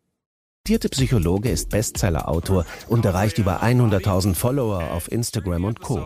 Der 0.69 0.89
Psychologe 0.89 1.49
ist 1.49 1.69
Bestseller-Autor 1.69 2.65
und 2.89 3.05
erreicht 3.05 3.37
über 3.37 3.63
100.000 3.63 4.35
Follower 4.35 4.91
auf 4.91 5.09
Instagram 5.09 5.63
und 5.63 5.79
Co. 5.79 6.03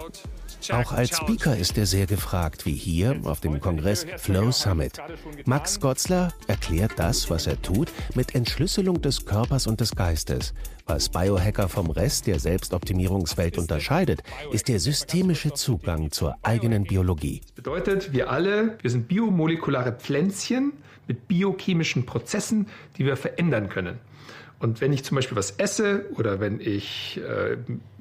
Auch 0.71 0.91
als 0.91 1.17
Speaker 1.17 1.57
ist 1.57 1.79
er 1.79 1.87
sehr 1.87 2.05
gefragt, 2.05 2.67
wie 2.67 2.75
hier 2.75 3.19
auf 3.23 3.39
dem 3.39 3.59
Kongress 3.59 4.05
Flow 4.17 4.51
Summit. 4.51 5.01
Max 5.45 5.79
Gotzler 5.79 6.31
erklärt 6.45 6.91
das, 6.97 7.31
was 7.31 7.47
er 7.47 7.59
tut, 7.59 7.91
mit 8.13 8.35
Entschlüsselung 8.35 9.01
des 9.01 9.25
Körpers 9.25 9.65
und 9.65 9.81
des 9.81 9.95
Geistes. 9.95 10.53
Was 10.85 11.09
Biohacker 11.09 11.67
vom 11.67 11.89
Rest 11.89 12.27
der 12.27 12.39
Selbstoptimierungswelt 12.39 13.57
unterscheidet, 13.57 14.21
ist 14.51 14.67
der 14.67 14.79
systemische 14.79 15.53
Zugang 15.53 16.11
zur 16.11 16.35
eigenen 16.43 16.83
Biologie. 16.83 17.41
Das 17.41 17.55
bedeutet, 17.55 18.13
wir 18.13 18.29
alle, 18.29 18.77
wir 18.79 18.91
sind 18.91 19.07
biomolekulare 19.07 19.93
Pflänzchen 19.93 20.73
mit 21.07 21.27
biochemischen 21.27 22.05
Prozessen, 22.05 22.67
die 22.97 23.05
wir 23.05 23.17
verändern 23.17 23.67
können. 23.67 23.99
Und 24.61 24.79
wenn 24.79 24.93
ich 24.93 25.03
zum 25.03 25.15
Beispiel 25.15 25.35
was 25.35 25.51
esse 25.51 26.05
oder 26.15 26.39
wenn 26.39 26.59
ich 26.59 27.19
äh, 27.19 27.57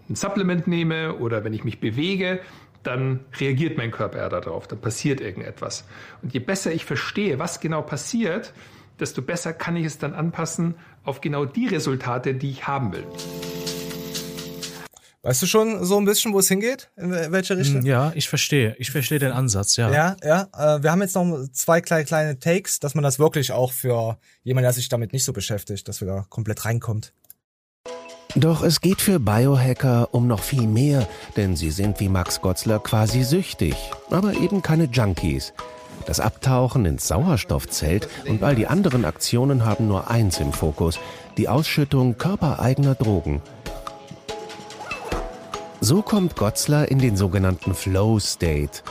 ein 0.08 0.14
Supplement 0.14 0.66
nehme 0.66 1.16
oder 1.16 1.42
wenn 1.42 1.54
ich 1.54 1.64
mich 1.64 1.80
bewege, 1.80 2.40
dann 2.82 3.20
reagiert 3.38 3.78
mein 3.78 3.90
Körper 3.90 4.18
ja 4.18 4.28
darauf, 4.28 4.68
dann 4.68 4.80
passiert 4.80 5.20
irgendetwas. 5.20 5.86
Und 6.22 6.34
je 6.34 6.40
besser 6.40 6.72
ich 6.72 6.84
verstehe, 6.84 7.38
was 7.38 7.60
genau 7.60 7.80
passiert, 7.80 8.52
desto 8.98 9.22
besser 9.22 9.54
kann 9.54 9.74
ich 9.76 9.86
es 9.86 9.98
dann 9.98 10.12
anpassen 10.12 10.74
auf 11.02 11.22
genau 11.22 11.46
die 11.46 11.66
Resultate, 11.66 12.34
die 12.34 12.50
ich 12.50 12.66
haben 12.66 12.92
will. 12.92 13.06
Weißt 15.22 15.42
du 15.42 15.46
schon 15.46 15.84
so 15.84 15.98
ein 15.98 16.06
bisschen, 16.06 16.32
wo 16.32 16.38
es 16.38 16.48
hingeht? 16.48 16.90
In 16.96 17.10
welche 17.10 17.56
Richtung? 17.56 17.84
Ja, 17.84 18.10
ich 18.14 18.28
verstehe. 18.28 18.74
Ich 18.78 18.90
verstehe 18.90 19.18
den 19.18 19.32
Ansatz, 19.32 19.76
ja. 19.76 19.90
Ja, 19.92 20.16
ja. 20.24 20.48
Äh, 20.56 20.82
wir 20.82 20.90
haben 20.90 21.02
jetzt 21.02 21.14
noch 21.14 21.46
zwei 21.52 21.82
kleine, 21.82 22.06
kleine 22.06 22.38
Takes, 22.38 22.80
dass 22.80 22.94
man 22.94 23.04
das 23.04 23.18
wirklich 23.18 23.52
auch 23.52 23.72
für 23.72 24.18
jemanden, 24.44 24.64
der 24.64 24.72
sich 24.72 24.88
damit 24.88 25.12
nicht 25.12 25.24
so 25.24 25.34
beschäftigt, 25.34 25.86
dass 25.88 26.00
wir 26.00 26.08
da 26.08 26.24
komplett 26.30 26.64
reinkommt. 26.64 27.12
Doch 28.34 28.62
es 28.62 28.80
geht 28.80 29.02
für 29.02 29.20
Biohacker 29.20 30.08
um 30.12 30.26
noch 30.26 30.42
viel 30.42 30.66
mehr, 30.66 31.06
denn 31.36 31.54
sie 31.54 31.70
sind 31.70 32.00
wie 32.00 32.08
Max 32.08 32.40
Gotzler 32.40 32.78
quasi 32.78 33.24
süchtig, 33.24 33.74
aber 34.08 34.34
eben 34.34 34.62
keine 34.62 34.84
Junkies. 34.84 35.52
Das 36.06 36.20
Abtauchen 36.20 36.86
ins 36.86 37.08
Sauerstoffzelt 37.08 38.08
und 38.26 38.42
all 38.42 38.54
die 38.54 38.68
anderen 38.68 39.04
Aktionen 39.04 39.66
haben 39.66 39.86
nur 39.86 40.08
eins 40.08 40.38
im 40.38 40.52
Fokus, 40.52 40.98
die 41.36 41.48
Ausschüttung 41.48 42.16
körpereigener 42.16 42.94
Drogen. 42.94 43.42
So 45.82 46.02
kommt 46.02 46.36
Gotzler 46.36 46.90
in 46.90 46.98
den 46.98 47.16
sogenannten 47.16 47.74
Flow 47.74 48.18
State, 48.20 48.82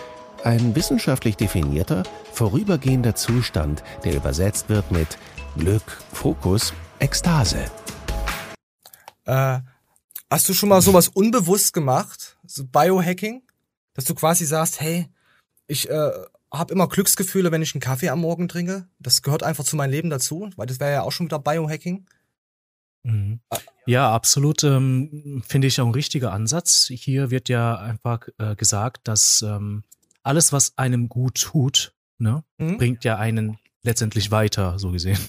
ein 0.43 0.75
wissenschaftlich 0.75 1.37
definierter, 1.37 2.01
vorübergehender 2.33 3.13
Zustand, 3.13 3.83
der 4.03 4.15
übersetzt 4.15 4.69
wird 4.69 4.89
mit 4.91 5.19
Glück, 5.55 5.83
Fokus, 6.11 6.73
Ekstase. 6.97 7.65
Äh, 9.25 9.59
hast 10.31 10.49
du 10.49 10.55
schon 10.55 10.69
mal 10.69 10.81
sowas 10.81 11.09
unbewusst 11.09 11.73
gemacht, 11.73 12.39
so 12.47 12.63
Biohacking, 12.65 13.43
dass 13.93 14.05
du 14.05 14.15
quasi 14.15 14.45
sagst, 14.45 14.81
hey, 14.81 15.05
ich 15.67 15.91
äh, 15.91 16.11
habe 16.51 16.73
immer 16.73 16.87
Glücksgefühle, 16.87 17.51
wenn 17.51 17.61
ich 17.61 17.75
einen 17.75 17.81
Kaffee 17.81 18.09
am 18.09 18.21
Morgen 18.21 18.47
trinke. 18.47 18.87
Das 18.97 19.21
gehört 19.21 19.43
einfach 19.43 19.63
zu 19.63 19.75
meinem 19.75 19.91
Leben 19.91 20.09
dazu, 20.09 20.49
weil 20.55 20.65
das 20.65 20.79
wäre 20.79 20.91
ja 20.91 21.01
auch 21.03 21.11
schon 21.11 21.27
wieder 21.27 21.37
Biohacking. 21.37 22.07
Mhm. 23.03 23.39
Ja, 23.85 24.13
absolut. 24.13 24.63
Ähm, 24.63 25.41
Finde 25.47 25.67
ich 25.67 25.79
auch 25.81 25.85
ein 25.85 25.93
richtiger 25.93 26.31
Ansatz. 26.31 26.87
Hier 26.87 27.31
wird 27.31 27.49
ja 27.49 27.75
einfach 27.75 28.27
äh, 28.37 28.55
gesagt, 28.55 29.07
dass 29.07 29.41
ähm, 29.41 29.83
alles, 30.23 30.53
was 30.53 30.77
einem 30.77 31.09
gut 31.09 31.41
tut, 31.41 31.93
ne, 32.17 32.43
mhm. 32.57 32.77
bringt 32.77 33.03
ja 33.03 33.17
einen 33.17 33.57
letztendlich 33.83 34.31
weiter, 34.31 34.77
so 34.79 34.91
gesehen. 34.91 35.19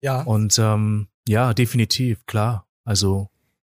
Ja. 0.00 0.22
Und 0.22 0.58
ähm, 0.60 1.08
ja, 1.26 1.52
definitiv, 1.54 2.24
klar. 2.26 2.68
Also 2.84 3.30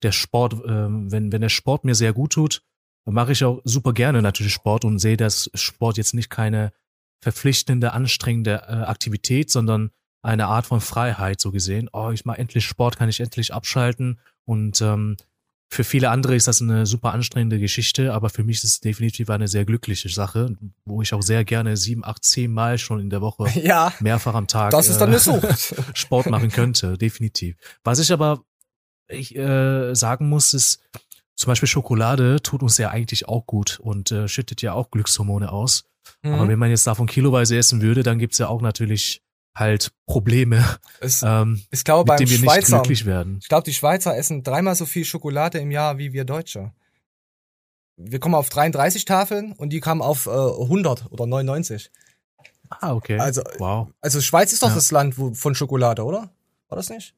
der 0.03 0.11
Sport, 0.11 0.55
ähm, 0.67 1.11
wenn, 1.11 1.31
wenn 1.31 1.41
der 1.41 1.49
Sport 1.49 1.85
mir 1.85 1.95
sehr 1.95 2.13
gut 2.13 2.33
tut, 2.33 2.61
dann 3.05 3.13
mache 3.13 3.31
ich 3.31 3.43
auch 3.43 3.61
super 3.63 3.93
gerne 3.93 4.21
natürlich 4.21 4.53
Sport 4.53 4.85
und 4.85 4.99
sehe, 4.99 5.17
dass 5.17 5.49
Sport 5.53 5.97
jetzt 5.97 6.13
nicht 6.13 6.29
keine 6.29 6.73
verpflichtende, 7.21 7.93
anstrengende 7.93 8.63
äh, 8.67 8.83
Aktivität, 8.83 9.49
sondern 9.49 9.91
eine 10.21 10.47
Art 10.47 10.65
von 10.65 10.81
Freiheit 10.81 11.39
so 11.39 11.51
gesehen. 11.51 11.89
Oh, 11.93 12.11
ich 12.11 12.25
mache 12.25 12.39
endlich 12.39 12.65
Sport, 12.65 12.97
kann 12.97 13.09
ich 13.09 13.19
endlich 13.19 13.53
abschalten. 13.53 14.19
Und 14.45 14.81
ähm, 14.81 15.17
für 15.71 15.83
viele 15.83 16.09
andere 16.09 16.35
ist 16.35 16.47
das 16.47 16.61
eine 16.61 16.87
super 16.87 17.13
anstrengende 17.13 17.59
Geschichte, 17.59 18.13
aber 18.13 18.29
für 18.29 18.43
mich 18.43 18.57
ist 18.57 18.63
es 18.63 18.79
definitiv 18.79 19.29
eine 19.29 19.47
sehr 19.47 19.65
glückliche 19.65 20.09
Sache, 20.09 20.55
wo 20.83 21.01
ich 21.03 21.13
auch 21.13 21.21
sehr 21.21 21.45
gerne 21.45 21.77
sieben, 21.77 22.03
acht, 22.03 22.23
zehn 22.23 22.51
Mal 22.51 22.79
schon 22.79 22.99
in 22.99 23.11
der 23.11 23.21
Woche 23.21 23.47
ja, 23.63 23.93
mehrfach 23.99 24.33
am 24.33 24.47
Tag 24.47 24.71
das 24.71 24.87
ist 24.87 24.97
dann 24.97 25.17
Sucht. 25.19 25.75
Sport 25.93 26.25
machen 26.27 26.49
könnte, 26.49 26.97
definitiv. 26.97 27.55
Was 27.83 27.99
ich 27.99 28.11
aber 28.11 28.41
ich, 29.07 29.35
äh, 29.35 29.93
sagen 29.93 30.27
muss, 30.27 30.53
ist, 30.53 30.81
zum 31.35 31.51
Beispiel 31.51 31.69
Schokolade 31.69 32.41
tut 32.41 32.63
uns 32.63 32.77
ja 32.77 32.89
eigentlich 32.89 33.27
auch 33.27 33.45
gut 33.45 33.79
und 33.79 34.11
äh, 34.11 34.27
schüttet 34.27 34.61
ja 34.61 34.73
auch 34.73 34.89
Glückshormone 34.89 35.51
aus. 35.51 35.85
Mhm. 36.23 36.33
Aber 36.33 36.47
wenn 36.47 36.59
man 36.59 36.69
jetzt 36.71 36.87
davon 36.87 37.07
kiloweise 37.07 37.57
essen 37.57 37.81
würde, 37.81 38.01
dann 38.03 38.17
gibt's 38.17 38.39
ja 38.39 38.47
auch 38.47 38.61
natürlich 38.61 39.21
halt 39.55 39.91
Probleme, 40.05 40.63
es, 40.99 41.21
ähm, 41.25 41.61
ich 41.71 41.83
glaube, 41.83 42.11
mit 42.11 42.19
denen 42.19 42.31
wir 42.31 42.37
Schweizer, 42.37 42.57
nicht 42.57 42.69
glücklich 42.69 43.05
werden. 43.05 43.39
Ich 43.41 43.49
glaube, 43.49 43.63
die 43.63 43.73
Schweizer 43.73 44.15
essen 44.15 44.43
dreimal 44.43 44.75
so 44.75 44.85
viel 44.85 45.05
Schokolade 45.05 45.59
im 45.59 45.71
Jahr 45.71 45.97
wie 45.97 46.13
wir 46.13 46.25
Deutsche. 46.25 46.71
Wir 47.97 48.19
kommen 48.19 48.35
auf 48.35 48.49
33 48.49 49.03
Tafeln 49.05 49.51
und 49.53 49.71
die 49.71 49.81
kamen 49.81 50.01
auf 50.01 50.25
äh, 50.25 50.29
100 50.29 51.11
oder 51.11 51.25
99. 51.25 51.91
Ah, 52.69 52.93
okay. 52.93 53.19
Also, 53.19 53.41
wow. 53.57 53.89
also 53.99 54.21
Schweiz 54.21 54.53
ist 54.53 54.63
doch 54.63 54.69
ja. 54.69 54.75
das 54.75 54.91
Land 54.91 55.17
wo, 55.17 55.33
von 55.33 55.55
Schokolade, 55.55 56.03
oder? 56.03 56.29
War 56.69 56.75
das 56.75 56.89
nicht? 56.89 57.13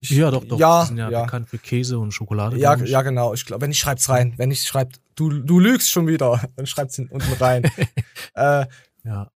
Ich, 0.00 0.10
ja, 0.10 0.30
doch, 0.30 0.44
doch. 0.44 0.58
Ja, 0.58 0.82
die 0.82 0.88
sind 0.88 0.98
ja, 0.98 1.10
ja, 1.10 1.24
bekannt 1.24 1.48
für 1.48 1.58
Käse 1.58 1.98
und 1.98 2.12
Schokolade. 2.12 2.56
Ja, 2.56 2.76
ja, 2.76 3.02
genau. 3.02 3.34
Ich 3.34 3.44
glaube, 3.44 3.62
wenn 3.62 3.70
ich 3.70 3.78
schreib's 3.78 4.08
rein, 4.08 4.34
wenn 4.36 4.50
ich 4.50 4.62
schreibt, 4.62 5.00
du, 5.16 5.30
du 5.30 5.58
lügst 5.58 5.90
schon 5.90 6.06
wieder, 6.06 6.40
dann 6.56 6.66
schreibt's 6.66 6.98
unten 6.98 7.32
rein. 7.40 7.64
äh, 8.34 8.66
ja. 9.04 9.30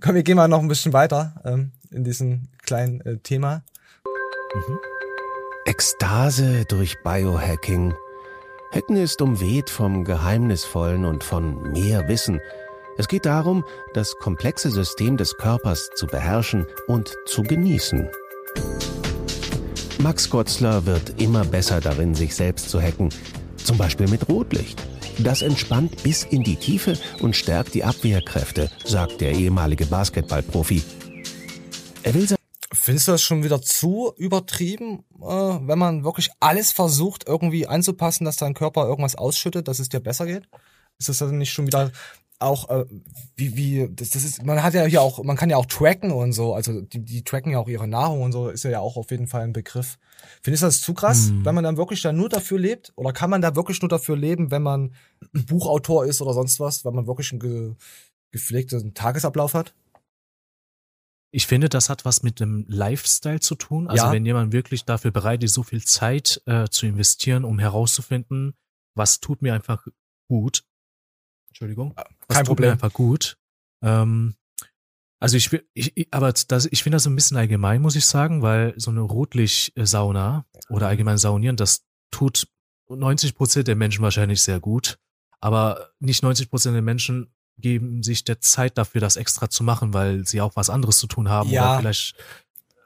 Komm, 0.00 0.14
wir 0.14 0.22
gehen 0.22 0.36
mal 0.36 0.48
noch 0.48 0.60
ein 0.60 0.68
bisschen 0.68 0.92
weiter 0.92 1.34
ähm, 1.44 1.72
in 1.90 2.04
diesem 2.04 2.48
kleinen 2.62 3.00
äh, 3.02 3.18
Thema. 3.18 3.62
Mhm. 4.54 4.78
Ekstase 5.66 6.64
durch 6.66 7.02
Biohacking. 7.02 7.94
Hacken 8.72 8.96
ist 8.96 9.20
umweht 9.20 9.70
vom 9.70 10.04
Geheimnisvollen 10.04 11.04
und 11.04 11.24
von 11.24 11.72
mehr 11.72 12.08
Wissen. 12.08 12.40
Es 12.98 13.08
geht 13.08 13.26
darum, 13.26 13.64
das 13.94 14.14
komplexe 14.16 14.70
System 14.70 15.16
des 15.16 15.36
Körpers 15.36 15.90
zu 15.94 16.06
beherrschen 16.06 16.66
und 16.86 17.14
zu 17.26 17.42
genießen. 17.42 18.08
Max 20.02 20.30
Gotzler 20.30 20.86
wird 20.86 21.20
immer 21.20 21.44
besser 21.44 21.80
darin, 21.80 22.14
sich 22.14 22.34
selbst 22.34 22.70
zu 22.70 22.80
hacken, 22.80 23.10
zum 23.56 23.76
Beispiel 23.76 24.08
mit 24.08 24.28
Rotlicht. 24.28 24.82
Das 25.22 25.42
entspannt 25.42 26.02
bis 26.02 26.24
in 26.24 26.42
die 26.42 26.56
Tiefe 26.56 26.98
und 27.20 27.36
stärkt 27.36 27.74
die 27.74 27.84
Abwehrkräfte, 27.84 28.70
sagt 28.84 29.20
der 29.20 29.32
ehemalige 29.32 29.86
Basketballprofi. 29.86 30.82
Er 32.02 32.14
will 32.14 32.26
Findest 32.72 33.08
du 33.08 33.12
das 33.12 33.22
schon 33.22 33.44
wieder 33.44 33.60
zu 33.60 34.14
übertrieben, 34.16 35.04
äh, 35.20 35.26
wenn 35.26 35.78
man 35.78 36.02
wirklich 36.02 36.30
alles 36.40 36.72
versucht, 36.72 37.26
irgendwie 37.26 37.66
anzupassen, 37.66 38.24
dass 38.24 38.36
dein 38.36 38.54
Körper 38.54 38.86
irgendwas 38.86 39.16
ausschüttet, 39.16 39.68
dass 39.68 39.80
es 39.80 39.90
dir 39.90 40.00
besser 40.00 40.24
geht? 40.24 40.48
Ist 40.98 41.10
das 41.10 41.18
dann 41.18 41.36
nicht 41.36 41.52
schon 41.52 41.66
wieder 41.66 41.90
auch 42.40 42.70
äh, 42.70 42.84
wie 43.36 43.56
wie 43.56 43.88
das, 43.94 44.10
das 44.10 44.24
ist 44.24 44.42
man 44.44 44.62
hat 44.62 44.74
ja 44.74 44.84
hier 44.84 45.02
auch 45.02 45.22
man 45.22 45.36
kann 45.36 45.50
ja 45.50 45.56
auch 45.56 45.66
tracken 45.66 46.10
und 46.10 46.32
so 46.32 46.54
also 46.54 46.80
die, 46.80 47.04
die 47.04 47.22
tracken 47.22 47.52
ja 47.52 47.58
auch 47.58 47.68
ihre 47.68 47.86
Nahrung 47.86 48.22
und 48.22 48.32
so 48.32 48.48
ist 48.48 48.64
ja 48.64 48.80
auch 48.80 48.96
auf 48.96 49.10
jeden 49.10 49.26
Fall 49.26 49.42
ein 49.42 49.52
Begriff 49.52 49.98
findest 50.42 50.62
du 50.62 50.66
das 50.66 50.80
zu 50.80 50.94
krass 50.94 51.28
hm. 51.28 51.44
wenn 51.44 51.54
man 51.54 51.64
dann 51.64 51.76
wirklich 51.76 52.00
da 52.02 52.12
nur 52.12 52.28
dafür 52.28 52.58
lebt 52.58 52.92
oder 52.96 53.12
kann 53.12 53.30
man 53.30 53.42
da 53.42 53.54
wirklich 53.56 53.80
nur 53.82 53.88
dafür 53.88 54.16
leben 54.16 54.50
wenn 54.50 54.62
man 54.62 54.94
Buchautor 55.32 56.06
ist 56.06 56.22
oder 56.22 56.32
sonst 56.32 56.60
was 56.60 56.84
wenn 56.84 56.94
man 56.94 57.06
wirklich 57.06 57.30
einen 57.30 57.40
ge, 57.40 57.74
gepflegten 58.32 58.94
Tagesablauf 58.94 59.54
hat 59.54 59.74
ich 61.32 61.46
finde, 61.46 61.68
das 61.68 61.88
hat 61.88 62.04
was 62.04 62.24
mit 62.24 62.40
dem 62.40 62.64
Lifestyle 62.66 63.38
zu 63.38 63.54
tun. 63.54 63.86
Also 63.86 64.06
ja. 64.06 64.12
wenn 64.12 64.26
jemand 64.26 64.52
wirklich 64.52 64.84
dafür 64.84 65.12
bereit 65.12 65.44
ist, 65.44 65.54
so 65.54 65.62
viel 65.62 65.84
Zeit 65.84 66.42
äh, 66.46 66.68
zu 66.68 66.86
investieren, 66.86 67.44
um 67.44 67.60
herauszufinden, 67.60 68.54
was 68.96 69.20
tut 69.20 69.40
mir 69.40 69.54
einfach 69.54 69.86
gut, 70.28 70.64
Entschuldigung. 71.50 71.94
Ah, 72.30 72.34
kein 72.34 72.44
das 72.44 72.48
Problem. 72.48 72.72
einfach 72.72 72.92
gut. 72.92 73.36
Ähm, 73.82 74.34
also 75.20 75.36
ich 75.36 75.50
ich, 75.74 76.08
aber 76.10 76.32
das, 76.32 76.66
ich 76.70 76.82
finde 76.82 76.96
das 76.96 77.06
ein 77.06 77.14
bisschen 77.14 77.36
allgemein, 77.36 77.82
muss 77.82 77.96
ich 77.96 78.06
sagen, 78.06 78.42
weil 78.42 78.72
so 78.76 78.90
eine 78.90 79.00
Rotlichtsauna 79.00 80.46
oder 80.70 80.88
allgemein 80.88 81.18
Saunieren, 81.18 81.56
das 81.56 81.84
tut 82.10 82.48
90 82.88 83.34
Prozent 83.34 83.68
der 83.68 83.76
Menschen 83.76 84.02
wahrscheinlich 84.02 84.42
sehr 84.42 84.60
gut. 84.60 84.98
Aber 85.40 85.90
nicht 86.00 86.22
90 86.22 86.50
Prozent 86.50 86.74
der 86.74 86.82
Menschen 86.82 87.32
geben 87.58 88.02
sich 88.02 88.24
der 88.24 88.40
Zeit 88.40 88.78
dafür, 88.78 89.00
das 89.00 89.16
extra 89.16 89.50
zu 89.50 89.62
machen, 89.62 89.92
weil 89.92 90.26
sie 90.26 90.40
auch 90.40 90.56
was 90.56 90.70
anderes 90.70 90.98
zu 90.98 91.06
tun 91.06 91.28
haben 91.28 91.50
ja. 91.50 91.72
oder 91.72 91.80
vielleicht 91.80 92.14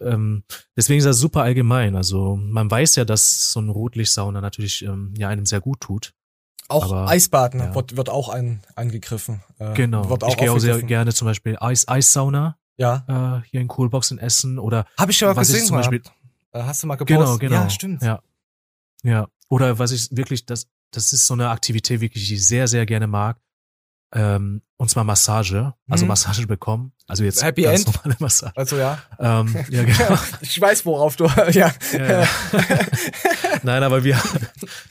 ähm, 0.00 0.42
deswegen 0.76 0.98
ist 0.98 1.04
das 1.04 1.18
super 1.18 1.42
allgemein. 1.42 1.96
Also 1.96 2.36
man 2.36 2.70
weiß 2.70 2.96
ja, 2.96 3.04
dass 3.04 3.52
so 3.52 3.60
eine 3.60 3.70
Rotlichtsauna 3.70 4.40
natürlich 4.40 4.84
ähm, 4.84 5.14
ja 5.16 5.28
einem 5.28 5.46
sehr 5.46 5.60
gut 5.60 5.80
tut. 5.80 6.14
Auch 6.68 6.86
Aber, 6.86 7.08
Eisbaden 7.08 7.60
ja. 7.60 7.74
wird, 7.74 7.96
wird 7.96 8.08
auch 8.08 8.28
ein, 8.28 8.62
angegriffen. 8.74 9.42
Äh, 9.58 9.74
genau. 9.74 10.08
Wird 10.08 10.24
auch 10.24 10.30
ich 10.30 10.36
gehe 10.36 10.50
auch 10.50 10.58
sehr 10.58 10.82
gerne 10.82 11.12
zum 11.12 11.26
Beispiel 11.26 11.56
Eis, 11.60 11.86
Eissauna. 11.88 12.56
Ja. 12.76 13.40
Äh, 13.42 13.48
hier 13.50 13.60
in 13.60 13.68
Coolbox 13.68 14.10
in 14.10 14.18
Essen 14.18 14.58
oder. 14.58 14.86
Habe 14.98 15.12
ich 15.12 15.20
ja 15.20 15.28
mal 15.28 15.34
gesehen. 15.34 15.56
Ich 15.56 15.66
zum 15.66 15.76
Beispiel, 15.76 16.02
äh, 16.52 16.62
Hast 16.62 16.82
du 16.82 16.86
mal 16.86 16.96
gepostet? 16.96 17.18
Genau, 17.18 17.38
genau. 17.38 17.62
Ja, 17.62 17.70
stimmt. 17.70 18.02
Ja. 18.02 18.20
Ja. 19.02 19.28
Oder 19.48 19.78
was 19.78 19.92
ich 19.92 20.08
wirklich, 20.16 20.46
das, 20.46 20.66
das 20.90 21.12
ist 21.12 21.26
so 21.26 21.34
eine 21.34 21.50
Aktivität, 21.50 22.00
wirklich, 22.00 22.26
die 22.28 22.34
ich 22.34 22.46
sehr, 22.46 22.66
sehr 22.66 22.86
gerne 22.86 23.06
mag 23.06 23.36
ähm, 24.14 24.62
und 24.76 24.90
zwar 24.90 25.04
Massage, 25.04 25.74
also 25.88 26.04
mhm. 26.04 26.08
Massage 26.08 26.46
bekommen. 26.46 26.92
Also 27.06 27.24
jetzt 27.24 27.42
Happy 27.42 27.62
ganz 27.62 27.84
End. 27.84 27.94
normale 27.94 28.16
Massage. 28.20 28.52
Also 28.56 28.76
ja. 28.76 28.98
Ähm, 29.18 29.54
ja, 29.68 29.82
genau. 29.84 30.18
ich 30.40 30.60
weiß, 30.60 30.86
worauf 30.86 31.16
du, 31.16 31.24
ja. 31.50 31.72
ja, 31.92 32.22
ja. 32.22 32.28
Nein, 33.62 33.82
aber 33.82 34.04
wir, 34.04 34.20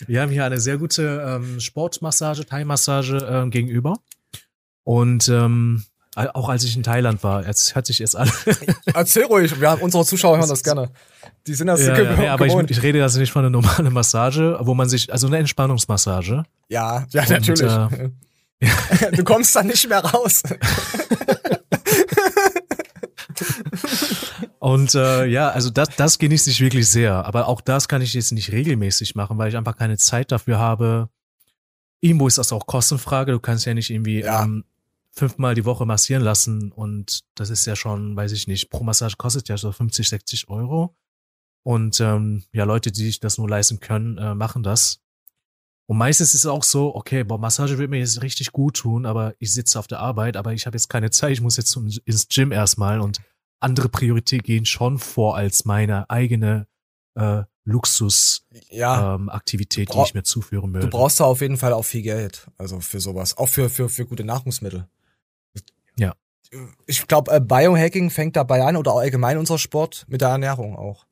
wir 0.08 0.22
haben 0.22 0.32
hier 0.32 0.46
eine 0.46 0.60
sehr 0.60 0.78
gute 0.78 1.24
ähm, 1.26 1.60
Sportmassage, 1.60 2.46
Thai-Massage 2.46 3.18
ähm, 3.30 3.50
gegenüber. 3.50 3.96
Und 4.84 5.30
ähm, 5.30 5.86
auch 6.16 6.50
als 6.50 6.64
ich 6.64 6.76
in 6.76 6.84
Thailand 6.84 7.24
war, 7.24 7.46
jetzt 7.48 7.74
hört 7.74 7.86
sich 7.88 8.00
jetzt 8.00 8.16
an. 8.16 8.30
Erzähl 8.94 9.24
ruhig, 9.24 9.60
wir 9.60 9.72
haben, 9.72 9.82
unsere 9.82 10.06
Zuschauer 10.06 10.38
hören 10.38 10.50
das 10.50 10.64
gerne. 10.64 10.92
Die 11.48 11.56
sind 11.56 11.68
das 11.68 11.82
ja, 11.82 11.98
ja, 11.98 12.22
ja, 12.22 12.34
aber 12.34 12.46
ich, 12.46 12.54
ich, 12.54 12.84
rede 12.84 13.02
also 13.02 13.20
nicht 13.20 13.32
von 13.32 13.42
einer 13.42 13.50
normalen 13.50 13.92
Massage, 13.92 14.58
wo 14.62 14.74
man 14.76 14.88
sich, 14.88 15.12
also 15.12 15.28
eine 15.28 15.38
Entspannungsmassage. 15.38 16.44
Ja, 16.70 17.06
ja, 17.10 17.26
natürlich. 17.30 17.62
Und, 17.64 17.94
äh, 17.94 18.10
du 19.12 19.24
kommst 19.24 19.56
da 19.56 19.64
nicht 19.64 19.88
mehr 19.88 20.04
raus. 20.04 20.44
Und 24.64 24.96
äh, 24.96 25.26
ja, 25.26 25.50
also 25.50 25.70
das, 25.70 25.90
das 25.98 26.18
genieße 26.18 26.50
ich 26.50 26.62
wirklich 26.62 26.88
sehr. 26.88 27.26
Aber 27.26 27.50
auch 27.50 27.60
das 27.60 27.90
kann 27.90 28.02
ich 28.02 28.14
jetzt 28.14 28.32
nicht 28.32 28.54
regelmäßig 28.54 29.14
machen, 29.14 29.38
weil 29.38 29.50
ich 29.50 29.58
einfach 29.58 29.76
keine 29.76 29.98
Zeit 29.98 30.32
dafür 30.32 30.58
habe. 30.58 31.10
Irgendwo 32.00 32.28
ist 32.28 32.38
das 32.38 32.54
auch 32.54 32.66
Kostenfrage. 32.66 33.34
Du 33.34 33.42
kannst 33.42 33.66
ja 33.66 33.74
nicht 33.74 33.90
irgendwie 33.90 34.22
ja. 34.22 34.44
ähm, 34.44 34.64
fünfmal 35.12 35.54
die 35.54 35.66
Woche 35.66 35.86
massieren 35.86 36.24
lassen. 36.24 36.72
Und 36.72 37.26
das 37.36 37.50
ist 37.50 37.66
ja 37.66 37.76
schon, 37.76 38.16
weiß 38.16 38.32
ich 38.32 38.48
nicht, 38.48 38.70
pro 38.70 38.86
Massage 38.86 39.18
kostet 39.18 39.50
ja 39.50 39.58
so 39.58 39.70
50, 39.70 40.08
60 40.08 40.48
Euro. 40.48 40.96
Und 41.64 42.00
ähm, 42.00 42.46
ja, 42.54 42.64
Leute, 42.64 42.94
die 42.94 43.04
sich 43.04 43.20
das 43.20 43.38
nur 43.38 43.50
leisten 43.50 43.82
können, 43.82 44.18
äh, 44.18 44.34
machen 44.34 44.64
das. 44.64 45.03
Und 45.86 45.98
meistens 45.98 46.34
ist 46.34 46.42
es 46.42 46.46
auch 46.46 46.64
so, 46.64 46.96
okay, 46.96 47.24
boah, 47.24 47.38
Massage 47.38 47.78
wird 47.78 47.90
mir 47.90 48.00
jetzt 48.00 48.22
richtig 48.22 48.52
gut 48.52 48.78
tun, 48.78 49.06
aber 49.06 49.34
ich 49.40 49.54
sitze 49.54 49.78
auf 49.78 49.88
der 49.88 50.00
Arbeit, 50.00 50.38
aber 50.38 50.54
ich 50.54 50.66
habe 50.66 50.78
jetzt 50.78 50.88
keine 50.88 51.12
Zeit, 51.12 51.34
ich 51.34 51.42
muss 51.42 51.58
jetzt 51.58 51.78
ins 52.06 52.28
Gym 52.30 52.52
erstmal 52.52 53.02
und 53.02 53.20
andere 53.60 53.90
Prioritäten 53.90 54.46
gehen 54.46 54.66
schon 54.66 54.98
vor 54.98 55.36
als 55.36 55.66
meine 55.66 56.10
eigene 56.10 56.68
äh, 57.16 57.44
Luxus-Aktivität, 57.66 59.90
ja, 59.90 59.96
ähm, 59.96 60.04
die 60.04 60.08
ich 60.08 60.14
mir 60.14 60.24
zuführen 60.24 60.74
würde. 60.74 60.88
Du 60.88 60.98
brauchst 60.98 61.20
da 61.20 61.26
auf 61.26 61.42
jeden 61.42 61.58
Fall 61.58 61.74
auch 61.74 61.84
viel 61.84 62.02
Geld, 62.02 62.48
also 62.58 62.80
für 62.80 63.00
sowas, 63.00 63.38
auch 63.38 63.48
für, 63.48 63.70
für, 63.70 63.90
für 63.90 64.06
gute 64.06 64.24
Nahrungsmittel. 64.24 64.88
Ja. 65.98 66.14
Ich 66.86 67.08
glaube, 67.08 67.32
äh, 67.32 67.40
Biohacking 67.40 68.10
fängt 68.10 68.36
dabei 68.36 68.64
an 68.64 68.76
oder 68.76 68.94
allgemein 68.94 69.38
unser 69.38 69.58
Sport 69.58 70.06
mit 70.08 70.22
der 70.22 70.30
Ernährung 70.30 70.76
auch. 70.76 71.06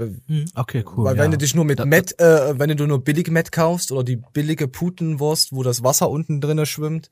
Hm, 0.00 0.46
okay, 0.54 0.84
cool. 0.94 1.04
Weil 1.04 1.16
ja. 1.16 1.22
wenn 1.22 1.30
du 1.30 1.38
dich 1.38 1.54
nur 1.54 1.64
mit 1.64 1.84
Met, 1.84 2.18
äh, 2.20 2.58
wenn 2.58 2.76
du 2.76 2.86
nur 2.86 3.02
billig 3.02 3.30
Met 3.30 3.52
kaufst 3.52 3.92
oder 3.92 4.04
die 4.04 4.16
billige 4.16 4.68
Putenwurst, 4.68 5.52
wo 5.52 5.62
das 5.62 5.82
Wasser 5.82 6.10
unten 6.10 6.40
drinne 6.40 6.66
schwimmt, 6.66 7.10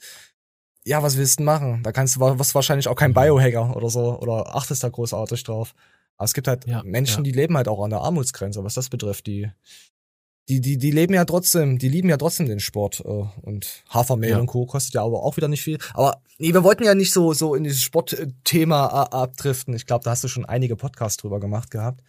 ja, 0.85 1.03
was 1.03 1.17
willst 1.17 1.41
du 1.41 1.45
machen? 1.45 1.83
Da 1.83 1.93
kannst 1.93 2.17
du 2.17 2.21
was 2.21 2.55
wahrscheinlich 2.55 2.89
auch 2.89 2.95
kein 2.95 3.13
Biohacker 3.13 3.77
oder 3.77 3.91
so 3.91 4.19
oder 4.19 4.55
achtest 4.55 4.83
da 4.83 4.89
großartig 4.89 5.45
drauf. 5.45 5.75
Aber 6.17 6.25
es 6.25 6.35
gibt 6.35 6.49
halt 6.49 6.67
ja, 6.67 6.83
Menschen, 6.83 7.25
ja. 7.25 7.31
die 7.31 7.39
leben 7.39 7.57
halt 7.57 7.69
auch 7.69 7.83
an 7.85 7.91
der 7.91 8.01
Armutsgrenze, 8.01 8.65
was 8.65 8.75
das 8.75 8.89
betrifft. 8.89 9.27
Die, 9.27 9.51
die, 10.49 10.61
die, 10.61 10.79
die 10.79 10.91
leben 10.91 11.15
ja 11.15 11.25
trotzdem, 11.25 11.79
die 11.79 11.89
lieben 11.89 12.09
ja 12.09 12.17
trotzdem 12.17 12.47
den 12.47 12.61
Sport. 12.61 13.01
Äh, 13.05 13.25
und 13.43 13.85
Hafermehl 13.91 14.31
ja. 14.31 14.39
und 14.39 14.47
Co. 14.47 14.67
kostet 14.67 14.95
ja 14.95 15.05
aber 15.05 15.23
auch 15.23 15.37
wieder 15.37 15.49
nicht 15.49 15.63
viel. 15.63 15.79
Aber 15.95 16.23
nee, 16.39 16.55
wir 16.55 16.65
wollten 16.65 16.85
ja 16.85 16.95
nicht 16.95 17.13
so, 17.13 17.35
so 17.35 17.55
in 17.55 17.65
dieses 17.65 17.83
Sportthema 17.83 18.87
abdriften. 18.87 19.75
Ich 19.75 19.87
glaube, 19.87 20.05
da 20.05 20.11
hast 20.11 20.25
du 20.25 20.29
schon 20.29 20.47
einige 20.47 20.77
Podcasts 20.77 21.19
drüber 21.19 21.39
gemacht 21.41 21.71
gehabt. 21.71 22.03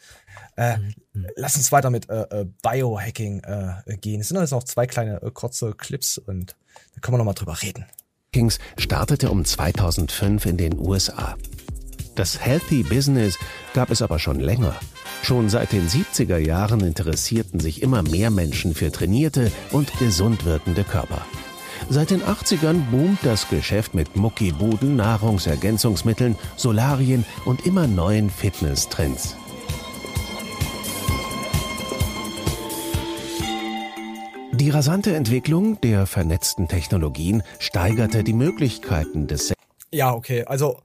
Äh, 0.56 0.78
mhm. 0.78 1.28
Lass 1.36 1.58
uns 1.58 1.72
weiter 1.72 1.90
mit 1.90 2.10
äh, 2.10 2.22
äh, 2.30 2.46
Biohacking 2.62 3.42
äh, 3.42 3.98
gehen. 3.98 4.22
Es 4.22 4.30
sind 4.30 4.40
jetzt 4.40 4.52
noch 4.52 4.64
zwei 4.64 4.88
kleine 4.88 5.22
äh, 5.22 5.32
kurze 5.32 5.74
Clips 5.74 6.18
und 6.18 6.56
da 6.96 7.02
können 7.02 7.16
wir 7.16 7.18
nochmal 7.20 7.34
drüber 7.34 7.62
reden. 7.62 7.86
Kings 8.32 8.60
startete 8.78 9.32
um 9.32 9.44
2005 9.44 10.46
in 10.46 10.58
den 10.58 10.78
USA. 10.78 11.36
Das 12.20 12.38
Healthy 12.38 12.84
Business 12.84 13.40
gab 13.74 13.92
es 13.92 14.02
aber 14.02 14.20
schon 14.20 14.42
länger. 14.42 14.76
Schon 15.24 15.48
seit 15.48 15.72
den 15.72 15.88
70er 15.88 16.38
Jahren 16.38 16.82
interessierten 16.82 17.62
sich 17.62 17.82
immer 17.82 18.04
mehr 18.04 18.30
Menschen 18.30 18.76
für 18.76 18.92
trainierte 18.92 19.54
und 19.72 19.98
gesund 20.00 20.44
wirkende 20.44 20.84
Körper. 20.84 21.26
Seit 21.88 22.10
den 22.10 22.22
80ern 22.22 22.82
boomt 22.92 23.20
das 23.24 23.48
Geschäft 23.48 23.94
mit 23.94 24.18
Muckibuden, 24.18 24.98
Nahrungsergänzungsmitteln, 24.98 26.36
Solarien 26.58 27.24
und 27.46 27.66
immer 27.66 27.88
neuen 27.88 28.30
Fitnesstrends. 28.30 29.38
Die 34.52 34.70
rasante 34.72 35.16
Entwicklung 35.16 35.80
der 35.80 36.06
vernetzten 36.06 36.68
Technologien 36.68 37.44
steigerte 37.60 38.26
die 38.26 38.34
Möglichkeiten 38.34 39.28
des 39.28 39.54
Ja, 39.94 40.14
okay. 40.14 40.44
Also 40.44 40.82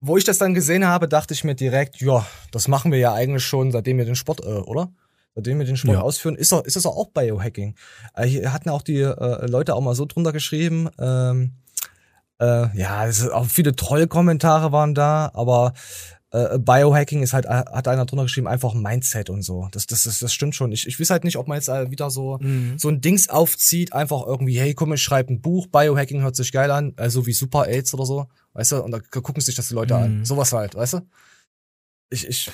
wo 0.00 0.16
ich 0.16 0.24
das 0.24 0.38
dann 0.38 0.54
gesehen 0.54 0.86
habe, 0.86 1.08
dachte 1.08 1.34
ich 1.34 1.44
mir 1.44 1.54
direkt, 1.54 2.00
ja, 2.00 2.26
das 2.52 2.68
machen 2.68 2.92
wir 2.92 2.98
ja 2.98 3.12
eigentlich 3.12 3.44
schon, 3.44 3.72
seitdem 3.72 3.98
wir 3.98 4.04
den 4.04 4.14
Sport, 4.14 4.40
äh, 4.44 4.48
oder? 4.48 4.92
Seitdem 5.34 5.58
wir 5.58 5.66
den 5.66 5.76
Sport 5.76 5.98
ja. 5.98 6.02
ausführen, 6.02 6.36
ist, 6.36 6.52
er, 6.52 6.64
ist 6.64 6.76
das 6.76 6.86
auch 6.86 7.10
Biohacking. 7.10 7.74
Äh, 8.14 8.26
hier 8.26 8.52
hatten 8.52 8.70
auch 8.70 8.82
die 8.82 9.00
äh, 9.00 9.46
Leute 9.46 9.74
auch 9.74 9.80
mal 9.80 9.94
so 9.94 10.04
drunter 10.04 10.32
geschrieben, 10.32 10.88
ähm, 10.98 11.52
äh, 12.40 12.76
ja, 12.76 13.06
es 13.06 13.28
auch 13.28 13.46
viele 13.46 13.74
Trollkommentare 13.74 14.70
waren 14.72 14.94
da, 14.94 15.30
aber 15.34 15.72
äh, 16.30 16.58
Biohacking 16.58 17.22
ist 17.22 17.32
halt, 17.32 17.46
äh, 17.46 17.48
hat 17.48 17.88
einer 17.88 18.04
drunter 18.04 18.24
geschrieben, 18.24 18.46
einfach 18.46 18.74
Mindset 18.74 19.30
und 19.30 19.42
so. 19.42 19.68
Das, 19.72 19.86
das, 19.86 20.04
das, 20.04 20.18
das 20.18 20.32
stimmt 20.32 20.54
schon. 20.54 20.72
Ich, 20.72 20.86
ich 20.86 21.00
weiß 21.00 21.10
halt 21.10 21.24
nicht, 21.24 21.36
ob 21.36 21.48
man 21.48 21.56
jetzt 21.56 21.68
äh, 21.68 21.90
wieder 21.90 22.10
so, 22.10 22.38
mhm. 22.40 22.78
so 22.78 22.88
ein 22.88 23.00
Dings 23.00 23.28
aufzieht, 23.28 23.92
einfach 23.92 24.26
irgendwie, 24.26 24.58
hey, 24.58 24.74
komm, 24.74 24.92
ich 24.92 25.02
schreibe 25.02 25.32
ein 25.32 25.40
Buch, 25.40 25.66
Biohacking 25.68 26.22
hört 26.22 26.36
sich 26.36 26.52
geil 26.52 26.70
an, 26.70 26.94
äh, 26.96 27.10
so 27.10 27.26
wie 27.26 27.32
Super 27.32 27.66
AIDS 27.66 27.94
oder 27.94 28.04
so, 28.04 28.26
weißt 28.58 28.72
du, 28.72 28.82
und 28.82 28.90
da 28.90 28.98
gucken 28.98 29.40
sich 29.40 29.54
das 29.54 29.68
die 29.68 29.74
Leute 29.74 29.94
mhm. 29.94 30.02
an. 30.02 30.24
Sowas 30.24 30.52
halt, 30.52 30.74
weißt 30.74 30.94
du? 30.94 31.00
Ich, 32.10 32.26
ich. 32.26 32.50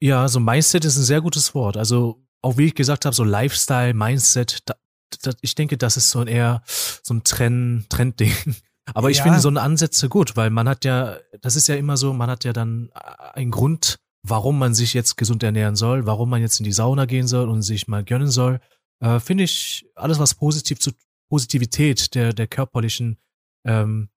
Ja, 0.00 0.26
so 0.26 0.40
Mindset 0.40 0.84
ist 0.86 0.96
ein 0.96 1.04
sehr 1.04 1.20
gutes 1.20 1.54
Wort. 1.54 1.76
Also, 1.76 2.24
auch 2.42 2.56
wie 2.56 2.66
ich 2.66 2.74
gesagt 2.74 3.04
habe, 3.04 3.14
so 3.14 3.24
Lifestyle, 3.24 3.92
Mindset, 3.92 4.60
da, 4.64 4.74
da, 5.22 5.32
ich 5.42 5.54
denke, 5.54 5.76
das 5.76 5.98
ist 5.98 6.10
so 6.10 6.20
ein 6.20 6.28
eher 6.28 6.62
so 6.66 7.12
ein 7.12 7.24
Trend, 7.24 7.90
Trendding. 7.90 8.32
Aber 8.94 9.10
ich 9.10 9.18
ja. 9.18 9.22
finde 9.22 9.40
so 9.40 9.48
eine 9.48 9.60
Ansätze 9.60 10.08
gut, 10.08 10.36
weil 10.36 10.50
man 10.50 10.68
hat 10.68 10.84
ja, 10.84 11.18
das 11.40 11.56
ist 11.56 11.68
ja 11.68 11.74
immer 11.74 11.96
so, 11.96 12.12
man 12.12 12.30
hat 12.30 12.44
ja 12.44 12.52
dann 12.52 12.90
einen 13.32 13.50
Grund, 13.50 13.98
warum 14.22 14.58
man 14.58 14.74
sich 14.74 14.94
jetzt 14.94 15.16
gesund 15.16 15.42
ernähren 15.42 15.76
soll, 15.76 16.06
warum 16.06 16.30
man 16.30 16.40
jetzt 16.40 16.58
in 16.58 16.64
die 16.64 16.72
Sauna 16.72 17.04
gehen 17.06 17.26
soll 17.26 17.48
und 17.48 17.62
sich 17.62 17.88
mal 17.88 18.04
gönnen 18.04 18.30
soll. 18.30 18.60
Äh, 19.00 19.20
finde 19.20 19.44
ich 19.44 19.86
alles, 19.94 20.18
was 20.18 20.34
positiv 20.34 20.80
zu 20.80 20.92
Positivität 21.30 22.14
der, 22.14 22.32
der 22.32 22.46
körperlichen 22.46 23.18
ähm, 23.66 24.10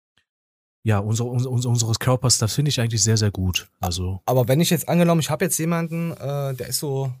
ja, 0.88 1.00
unsere, 1.00 1.28
unsere, 1.28 1.68
unseres 1.68 1.98
Körpers, 1.98 2.38
das 2.38 2.54
finde 2.54 2.70
ich 2.70 2.80
eigentlich 2.80 3.02
sehr, 3.02 3.18
sehr 3.18 3.30
gut. 3.30 3.68
Also. 3.78 4.22
Aber 4.24 4.48
wenn 4.48 4.58
ich 4.58 4.70
jetzt 4.70 4.88
angenommen, 4.88 5.20
ich 5.20 5.28
habe 5.28 5.44
jetzt 5.44 5.58
jemanden, 5.58 6.12
äh, 6.12 6.54
der 6.54 6.68
ist 6.68 6.78
so, 6.78 7.12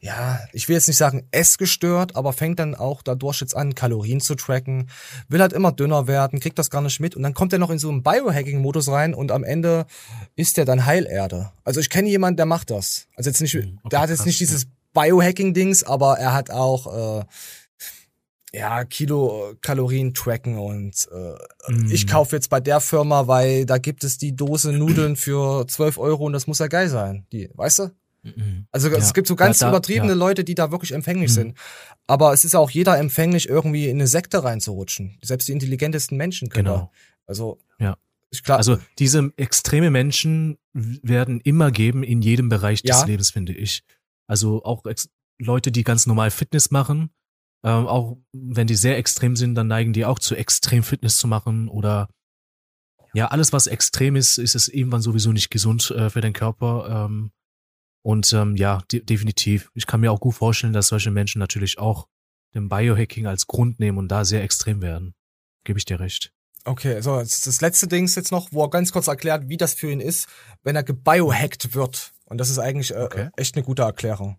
ja, 0.00 0.40
ich 0.52 0.68
will 0.68 0.74
jetzt 0.74 0.88
nicht 0.88 0.96
sagen 0.96 1.28
essgestört, 1.30 2.16
aber 2.16 2.32
fängt 2.32 2.58
dann 2.58 2.74
auch 2.74 3.00
dadurch 3.00 3.40
jetzt 3.40 3.54
an, 3.54 3.76
Kalorien 3.76 4.20
zu 4.20 4.34
tracken, 4.34 4.90
will 5.28 5.40
halt 5.40 5.52
immer 5.52 5.70
dünner 5.70 6.08
werden, 6.08 6.40
kriegt 6.40 6.58
das 6.58 6.68
gar 6.68 6.80
nicht 6.82 6.98
mit 6.98 7.14
und 7.14 7.22
dann 7.22 7.32
kommt 7.32 7.52
er 7.52 7.60
noch 7.60 7.70
in 7.70 7.78
so 7.78 7.90
einen 7.90 8.02
Biohacking-Modus 8.02 8.88
rein 8.88 9.14
und 9.14 9.30
am 9.30 9.44
Ende 9.44 9.86
ist 10.34 10.58
er 10.58 10.64
dann 10.64 10.84
Heilerde. 10.84 11.52
Also 11.62 11.78
ich 11.78 11.90
kenne 11.90 12.08
jemanden, 12.08 12.38
der 12.38 12.46
macht 12.46 12.70
das. 12.70 13.06
Also 13.14 13.30
jetzt 13.30 13.40
nicht, 13.40 13.54
hm, 13.54 13.78
okay, 13.84 13.88
der 13.90 14.00
hat 14.00 14.10
jetzt 14.10 14.18
krass, 14.18 14.26
nicht 14.26 14.40
dieses 14.40 14.66
Biohacking-Dings, 14.94 15.84
aber 15.84 16.18
er 16.18 16.34
hat 16.34 16.50
auch 16.50 17.20
äh, 17.20 17.24
ja, 18.54 18.84
Kilokalorien 18.84 20.12
tracken 20.12 20.58
und 20.58 21.08
äh, 21.10 21.72
mm. 21.72 21.90
ich 21.90 22.06
kaufe 22.06 22.36
jetzt 22.36 22.50
bei 22.50 22.60
der 22.60 22.80
Firma, 22.80 23.26
weil 23.26 23.64
da 23.64 23.78
gibt 23.78 24.04
es 24.04 24.18
die 24.18 24.36
Dose 24.36 24.72
Nudeln 24.72 25.16
für 25.16 25.66
12 25.66 25.98
Euro 25.98 26.26
und 26.26 26.34
das 26.34 26.46
muss 26.46 26.58
ja 26.58 26.66
geil 26.66 26.88
sein. 26.88 27.26
Die, 27.32 27.48
weißt 27.54 27.78
du? 27.78 27.90
Mhm. 28.22 28.66
Also 28.70 28.88
ja. 28.88 28.98
es 28.98 29.14
gibt 29.14 29.26
so 29.26 29.36
ganz 29.36 29.60
ja, 29.60 29.66
da, 29.66 29.72
übertriebene 29.72 30.12
ja. 30.12 30.18
Leute, 30.18 30.44
die 30.44 30.54
da 30.54 30.70
wirklich 30.70 30.92
empfänglich 30.92 31.30
mhm. 31.30 31.34
sind. 31.34 31.58
Aber 32.06 32.32
es 32.32 32.44
ist 32.44 32.54
auch 32.54 32.70
jeder 32.70 32.98
empfänglich, 32.98 33.48
irgendwie 33.48 33.88
in 33.88 33.96
eine 33.96 34.06
Sekte 34.06 34.44
reinzurutschen. 34.44 35.18
Selbst 35.22 35.48
die 35.48 35.52
intelligentesten 35.52 36.16
Menschen 36.16 36.48
können. 36.48 36.66
Genau. 36.66 36.76
Da. 36.76 36.90
Also 37.26 37.58
ja. 37.78 37.96
Klar. 38.44 38.58
Also 38.58 38.78
diese 38.98 39.30
extreme 39.36 39.90
Menschen 39.90 40.56
werden 40.72 41.40
immer 41.40 41.70
geben 41.70 42.02
in 42.02 42.22
jedem 42.22 42.48
Bereich 42.48 42.82
des 42.82 43.04
Lebens, 43.04 43.30
finde 43.30 43.52
ich. 43.52 43.82
Also 44.26 44.64
auch 44.64 44.84
Leute, 45.38 45.70
die 45.70 45.84
ganz 45.84 46.06
normal 46.06 46.30
Fitness 46.30 46.70
machen, 46.70 47.10
ähm, 47.64 47.86
auch 47.86 48.18
wenn 48.32 48.66
die 48.66 48.74
sehr 48.74 48.98
extrem 48.98 49.36
sind, 49.36 49.54
dann 49.54 49.68
neigen 49.68 49.92
die 49.92 50.04
auch 50.04 50.18
zu 50.18 50.34
extrem 50.34 50.82
Fitness 50.82 51.16
zu 51.16 51.28
machen 51.28 51.68
oder 51.68 52.08
ja, 53.14 53.28
alles 53.28 53.52
was 53.52 53.66
extrem 53.66 54.16
ist, 54.16 54.38
ist 54.38 54.54
es 54.54 54.68
irgendwann 54.68 55.02
sowieso 55.02 55.32
nicht 55.32 55.50
gesund 55.50 55.90
äh, 55.90 56.08
für 56.08 56.22
den 56.22 56.32
Körper. 56.32 57.06
Ähm, 57.06 57.30
und 58.02 58.32
ähm, 58.32 58.56
ja, 58.56 58.82
de 58.90 59.04
definitiv. 59.04 59.70
Ich 59.74 59.86
kann 59.86 60.00
mir 60.00 60.10
auch 60.10 60.20
gut 60.20 60.34
vorstellen, 60.34 60.72
dass 60.72 60.88
solche 60.88 61.10
Menschen 61.10 61.38
natürlich 61.38 61.78
auch 61.78 62.08
den 62.54 62.68
Biohacking 62.68 63.26
als 63.26 63.46
Grund 63.46 63.80
nehmen 63.80 63.98
und 63.98 64.08
da 64.08 64.24
sehr 64.24 64.42
extrem 64.42 64.82
werden. 64.82 65.14
Gebe 65.64 65.78
ich 65.78 65.84
dir 65.84 66.00
recht. 66.00 66.32
Okay, 66.64 67.00
so 67.00 67.18
das 67.18 67.60
letzte 67.60 67.88
Ding 67.88 68.04
ist 68.04 68.14
jetzt 68.14 68.32
noch, 68.32 68.52
wo 68.52 68.62
er 68.64 68.70
ganz 68.70 68.92
kurz 68.92 69.08
erklärt, 69.08 69.48
wie 69.48 69.56
das 69.56 69.74
für 69.74 69.90
ihn 69.90 70.00
ist, 70.00 70.28
wenn 70.62 70.76
er 70.76 70.82
gebiohackt 70.82 71.74
wird. 71.74 72.12
Und 72.24 72.38
das 72.38 72.50
ist 72.50 72.58
eigentlich 72.58 72.92
äh, 72.92 73.02
okay. 73.02 73.28
echt 73.36 73.56
eine 73.56 73.64
gute 73.64 73.82
Erklärung. 73.82 74.38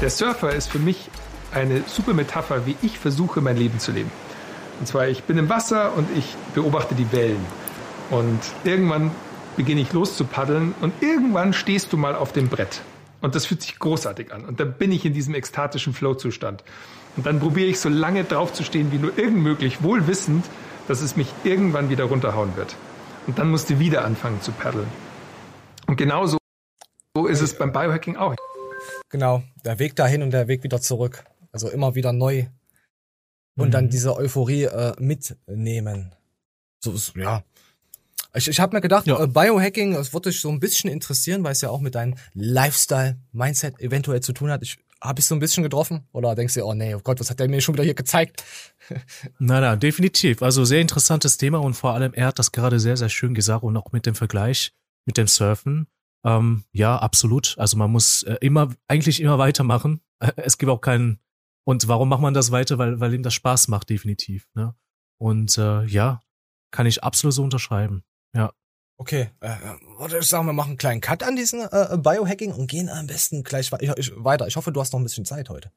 Der 0.00 0.10
Surfer 0.10 0.54
ist 0.54 0.68
für 0.68 0.78
mich 0.78 1.08
eine 1.52 1.82
super 1.86 2.14
Metapher, 2.14 2.66
wie 2.66 2.76
ich 2.82 2.98
versuche, 2.98 3.40
mein 3.40 3.56
Leben 3.56 3.78
zu 3.78 3.92
leben. 3.92 4.10
Und 4.78 4.86
zwar, 4.86 5.08
ich 5.08 5.24
bin 5.24 5.38
im 5.38 5.48
Wasser 5.48 5.94
und 5.96 6.08
ich 6.16 6.34
beobachte 6.54 6.94
die 6.94 7.10
Wellen. 7.12 7.44
Und 8.10 8.40
irgendwann 8.64 9.10
beginne 9.56 9.80
ich 9.80 9.92
loszupaddeln 9.92 10.74
und 10.80 10.92
irgendwann 11.02 11.52
stehst 11.52 11.92
du 11.92 11.96
mal 11.96 12.14
auf 12.14 12.32
dem 12.32 12.48
Brett. 12.48 12.82
Und 13.22 13.34
das 13.34 13.46
fühlt 13.46 13.62
sich 13.62 13.78
großartig 13.78 14.32
an. 14.32 14.44
Und 14.44 14.60
dann 14.60 14.74
bin 14.74 14.92
ich 14.92 15.04
in 15.04 15.14
diesem 15.14 15.34
ekstatischen 15.34 15.94
Flow-Zustand. 15.94 16.62
Und 17.16 17.24
dann 17.24 17.40
probiere 17.40 17.68
ich 17.68 17.80
so 17.80 17.88
lange 17.88 18.24
drauf 18.24 18.52
zu 18.52 18.62
stehen, 18.62 18.92
wie 18.92 18.98
nur 18.98 19.18
irgend 19.18 19.42
möglich, 19.42 19.82
wohl 19.82 20.06
wissend, 20.06 20.44
dass 20.86 21.00
es 21.00 21.16
mich 21.16 21.28
irgendwann 21.42 21.88
wieder 21.88 22.04
runterhauen 22.04 22.56
wird. 22.56 22.76
Und 23.26 23.38
dann 23.38 23.50
musst 23.50 23.70
du 23.70 23.78
wieder 23.78 24.04
anfangen 24.04 24.40
zu 24.42 24.52
paddeln. 24.52 24.86
Und 25.86 25.96
genauso 25.96 26.36
so 27.16 27.26
ist 27.26 27.40
es 27.40 27.56
beim 27.56 27.72
Biohacking 27.72 28.16
auch. 28.16 28.34
Genau, 29.08 29.42
der 29.64 29.78
Weg 29.78 29.96
dahin 29.96 30.22
und 30.22 30.32
der 30.32 30.48
Weg 30.48 30.62
wieder 30.62 30.80
zurück. 30.80 31.24
Also 31.56 31.70
immer 31.70 31.94
wieder 31.94 32.12
neu. 32.12 32.44
Und 33.56 33.68
mhm. 33.68 33.72
dann 33.72 33.88
diese 33.88 34.14
Euphorie 34.14 34.64
äh, 34.64 34.92
mitnehmen. 35.00 36.14
So 36.84 36.92
ist, 36.92 37.16
ja. 37.16 37.42
Ich, 38.34 38.46
ich 38.46 38.60
habe 38.60 38.76
mir 38.76 38.82
gedacht, 38.82 39.06
ja. 39.06 39.18
äh, 39.18 39.26
Biohacking, 39.26 39.94
das 39.94 40.12
würde 40.12 40.28
dich 40.28 40.42
so 40.42 40.50
ein 40.50 40.60
bisschen 40.60 40.90
interessieren, 40.90 41.42
weil 41.44 41.52
es 41.52 41.62
ja 41.62 41.70
auch 41.70 41.80
mit 41.80 41.94
deinem 41.94 42.16
Lifestyle-Mindset 42.34 43.80
eventuell 43.80 44.20
zu 44.20 44.34
tun 44.34 44.50
hat. 44.50 44.62
Ich 44.62 44.76
habe 45.00 45.18
ich 45.20 45.24
so 45.24 45.34
ein 45.34 45.38
bisschen 45.38 45.62
getroffen? 45.62 46.06
Oder 46.12 46.34
denkst 46.34 46.52
du, 46.52 46.62
oh 46.62 46.74
nee, 46.74 46.94
oh 46.94 47.00
Gott, 47.02 47.20
was 47.20 47.30
hat 47.30 47.40
der 47.40 47.48
mir 47.48 47.62
schon 47.62 47.74
wieder 47.74 47.84
hier 47.84 47.94
gezeigt? 47.94 48.44
nein, 49.38 49.62
nein, 49.62 49.80
definitiv. 49.80 50.42
Also 50.42 50.66
sehr 50.66 50.82
interessantes 50.82 51.38
Thema 51.38 51.62
und 51.62 51.72
vor 51.72 51.94
allem, 51.94 52.12
er 52.12 52.26
hat 52.26 52.38
das 52.38 52.52
gerade 52.52 52.78
sehr, 52.78 52.98
sehr 52.98 53.08
schön 53.08 53.32
gesagt 53.32 53.62
und 53.62 53.74
auch 53.78 53.92
mit 53.92 54.04
dem 54.04 54.14
Vergleich 54.14 54.72
mit 55.06 55.16
dem 55.16 55.26
Surfen. 55.26 55.86
Ähm, 56.22 56.64
ja, 56.72 56.98
absolut. 56.98 57.54
Also 57.56 57.78
man 57.78 57.90
muss 57.90 58.24
äh, 58.24 58.36
immer, 58.42 58.74
eigentlich 58.88 59.22
immer 59.22 59.38
weitermachen. 59.38 60.02
Es 60.36 60.58
gibt 60.58 60.70
auch 60.70 60.80
keinen 60.80 61.20
und 61.66 61.88
warum 61.88 62.08
macht 62.08 62.20
man 62.20 62.32
das 62.32 62.52
weiter? 62.52 62.78
Weil, 62.78 63.00
weil 63.00 63.12
ihm 63.12 63.24
das 63.24 63.34
Spaß 63.34 63.66
macht, 63.66 63.90
definitiv. 63.90 64.46
Ne? 64.54 64.76
Und 65.18 65.58
äh, 65.58 65.84
ja, 65.86 66.22
kann 66.70 66.86
ich 66.86 67.02
absolut 67.02 67.34
so 67.34 67.42
unterschreiben. 67.42 68.04
Ja. 68.34 68.52
Okay, 68.98 69.30
äh, 69.40 69.48
würde 69.98 70.18
ich 70.20 70.28
sagen, 70.28 70.46
wir 70.46 70.52
machen 70.52 70.70
einen 70.70 70.78
kleinen 70.78 71.00
Cut 71.00 71.24
an 71.24 71.34
diesen 71.34 71.60
äh, 71.60 71.98
Biohacking 71.98 72.52
und 72.52 72.68
gehen 72.68 72.88
am 72.88 73.08
besten 73.08 73.42
gleich 73.42 73.72
ich, 73.80 73.90
ich, 73.96 74.12
weiter. 74.16 74.46
Ich 74.46 74.54
hoffe, 74.54 74.70
du 74.70 74.80
hast 74.80 74.92
noch 74.92 75.00
ein 75.00 75.02
bisschen 75.02 75.24
Zeit 75.24 75.50
heute. 75.50 75.72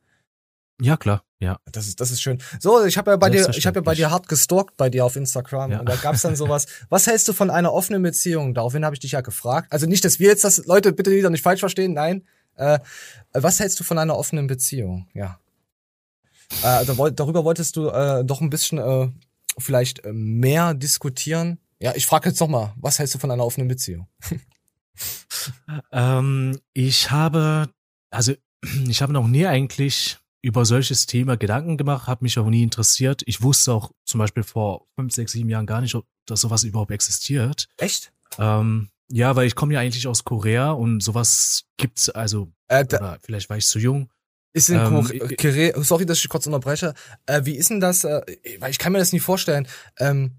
Ja, 0.80 0.96
klar, 0.96 1.24
ja. 1.40 1.60
Das 1.72 1.88
ist, 1.88 2.00
das 2.00 2.12
ist 2.12 2.22
schön. 2.22 2.40
So, 2.60 2.86
ich 2.86 2.98
habe 2.98 3.10
ja 3.12 3.18
bei 3.18 3.32
dir, 3.32 3.50
ich 3.50 3.66
habe 3.66 3.80
ja 3.80 3.82
bei 3.82 3.96
dir 3.96 4.12
hart 4.12 4.28
gestalkt 4.28 4.78
bei 4.78 4.92
dir 4.92 5.04
auf 5.04 5.16
Instagram 5.16 5.72
ja. 5.72 5.80
und 5.80 5.90
da 5.90 5.96
gab's 5.96 6.22
dann 6.22 6.36
sowas. 6.36 6.68
Was 6.90 7.08
hältst 7.08 7.28
du 7.28 7.34
von 7.34 7.50
einer 7.50 7.74
offenen 7.74 8.04
Beziehung? 8.04 8.54
Daraufhin 8.54 8.86
habe 8.86 8.96
ich 8.96 9.00
dich 9.00 9.14
ja 9.14 9.22
gefragt. 9.22 9.74
Also 9.74 9.88
nicht, 9.88 10.06
dass 10.06 10.20
wir 10.20 10.30
jetzt 10.30 10.44
das, 10.44 10.66
Leute, 10.68 10.94
bitte 10.94 11.10
wieder 11.10 11.32
nicht 11.32 11.42
falsch 11.42 11.62
verstehen, 11.62 11.94
nein. 11.94 12.26
Äh, 12.56 12.80
was 13.34 13.60
hältst 13.60 13.80
du 13.80 13.84
von 13.84 13.98
einer 13.98 14.16
offenen 14.16 14.46
Beziehung? 14.46 15.08
Ja. 15.14 15.40
Äh, 16.64 16.68
also, 16.68 17.10
darüber 17.10 17.44
wolltest 17.44 17.76
du 17.76 17.90
äh, 17.90 18.24
doch 18.24 18.42
ein 18.42 18.50
bisschen 18.50 18.78
äh, 18.80 19.10
vielleicht 19.58 20.04
äh, 20.06 20.14
mehr 20.14 20.74
diskutieren. 20.74 21.60
Ja, 21.80 21.96
ich 21.96 22.06
frage 22.06 22.30
jetzt 22.30 22.40
noch 22.40 22.48
mal, 22.48 22.74
was 22.78 23.00
hältst 23.00 23.16
du 23.16 23.20
von 23.20 23.32
einer 23.32 23.46
offenen 23.46 23.68
Beziehung? 23.68 24.08
Ähm, 25.92 26.60
ich 26.74 27.12
habe, 27.12 27.70
also 28.12 28.34
ich 28.88 29.02
habe 29.02 29.14
noch 29.14 29.28
nie 29.28 29.46
eigentlich 29.48 30.18
über 30.42 30.66
solches 30.66 31.06
Thema 31.06 31.38
Gedanken 31.38 31.78
gemacht, 31.78 32.08
habe 32.08 32.24
mich 32.24 32.40
auch 32.40 32.50
nie 32.50 32.64
interessiert. 32.64 33.22
Ich 33.26 33.42
wusste 33.42 33.74
auch 33.74 33.92
zum 34.06 34.20
Beispiel 34.20 34.44
vor 34.44 34.88
fünf, 34.96 35.14
sechs, 35.14 35.34
sieben 35.34 35.50
Jahren 35.50 35.66
gar 35.66 35.82
nicht, 35.82 35.96
ob 35.96 36.06
das 36.26 36.42
sowas 36.42 36.64
überhaupt 36.64 36.92
existiert. 36.92 37.68
Echt? 37.78 38.12
Ähm, 38.38 38.90
ja, 39.12 39.36
weil 39.36 39.48
ich 39.48 39.56
komme 39.56 39.74
ja 39.74 39.80
eigentlich 39.80 40.08
aus 40.08 40.24
Korea 40.24 40.72
und 40.72 41.02
sowas 41.02 41.66
gibt's 41.78 42.10
also. 42.10 42.52
Äh, 42.68 42.84
oder 42.84 43.20
vielleicht 43.22 43.50
war 43.50 43.58
ich 43.58 43.66
zu 43.66 43.80
jung. 43.80 44.10
Ist 44.54 44.70
in 44.70 44.78
ähm, 44.78 45.84
sorry, 45.84 46.06
dass 46.06 46.20
ich 46.20 46.30
kurz 46.30 46.48
unterbreche. 46.48 46.94
Äh, 47.28 47.42
wie 47.46 47.56
ist 47.56 47.70
denn 47.70 47.80
das? 47.80 48.04
Äh, 48.04 48.22
weil 48.60 48.72
ich 48.72 48.80
kann 48.80 48.92
mir 48.92 49.00
das 49.00 49.14
nicht 49.14 49.22
vorstellen. 49.22 49.68
Ähm, 50.00 50.32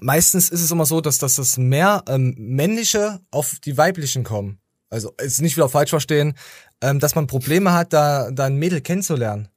meistens 0.00 0.50
ist 0.50 0.60
es 0.62 0.70
immer 0.70 0.84
so, 0.84 1.00
dass, 1.00 1.18
dass 1.18 1.36
das 1.36 1.56
mehr 1.56 2.04
ähm, 2.06 2.34
männliche 2.36 3.20
auf 3.30 3.58
die 3.60 3.78
weiblichen 3.78 4.24
kommen. 4.24 4.60
Also 4.90 5.14
ist 5.18 5.40
nicht 5.40 5.56
wieder 5.56 5.68
falsch 5.68 5.90
verstehen, 5.90 6.34
ähm, 6.82 6.98
dass 6.98 7.14
man 7.14 7.26
Probleme 7.26 7.72
hat, 7.72 7.92
da, 7.92 8.30
da 8.30 8.44
ein 8.44 8.56
Mädel 8.56 8.80
kennenzulernen. 8.80 9.48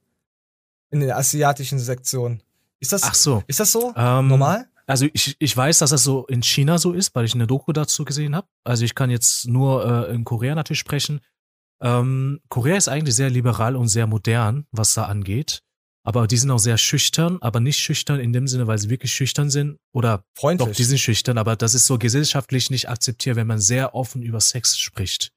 In 0.90 1.00
den 1.00 1.10
asiatischen 1.10 1.78
Sektionen. 1.78 2.42
Ist 2.78 2.92
das, 2.92 3.02
Ach 3.02 3.14
so. 3.14 3.42
Ist 3.48 3.60
das 3.60 3.72
so? 3.72 3.92
Ähm, 3.96 4.28
normal? 4.28 4.68
Also 4.86 5.06
ich, 5.12 5.34
ich 5.38 5.56
weiß, 5.56 5.78
dass 5.78 5.90
das 5.90 6.04
so 6.04 6.26
in 6.26 6.42
China 6.42 6.78
so 6.78 6.92
ist, 6.92 7.14
weil 7.14 7.24
ich 7.24 7.34
eine 7.34 7.46
Doku 7.46 7.72
dazu 7.72 8.04
gesehen 8.04 8.36
habe. 8.36 8.46
Also 8.62 8.84
ich 8.84 8.94
kann 8.94 9.10
jetzt 9.10 9.48
nur 9.48 10.08
äh, 10.08 10.14
in 10.14 10.24
Korea 10.24 10.54
natürlich 10.54 10.80
sprechen. 10.80 11.20
Ähm, 11.80 12.40
Korea 12.48 12.76
ist 12.76 12.88
eigentlich 12.88 13.14
sehr 13.14 13.30
liberal 13.30 13.76
und 13.76 13.88
sehr 13.88 14.06
modern, 14.06 14.66
was 14.70 14.94
da 14.94 15.04
angeht. 15.04 15.60
Aber 16.06 16.26
die 16.26 16.36
sind 16.36 16.50
auch 16.50 16.58
sehr 16.58 16.76
schüchtern, 16.76 17.38
aber 17.40 17.60
nicht 17.60 17.78
schüchtern 17.78 18.20
in 18.20 18.34
dem 18.34 18.46
Sinne, 18.46 18.66
weil 18.66 18.76
sie 18.78 18.90
wirklich 18.90 19.12
schüchtern 19.12 19.48
sind. 19.48 19.78
Oder 19.92 20.24
freundlich. 20.34 20.68
Doch, 20.68 20.76
die 20.76 20.84
sind 20.84 20.98
schüchtern, 20.98 21.38
aber 21.38 21.56
das 21.56 21.72
ist 21.72 21.86
so 21.86 21.98
gesellschaftlich 21.98 22.70
nicht 22.70 22.90
akzeptiert, 22.90 23.36
wenn 23.36 23.46
man 23.46 23.58
sehr 23.58 23.94
offen 23.94 24.22
über 24.22 24.40
Sex 24.40 24.78
spricht. 24.78 25.32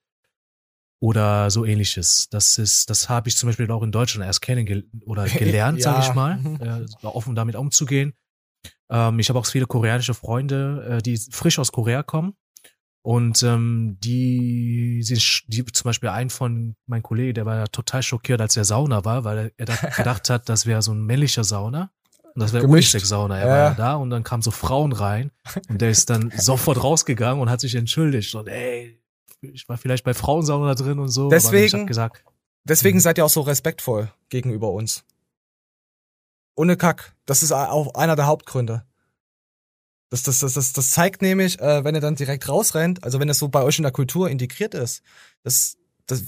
Oder 1.00 1.52
so 1.52 1.64
ähnliches. 1.64 2.28
Das 2.32 2.58
ist, 2.58 2.90
das 2.90 3.08
habe 3.08 3.30
ich 3.30 3.38
zum 3.38 3.48
Beispiel 3.48 3.72
auch 3.72 3.84
in 3.84 3.94
Deutschland 3.94 4.26
erst 4.26 4.42
kennengelernt 4.42 4.90
oder 5.06 5.26
gelernt, 5.30 5.80
ja. 5.80 5.84
sage 5.84 6.06
ich 6.06 6.14
mal, 6.14 6.86
äh, 7.02 7.06
offen 7.06 7.36
damit 7.36 7.56
umzugehen. 7.56 8.14
Ähm, 8.90 9.20
ich 9.20 9.30
habe 9.30 9.40
auch 9.40 9.46
viele 9.46 9.68
koreanische 9.68 10.14
Freunde, 10.14 10.98
äh, 10.98 11.02
die 11.02 11.18
frisch 11.18 11.60
aus 11.60 11.72
Korea 11.72 12.04
kommen. 12.04 12.36
Und 13.08 13.42
ähm, 13.42 13.96
die 14.04 15.02
sind, 15.02 15.44
die 15.48 15.64
zum 15.64 15.86
Beispiel 15.86 16.10
ein 16.10 16.30
von 16.30 16.76
meinen 16.88 17.04
Kollegen, 17.04 17.36
der 17.36 17.46
war 17.46 17.56
ja 17.56 17.68
total 17.68 18.04
schockiert, 18.04 18.42
als 18.42 18.58
er 18.58 18.66
Sauna 18.66 19.06
war, 19.06 19.24
weil 19.24 19.54
er 19.56 19.66
gedacht 19.96 20.30
hat, 20.30 20.50
das 20.50 20.66
wäre 20.66 20.82
so 20.82 20.92
ein 20.92 21.06
männlicher 21.06 21.46
Sauna. 21.46 21.90
Und 22.36 22.42
das 22.42 22.52
wäre 22.52 22.68
Unisex-Sauna. 22.68 23.38
Er 23.38 23.48
ja. 23.48 23.50
war 23.50 23.58
ja 23.60 23.74
da 23.76 23.96
und 23.96 24.10
dann 24.10 24.26
kamen 24.26 24.44
so 24.44 24.52
Frauen 24.52 24.92
rein 24.92 25.32
und 25.70 25.80
der 25.80 25.90
ist 25.90 26.10
dann 26.10 26.34
sofort 26.38 26.84
rausgegangen 26.84 27.42
und 27.42 27.50
hat 27.50 27.62
sich 27.62 27.76
entschuldigt. 27.76 28.36
Und 28.36 28.50
ey, 28.50 29.02
ich 29.40 29.70
war 29.70 29.78
vielleicht 29.78 30.04
bei 30.04 30.14
Frauensauna 30.14 30.76
drin 30.76 31.00
und 31.00 31.08
so. 31.08 31.30
Deswegen, 31.30 31.88
gesagt, 31.88 32.26
deswegen 32.66 32.98
hm. 32.98 33.04
seid 33.04 33.18
ihr 33.20 33.24
auch 33.24 33.30
so 33.30 33.40
respektvoll 33.40 34.12
gegenüber 34.28 34.70
uns. 34.74 35.06
Ohne 36.58 36.76
Kack. 36.76 37.16
Das 37.26 37.42
ist 37.42 37.54
auch 37.54 37.96
einer 37.96 38.18
der 38.18 38.26
Hauptgründe. 38.26 38.84
Das, 40.10 40.24
das, 40.24 40.40
das, 40.40 40.54
das, 40.54 40.74
das 40.74 40.92
zeigt 40.92 41.22
nämlich, 41.22 41.60
äh, 41.60 41.84
wenn 41.84 41.96
er 41.96 42.02
dann 42.02 42.16
direkt 42.16 42.48
rausrennt, 42.48 43.04
also 43.04 43.20
wenn 43.20 43.30
es 43.30 43.40
so 43.40 43.50
bei 43.50 43.64
euch 43.64 43.78
in 43.78 43.84
der 43.84 43.92
Kultur 43.92 44.30
integriert 44.30 44.74
ist, 44.74 45.02
das, 45.44 45.76
das, 46.06 46.24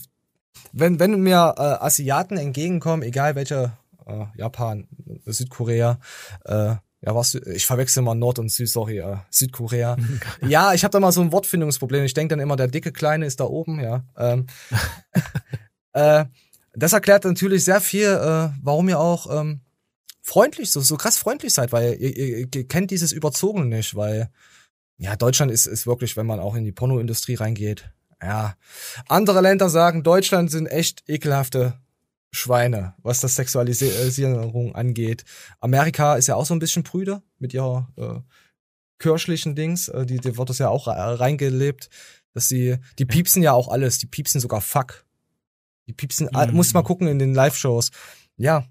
wenn, 0.73 0.99
wenn 0.99 1.21
mir 1.21 1.55
äh, 1.57 1.61
Asiaten 1.61 2.37
entgegenkommen, 2.37 3.03
egal 3.03 3.35
welcher, 3.35 3.77
äh, 4.05 4.25
Japan, 4.35 4.87
Südkorea, 5.25 5.99
äh, 6.45 6.75
ja, 7.01 7.15
was, 7.15 7.35
ich 7.35 7.65
verwechsel 7.65 8.01
immer 8.01 8.15
Nord 8.15 8.39
und 8.39 8.51
Süd, 8.51 8.67
sorry, 8.67 8.99
äh, 8.99 9.17
Südkorea. 9.29 9.95
ja, 10.41 10.73
ich 10.73 10.83
habe 10.83 10.91
da 10.91 10.99
mal 10.99 11.13
so 11.13 11.21
ein 11.21 11.31
Wortfindungsproblem. 11.31 12.03
Ich 12.03 12.13
denke 12.13 12.33
dann 12.35 12.41
immer, 12.41 12.57
der 12.57 12.67
dicke 12.67 12.91
Kleine 12.91 13.25
ist 13.25 13.39
da 13.39 13.45
oben, 13.45 13.79
ja. 13.79 14.03
Ähm, 14.17 14.47
äh, 15.93 16.25
das 16.73 16.93
erklärt 16.93 17.23
natürlich 17.23 17.63
sehr 17.63 17.79
viel, 17.79 18.07
äh, 18.07 18.49
warum 18.61 18.89
ihr 18.89 18.99
auch 18.99 19.39
ähm, 19.39 19.61
freundlich, 20.29 20.71
so, 20.71 20.79
so 20.81 20.95
krass 20.95 21.17
freundlich 21.17 21.53
seid, 21.53 21.71
weil 21.71 21.97
ihr, 21.99 22.15
ihr, 22.15 22.47
ihr 22.53 22.67
kennt 22.67 22.91
dieses 22.91 23.11
Überzogen 23.11 23.67
nicht, 23.67 23.95
weil 23.95 24.29
ja, 24.97 25.15
Deutschland 25.15 25.51
ist, 25.51 25.65
ist 25.65 25.87
wirklich, 25.87 26.17
wenn 26.17 26.27
man 26.27 26.39
auch 26.39 26.55
in 26.55 26.65
die 26.65 26.71
Pornoindustrie 26.71 27.35
reingeht, 27.35 27.89
ja. 28.21 28.55
Andere 29.07 29.41
Länder 29.41 29.69
sagen, 29.69 30.03
Deutschland 30.03 30.51
sind 30.51 30.67
echt 30.67 31.07
ekelhafte 31.09 31.79
Schweine, 32.31 32.93
was 33.01 33.21
das 33.21 33.35
Sexualisierung 33.35 34.75
angeht. 34.75 35.23
Amerika 35.61 36.15
ist 36.15 36.27
ja 36.27 36.35
auch 36.35 36.45
so 36.45 36.53
ein 36.53 36.59
bisschen 36.59 36.83
prüde 36.83 37.23
mit 37.39 37.53
ihrer 37.53 37.87
äh, 37.97 38.19
kirchlichen 38.99 39.55
Dings. 39.55 39.87
Äh, 39.87 40.05
die, 40.05 40.17
die 40.17 40.37
wird 40.37 40.49
das 40.49 40.59
ja 40.59 40.69
auch 40.69 40.87
reingelebt, 40.87 41.89
dass 42.33 42.47
sie, 42.47 42.77
die 42.99 43.05
piepsen 43.05 43.41
ja 43.41 43.53
auch 43.53 43.69
alles, 43.69 43.97
die 43.97 44.05
piepsen 44.05 44.41
sogar 44.41 44.61
Fuck. 44.61 45.05
Die 45.87 45.93
piepsen, 45.93 46.29
mhm. 46.31 46.53
muss 46.53 46.73
mal 46.73 46.83
gucken 46.83 47.07
in 47.07 47.17
den 47.17 47.33
Live-Shows. 47.33 47.89
Ja, 48.37 48.65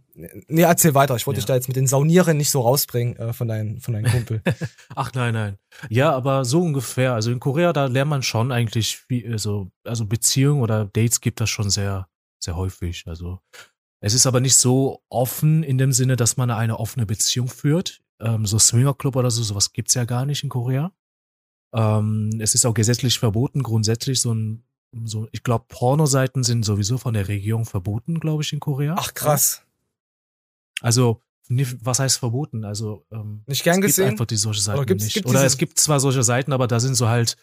nee, 0.48 0.62
erzähl 0.62 0.94
weiter. 0.94 1.16
Ich 1.16 1.26
wollte 1.26 1.38
ja. 1.38 1.42
dich 1.42 1.46
da 1.46 1.54
jetzt 1.54 1.68
mit 1.68 1.76
den 1.76 1.86
Saunieren 1.86 2.36
nicht 2.36 2.50
so 2.50 2.60
rausbringen 2.60 3.16
äh, 3.16 3.32
von 3.32 3.48
deinem 3.48 3.80
von 3.80 3.94
deinem 3.94 4.10
Kumpel. 4.10 4.42
Ach 4.94 5.12
nein, 5.14 5.34
nein. 5.34 5.58
Ja, 5.88 6.12
aber 6.12 6.44
so 6.44 6.60
ungefähr. 6.60 7.14
Also 7.14 7.30
in 7.30 7.40
Korea, 7.40 7.72
da 7.72 7.86
lernt 7.86 8.10
man 8.10 8.22
schon 8.22 8.52
eigentlich, 8.52 9.02
wie, 9.08 9.26
also, 9.26 9.70
also 9.84 10.06
Beziehungen 10.06 10.62
oder 10.62 10.84
Dates 10.84 11.20
gibt 11.20 11.40
das 11.40 11.50
schon 11.50 11.70
sehr 11.70 12.08
sehr 12.40 12.56
häufig. 12.56 13.04
Also 13.06 13.40
es 14.00 14.14
ist 14.14 14.26
aber 14.26 14.40
nicht 14.40 14.56
so 14.56 15.02
offen 15.08 15.62
in 15.62 15.78
dem 15.78 15.92
Sinne, 15.92 16.16
dass 16.16 16.36
man 16.36 16.50
eine 16.50 16.78
offene 16.78 17.06
Beziehung 17.06 17.48
führt. 17.48 18.00
Ähm, 18.20 18.46
so 18.46 18.58
Swingerclub 18.58 19.16
oder 19.16 19.30
so, 19.30 19.42
sowas 19.42 19.72
gibt's 19.72 19.94
ja 19.94 20.04
gar 20.04 20.26
nicht 20.26 20.42
in 20.42 20.48
Korea. 20.48 20.92
Ähm, 21.74 22.30
es 22.40 22.54
ist 22.54 22.64
auch 22.64 22.74
gesetzlich 22.74 23.18
verboten, 23.18 23.62
grundsätzlich 23.62 24.20
so 24.20 24.32
ein, 24.34 24.64
so, 25.04 25.28
ich 25.32 25.42
glaube, 25.42 25.66
Pornoseiten 25.68 26.42
sind 26.42 26.64
sowieso 26.64 26.96
von 26.96 27.14
der 27.14 27.28
Regierung 27.28 27.66
verboten, 27.66 28.20
glaube 28.20 28.42
ich, 28.42 28.52
in 28.52 28.60
Korea. 28.60 28.94
Ach 28.96 29.12
krass. 29.14 29.62
Also, 30.80 31.22
was 31.80 31.98
heißt 31.98 32.18
verboten? 32.18 32.64
Also 32.64 33.06
ähm, 33.10 33.42
nicht 33.46 33.64
gern 33.64 33.82
es 33.82 33.86
gesehen. 33.86 34.04
Gibt 34.04 34.12
einfach 34.12 34.26
die 34.26 34.36
solche 34.36 34.60
Seiten 34.60 34.80
oder 34.80 34.94
nicht. 34.94 35.26
Oder 35.26 35.44
es 35.44 35.56
gibt 35.56 35.78
zwar 35.78 35.98
solche 35.98 36.22
Seiten, 36.22 36.52
aber 36.52 36.66
da 36.66 36.78
sind 36.78 36.94
so 36.94 37.08
halt 37.08 37.36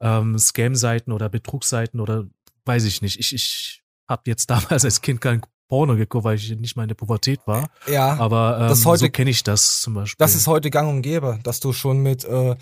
ähm, 0.00 0.38
Scam-Seiten 0.38 1.12
oder 1.12 1.28
Betrugsseiten 1.28 2.00
oder 2.00 2.26
weiß 2.66 2.84
ich 2.84 3.00
nicht. 3.00 3.18
Ich, 3.18 3.34
ich 3.34 3.82
habe 4.06 4.22
jetzt 4.26 4.50
damals 4.50 4.84
als 4.84 5.00
Kind 5.00 5.20
kein 5.20 5.40
Porno 5.68 5.96
geguckt, 5.96 6.24
weil 6.24 6.36
ich 6.36 6.50
nicht 6.58 6.76
mal 6.76 6.82
in 6.84 6.88
der 6.88 6.94
Pubertät 6.94 7.40
war. 7.46 7.68
Ja. 7.86 8.16
Aber 8.18 8.70
ähm, 8.70 8.84
heute, 8.84 9.04
so 9.04 9.08
kenne 9.10 9.30
ich 9.30 9.42
das 9.42 9.80
zum 9.80 9.94
Beispiel. 9.94 10.16
Das 10.18 10.34
ist 10.34 10.46
heute 10.46 10.70
gang 10.70 10.88
und 10.88 11.02
gäbe, 11.02 11.38
dass 11.42 11.60
du 11.60 11.72
schon 11.72 12.02
mit 12.02 12.24
äh, 12.24 12.56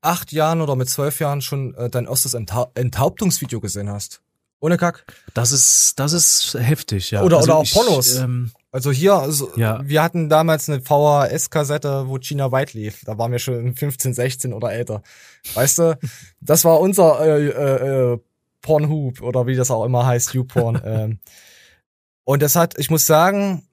acht 0.00 0.32
Jahren 0.32 0.60
oder 0.60 0.76
mit 0.76 0.88
zwölf 0.88 1.20
Jahren 1.20 1.40
schon 1.40 1.74
äh, 1.74 1.88
dein 1.88 2.06
erstes 2.06 2.34
Enthau 2.34 2.70
Enthauptungsvideo 2.74 3.60
gesehen 3.60 3.90
hast. 3.90 4.22
Ohne 4.60 4.76
Kack. 4.76 5.04
Das 5.34 5.52
ist, 5.52 5.94
das 5.96 6.12
ist 6.12 6.54
heftig, 6.54 7.12
ja. 7.12 7.22
Oder, 7.22 7.36
also 7.36 7.48
oder 7.48 7.58
auch 7.58 7.64
ich, 7.64 7.72
Pornos. 7.72 8.16
Ähm, 8.16 8.50
also 8.70 8.92
hier, 8.92 9.14
also 9.14 9.50
ja. 9.56 9.80
wir 9.82 10.02
hatten 10.02 10.28
damals 10.28 10.68
eine 10.68 10.80
VHS-Kassette, 10.80 12.08
wo 12.08 12.18
China 12.18 12.52
White 12.52 12.76
lief. 12.76 13.02
Da 13.04 13.16
waren 13.16 13.32
wir 13.32 13.38
schon 13.38 13.74
15, 13.74 14.12
16 14.12 14.52
oder 14.52 14.72
älter. 14.72 15.02
Weißt 15.54 15.78
du, 15.78 15.98
das 16.40 16.64
war 16.64 16.80
unser 16.80 17.20
äh, 17.20 17.46
äh, 17.48 18.12
äh 18.12 18.18
Pornhub 18.60 19.22
oder 19.22 19.46
wie 19.46 19.54
das 19.54 19.70
auch 19.70 19.84
immer 19.84 20.04
heißt, 20.04 20.34
YouPorn. 20.34 20.82
ähm. 20.84 21.20
Und 22.24 22.42
das 22.42 22.56
hat, 22.56 22.78
ich 22.78 22.90
muss 22.90 23.06
sagen, 23.06 23.66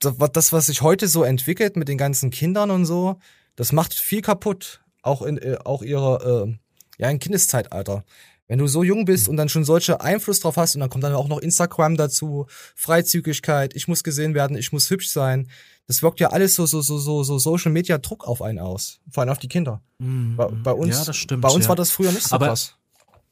das, 0.00 0.52
was 0.52 0.66
sich 0.66 0.82
heute 0.82 1.08
so 1.08 1.22
entwickelt 1.22 1.76
mit 1.76 1.88
den 1.88 1.96
ganzen 1.96 2.30
Kindern 2.30 2.70
und 2.70 2.84
so, 2.84 3.16
das 3.54 3.72
macht 3.72 3.94
viel 3.94 4.20
kaputt. 4.20 4.82
Auch 5.02 5.22
in 5.22 5.38
äh, 5.38 5.56
auch 5.64 5.82
ihre, 5.82 6.48
äh, 6.48 6.58
ja, 6.98 7.08
in 7.08 7.20
Kindeszeitalter. 7.20 8.04
Wenn 8.48 8.58
du 8.58 8.66
so 8.68 8.84
jung 8.84 9.04
bist 9.04 9.28
und 9.28 9.36
dann 9.36 9.48
schon 9.48 9.64
solche 9.64 10.00
Einfluss 10.00 10.40
drauf 10.40 10.56
hast 10.56 10.74
und 10.76 10.80
dann 10.80 10.90
kommt 10.90 11.02
dann 11.02 11.14
auch 11.14 11.28
noch 11.28 11.38
Instagram 11.38 11.96
dazu, 11.96 12.46
Freizügigkeit, 12.76 13.74
ich 13.74 13.88
muss 13.88 14.04
gesehen 14.04 14.34
werden, 14.34 14.56
ich 14.56 14.72
muss 14.72 14.88
hübsch 14.88 15.08
sein. 15.08 15.48
Das 15.88 16.02
wirkt 16.02 16.20
ja 16.20 16.30
alles 16.30 16.54
so, 16.54 16.66
so, 16.66 16.80
so, 16.80 16.98
so, 16.98 17.22
so 17.24 17.38
Social 17.38 17.72
Media 17.72 17.98
Druck 17.98 18.26
auf 18.26 18.42
einen 18.42 18.58
aus. 18.58 19.00
Vor 19.10 19.22
allem 19.22 19.30
auf 19.30 19.38
die 19.38 19.48
Kinder. 19.48 19.82
Mhm. 19.98 20.36
Bei, 20.36 20.46
bei, 20.46 20.72
uns, 20.72 20.98
ja, 20.98 21.04
das 21.04 21.16
stimmt, 21.16 21.42
bei 21.42 21.48
uns 21.48 21.64
ja. 21.64 21.68
war 21.70 21.76
das 21.76 21.90
früher 21.90 22.12
nicht 22.12 22.28
so 22.28 22.34
Aber, 22.36 22.48
krass. 22.48 22.76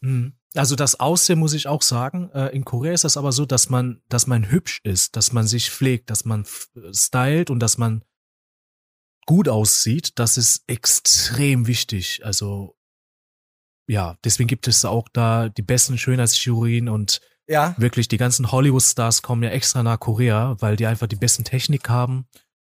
Mh. 0.00 0.32
Also 0.56 0.76
das 0.76 1.00
Aussehen 1.00 1.38
muss 1.38 1.52
ich 1.52 1.66
auch 1.66 1.82
sagen. 1.82 2.30
Äh, 2.32 2.54
in 2.54 2.64
Korea 2.64 2.92
ist 2.92 3.04
das 3.04 3.16
aber 3.16 3.32
so, 3.32 3.44
dass 3.44 3.70
man, 3.70 4.00
dass 4.08 4.26
man 4.26 4.50
hübsch 4.50 4.80
ist, 4.84 5.16
dass 5.16 5.32
man 5.32 5.46
sich 5.46 5.70
pflegt, 5.70 6.10
dass 6.10 6.24
man 6.24 6.44
stylt 6.92 7.50
und 7.50 7.58
dass 7.58 7.76
man 7.76 8.04
gut 9.26 9.48
aussieht. 9.48 10.12
Das 10.18 10.38
ist 10.38 10.62
extrem 10.68 11.66
wichtig. 11.66 12.20
Also 12.24 12.76
ja, 13.86 14.16
deswegen 14.24 14.46
gibt 14.46 14.68
es 14.68 14.84
auch 14.84 15.08
da 15.12 15.48
die 15.48 15.62
besten 15.62 15.98
Schönheitschirurgien 15.98 16.88
und 16.88 17.20
ja. 17.46 17.74
wirklich 17.78 18.08
die 18.08 18.16
ganzen 18.16 18.50
Hollywood-Stars 18.50 19.22
kommen 19.22 19.42
ja 19.42 19.50
extra 19.50 19.82
nach 19.82 20.00
Korea, 20.00 20.56
weil 20.60 20.76
die 20.76 20.86
einfach 20.86 21.06
die 21.06 21.16
besten 21.16 21.44
Technik 21.44 21.88
haben. 21.88 22.26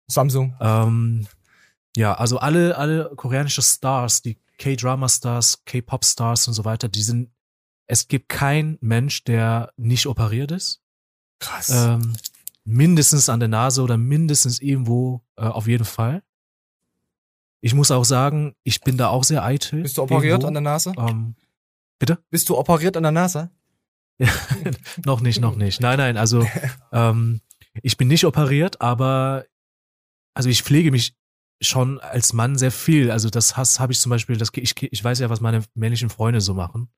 Samsung. 0.07 0.56
Ähm, 0.60 1.27
ja, 1.95 2.14
also 2.14 2.40
alle, 2.40 2.77
alle 2.77 3.11
koreanische 3.15 3.61
Stars, 3.61 4.22
die 4.22 4.40
K-Drama-Stars, 4.57 5.64
K-Pop-Stars 5.65 6.48
und 6.48 6.53
so 6.53 6.65
weiter, 6.65 6.90
die 6.90 7.03
sind 7.03 7.30
es 7.88 8.07
gibt 8.07 8.30
keinen 8.30 8.77
Mensch, 8.81 9.23
der 9.23 9.72
nicht 9.77 10.07
operiert 10.07 10.52
ist. 10.52 10.81
Krass. 11.40 11.69
Ähm, 11.69 12.15
mindestens 12.64 13.30
an 13.30 13.40
der 13.40 13.49
Nase 13.49 13.81
oder 13.81 13.98
mindestens 13.98 14.61
irgendwo 14.61 15.22
äh, 15.35 15.44
auf 15.44 15.68
jeden 15.68 15.85
Fall. 15.85 16.23
Ich 17.64 17.73
muss 17.73 17.91
auch 17.91 18.03
sagen, 18.03 18.56
ich 18.64 18.81
bin 18.81 18.98
da 18.98 19.07
auch 19.07 19.23
sehr 19.23 19.41
eitel. 19.41 19.84
Bist 19.84 19.98
du 19.98 20.02
operiert 20.02 20.44
irgendwo. 20.44 20.48
an 20.48 20.53
der 20.53 20.61
Nase? 20.61 20.91
Ähm, 20.98 21.35
Bitte? 21.98 22.22
Bist 22.30 22.49
du 22.49 22.57
operiert 22.57 22.98
an 22.98 23.03
der 23.03 23.14
Nase? 23.14 23.52
noch 25.06 25.22
nicht, 25.22 25.40
noch 25.40 25.56
nicht. 25.56 25.80
Nein, 25.80 25.98
nein, 25.98 26.18
also 26.18 26.45
ähm, 26.91 27.40
ich 27.81 27.95
bin 27.95 28.10
nicht 28.10 28.26
operiert, 28.26 28.81
aber 28.81 29.45
also 30.34 30.49
ich 30.49 30.64
pflege 30.64 30.91
mich 30.91 31.15
schon 31.61 32.02
als 32.02 32.34
Mann 32.34 32.57
sehr 32.57 32.72
viel. 32.72 33.10
Also 33.11 33.30
das 33.30 33.56
habe 33.56 33.94
ich 33.94 33.99
zum 34.02 34.10
Beispiel, 34.10 34.35
das, 34.35 34.49
ich, 34.56 34.76
ich 34.84 35.03
weiß 35.03 35.19
ja, 35.19 35.30
was 35.30 35.40
meine 35.40 35.64
männlichen 35.73 36.10
Freunde 36.10 36.41
so 36.41 36.53
machen. 36.53 36.90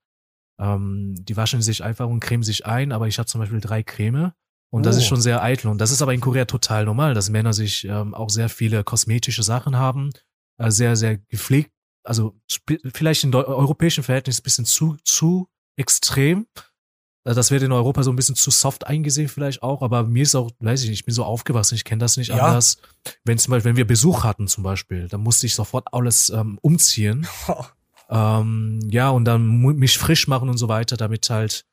Ähm, 0.59 1.13
die 1.19 1.37
waschen 1.37 1.61
sich 1.61 1.83
einfach 1.83 2.07
und 2.07 2.21
cremen 2.21 2.41
sich 2.41 2.65
ein, 2.65 2.91
aber 2.91 3.07
ich 3.07 3.19
habe 3.19 3.27
zum 3.27 3.39
Beispiel 3.39 3.59
drei 3.61 3.83
Creme 3.83 4.31
und 4.71 4.81
oh. 4.81 4.83
das 4.83 4.97
ist 4.97 5.03
oh. 5.03 5.09
schon 5.09 5.21
sehr 5.21 5.43
eitel. 5.43 5.67
Und 5.67 5.77
das 5.77 5.91
ist 5.91 6.01
aber 6.01 6.15
in 6.15 6.21
Korea 6.21 6.45
total 6.45 6.85
normal, 6.85 7.13
dass 7.13 7.29
Männer 7.29 7.53
sich 7.53 7.85
ähm, 7.85 8.15
auch 8.15 8.31
sehr 8.31 8.49
viele 8.49 8.83
kosmetische 8.83 9.43
Sachen 9.43 9.77
haben, 9.77 10.09
sehr, 10.57 10.95
sehr 10.95 11.17
gepflegt. 11.17 11.71
Also 12.03 12.35
vielleicht 12.93 13.23
in 13.23 13.33
europäischen 13.33 14.03
Verhältnissen 14.03 14.41
ein 14.41 14.43
bisschen 14.43 14.65
zu, 14.65 14.97
zu 15.03 15.47
extrem. 15.75 16.47
Äh, 17.25 17.33
das 17.33 17.51
wird 17.51 17.63
in 17.63 17.71
Europa 17.71 18.03
so 18.03 18.11
ein 18.11 18.15
bisschen 18.15 18.35
zu 18.35 18.51
soft 18.51 18.87
eingesehen 18.87 19.27
vielleicht 19.27 19.63
auch, 19.63 19.81
aber 19.81 20.03
mir 20.03 20.23
ist 20.23 20.35
auch, 20.35 20.51
weiß 20.59 20.83
ich 20.83 20.89
nicht, 20.89 20.99
ich 20.99 21.05
bin 21.05 21.13
so 21.13 21.23
aufgewachsen, 21.23 21.75
ich 21.75 21.83
kenne 21.83 21.99
das 21.99 22.17
nicht 22.17 22.29
ja. 22.29 22.37
anders. 22.37 22.77
Wenn 23.23 23.37
zum 23.37 23.51
Beispiel, 23.51 23.71
wenn 23.71 23.77
wir 23.77 23.87
Besuch 23.87 24.23
hatten 24.23 24.47
zum 24.47 24.63
Beispiel, 24.63 25.07
dann 25.07 25.21
musste 25.21 25.47
ich 25.47 25.55
sofort 25.55 25.87
alles 25.91 26.29
ähm, 26.29 26.59
umziehen. 26.61 27.27
ähm, 28.09 28.79
ja, 28.89 29.09
und 29.09 29.25
dann 29.25 29.61
mich 29.61 29.97
frisch 29.97 30.27
machen 30.27 30.49
und 30.49 30.57
so 30.57 30.67
weiter, 30.67 30.97
damit 30.97 31.29
halt, 31.29 31.65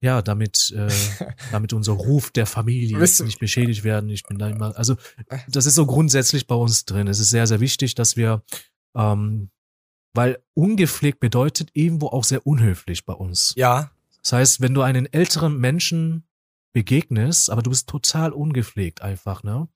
ja, 0.00 0.22
damit, 0.22 0.72
äh, 0.76 0.88
damit 1.52 1.72
unser 1.72 1.92
Ruf 1.92 2.30
der 2.30 2.46
Familie 2.46 2.98
nicht 2.98 3.38
beschädigt 3.38 3.84
werden. 3.84 4.10
Ich 4.10 4.22
bin 4.22 4.38
da 4.38 4.48
immer, 4.48 4.76
also 4.76 4.96
das 5.48 5.66
ist 5.66 5.74
so 5.74 5.86
grundsätzlich 5.86 6.46
bei 6.46 6.54
uns 6.54 6.84
drin. 6.84 7.08
Es 7.08 7.18
ist 7.18 7.30
sehr, 7.30 7.46
sehr 7.46 7.60
wichtig, 7.60 7.94
dass 7.94 8.16
wir, 8.16 8.42
ähm, 8.96 9.50
weil 10.14 10.38
ungepflegt 10.54 11.20
bedeutet 11.20 11.70
irgendwo 11.72 12.08
auch 12.08 12.24
sehr 12.24 12.46
unhöflich 12.46 13.04
bei 13.04 13.12
uns. 13.12 13.54
Ja. 13.56 13.90
Das 14.22 14.32
heißt, 14.32 14.60
wenn 14.60 14.74
du 14.74 14.82
einen 14.82 15.06
älteren 15.12 15.58
Menschen 15.58 16.24
begegnest, 16.72 17.50
aber 17.50 17.62
du 17.62 17.70
bist 17.70 17.88
total 17.88 18.32
ungepflegt 18.32 19.02
einfach, 19.02 19.42
ne? 19.42 19.68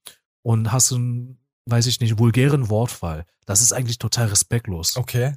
Und 0.43 0.73
hast 0.73 0.93
einen, 0.93 1.39
weiß 1.67 1.87
ich 1.87 2.01
nicht, 2.01 2.19
vulgären 2.19 2.69
Wortfall, 2.69 3.25
das 3.47 3.61
ist 3.61 3.73
eigentlich 3.73 3.99
total 3.99 4.29
respektlos. 4.29 4.97
Okay. 4.97 5.35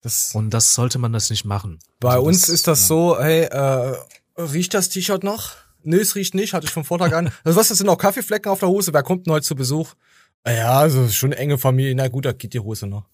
Das 0.00 0.34
und 0.34 0.50
das 0.50 0.74
sollte 0.74 0.98
man 0.98 1.12
das 1.12 1.30
nicht 1.30 1.44
machen. 1.44 1.78
Bei 2.00 2.10
also 2.10 2.26
uns 2.26 2.42
das, 2.42 2.48
ist 2.50 2.66
das 2.66 2.82
ja. 2.82 2.86
so, 2.86 3.18
hey, 3.18 3.42
äh, 3.44 3.96
riecht 4.36 4.74
das 4.74 4.88
T-Shirt 4.88 5.24
noch? 5.24 5.56
Nö, 5.82 6.00
es 6.00 6.14
riecht 6.14 6.34
nicht, 6.34 6.54
hatte 6.54 6.66
ich 6.66 6.72
vom 6.72 6.84
Vortag 6.84 7.12
an. 7.12 7.32
Also 7.44 7.58
was, 7.58 7.68
das 7.68 7.78
sind 7.78 7.88
auch 7.88 7.98
Kaffeeflecken 7.98 8.50
auf 8.50 8.60
der 8.60 8.68
Hose, 8.68 8.92
wer 8.92 9.02
kommt 9.02 9.26
denn 9.26 9.34
heute 9.34 9.46
zu 9.46 9.54
Besuch? 9.54 9.94
Ja, 10.46 10.78
also 10.78 11.08
schon 11.08 11.32
enge 11.32 11.58
Familie, 11.58 11.94
na 11.94 12.08
gut, 12.08 12.24
da 12.24 12.32
geht 12.32 12.54
die 12.54 12.60
Hose 12.60 12.86
noch. 12.86 13.06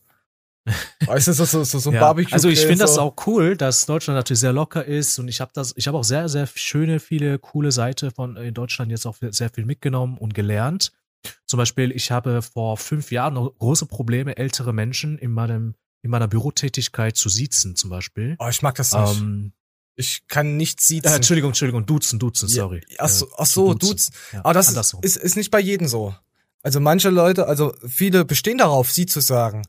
Weißt 1.06 1.28
du, 1.28 1.32
so, 1.32 1.44
so, 1.44 1.62
so, 1.65 1.78
so 1.78 1.93
ja. 1.93 2.01
Barbecue. 2.01 2.32
Also 2.32 2.48
ich 2.48 2.61
finde 2.61 2.78
das 2.78 2.97
auch 2.97 3.15
cool, 3.27 3.56
dass 3.56 3.85
Deutschland 3.86 4.16
natürlich 4.16 4.40
sehr 4.40 4.52
locker 4.52 4.85
ist 4.85 5.19
und 5.19 5.28
ich 5.28 5.40
habe 5.40 5.51
das, 5.55 5.74
ich 5.77 5.86
habe 5.86 5.98
auch 5.98 6.05
sehr, 6.05 6.28
sehr 6.28 6.47
schöne, 6.47 7.01
viele 7.01 7.39
coole 7.39 7.70
Seite 7.70 8.11
von 8.11 8.36
in 8.36 8.55
Deutschland 8.55 8.90
jetzt 8.90 9.06
auch 9.06 9.16
sehr 9.20 9.51
viel 9.51 9.66
mitgenommen 9.66 10.16
und 10.16 10.35
gelernt. 10.35 10.93
Zum 11.47 11.59
Beispiel, 11.59 11.90
ich 11.93 12.11
habe 12.11 12.43
vor 12.43 12.77
fünf 12.77 13.11
Jahren 13.11 13.35
noch 13.35 13.51
große 13.59 13.86
Probleme, 13.86 14.36
ältere 14.36 14.73
Menschen 14.73 15.19
in 15.19 15.32
meinem, 15.32 15.74
in 16.05 16.10
meiner 16.10 16.28
Bürotätigkeit 16.28 17.16
zu 17.16 17.31
siezen, 17.31 17.76
zum 17.76 17.89
Beispiel. 17.89 18.36
Oh, 18.39 18.48
ich 18.48 18.60
mag 18.60 18.74
das 18.74 18.93
nicht. 18.93 19.20
Ähm, 19.20 19.52
ich 19.97 20.28
kann 20.28 20.59
nicht 20.59 20.81
siezen. 20.81 21.10
Äh, 21.10 21.16
Entschuldigung, 21.16 21.51
Entschuldigung, 21.51 21.86
duzen, 21.86 22.18
duzen, 22.18 22.47
sorry. 22.47 22.82
Ja, 22.90 22.97
ach 22.98 23.09
so, 23.09 23.28
ach 23.39 23.47
so 23.47 23.72
duzen. 23.72 23.89
duzen. 23.89 24.14
Ja, 24.32 24.40
Aber 24.40 24.52
das 24.52 24.70
ist, 24.70 24.94
ist, 25.01 25.16
ist 25.16 25.36
nicht 25.36 25.51
bei 25.51 25.60
jedem 25.60 25.89
so. 25.89 26.14
Also 26.62 26.78
manche 26.78 27.09
Leute, 27.09 27.47
also 27.47 27.74
viele 27.89 28.26
bestehen 28.26 28.59
darauf, 28.59 28.93
sie 28.93 29.06
zu 29.06 29.20
sagen. 29.20 29.62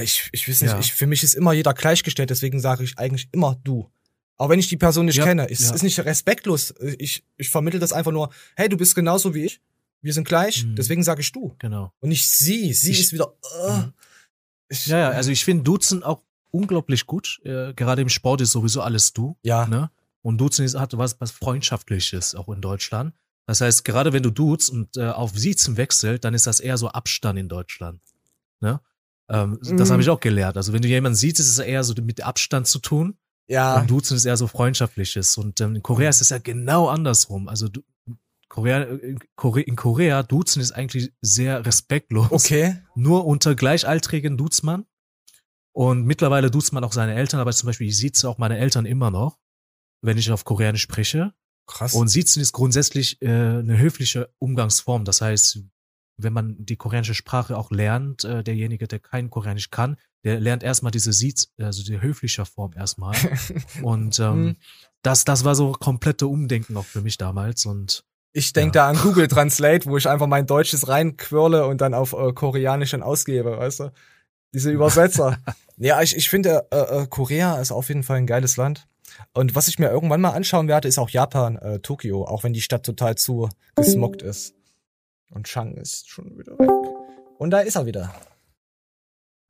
Ich, 0.00 0.28
ich 0.32 0.46
weiß 0.46 0.60
nicht, 0.60 0.72
ja. 0.72 0.78
ich, 0.78 0.92
für 0.92 1.06
mich 1.06 1.22
ist 1.22 1.34
immer 1.34 1.54
jeder 1.54 1.72
gleichgestellt, 1.72 2.28
deswegen 2.28 2.60
sage 2.60 2.84
ich 2.84 2.98
eigentlich 2.98 3.28
immer 3.32 3.58
du. 3.64 3.90
Auch 4.36 4.50
wenn 4.50 4.58
ich 4.58 4.68
die 4.68 4.76
Person 4.76 5.06
nicht 5.06 5.16
ja, 5.16 5.24
kenne. 5.24 5.48
Es 5.50 5.60
ja. 5.60 5.74
ist 5.74 5.82
nicht 5.82 5.98
respektlos. 6.00 6.74
Ich, 6.98 7.24
ich 7.38 7.48
vermittel 7.48 7.80
das 7.80 7.94
einfach 7.94 8.12
nur, 8.12 8.30
hey, 8.56 8.68
du 8.68 8.76
bist 8.76 8.94
genauso 8.94 9.34
wie 9.34 9.44
ich. 9.44 9.60
Wir 10.02 10.12
sind 10.12 10.28
gleich, 10.28 10.64
mhm. 10.64 10.76
deswegen 10.76 11.02
sage 11.02 11.22
ich 11.22 11.32
du. 11.32 11.54
Genau. 11.60 11.92
Und 12.00 12.10
nicht 12.10 12.28
sie. 12.28 12.74
Sie 12.74 12.90
ich, 12.90 13.00
ist 13.00 13.12
wieder. 13.12 13.28
Uh, 13.28 13.78
ich, 13.78 13.92
ja, 14.86 14.98
ja, 14.98 15.10
also 15.10 15.30
ich 15.30 15.44
finde 15.44 15.64
Duzen 15.64 16.02
auch 16.02 16.22
unglaublich 16.50 17.06
gut. 17.06 17.40
Äh, 17.44 17.74
gerade 17.74 18.02
im 18.02 18.08
Sport 18.08 18.40
ist 18.40 18.52
sowieso 18.52 18.82
alles 18.82 19.12
du. 19.12 19.36
Ja. 19.42 19.66
Ne? 19.66 19.90
Und 20.22 20.38
Duzen 20.38 20.64
ist, 20.64 20.78
hat 20.78 20.96
was, 20.96 21.20
was 21.20 21.30
Freundschaftliches, 21.30 22.34
auch 22.34 22.48
in 22.48 22.60
Deutschland. 22.60 23.14
Das 23.46 23.60
heißt, 23.60 23.84
gerade 23.84 24.12
wenn 24.12 24.22
du 24.22 24.30
duzt 24.30 24.70
und 24.70 24.96
äh, 24.96 25.08
auf 25.08 25.36
Siezen 25.36 25.76
wechselt, 25.76 26.24
dann 26.24 26.34
ist 26.34 26.46
das 26.46 26.60
eher 26.60 26.78
so 26.78 26.88
Abstand 26.88 27.38
in 27.38 27.48
Deutschland. 27.48 28.00
Ne? 28.60 28.80
Ähm, 29.28 29.58
mhm. 29.62 29.76
Das 29.76 29.90
habe 29.90 30.00
ich 30.00 30.10
auch 30.10 30.20
gelernt. 30.20 30.56
Also 30.56 30.72
wenn 30.72 30.82
du 30.82 30.88
jemanden 30.88 31.16
siehst, 31.16 31.40
ist 31.40 31.48
es 31.48 31.58
eher 31.58 31.82
so 31.82 31.94
mit 32.00 32.22
Abstand 32.22 32.68
zu 32.68 32.78
tun. 32.78 33.16
Ja. 33.48 33.80
Und 33.80 33.90
Duzen 33.90 34.16
ist 34.16 34.24
eher 34.24 34.36
so 34.36 34.46
freundschaftliches. 34.46 35.36
Und 35.36 35.60
ähm, 35.60 35.76
in 35.76 35.82
Korea 35.82 36.08
ist 36.08 36.20
es 36.20 36.28
ja 36.28 36.38
genau 36.38 36.88
andersrum. 36.88 37.48
Also 37.48 37.68
du, 37.68 37.82
Korea, 38.52 38.82
in 38.82 39.76
Korea, 39.76 40.22
Duzen 40.22 40.60
ist 40.60 40.72
eigentlich 40.72 41.10
sehr 41.22 41.64
respektlos. 41.64 42.30
Okay. 42.30 42.76
Nur 42.94 43.24
unter 43.24 43.54
Gleichaltrigen 43.54 44.36
duzt 44.36 44.62
man. 44.62 44.84
Und 45.74 46.04
mittlerweile 46.04 46.50
duzt 46.50 46.74
man 46.74 46.84
auch 46.84 46.92
seine 46.92 47.14
Eltern, 47.14 47.40
aber 47.40 47.52
zum 47.52 47.68
Beispiel, 47.68 47.88
ich 47.88 47.96
sieht 47.96 48.22
auch 48.26 48.36
meine 48.36 48.58
Eltern 48.58 48.84
immer 48.84 49.10
noch, 49.10 49.38
wenn 50.02 50.18
ich 50.18 50.30
auf 50.30 50.44
Koreanisch 50.44 50.82
spreche. 50.82 51.32
Krass. 51.66 51.94
Und 51.94 52.08
Siezen 52.08 52.42
ist 52.42 52.52
grundsätzlich 52.52 53.22
äh, 53.22 53.26
eine 53.26 53.78
höfliche 53.78 54.34
Umgangsform. 54.38 55.06
Das 55.06 55.22
heißt, 55.22 55.60
wenn 56.18 56.34
man 56.34 56.56
die 56.58 56.76
koreanische 56.76 57.14
Sprache 57.14 57.56
auch 57.56 57.70
lernt, 57.70 58.24
äh, 58.24 58.44
derjenige, 58.44 58.86
der 58.86 58.98
kein 58.98 59.30
Koreanisch 59.30 59.70
kann, 59.70 59.96
der 60.24 60.40
lernt 60.40 60.62
erstmal 60.62 60.92
diese 60.92 61.14
Siez, 61.14 61.54
also 61.56 61.82
die 61.82 62.02
höfliche 62.02 62.44
Form 62.44 62.74
erstmal. 62.74 63.16
und 63.82 64.20
ähm, 64.20 64.44
mhm. 64.44 64.56
das, 65.00 65.24
das 65.24 65.44
war 65.44 65.54
so 65.54 65.72
komplette 65.72 66.26
Umdenken 66.26 66.76
auch 66.76 66.84
für 66.84 67.00
mich 67.00 67.16
damals. 67.16 67.64
Und 67.64 68.04
ich 68.32 68.52
denke 68.52 68.78
ja. 68.78 68.84
da 68.84 68.90
an 68.90 68.96
Google 69.02 69.28
Translate, 69.28 69.86
wo 69.86 69.96
ich 69.96 70.08
einfach 70.08 70.26
mein 70.26 70.46
Deutsches 70.46 70.88
reinquirle 70.88 71.66
und 71.66 71.80
dann 71.80 71.94
auf 71.94 72.12
äh, 72.12 72.32
Koreanisch 72.32 72.92
dann 72.92 73.02
ausgebe, 73.02 73.58
weißt 73.58 73.80
du? 73.80 73.92
Diese 74.54 74.70
Übersetzer. 74.70 75.38
ja, 75.76 76.00
ich, 76.02 76.16
ich 76.16 76.28
finde, 76.28 76.66
äh, 76.70 77.02
äh, 77.02 77.06
Korea 77.06 77.60
ist 77.60 77.72
auf 77.72 77.88
jeden 77.88 78.02
Fall 78.02 78.18
ein 78.18 78.26
geiles 78.26 78.56
Land. 78.56 78.86
Und 79.34 79.54
was 79.54 79.68
ich 79.68 79.78
mir 79.78 79.90
irgendwann 79.90 80.20
mal 80.20 80.30
anschauen 80.30 80.68
werde, 80.68 80.88
ist 80.88 80.98
auch 80.98 81.10
Japan, 81.10 81.56
äh, 81.56 81.80
Tokio, 81.80 82.24
auch 82.24 82.44
wenn 82.44 82.54
die 82.54 82.62
Stadt 82.62 82.84
total 82.84 83.16
zu 83.16 83.50
gesmockt 83.74 84.22
ist. 84.22 84.54
Und 85.30 85.46
Chang 85.46 85.74
ist 85.74 86.08
schon 86.08 86.38
wieder 86.38 86.58
weg. 86.58 86.70
Und 87.38 87.50
da 87.50 87.60
ist 87.60 87.76
er 87.76 87.86
wieder. 87.86 88.14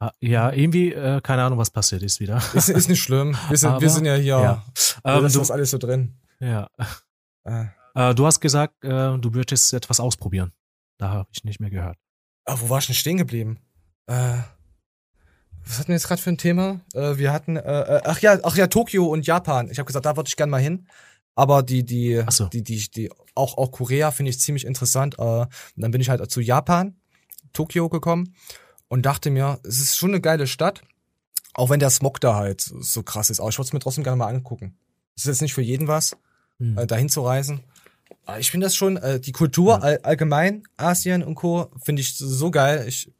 Ah, 0.00 0.12
ja, 0.18 0.52
irgendwie, 0.52 0.92
äh, 0.92 1.20
keine 1.20 1.44
Ahnung, 1.44 1.58
was 1.58 1.70
passiert 1.70 2.02
ist 2.02 2.18
wieder. 2.18 2.42
Ist, 2.54 2.68
ist 2.68 2.88
nicht 2.88 3.02
schlimm. 3.02 3.36
Wir 3.48 3.56
sind, 3.56 3.70
Aber, 3.70 3.80
wir 3.80 3.90
sind 3.90 4.04
ja 4.04 4.14
hier. 4.14 4.24
Ja. 4.24 4.64
Ähm, 5.04 5.24
ist 5.24 5.36
das 5.36 5.52
alles 5.52 5.70
so 5.70 5.78
drin. 5.78 6.16
Ja. 6.40 6.68
Äh. 7.44 7.66
Äh, 7.94 8.14
du 8.14 8.26
hast 8.26 8.40
gesagt, 8.40 8.84
äh, 8.84 9.18
du 9.18 9.34
würdest 9.34 9.72
etwas 9.72 10.00
ausprobieren. 10.00 10.52
Da 10.98 11.10
habe 11.10 11.28
ich 11.32 11.44
nicht 11.44 11.60
mehr 11.60 11.70
gehört. 11.70 11.96
Ah, 12.44 12.56
wo 12.58 12.68
war 12.68 12.78
ich 12.78 12.86
denn 12.86 12.94
stehen 12.94 13.16
geblieben? 13.16 13.58
Äh, 14.06 14.38
was 15.64 15.78
hatten 15.78 15.88
wir 15.88 15.94
jetzt 15.94 16.08
gerade 16.08 16.20
für 16.20 16.30
ein 16.30 16.38
Thema? 16.38 16.80
Äh, 16.94 17.16
wir 17.18 17.32
hatten, 17.32 17.56
äh, 17.56 17.60
äh, 17.60 18.00
ach 18.04 18.20
ja, 18.20 18.38
ach 18.42 18.56
ja, 18.56 18.66
Tokio 18.66 19.06
und 19.06 19.26
Japan. 19.26 19.70
Ich 19.70 19.78
habe 19.78 19.86
gesagt, 19.86 20.06
da 20.06 20.16
würde 20.16 20.28
ich 20.28 20.36
gerne 20.36 20.50
mal 20.50 20.60
hin. 20.60 20.86
Aber 21.34 21.62
die, 21.62 21.84
die, 21.84 22.22
so. 22.28 22.46
die, 22.46 22.62
die, 22.62 22.90
die, 22.90 23.10
auch, 23.34 23.56
auch 23.56 23.70
Korea 23.70 24.10
finde 24.10 24.30
ich 24.30 24.40
ziemlich 24.40 24.66
interessant. 24.66 25.18
Äh, 25.18 25.46
dann 25.76 25.90
bin 25.90 26.00
ich 26.00 26.10
halt 26.10 26.30
zu 26.30 26.40
Japan, 26.40 26.96
Tokio 27.52 27.88
gekommen 27.88 28.34
und 28.88 29.06
dachte 29.06 29.30
mir, 29.30 29.58
es 29.64 29.80
ist 29.80 29.96
schon 29.96 30.10
eine 30.10 30.20
geile 30.20 30.46
Stadt. 30.46 30.82
Auch 31.54 31.70
wenn 31.70 31.80
der 31.80 31.90
Smog 31.90 32.20
da 32.20 32.34
halt 32.34 32.60
so 32.60 33.02
krass 33.02 33.30
ist. 33.30 33.40
Aber 33.40 33.48
ich 33.50 33.58
würde 33.58 33.66
es 33.66 33.72
mir 33.72 33.78
trotzdem 33.78 34.04
gerne 34.04 34.16
mal 34.16 34.28
angucken. 34.28 34.76
Es 35.16 35.24
ist 35.24 35.28
jetzt 35.28 35.42
nicht 35.42 35.54
für 35.54 35.62
jeden 35.62 35.86
was, 35.86 36.16
hm. 36.58 36.78
äh, 36.78 36.86
dahin 36.86 37.08
zu 37.08 37.22
reisen. 37.22 37.62
Aber 38.24 38.38
ich 38.38 38.50
finde 38.50 38.66
das 38.66 38.74
schon, 38.74 38.96
äh, 38.96 39.20
die 39.20 39.32
Kultur 39.32 39.82
all, 39.82 39.98
allgemein, 39.98 40.62
Asien 40.76 41.22
und 41.22 41.34
Co., 41.34 41.70
finde 41.82 42.02
ich 42.02 42.16
so 42.16 42.50
geil. 42.50 42.84
Ich 42.86 43.12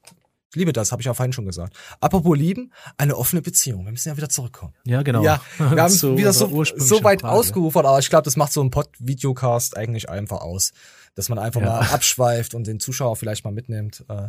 ich 0.53 0.57
liebe 0.57 0.75
das, 0.75 0.93
habe 0.93 1.01
ich 1.01 1.07
ja 1.07 1.15
vorhin 1.15 1.33
schon 1.33 1.47
gesagt. 1.47 1.75
Apropos 1.99 2.37
lieben, 2.37 2.75
eine 2.99 3.17
offene 3.17 3.41
Beziehung. 3.41 3.87
Wir 3.87 3.93
müssen 3.93 4.11
ja 4.11 4.17
wieder 4.19 4.29
zurückkommen. 4.29 4.75
Ja, 4.85 5.01
genau. 5.01 5.25
Ja, 5.25 5.41
wir 5.57 5.83
haben 5.83 5.89
so 5.89 6.19
wieder 6.19 6.35
so, 6.35 6.47
so 6.65 7.03
weit 7.03 7.23
Frage. 7.23 7.35
ausgeufert, 7.35 7.87
aber 7.87 7.99
ich 7.99 8.11
glaube, 8.11 8.25
das 8.25 8.37
macht 8.37 8.53
so 8.53 8.63
ein 8.63 8.71
Pod-Videocast 8.71 9.79
eigentlich 9.79 10.11
einfach 10.11 10.43
aus. 10.43 10.73
Dass 11.15 11.31
man 11.31 11.39
einfach 11.39 11.63
ja. 11.63 11.69
mal 11.69 11.81
abschweift 11.87 12.55
und 12.55 12.67
den 12.67 12.81
Zuschauer 12.81 13.17
vielleicht 13.17 13.45
mal 13.45 13.51
mitnimmt. 13.51 14.05
Äh. 14.11 14.29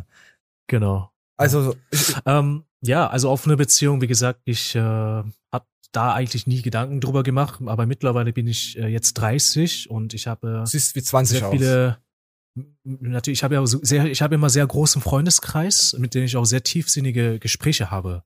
Genau. 0.66 1.10
Also 1.36 1.76
ich, 1.90 2.14
ähm, 2.24 2.64
ja, 2.80 3.06
also 3.06 3.28
offene 3.28 3.58
Beziehung, 3.58 4.00
wie 4.00 4.06
gesagt, 4.06 4.40
ich 4.46 4.74
äh, 4.74 5.22
da 5.96 6.12
eigentlich 6.12 6.46
nie 6.46 6.62
Gedanken 6.62 7.00
drüber 7.00 7.22
gemacht, 7.22 7.60
aber 7.64 7.86
mittlerweile 7.86 8.32
bin 8.32 8.46
ich 8.46 8.78
äh, 8.78 8.88
jetzt 8.88 9.14
30 9.14 9.90
und 9.90 10.14
ich 10.14 10.26
habe 10.26 10.62
äh, 10.62 10.66
Siehst 10.66 10.94
wie 10.94 11.02
20 11.02 11.38
sehr 11.38 11.50
viele 11.50 11.98
natürlich, 12.84 13.38
ich 13.38 13.44
habe 13.44 13.54
ja 13.54 13.66
sehr, 13.66 14.06
ich 14.06 14.22
habe 14.22 14.34
immer 14.34 14.50
sehr 14.50 14.66
großen 14.66 15.02
Freundeskreis, 15.02 15.94
mit 15.98 16.14
dem 16.14 16.24
ich 16.24 16.36
auch 16.36 16.44
sehr 16.44 16.62
tiefsinnige 16.62 17.38
Gespräche 17.38 17.90
habe. 17.90 18.22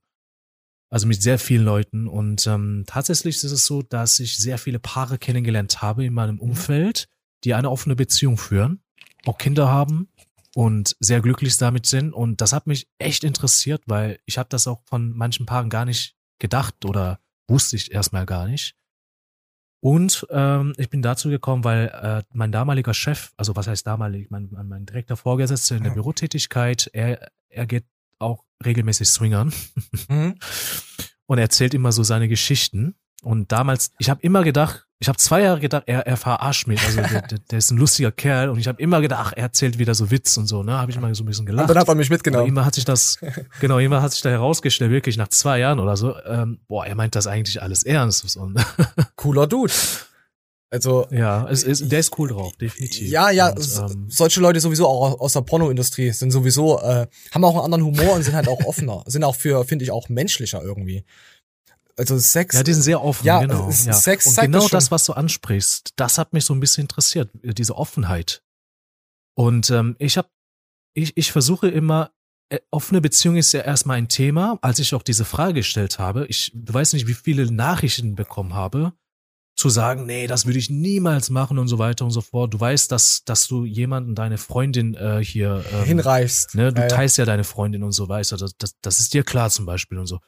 Also 0.91 1.07
mit 1.07 1.21
sehr 1.21 1.37
vielen 1.37 1.65
Leuten. 1.65 2.07
Und 2.07 2.47
ähm, 2.47 2.83
tatsächlich 2.87 3.37
ist 3.37 3.51
es 3.51 3.65
so, 3.65 3.81
dass 3.81 4.19
ich 4.19 4.37
sehr 4.37 4.57
viele 4.57 4.79
Paare 4.79 5.19
kennengelernt 5.19 5.81
habe 5.81 6.05
in 6.05 6.13
meinem 6.13 6.39
Umfeld, 6.39 7.07
die 7.43 7.53
eine 7.53 7.69
offene 7.69 7.95
Beziehung 7.95 8.37
führen, 8.37 8.81
auch 9.25 9.37
Kinder 9.37 9.69
haben 9.69 10.09
und 10.55 10.95
sehr 10.99 11.21
glücklich 11.21 11.57
damit 11.57 11.85
sind. 11.85 12.11
Und 12.11 12.41
das 12.41 12.53
hat 12.53 12.65
mich 12.65 12.87
echt 12.97 13.23
interessiert, 13.23 13.83
weil 13.85 14.19
ich 14.25 14.39
habe 14.39 14.49
das 14.49 14.67
auch 14.67 14.81
von 14.85 15.15
manchen 15.15 15.45
Paaren 15.45 15.69
gar 15.69 15.85
nicht 15.85 16.15
gedacht 16.39 16.85
oder 16.85 17.19
wusste 17.49 17.75
ich 17.75 17.91
erstmal 17.91 18.25
gar 18.25 18.47
nicht. 18.47 18.75
Und 19.81 20.27
ähm, 20.29 20.73
ich 20.77 20.89
bin 20.89 21.01
dazu 21.01 21.29
gekommen, 21.29 21.63
weil 21.63 21.87
äh, 21.87 22.23
mein 22.33 22.51
damaliger 22.51 22.93
Chef, 22.93 23.31
also 23.37 23.55
was 23.55 23.67
heißt 23.67 23.87
damalig, 23.87 24.29
mein, 24.29 24.49
mein 24.51 24.85
direkter 24.85 25.15
Vorgesetzter 25.15 25.77
in 25.77 25.83
der 25.83 25.91
Bürotätigkeit, 25.91 26.89
er, 26.91 27.31
er 27.47 27.65
geht 27.65 27.85
auch 28.19 28.43
regelmäßig 28.65 29.07
swingern 29.09 29.53
mhm. 30.09 30.35
und 31.27 31.37
erzählt 31.37 31.73
immer 31.73 31.93
so 31.93 32.03
seine 32.03 32.27
Geschichten. 32.27 32.95
Und 33.23 33.51
damals, 33.53 33.91
ich 33.99 34.09
habe 34.09 34.21
immer 34.21 34.43
gedacht, 34.43 34.85
ich 35.01 35.07
habe 35.07 35.17
zwei 35.17 35.41
Jahre 35.41 35.61
gedacht, 35.61 35.83
er, 35.85 36.05
er 36.05 36.17
verarscht 36.17 36.67
mich. 36.67 36.83
Also 36.83 37.01
der, 37.01 37.21
der 37.21 37.57
ist 37.57 37.71
ein 37.71 37.77
lustiger 37.77 38.11
Kerl 38.11 38.49
und 38.49 38.59
ich 38.59 38.67
habe 38.67 38.81
immer 38.81 38.99
gedacht, 38.99 39.27
ach, 39.27 39.33
er 39.33 39.43
erzählt 39.43 39.79
wieder 39.79 39.95
so 39.95 40.11
Witz 40.11 40.35
und 40.35 40.47
so, 40.47 40.61
ne? 40.61 40.73
Habe 40.73 40.91
ich 40.91 40.97
immer 40.97 41.13
so 41.15 41.23
ein 41.23 41.25
bisschen 41.25 41.45
gelacht. 41.45 41.69
Und 41.69 41.75
dann 41.75 41.81
hat 41.81 41.87
er 41.87 41.95
mich 41.95 42.09
mitgenommen. 42.09 42.47
immer 42.47 42.65
hat 42.65 42.75
sich 42.75 42.83
das, 42.83 43.17
genau, 43.61 43.79
immer 43.79 44.01
hat 44.01 44.11
sich 44.11 44.21
da 44.21 44.29
herausgestellt, 44.29 44.91
wirklich 44.91 45.15
nach 45.15 45.29
zwei 45.29 45.59
Jahren 45.59 45.79
oder 45.79 45.95
so, 45.95 46.15
ähm, 46.25 46.59
boah, 46.67 46.85
er 46.85 46.95
meint 46.95 47.15
das 47.15 47.27
eigentlich 47.27 47.61
alles 47.61 47.83
ernst. 47.83 48.35
Und 48.35 48.59
Cooler 49.15 49.47
Dude. 49.47 49.71
Also 50.71 51.07
ja, 51.09 51.47
es 51.49 51.63
ist, 51.63 51.91
der 51.91 51.99
ist 51.99 52.19
cool 52.19 52.27
drauf, 52.27 52.55
definitiv. 52.57 53.09
Ja, 53.09 53.31
ja, 53.31 53.49
und, 53.49 53.79
ähm, 53.79 54.05
solche 54.09 54.39
Leute 54.39 54.59
sowieso 54.59 54.85
auch 54.87 55.19
aus 55.19 55.33
der 55.33 55.41
Pornoindustrie 55.41 56.11
sind 56.11 56.29
sowieso 56.29 56.79
äh, 56.79 57.07
haben 57.31 57.43
auch 57.43 57.55
einen 57.55 57.73
anderen 57.73 57.85
Humor 57.85 58.15
und 58.15 58.23
sind 58.23 58.35
halt 58.35 58.47
auch 58.47 58.63
offener, 58.65 59.03
sind 59.07 59.23
auch 59.23 59.35
für 59.35 59.63
finde 59.65 59.83
ich 59.83 59.91
auch 59.91 60.09
menschlicher 60.09 60.61
irgendwie. 60.61 61.05
Also 61.99 62.17
Sex. 62.17 62.55
Ja, 62.55 62.63
die 62.63 62.73
sind 62.73 62.83
sehr 62.83 63.03
offen, 63.03 63.25
ja, 63.25 63.41
genau. 63.41 63.67
Ja. 63.67 63.93
Sex 63.93 64.25
und 64.25 64.39
genau 64.39 64.67
das, 64.69 64.89
was 64.89 65.05
du 65.05 65.13
ansprichst, 65.13 65.91
das 65.97 66.17
hat 66.17 66.31
mich 66.31 66.45
so 66.45 66.53
ein 66.53 66.61
bisschen 66.61 66.83
interessiert, 66.83 67.29
diese 67.43 67.75
Offenheit. 67.75 68.41
Und 69.35 69.69
ähm, 69.69 69.97
ich 69.99 70.17
habe, 70.17 70.29
ich, 70.93 71.15
ich 71.17 71.31
versuche 71.31 71.67
immer, 71.67 72.11
äh, 72.49 72.59
offene 72.71 73.01
Beziehung 73.01 73.35
ist 73.35 73.51
ja 73.51 73.61
erstmal 73.61 73.97
ein 73.97 74.07
Thema. 74.07 74.57
Als 74.61 74.79
ich 74.79 74.95
auch 74.95 75.03
diese 75.03 75.25
Frage 75.25 75.55
gestellt 75.55 75.99
habe, 75.99 76.25
ich 76.27 76.53
weiß 76.55 76.93
nicht, 76.93 77.07
wie 77.07 77.13
viele 77.13 77.51
Nachrichten 77.51 78.15
bekommen 78.15 78.53
habe, 78.53 78.93
zu 79.59 79.67
sagen, 79.67 80.05
nee, 80.05 80.25
das 80.25 80.45
würde 80.45 80.57
ich 80.57 80.69
niemals 80.69 81.29
machen 81.29 81.59
und 81.59 81.67
so 81.67 81.79
weiter 81.79 82.05
und 82.05 82.11
so 82.11 82.21
fort. 82.21 82.53
Du 82.53 82.59
weißt, 82.61 82.89
dass, 82.93 83.25
dass 83.25 83.45
du 83.47 83.65
jemanden, 83.65 84.15
deine 84.15 84.37
Freundin 84.37 84.95
äh, 84.95 85.21
hier 85.21 85.65
ähm, 85.73 85.83
hinreichst. 85.83 86.55
Ne? 86.55 86.71
Du 86.71 86.81
ja, 86.81 86.87
teilst 86.87 87.17
ja. 87.17 87.23
ja 87.23 87.25
deine 87.25 87.43
Freundin 87.43 87.83
und 87.83 87.91
so 87.91 88.07
weiter. 88.07 88.37
Das, 88.37 88.55
das, 88.57 88.79
das 88.81 89.01
ist 89.01 89.13
dir 89.13 89.23
klar 89.23 89.49
zum 89.49 89.65
Beispiel 89.65 89.97
und 89.97 90.07
so. 90.07 90.19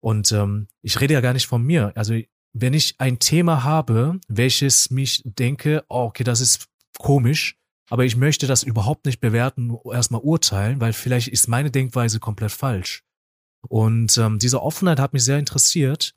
Und 0.00 0.32
ähm, 0.32 0.68
ich 0.82 1.00
rede 1.00 1.14
ja 1.14 1.20
gar 1.20 1.32
nicht 1.32 1.46
von 1.46 1.62
mir. 1.62 1.92
Also 1.94 2.14
wenn 2.52 2.74
ich 2.74 2.94
ein 2.98 3.18
Thema 3.18 3.62
habe, 3.62 4.18
welches 4.28 4.90
mich 4.90 5.22
denke, 5.24 5.84
oh, 5.88 6.04
okay, 6.04 6.24
das 6.24 6.40
ist 6.40 6.66
komisch, 6.98 7.56
aber 7.90 8.04
ich 8.04 8.16
möchte 8.16 8.46
das 8.46 8.62
überhaupt 8.62 9.06
nicht 9.06 9.20
bewerten, 9.20 9.76
erstmal 9.92 10.20
urteilen, 10.20 10.80
weil 10.80 10.92
vielleicht 10.92 11.28
ist 11.28 11.48
meine 11.48 11.70
Denkweise 11.70 12.20
komplett 12.20 12.52
falsch. 12.52 13.04
Und 13.68 14.16
ähm, 14.16 14.38
diese 14.38 14.62
Offenheit 14.62 14.98
hat 14.98 15.12
mich 15.12 15.24
sehr 15.24 15.38
interessiert. 15.38 16.14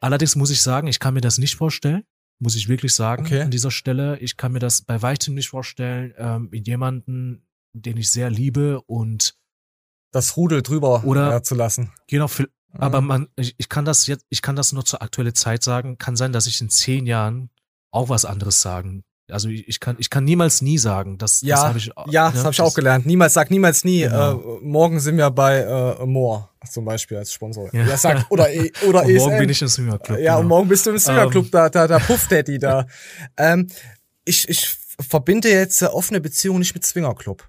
Allerdings 0.00 0.34
muss 0.34 0.50
ich 0.50 0.62
sagen, 0.62 0.88
ich 0.88 0.98
kann 0.98 1.14
mir 1.14 1.20
das 1.20 1.38
nicht 1.38 1.56
vorstellen, 1.56 2.04
muss 2.40 2.56
ich 2.56 2.68
wirklich 2.68 2.94
sagen 2.94 3.26
okay. 3.26 3.42
an 3.42 3.50
dieser 3.50 3.70
Stelle. 3.70 4.18
Ich 4.18 4.36
kann 4.36 4.52
mir 4.52 4.58
das 4.58 4.82
bei 4.82 5.02
weitem 5.02 5.34
nicht 5.34 5.50
vorstellen, 5.50 6.14
ähm, 6.16 6.48
mit 6.50 6.66
jemanden, 6.66 7.46
den 7.74 7.96
ich 7.96 8.10
sehr 8.10 8.30
liebe 8.30 8.80
und 8.82 9.36
das 10.12 10.36
Rudel 10.36 10.62
drüber 10.62 11.04
oder, 11.04 11.36
äh, 11.36 11.42
zu 11.42 11.54
lassen. 11.54 11.92
Genau, 12.08 12.28
aber 12.72 13.00
mhm. 13.00 13.06
man, 13.06 13.28
ich, 13.36 13.54
ich 13.58 13.68
kann 13.68 13.84
das 13.84 14.06
jetzt, 14.06 14.24
ich 14.28 14.42
kann 14.42 14.56
das 14.56 14.72
nur 14.72 14.84
zur 14.84 15.02
aktuellen 15.02 15.34
Zeit 15.34 15.62
sagen. 15.62 15.98
Kann 15.98 16.16
sein, 16.16 16.32
dass 16.32 16.46
ich 16.46 16.60
in 16.60 16.70
zehn 16.70 17.06
Jahren 17.06 17.50
auch 17.90 18.08
was 18.08 18.24
anderes 18.24 18.60
sagen. 18.60 19.04
Also 19.30 19.48
ich, 19.48 19.80
kann, 19.80 19.96
ich 19.98 20.10
kann 20.10 20.24
niemals 20.24 20.60
nie 20.60 20.78
sagen. 20.78 21.18
Das, 21.18 21.40
ja, 21.42 21.56
das 21.56 21.64
habe 21.64 21.78
ich, 21.78 21.90
ja, 22.10 22.28
ne, 22.28 22.34
das 22.34 22.44
habe 22.44 22.52
ich 22.52 22.60
auch 22.60 22.74
gelernt. 22.74 23.06
Niemals 23.06 23.34
sag 23.34 23.50
niemals 23.50 23.84
nie. 23.84 24.02
Genau. 24.02 24.58
Äh, 24.58 24.60
morgen 24.62 25.00
sind 25.00 25.16
wir 25.16 25.30
bei 25.30 25.58
äh, 25.58 26.06
Moore 26.06 26.48
zum 26.68 26.84
Beispiel 26.84 27.16
als 27.16 27.32
Sponsor. 27.32 27.68
Ja, 27.72 27.84
ja 27.84 27.96
sag, 27.96 28.26
oder 28.30 28.52
e, 28.52 28.72
oder 28.88 29.04
und 29.04 29.14
morgen 29.14 29.38
bin 29.38 29.48
ich 29.48 29.62
im 29.62 29.68
Swingerclub. 29.68 30.18
Ja, 30.18 30.32
genau. 30.32 30.40
und 30.40 30.48
morgen 30.48 30.68
bist 30.68 30.86
du 30.86 30.90
im 30.90 30.98
Swingerclub, 30.98 31.44
um. 31.44 31.50
da, 31.50 31.68
da, 31.68 31.86
da 31.86 31.98
Puff 31.98 32.28
Daddy 32.28 32.58
da. 32.58 32.86
ähm, 33.36 33.68
ich, 34.24 34.48
ich 34.48 34.76
verbinde 35.00 35.48
jetzt 35.48 35.82
äh, 35.82 35.86
offene 35.86 36.20
Beziehung 36.20 36.58
nicht 36.58 36.74
mit 36.74 36.84
Swingerclub. 36.84 37.48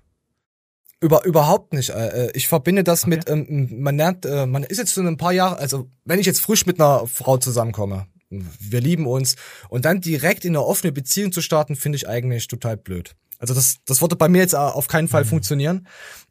Über, 1.03 1.25
überhaupt 1.25 1.73
nicht. 1.73 1.89
Äh, 1.89 2.27
äh, 2.27 2.31
ich 2.35 2.47
verbinde 2.47 2.83
das 2.83 3.03
okay. 3.03 3.09
mit, 3.09 3.29
ähm, 3.29 3.81
man 3.81 3.97
lernt, 3.97 4.23
äh, 4.25 4.45
man 4.45 4.63
ist 4.63 4.77
jetzt 4.77 4.93
so 4.93 5.01
ein 5.01 5.17
paar 5.17 5.33
Jahre, 5.33 5.57
also 5.57 5.89
wenn 6.05 6.19
ich 6.19 6.27
jetzt 6.27 6.41
frisch 6.41 6.67
mit 6.67 6.79
einer 6.79 7.07
Frau 7.07 7.37
zusammenkomme, 7.37 8.05
wir 8.29 8.79
lieben 8.79 9.07
uns, 9.07 9.35
und 9.69 9.83
dann 9.83 9.99
direkt 9.99 10.45
in 10.45 10.51
eine 10.51 10.63
offene 10.63 10.91
Beziehung 10.91 11.31
zu 11.31 11.41
starten, 11.41 11.75
finde 11.75 11.97
ich 11.97 12.07
eigentlich 12.07 12.47
total 12.47 12.77
blöd. 12.77 13.15
Also 13.39 13.55
das, 13.55 13.77
das 13.85 13.99
würde 14.01 14.15
bei 14.15 14.29
mir 14.29 14.37
jetzt 14.37 14.55
auf 14.55 14.87
keinen 14.87 15.07
Fall 15.07 15.23
mhm. 15.23 15.29
funktionieren. 15.29 15.87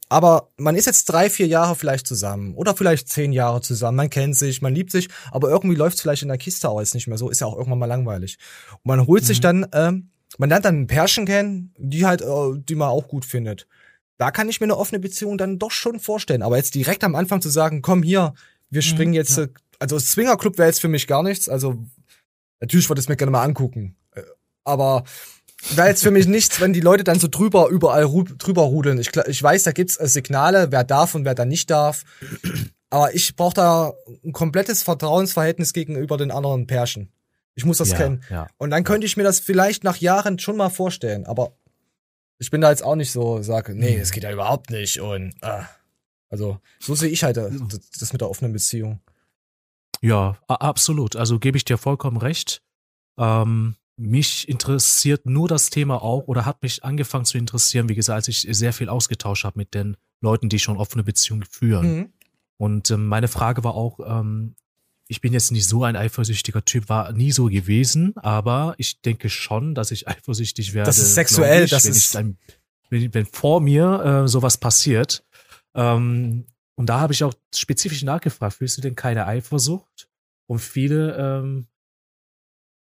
Aber 0.09 0.51
man 0.56 0.76
ist 0.76 0.86
jetzt 0.86 1.06
drei, 1.06 1.28
vier 1.28 1.48
Jahre 1.48 1.74
vielleicht 1.74 2.06
zusammen 2.06 2.55
oder 2.55 2.74
vielleicht 2.76 3.09
zehn 3.09 3.32
Jahre 3.32 3.60
zusammen. 3.60 3.97
Man 3.97 4.10
kennt 4.10 4.36
sich, 4.36 4.62
man 4.62 4.74
liebt 4.74 4.92
sich, 4.92 5.09
aber 5.32 5.51
irgendwie 5.51 5.76
läuft 5.76 5.97
es 5.97 6.02
vielleicht 6.02 6.22
in 6.22 6.28
der 6.28 6.38
Kiste 6.38 6.68
auch 6.68 6.80
jetzt 6.80 6.94
nicht 6.94 7.09
mehr 7.09 7.18
so. 7.18 7.28
Ist 7.28 7.40
ja 7.40 7.48
auch 7.48 7.56
irgendwann 7.56 7.78
mal 7.80 7.86
langweilig. 7.86 8.38
Und 8.72 8.86
man 8.86 9.06
holt 9.06 9.22
mhm. 9.24 9.26
sich 9.26 9.40
dann, 9.40 9.66
ähm, 9.72 10.10
man 10.38 10.48
lernt 10.48 10.64
dann 10.64 10.82
ein 10.82 10.86
Pärchen 10.86 11.26
kennen, 11.26 11.74
die 11.76 12.06
halt, 12.06 12.22
äh, 12.22 12.52
die 12.56 12.76
man 12.76 12.88
auch 12.88 13.09
gut 13.09 13.24
findet 13.24 13.66
da 14.20 14.30
kann 14.30 14.51
ich 14.51 14.60
mir 14.60 14.66
eine 14.66 14.76
offene 14.76 14.98
Beziehung 14.98 15.38
dann 15.38 15.59
doch 15.59 15.70
schon 15.70 15.98
vorstellen. 15.98 16.42
Aber 16.42 16.59
jetzt 16.59 16.74
direkt 16.74 17.05
am 17.05 17.14
Anfang 17.14 17.40
zu 17.40 17.48
sagen, 17.48 17.80
komm 17.80 18.02
hier, 18.02 18.34
wir 18.68 18.82
mhm, 18.82 18.86
springen 18.86 19.14
jetzt, 19.14 19.38
ja. 19.38 19.47
also 19.78 19.98
Swingerclub 19.98 20.59
wäre 20.59 20.68
jetzt 20.68 20.82
für 20.82 20.88
mich 20.88 21.06
gar 21.06 21.22
nichts. 21.22 21.48
Also 21.48 21.82
natürlich 22.60 22.86
würde 22.90 23.01
ich 23.01 23.06
es 23.06 23.09
mir 23.09 23.16
gerne 23.16 23.30
mal 23.30 23.42
angucken. 23.42 23.97
Äh, 24.14 24.20
aber 24.62 25.05
wäre 25.70 25.88
jetzt 25.88 26.02
für 26.02 26.10
mich 26.10 26.26
nichts, 26.28 26.60
wenn 26.60 26.74
die 26.74 26.82
Leute 26.82 27.02
dann 27.02 27.18
so 27.18 27.28
drüber, 27.28 27.68
überall 27.68 28.05
drüber 28.36 28.62
rudeln. 28.64 28.98
Ich, 28.98 29.10
ich 29.26 29.42
weiß, 29.42 29.62
da 29.62 29.72
gibt's 29.72 29.97
äh, 29.97 30.06
Signale, 30.06 30.70
wer 30.70 30.84
darf 30.84 31.14
und 31.14 31.24
wer 31.24 31.34
da 31.34 31.47
nicht 31.47 31.70
darf. 31.70 32.05
Aber 32.90 33.14
ich 33.14 33.36
brauche 33.36 33.55
da 33.55 33.94
ein 34.22 34.34
komplettes 34.34 34.82
Vertrauensverhältnis 34.82 35.72
gegenüber 35.72 36.18
den 36.18 36.30
anderen 36.30 36.66
Pärchen. 36.66 37.10
Ich 37.55 37.64
muss 37.64 37.78
das 37.78 37.92
ja, 37.92 37.97
kennen. 37.97 38.22
Ja. 38.28 38.48
Und 38.59 38.68
dann 38.68 38.84
könnte 38.84 39.06
ich 39.06 39.16
mir 39.16 39.22
das 39.22 39.40
vielleicht 39.40 39.82
nach 39.82 39.97
Jahren 39.97 40.38
schon 40.38 40.59
mal 40.59 40.68
vorstellen. 40.68 41.24
Aber 41.24 41.52
ich 42.40 42.50
bin 42.50 42.62
da 42.62 42.70
jetzt 42.70 42.82
auch 42.82 42.96
nicht 42.96 43.12
so, 43.12 43.42
sage, 43.42 43.74
nee, 43.74 43.96
es 43.96 44.10
geht 44.10 44.24
ja 44.24 44.32
überhaupt 44.32 44.70
nicht 44.70 45.00
und 45.00 45.34
ah. 45.42 45.68
also 46.30 46.58
so 46.80 46.94
sehe 46.94 47.10
ich 47.10 47.22
halt 47.22 47.36
äh, 47.36 47.50
das 48.00 48.12
mit 48.12 48.22
der 48.22 48.30
offenen 48.30 48.52
Beziehung. 48.52 49.00
Ja, 50.00 50.38
absolut. 50.48 51.14
Also 51.16 51.38
gebe 51.38 51.58
ich 51.58 51.66
dir 51.66 51.76
vollkommen 51.76 52.16
recht. 52.16 52.62
Ähm, 53.18 53.76
mich 53.96 54.48
interessiert 54.48 55.26
nur 55.26 55.46
das 55.46 55.68
Thema 55.68 56.02
auch 56.02 56.26
oder 56.26 56.46
hat 56.46 56.62
mich 56.62 56.82
angefangen 56.82 57.26
zu 57.26 57.36
interessieren, 57.36 57.90
wie 57.90 57.94
gesagt, 57.94 58.16
als 58.16 58.28
ich 58.28 58.46
sehr 58.50 58.72
viel 58.72 58.88
ausgetauscht 58.88 59.44
habe 59.44 59.58
mit 59.58 59.74
den 59.74 59.98
Leuten, 60.22 60.48
die 60.48 60.58
schon 60.58 60.78
offene 60.78 61.04
Beziehungen 61.04 61.44
führen. 61.44 61.94
Mhm. 61.94 62.12
Und 62.56 62.90
ähm, 62.90 63.06
meine 63.06 63.28
Frage 63.28 63.62
war 63.64 63.74
auch, 63.74 64.00
ähm, 64.00 64.54
ich 65.11 65.20
bin 65.20 65.32
jetzt 65.32 65.51
nicht 65.51 65.66
so 65.66 65.82
ein 65.82 65.97
eifersüchtiger 65.97 66.65
Typ, 66.65 66.89
war 66.89 67.12
nie 67.12 67.32
so 67.32 67.47
gewesen, 67.47 68.16
aber 68.16 68.74
ich 68.78 69.01
denke 69.01 69.28
schon, 69.28 69.74
dass 69.74 69.91
ich 69.91 70.07
eifersüchtig 70.07 70.73
werde. 70.73 70.87
Das 70.87 70.99
ist 70.99 71.16
sexuell, 71.16 71.65
ich, 71.65 71.70
das 71.70 71.85
wenn 71.85 71.91
ist. 71.91 72.16
Ein, 72.16 72.39
wenn, 72.91 73.12
wenn, 73.12 73.27
vor 73.27 73.61
mir 73.61 74.24
äh, 74.24 74.28
sowas 74.28 74.59
passiert. 74.59 75.24
Ähm, 75.74 76.47
und 76.77 76.87
da 76.87 77.01
habe 77.01 77.12
ich 77.12 77.24
auch 77.24 77.35
spezifisch 77.53 78.05
nachgefragt, 78.05 78.55
fühlst 78.55 78.78
du 78.78 78.82
denn 78.82 78.95
keine 78.95 79.27
Eifersucht? 79.27 80.09
Und 80.47 80.61
viele 80.61 81.16
ähm, 81.16 81.66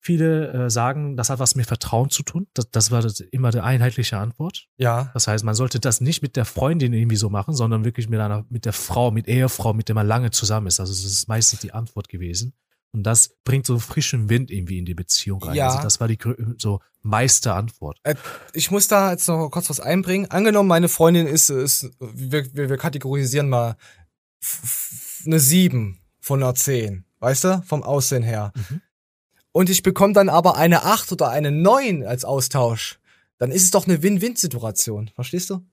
Viele 0.06 0.66
äh, 0.66 0.70
sagen, 0.70 1.16
das 1.16 1.30
hat 1.30 1.40
was 1.40 1.56
mit 1.56 1.66
Vertrauen 1.66 2.10
zu 2.10 2.24
tun. 2.24 2.48
Das, 2.54 2.70
das 2.70 2.92
war 2.92 3.02
das 3.02 3.22
immer 3.22 3.52
die 3.52 3.62
einheitliche 3.62 4.18
Antwort. 4.18 4.68
Ja. 4.76 5.10
Das 5.14 5.30
heißt, 5.30 5.46
man 5.46 5.56
sollte 5.56 5.80
das 5.80 6.02
nicht 6.02 6.22
mit 6.22 6.36
der 6.36 6.44
Freundin 6.44 6.92
irgendwie 6.92 7.16
so 7.16 7.30
machen, 7.30 7.54
sondern 7.56 7.86
wirklich 7.86 8.10
mit 8.10 8.20
einer, 8.20 8.46
mit 8.50 8.66
der 8.66 8.74
Frau, 8.74 9.12
mit 9.12 9.30
Ehefrau, 9.30 9.74
mit 9.74 9.88
der 9.88 9.96
man 9.96 10.06
lange 10.06 10.32
zusammen 10.32 10.68
ist. 10.68 10.82
Also 10.82 10.92
das 10.92 11.06
ist 11.06 11.30
meistens 11.30 11.62
die 11.62 11.72
Antwort 11.72 12.10
gewesen. 12.10 12.52
Und 12.92 13.04
das 13.04 13.38
bringt 13.46 13.66
so 13.66 13.80
frischen 13.80 14.28
Wind 14.28 14.52
irgendwie 14.52 14.78
in 14.78 14.84
die 14.84 14.94
Beziehung 14.94 15.42
rein. 15.42 15.56
Ja. 15.56 15.70
Also 15.70 15.82
das 15.82 16.02
war 16.02 16.10
die 16.10 16.20
so 16.58 16.82
meiste 17.02 17.54
Antwort. 17.54 17.98
Äh, 18.04 18.16
ich 18.52 18.72
muss 18.72 18.90
da 18.90 19.12
jetzt 19.12 19.30
noch 19.30 19.48
kurz 19.52 19.70
was 19.70 19.80
einbringen. 19.80 20.30
Angenommen, 20.30 20.68
meine 20.68 20.90
Freundin 20.90 21.28
ist, 21.28 21.50
ist 21.50 21.90
wir, 22.02 22.54
wir, 22.54 22.70
wir 22.70 22.78
kategorisieren 22.78 23.48
mal 23.48 23.78
eine 25.26 25.40
sieben 25.40 26.02
von 26.20 26.44
einer 26.44 26.56
zehn. 26.56 27.06
Weißt 27.22 27.46
du? 27.46 27.64
Vom 27.66 27.84
Aussehen 27.84 28.24
her. 28.24 28.52
Mhm 28.56 28.82
und 29.54 29.70
ich 29.70 29.84
bekomme 29.84 30.14
dann 30.14 30.28
aber 30.28 30.58
eine 30.58 30.84
8 30.84 31.14
oder 31.14 31.30
eine 31.30 31.52
9 31.52 32.06
als 32.06 32.26
Austausch, 32.26 33.00
dann 33.38 33.52
ist 33.52 33.64
es 33.64 33.72
doch 33.72 33.88
eine 33.88 34.04
Win-Win-Situation. 34.04 35.12
Verstehst 35.16 35.50
du? 35.50 35.66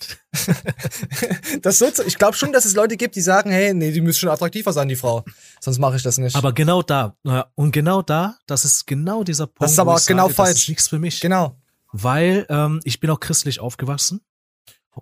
das 1.62 1.78
so, 1.78 1.86
ich 2.06 2.18
glaube 2.18 2.36
schon, 2.36 2.52
dass 2.52 2.64
es 2.64 2.74
Leute 2.74 2.96
gibt, 2.96 3.16
die 3.16 3.20
sagen, 3.20 3.50
hey, 3.50 3.74
nee, 3.74 3.90
die 3.90 4.00
müssen 4.00 4.20
schon 4.20 4.28
attraktiver 4.28 4.72
sein, 4.72 4.88
die 4.88 4.96
Frau. 4.96 5.24
Sonst 5.60 5.78
mache 5.78 5.96
ich 5.96 6.02
das 6.02 6.18
nicht. 6.18 6.36
Aber 6.36 6.52
genau 6.52 6.82
da, 6.82 7.16
und 7.54 7.72
genau 7.72 8.02
da, 8.02 8.38
das 8.46 8.64
ist 8.64 8.86
genau 8.86 9.24
dieser 9.24 9.46
Punkt. 9.46 9.62
Das 9.62 9.72
ist 9.72 9.78
aber 9.78 10.00
genau 10.06 10.24
sage, 10.24 10.34
falsch. 10.34 10.50
Das 10.50 10.62
ist 10.62 10.68
nichts 10.68 10.88
für 10.88 10.98
mich. 10.98 11.20
Genau. 11.20 11.56
Weil 11.92 12.46
ähm, 12.48 12.80
ich 12.84 13.00
bin 13.00 13.10
auch 13.10 13.20
christlich 13.20 13.60
aufgewachsen. 13.60 14.20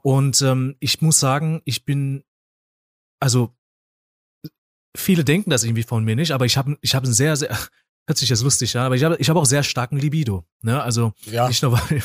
Und 0.03 0.41
ähm, 0.43 0.77
ich 0.79 1.01
muss 1.01 1.19
sagen, 1.19 1.63
ich 1.65 1.85
bin, 1.85 2.23
also 3.19 3.55
viele 4.95 5.25
denken 5.25 5.51
das 5.51 5.65
irgendwie 5.65 5.83
von 5.83 6.05
mir 6.05 6.17
nicht, 6.17 6.33
aber 6.33 6.45
ich 6.45 6.57
habe 6.57 6.77
ich 6.81 6.95
hab 6.95 7.05
ein 7.05 7.13
sehr, 7.13 7.37
sehr, 7.37 7.57
hört 8.07 8.19
sich 8.19 8.29
jetzt 8.29 8.43
lustig 8.43 8.77
an, 8.77 8.87
aber 8.87 8.95
ich 8.95 9.05
habe 9.05 9.17
ich 9.19 9.29
hab 9.29 9.37
auch 9.37 9.47
sehr 9.47 9.63
starken 9.63 9.97
Libido. 9.97 10.45
Ne? 10.63 10.83
Also 10.83 11.13
ja. 11.25 11.49
nicht 11.49 11.63
nur, 11.63 11.73
weil, 11.73 12.03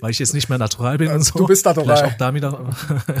weil 0.00 0.10
ich 0.10 0.18
jetzt 0.18 0.34
nicht 0.34 0.48
mehr 0.48 0.58
natural 0.58 0.98
bin 0.98 1.10
und 1.10 1.22
so. 1.22 1.38
Du 1.38 1.46
bist 1.46 1.64
natural. 1.64 1.96
Vielleicht 1.96 2.14
auch 2.14 2.18
damit 2.18 2.44
auch. 2.44 2.70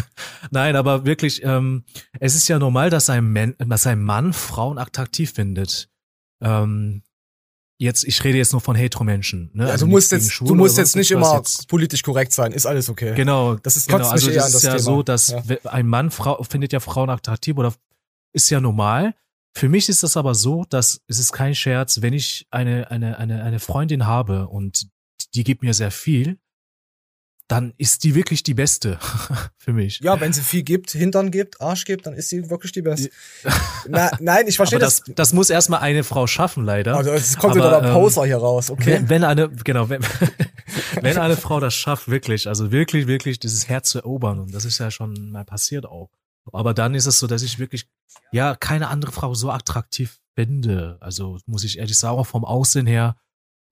Nein, 0.50 0.76
aber 0.76 1.04
wirklich, 1.04 1.42
ähm, 1.42 1.84
es 2.20 2.34
ist 2.34 2.48
ja 2.48 2.58
normal, 2.58 2.90
dass 2.90 3.08
ein, 3.10 3.32
Man, 3.32 3.54
dass 3.58 3.86
ein 3.86 4.02
Mann 4.02 4.32
Frauen 4.32 4.78
attraktiv 4.78 5.32
findet. 5.32 5.88
ähm, 6.42 7.02
jetzt, 7.78 8.04
ich 8.04 8.22
rede 8.24 8.38
jetzt 8.38 8.52
nur 8.52 8.60
von 8.60 8.76
Hetero-Menschen. 8.76 9.50
Ne? 9.54 9.66
Ja, 9.66 9.70
also 9.70 9.86
du 9.86 9.90
musst 9.90 10.12
jetzt, 10.12 10.40
du 10.40 10.54
musst 10.54 10.76
jetzt 10.78 10.96
nicht 10.96 11.10
immer 11.10 11.36
jetzt, 11.36 11.68
politisch 11.68 12.02
korrekt 12.02 12.32
sein, 12.32 12.52
ist 12.52 12.66
alles 12.66 12.88
okay. 12.88 13.14
Genau, 13.14 13.54
das 13.54 13.76
ist 13.76 13.88
genau, 13.88 14.08
also 14.08 14.30
das 14.30 14.54
ist 14.54 14.64
ja 14.64 14.72
Thema. 14.72 14.82
so, 14.82 15.02
dass 15.02 15.28
ja. 15.28 15.42
ein 15.64 15.86
Mann 15.86 16.10
Frau 16.10 16.42
findet 16.42 16.72
ja 16.72 16.80
Frauen 16.80 17.08
attraktiv 17.08 17.56
oder 17.56 17.72
ist 18.32 18.50
ja 18.50 18.60
normal. 18.60 19.14
Für 19.54 19.68
mich 19.68 19.88
ist 19.88 20.02
das 20.02 20.16
aber 20.16 20.34
so, 20.34 20.64
dass 20.68 21.00
es 21.08 21.18
ist 21.18 21.32
kein 21.32 21.54
Scherz, 21.54 22.00
wenn 22.02 22.12
ich 22.12 22.46
eine 22.50 22.90
eine 22.90 23.18
eine 23.18 23.42
eine 23.42 23.58
Freundin 23.58 24.06
habe 24.06 24.48
und 24.48 24.88
die 25.34 25.44
gibt 25.44 25.62
mir 25.62 25.74
sehr 25.74 25.90
viel, 25.90 26.38
dann 27.48 27.72
ist 27.78 28.04
die 28.04 28.14
wirklich 28.14 28.42
die 28.42 28.52
beste 28.52 28.98
für 29.56 29.72
mich. 29.72 30.00
Ja, 30.00 30.20
wenn 30.20 30.32
sie 30.34 30.42
viel 30.42 30.62
gibt, 30.62 30.90
Hintern 30.90 31.30
gibt, 31.30 31.60
Arsch 31.62 31.86
gibt, 31.86 32.06
dann 32.06 32.12
ist 32.12 32.28
sie 32.28 32.50
wirklich 32.50 32.72
die 32.72 32.82
beste. 32.82 33.10
Na, 33.88 34.10
nein, 34.20 34.46
ich 34.46 34.56
verstehe 34.56 34.78
das. 34.78 35.02
das. 35.02 35.14
Das 35.14 35.32
muss 35.32 35.48
erstmal 35.48 35.80
eine 35.80 36.04
Frau 36.04 36.26
schaffen, 36.26 36.64
leider. 36.64 36.94
Also 36.94 37.10
es 37.10 37.38
kommt 37.38 37.56
Aber, 37.56 37.70
wieder 37.70 37.80
der 37.80 37.88
ähm, 37.90 37.94
Poser 37.94 38.22
ähm, 38.22 38.26
hier 38.26 38.36
raus, 38.36 38.70
okay? 38.70 38.98
Wenn, 38.98 39.08
wenn 39.08 39.24
eine, 39.24 39.48
genau, 39.48 39.88
wenn, 39.88 40.02
wenn 41.00 41.16
eine 41.16 41.38
Frau 41.38 41.58
das 41.58 41.74
schafft, 41.74 42.08
wirklich, 42.08 42.48
also 42.48 42.70
wirklich, 42.70 43.06
wirklich 43.06 43.38
dieses 43.38 43.66
Herz 43.66 43.90
zu 43.90 43.98
erobern, 44.00 44.40
und 44.40 44.54
das 44.54 44.66
ist 44.66 44.78
ja 44.78 44.90
schon 44.90 45.30
mal 45.30 45.44
passiert 45.44 45.86
auch. 45.86 46.10
Aber 46.52 46.74
dann 46.74 46.94
ist 46.94 47.06
es 47.06 47.18
so, 47.18 47.26
dass 47.26 47.42
ich 47.42 47.58
wirklich, 47.58 47.88
ja, 48.32 48.54
keine 48.54 48.88
andere 48.88 49.12
Frau 49.12 49.34
so 49.34 49.50
attraktiv 49.50 50.20
finde. 50.34 50.98
Also 51.00 51.38
muss 51.46 51.64
ich 51.64 51.78
ehrlich 51.78 51.98
sagen, 51.98 52.18
auch 52.18 52.26
vom 52.26 52.44
Aussehen 52.44 52.86
her, 52.86 53.16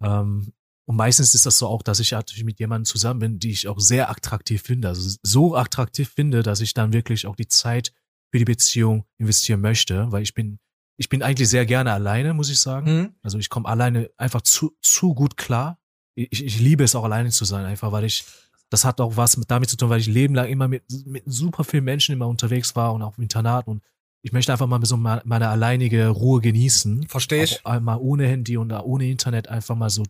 ähm, 0.02 0.52
und 0.88 0.96
meistens 0.96 1.34
ist 1.34 1.46
das 1.46 1.58
so 1.58 1.66
auch, 1.66 1.82
dass 1.82 1.98
ich 1.98 2.12
natürlich 2.12 2.44
mit 2.44 2.60
jemandem 2.60 2.84
zusammen 2.84 3.18
bin, 3.18 3.38
die 3.40 3.50
ich 3.50 3.66
auch 3.66 3.80
sehr 3.80 4.08
attraktiv 4.08 4.62
finde. 4.62 4.88
Also 4.88 5.16
so 5.22 5.56
attraktiv 5.56 6.12
finde, 6.14 6.44
dass 6.44 6.60
ich 6.60 6.74
dann 6.74 6.92
wirklich 6.92 7.26
auch 7.26 7.34
die 7.34 7.48
Zeit 7.48 7.92
für 8.30 8.38
die 8.38 8.44
Beziehung 8.44 9.04
investieren 9.18 9.60
möchte, 9.60 10.10
weil 10.12 10.22
ich 10.22 10.32
bin, 10.32 10.60
ich 10.96 11.08
bin 11.08 11.22
eigentlich 11.22 11.48
sehr 11.48 11.66
gerne 11.66 11.92
alleine, 11.92 12.34
muss 12.34 12.50
ich 12.50 12.60
sagen. 12.60 12.98
Mhm. 12.98 13.14
Also 13.22 13.38
ich 13.38 13.48
komme 13.48 13.68
alleine 13.68 14.10
einfach 14.16 14.42
zu, 14.42 14.76
zu 14.80 15.14
gut 15.14 15.36
klar. 15.36 15.80
Ich, 16.14 16.44
ich 16.44 16.60
liebe 16.60 16.84
es 16.84 16.94
auch 16.94 17.04
alleine 17.04 17.30
zu 17.30 17.44
sein, 17.44 17.64
einfach 17.64 17.90
weil 17.90 18.04
ich, 18.04 18.24
das 18.70 18.84
hat 18.84 19.00
auch 19.00 19.16
was 19.16 19.36
mit 19.36 19.50
damit 19.50 19.70
zu 19.70 19.76
tun, 19.76 19.90
weil 19.90 20.00
ich 20.00 20.06
lebenlang 20.06 20.48
immer 20.48 20.68
mit, 20.68 20.82
mit 21.06 21.22
super 21.26 21.64
vielen 21.64 21.84
Menschen 21.84 22.12
immer 22.12 22.26
unterwegs 22.26 22.74
war 22.76 22.92
und 22.94 23.02
auch 23.02 23.16
im 23.16 23.22
Internat 23.22 23.66
und 23.66 23.82
ich 24.22 24.32
möchte 24.32 24.50
einfach 24.50 24.66
mal 24.66 24.84
so 24.84 24.96
meine 24.96 25.48
alleinige 25.48 26.08
Ruhe 26.08 26.40
genießen. 26.40 27.06
Verstehe 27.06 27.44
ich. 27.44 27.64
Auch 27.64 27.78
mal 27.78 27.96
ohne 27.96 28.26
Handy 28.26 28.56
und 28.56 28.72
ohne 28.72 29.08
Internet 29.08 29.46
einfach 29.46 29.76
mal 29.76 29.88
so 29.88 30.02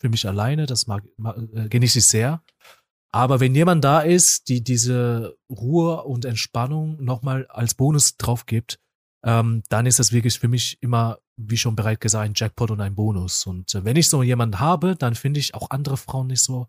für 0.00 0.08
mich 0.08 0.26
alleine, 0.26 0.64
das 0.64 0.86
mag, 0.86 1.04
mag 1.18 1.36
äh, 1.52 1.68
genieße 1.68 1.98
ich 1.98 2.06
sehr. 2.06 2.42
Aber 3.12 3.40
wenn 3.40 3.54
jemand 3.54 3.84
da 3.84 4.00
ist, 4.00 4.48
die 4.48 4.62
diese 4.62 5.36
Ruhe 5.50 6.04
und 6.04 6.24
Entspannung 6.24 7.02
nochmal 7.04 7.46
als 7.48 7.74
Bonus 7.74 8.16
drauf 8.16 8.46
gibt, 8.46 8.78
ähm, 9.24 9.62
dann 9.68 9.86
ist 9.86 9.98
das 9.98 10.12
wirklich 10.12 10.38
für 10.38 10.48
mich 10.48 10.78
immer, 10.80 11.18
wie 11.36 11.56
schon 11.56 11.76
bereits 11.76 12.00
gesagt, 12.00 12.24
ein 12.24 12.34
Jackpot 12.34 12.70
und 12.70 12.80
ein 12.80 12.94
Bonus. 12.94 13.46
Und 13.46 13.74
äh, 13.74 13.84
wenn 13.84 13.96
ich 13.96 14.08
so 14.08 14.22
jemanden 14.22 14.60
habe, 14.60 14.96
dann 14.96 15.14
finde 15.14 15.40
ich 15.40 15.54
auch 15.54 15.70
andere 15.70 15.96
Frauen 15.96 16.28
nicht 16.28 16.42
so, 16.42 16.68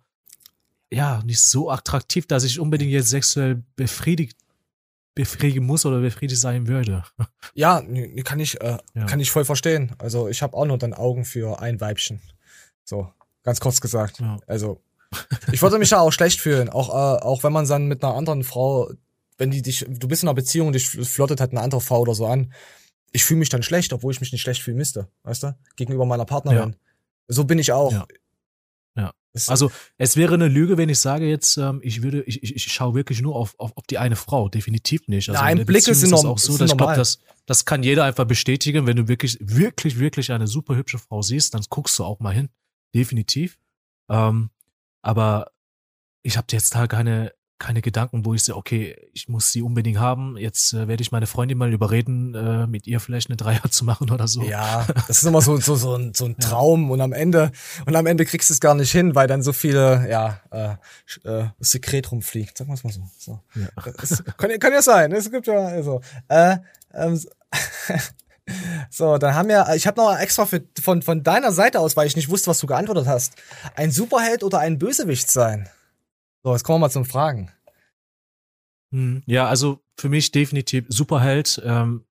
ja, 0.92 1.22
nicht 1.24 1.42
so 1.42 1.70
attraktiv, 1.70 2.26
dass 2.28 2.44
ich 2.44 2.60
unbedingt 2.60 2.92
jetzt 2.92 3.10
sexuell 3.10 3.64
befriedigt 3.76 4.38
befriedigen 5.16 5.66
muss 5.66 5.86
oder 5.86 6.00
befriedigt 6.00 6.40
sein 6.40 6.68
würde. 6.68 7.04
Ja, 7.56 7.82
kann 8.24 8.40
ich, 8.40 8.62
äh, 8.62 8.78
ja. 8.94 9.06
kann 9.06 9.20
ich 9.20 9.32
voll 9.32 9.44
verstehen. 9.44 9.94
Also 9.98 10.30
ich 10.30 10.42
habe 10.42 10.56
auch 10.56 10.66
nur 10.66 10.78
dann 10.78 10.94
Augen 10.94 11.26
für 11.26 11.60
ein 11.60 11.82
Weibchen. 11.82 12.22
So. 12.86 13.12
Ganz 13.44 13.60
kurz 13.60 13.82
gesagt. 13.82 14.20
Ja. 14.20 14.38
Also, 14.48 14.82
ich 15.52 15.62
würde 15.62 15.80
mich 15.80 15.90
ja 15.90 16.00
auch 16.00 16.12
schlecht 16.12 16.40
fühlen, 16.40 16.70
auch, 16.70 16.90
äh, 16.90 17.22
auch 17.22 17.44
wenn 17.44 17.52
man 17.52 17.68
dann 17.68 17.88
mit 17.88 18.04
einer 18.04 18.14
anderen 18.14 18.44
Frau, 18.44 18.92
wenn 19.38 19.52
die 19.52 19.62
dich, 19.62 19.86
du 19.90 20.08
bist 20.08 20.24
in 20.24 20.30
einer 20.30 20.36
Beziehung 20.36 20.68
und 20.68 20.74
dich 20.74 20.88
flottet 20.88 21.42
halt 21.42 21.52
eine 21.52 21.62
andere 21.62 21.82
Frau 21.82 22.02
oder 22.02 22.14
so 22.14 22.28
an. 22.28 22.54
Ich 23.12 23.26
fühle 23.26 23.40
mich 23.40 23.50
dann 23.50 23.64
schlecht, 23.64 23.92
obwohl 23.92 24.14
ich 24.14 24.22
mich 24.22 24.32
nicht 24.32 24.42
schlecht 24.42 24.62
fühlen 24.62 24.78
müsste, 24.78 25.08
weißt 25.24 25.44
du? 25.44 25.58
Gegenüber 25.76 26.06
meiner 26.06 26.26
Partnerin. 26.26 26.70
Ja. 26.70 26.76
So 27.28 27.44
bin 27.46 27.60
ich 27.60 27.72
auch. 27.72 27.92
Ja. 27.92 28.06
Also 29.48 29.72
es 29.98 30.16
wäre 30.16 30.34
eine 30.34 30.48
Lüge, 30.48 30.78
wenn 30.78 30.90
ich 30.90 31.00
sage 31.00 31.28
jetzt, 31.28 31.58
ähm, 31.58 31.80
ich 31.84 32.02
würde, 32.02 32.24
ich, 32.24 32.42
ich, 32.42 32.56
ich 32.56 32.64
schaue 32.64 32.96
wirklich 32.96 33.22
nur 33.22 33.36
auf, 33.36 33.54
auf, 33.60 33.78
auf 33.78 33.84
die 33.88 33.98
eine 33.98 34.16
Frau, 34.16 34.50
definitiv 34.50 35.08
nicht. 35.08 35.30
Also 35.30 35.42
Nein, 35.42 35.66
Blicke 35.66 35.94
sind 35.94 36.14
ist 36.14 36.26
auch 36.26 36.38
so, 36.38 36.58
dass 36.58 36.72
ich 36.72 36.78
glaube, 36.78 36.96
das, 36.96 37.20
das 37.46 37.66
kann 37.66 37.84
jeder 37.84 38.06
einfach 38.06 38.26
bestätigen, 38.26 38.88
wenn 38.88 38.98
du 38.98 39.08
wirklich, 39.08 39.38
wirklich, 39.40 40.00
wirklich 40.00 40.32
eine 40.32 40.48
super 40.48 40.76
hübsche 40.76 40.98
Frau 40.98 41.22
siehst, 41.22 41.54
dann 41.54 41.62
guckst 41.70 41.98
du 42.00 42.04
auch 42.04 42.20
mal 42.20 42.34
hin 42.34 42.50
definitiv. 42.94 43.58
Ähm, 44.10 44.50
aber 45.02 45.52
ich 46.24 46.38
habe 46.38 46.48
jetzt 46.52 46.76
da 46.76 46.88
keine, 46.88 47.34
keine 47.60 47.82
Gedanken, 47.82 48.26
wo 48.26 48.34
ich 48.34 48.44
sehe, 48.44 48.56
okay, 48.56 48.96
ich 49.14 49.28
muss 49.28 49.52
sie 49.52 49.62
unbedingt 49.62 50.00
haben. 50.00 50.38
Jetzt 50.38 50.74
äh, 50.74 50.88
werde 50.88 51.02
ich 51.02 51.12
meine 51.12 51.28
Freundin 51.28 51.58
mal 51.58 51.72
überreden, 51.72 52.34
äh, 52.34 52.66
mit 52.66 52.88
ihr 52.88 53.00
vielleicht 53.00 53.30
eine 53.30 53.36
Dreier 53.38 53.62
zu 53.70 53.86
machen 53.86 54.10
oder 54.10 54.28
so. 54.28 54.42
Ja, 54.42 54.88
das 55.08 55.20
ist 55.20 55.26
immer 55.26 55.42
so, 55.42 55.58
so, 55.58 55.76
so 55.76 55.96
ein, 55.96 56.14
so 56.14 56.26
ein 56.26 56.38
Traum 56.40 56.88
ja. 56.88 56.94
und 56.94 57.02
am 57.02 57.14
Ende, 57.14 57.52
und 57.86 57.96
am 57.96 58.06
Ende 58.06 58.26
kriegst 58.26 58.50
du 58.50 58.54
es 58.54 58.60
gar 58.60 58.76
nicht 58.76 58.92
hin, 58.92 59.14
weil 59.14 59.28
dann 59.28 59.44
so 59.44 59.54
viele, 59.54 60.10
ja, 60.10 60.40
äh, 60.52 60.76
äh, 61.30 61.50
Sekret 61.60 62.12
rumfliegt. 62.12 62.60
Wir 62.60 62.74
es 62.74 62.84
mal 62.84 62.94
so. 62.94 63.02
so. 63.18 63.40
Ja. 63.56 63.68
Das 63.98 64.24
kann, 64.38 64.58
kann 64.60 64.74
ja 64.74 64.82
sein. 64.82 65.12
Es 65.12 65.30
gibt 65.30 65.48
ja, 65.48 65.60
also, 65.60 66.02
äh, 66.30 66.58
ähm, 66.94 67.20
so, 68.90 69.18
dann 69.18 69.36
haben 69.36 69.50
wir, 69.50 69.68
ich 69.76 69.86
habe 69.86 70.00
noch 70.00 70.18
extra 70.18 70.46
für, 70.46 70.64
von, 70.82 71.02
von 71.02 71.24
deiner 71.24 71.52
Seite 71.52 71.80
aus, 71.80 71.98
weil 71.98 72.08
ich 72.08 72.16
nicht 72.16 72.30
wusste, 72.30 72.50
was 72.50 72.60
du 72.60 72.68
geantwortet 72.68 73.08
hast, 73.08 73.34
ein 73.76 73.92
Superheld 73.92 74.44
oder 74.44 74.60
ein 74.60 74.80
Bösewicht 74.80 75.30
sein? 75.30 75.70
So, 76.44 76.54
jetzt 76.54 76.64
kommen 76.64 76.78
wir 76.78 76.88
mal 76.88 76.92
zum 76.92 77.06
Fragen. 77.06 77.52
Hm, 78.92 79.24
ja, 79.26 79.48
also 79.48 79.84
für 79.98 80.10
mich 80.10 80.32
definitiv 80.32 80.86
Superheld. 80.88 81.62
Ähm, 81.64 82.06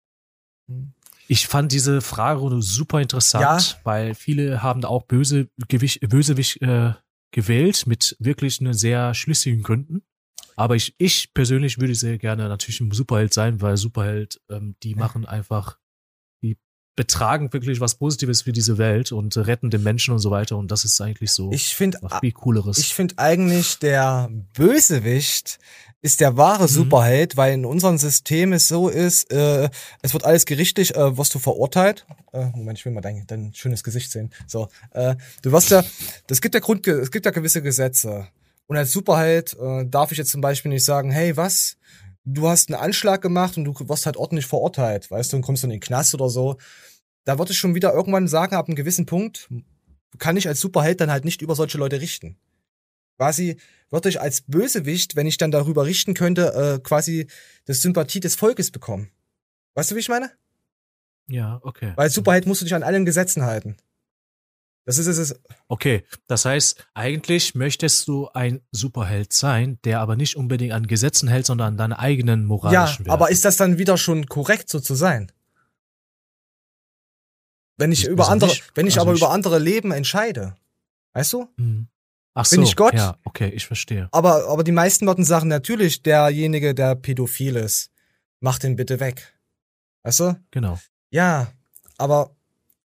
hm. 0.67 0.93
ich 1.27 1.47
fand 1.47 1.71
diese 1.71 2.01
Frage 2.01 2.61
super 2.61 3.01
interessant, 3.01 3.71
ja. 3.71 3.79
weil 3.83 4.15
viele 4.15 4.63
haben 4.63 4.81
da 4.81 4.87
auch 4.87 5.03
böse 5.03 5.49
Gewicht, 5.67 6.01
Bösewicht 6.01 6.61
äh, 6.61 6.93
gewählt 7.31 7.85
mit 7.85 8.15
wirklich 8.19 8.59
einen 8.59 8.73
sehr 8.73 9.13
schlüssigen 9.13 9.61
Gründen. 9.61 10.03
Aber 10.55 10.75
ich, 10.75 10.95
ich 10.97 11.33
persönlich 11.33 11.79
würde 11.79 11.95
sehr 11.95 12.17
gerne 12.17 12.47
natürlich 12.47 12.79
ein 12.79 12.91
Superheld 12.91 13.33
sein, 13.33 13.61
weil 13.61 13.77
Superheld, 13.77 14.41
ähm, 14.49 14.75
die 14.83 14.95
machen 14.95 15.25
einfach 15.25 15.77
betragen 16.95 17.51
wirklich 17.51 17.79
was 17.79 17.95
Positives 17.95 18.43
für 18.43 18.53
diese 18.53 18.77
Welt 18.77 19.11
und 19.11 19.35
retten 19.35 19.69
den 19.69 19.83
Menschen 19.83 20.13
und 20.13 20.19
so 20.19 20.31
weiter. 20.31 20.57
Und 20.57 20.71
das 20.71 20.85
ist 20.85 20.99
eigentlich 21.01 21.31
so 21.31 21.51
ich 21.51 21.75
find, 21.75 21.97
viel 22.21 22.31
Cooleres. 22.31 22.77
Ich 22.77 22.93
finde 22.93 23.15
eigentlich, 23.17 23.79
der 23.79 24.29
Bösewicht 24.53 25.59
ist 26.01 26.21
der 26.21 26.37
wahre 26.37 26.63
mhm. 26.63 26.67
Superheld, 26.67 27.35
weil 27.35 27.53
in 27.53 27.65
unserem 27.65 27.97
System 27.97 28.53
es 28.53 28.67
so 28.67 28.89
ist, 28.89 29.31
äh, 29.31 29.69
es 30.03 30.13
wird 30.13 30.23
alles 30.23 30.45
gerichtlich, 30.45 30.95
äh, 30.95 31.17
wirst 31.17 31.33
du 31.33 31.39
verurteilt. 31.39 32.05
Äh, 32.31 32.45
Moment, 32.55 32.77
ich 32.77 32.85
will 32.85 32.93
mal 32.93 33.01
dein, 33.01 33.25
dein 33.27 33.53
schönes 33.53 33.83
Gesicht 33.83 34.11
sehen. 34.11 34.31
So, 34.47 34.69
äh, 34.91 35.15
du 35.41 35.51
wirst 35.51 35.71
ja, 35.71 35.83
das 36.27 36.41
gibt 36.41 36.53
ja 36.53 36.61
Grund, 36.61 36.87
es 36.87 37.11
gibt 37.11 37.25
ja 37.25 37.31
gewisse 37.31 37.61
Gesetze. 37.61 38.27
Und 38.67 38.77
als 38.77 38.91
Superheld 38.91 39.55
äh, 39.59 39.85
darf 39.85 40.11
ich 40.11 40.17
jetzt 40.17 40.31
zum 40.31 40.41
Beispiel 40.41 40.69
nicht 40.69 40.85
sagen, 40.85 41.11
hey, 41.11 41.35
was? 41.35 41.77
Du 42.25 42.49
hast 42.49 42.69
einen 42.69 42.81
Anschlag 42.81 43.21
gemacht 43.21 43.57
und 43.57 43.65
du 43.65 43.73
wirst 43.87 44.05
halt 44.05 44.17
ordentlich 44.17 44.45
verurteilt, 44.45 45.09
weißt 45.09 45.31
du, 45.31 45.37
und 45.37 45.43
kommst 45.43 45.63
dann 45.63 45.71
in 45.71 45.77
den 45.77 45.81
Knast 45.81 46.13
oder 46.13 46.29
so. 46.29 46.57
Da 47.23 47.37
würde 47.37 47.51
ich 47.51 47.57
schon 47.57 47.75
wieder 47.75 47.93
irgendwann 47.93 48.27
sagen, 48.27 48.55
ab 48.55 48.67
einem 48.67 48.75
gewissen 48.75 49.05
Punkt 49.05 49.49
kann 50.17 50.37
ich 50.37 50.47
als 50.47 50.59
Superheld 50.59 51.01
dann 51.01 51.11
halt 51.11 51.25
nicht 51.25 51.41
über 51.41 51.55
solche 51.55 51.77
Leute 51.77 52.01
richten. 52.01 52.37
Quasi 53.17 53.57
würde 53.89 54.09
ich 54.09 54.19
als 54.19 54.41
Bösewicht, 54.41 55.15
wenn 55.15 55.27
ich 55.27 55.37
dann 55.37 55.51
darüber 55.51 55.85
richten 55.85 56.13
könnte, 56.13 56.53
äh, 56.53 56.79
quasi 56.81 57.27
das 57.65 57.81
Sympathie 57.81 58.19
des 58.19 58.35
Volkes 58.35 58.71
bekommen. 58.71 59.09
Weißt 59.73 59.91
du, 59.91 59.95
wie 59.95 59.99
ich 59.99 60.09
meine? 60.09 60.31
Ja, 61.27 61.59
okay. 61.63 61.93
Weil 61.95 62.05
als 62.05 62.13
Superheld 62.13 62.45
musst 62.45 62.61
du 62.61 62.65
dich 62.65 62.75
an 62.75 62.83
allen 62.83 63.05
Gesetzen 63.05 63.43
halten. 63.43 63.77
Das 64.85 64.99
ist 64.99 65.07
es. 65.07 65.39
Okay, 65.67 66.03
das 66.27 66.45
heißt, 66.45 66.85
eigentlich 66.93 67.55
möchtest 67.55 68.07
du 68.07 68.27
ein 68.29 68.61
Superheld 68.71 69.33
sein, 69.33 69.79
der 69.83 69.99
aber 69.99 70.15
nicht 70.15 70.37
unbedingt 70.37 70.73
an 70.73 70.85
Gesetzen 70.85 71.27
hält, 71.27 71.47
sondern 71.47 71.69
an 71.69 71.77
deine 71.77 71.99
eigenen 71.99 72.45
moralischen 72.45 73.05
Ja, 73.05 73.13
aber 73.13 73.31
ist 73.31 73.45
das 73.45 73.57
dann 73.57 73.79
wieder 73.79 73.97
schon 73.97 74.27
korrekt, 74.27 74.69
so 74.69 74.79
zu 74.79 74.93
sein? 74.93 75.31
Wenn 77.77 77.91
ich 77.91 78.05
über 78.05 78.29
andere, 78.29 78.51
nicht, 78.51 78.63
wenn 78.75 78.85
ich 78.85 78.99
also 78.99 79.07
aber 79.07 79.15
ich, 79.15 79.21
über 79.21 79.31
andere 79.31 79.59
Leben 79.59 79.91
entscheide, 79.91 80.55
weißt 81.13 81.33
du? 81.33 81.49
Mhm. 81.57 81.87
Ach 82.35 82.49
Bin 82.49 82.59
so, 82.59 82.63
ich 82.63 82.75
Gott? 82.75 82.93
Ja, 82.93 83.17
okay, 83.23 83.49
ich 83.49 83.65
verstehe. 83.65 84.07
Aber, 84.11 84.47
aber 84.49 84.63
die 84.63 84.71
meisten 84.71 85.07
würden 85.07 85.25
sagen, 85.25 85.47
natürlich, 85.47 86.03
derjenige, 86.03 86.75
der 86.75 86.95
pädophil 86.95 87.55
ist, 87.55 87.91
mach 88.39 88.59
den 88.59 88.75
bitte 88.75 88.99
weg. 88.99 89.33
Weißt 90.03 90.19
du? 90.19 90.39
Genau. 90.51 90.79
Ja, 91.09 91.51
aber 91.97 92.35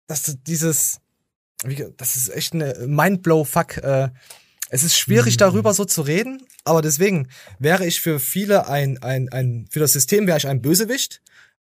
das, 0.07 0.37
dieses, 0.43 0.99
das 1.97 2.15
ist 2.15 2.29
echt 2.29 2.53
eine 2.53 2.85
Mindblow-Fuck. 2.87 3.77
Äh, 3.77 4.09
es 4.69 4.83
ist 4.83 4.97
schwierig, 4.97 5.37
darüber 5.37 5.73
so 5.73 5.85
zu 5.85 6.01
reden, 6.01 6.45
aber 6.63 6.81
deswegen 6.81 7.29
wäre 7.59 7.85
ich 7.85 8.01
für 8.01 8.19
viele 8.19 8.67
ein, 8.67 9.01
ein, 9.01 9.29
ein, 9.29 9.67
für 9.69 9.79
das 9.79 9.93
System 9.93 10.27
wäre 10.27 10.37
ich 10.37 10.47
ein 10.47 10.61
Bösewicht, 10.61 11.21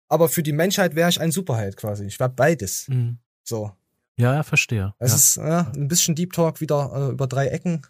aber 0.10 0.30
für 0.30 0.44
die 0.44 0.52
Menschheit 0.52 0.96
wäre 0.96 1.10
ich 1.10 1.22
ein 1.22 1.32
Superheld 1.32 1.78
quasi. 1.78 2.06
Ich 2.06 2.20
wäre 2.20 2.30
beides. 2.30 2.88
Mhm. 2.88 3.20
So. 3.44 3.72
Ja, 4.18 4.34
ja, 4.34 4.44
verstehe. 4.44 4.96
Es 5.00 5.12
ja. 5.12 5.16
ist 5.16 5.36
ja, 5.38 5.72
ein 5.76 5.88
bisschen 5.88 6.16
Deep 6.16 6.34
Talk 6.34 6.60
wieder 6.60 6.92
äh, 6.94 7.12
über 7.12 7.28
drei 7.28 7.48
Ecken. 7.48 7.86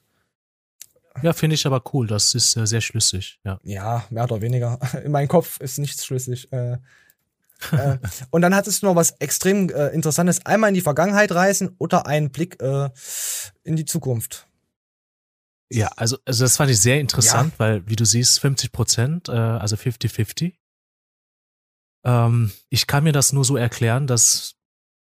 Ja, 1.21 1.33
finde 1.33 1.55
ich 1.55 1.65
aber 1.65 1.81
cool. 1.93 2.05
Das 2.05 2.35
ist 2.35 2.55
äh, 2.57 2.67
sehr 2.67 2.81
schlüssig. 2.81 3.39
Ja. 3.43 3.59
ja, 3.63 4.05
mehr 4.09 4.25
oder 4.25 4.41
weniger. 4.41 4.79
In 5.03 5.11
meinem 5.11 5.29
Kopf 5.29 5.59
ist 5.61 5.79
nichts 5.79 6.05
schlüssig. 6.05 6.51
Äh, 6.51 6.77
äh, 7.71 7.97
und 8.31 8.41
dann 8.41 8.55
hattest 8.55 8.81
du 8.81 8.87
noch 8.87 8.95
was 8.95 9.11
extrem 9.19 9.69
äh, 9.69 9.87
Interessantes. 9.89 10.45
Einmal 10.45 10.69
in 10.69 10.75
die 10.75 10.81
Vergangenheit 10.81 11.31
reisen 11.31 11.75
oder 11.77 12.07
einen 12.07 12.31
Blick 12.31 12.61
äh, 12.61 12.89
in 13.63 13.75
die 13.75 13.85
Zukunft. 13.85 14.47
Ja, 15.69 15.87
also, 15.97 16.17
also 16.25 16.45
das 16.45 16.57
fand 16.57 16.71
ich 16.71 16.79
sehr 16.79 16.99
interessant, 16.99 17.53
ja. 17.53 17.59
weil, 17.59 17.87
wie 17.89 17.95
du 17.95 18.05
siehst, 18.05 18.39
50 18.39 18.71
Prozent, 18.71 19.29
äh, 19.29 19.33
also 19.33 19.75
50-50. 19.75 20.53
Ähm, 22.05 22.51
ich 22.69 22.87
kann 22.87 23.03
mir 23.03 23.11
das 23.11 23.33
nur 23.33 23.43
so 23.43 23.57
erklären, 23.57 24.07
dass, 24.07 24.55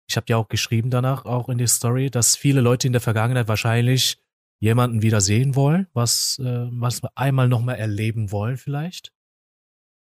ich 0.08 0.16
habe 0.16 0.26
ja 0.28 0.36
auch 0.36 0.48
geschrieben 0.48 0.90
danach, 0.90 1.24
auch 1.24 1.48
in 1.48 1.58
die 1.58 1.66
Story, 1.66 2.10
dass 2.10 2.36
viele 2.36 2.60
Leute 2.60 2.86
in 2.86 2.92
der 2.92 3.00
Vergangenheit 3.00 3.48
wahrscheinlich 3.48 4.22
jemanden 4.60 5.02
wieder 5.02 5.20
sehen 5.20 5.56
wollen, 5.56 5.88
was, 5.92 6.38
äh, 6.38 6.68
was 6.70 7.02
wir 7.02 7.10
einmal 7.16 7.48
nochmal 7.48 7.76
erleben 7.76 8.30
wollen 8.30 8.56
vielleicht. 8.56 9.12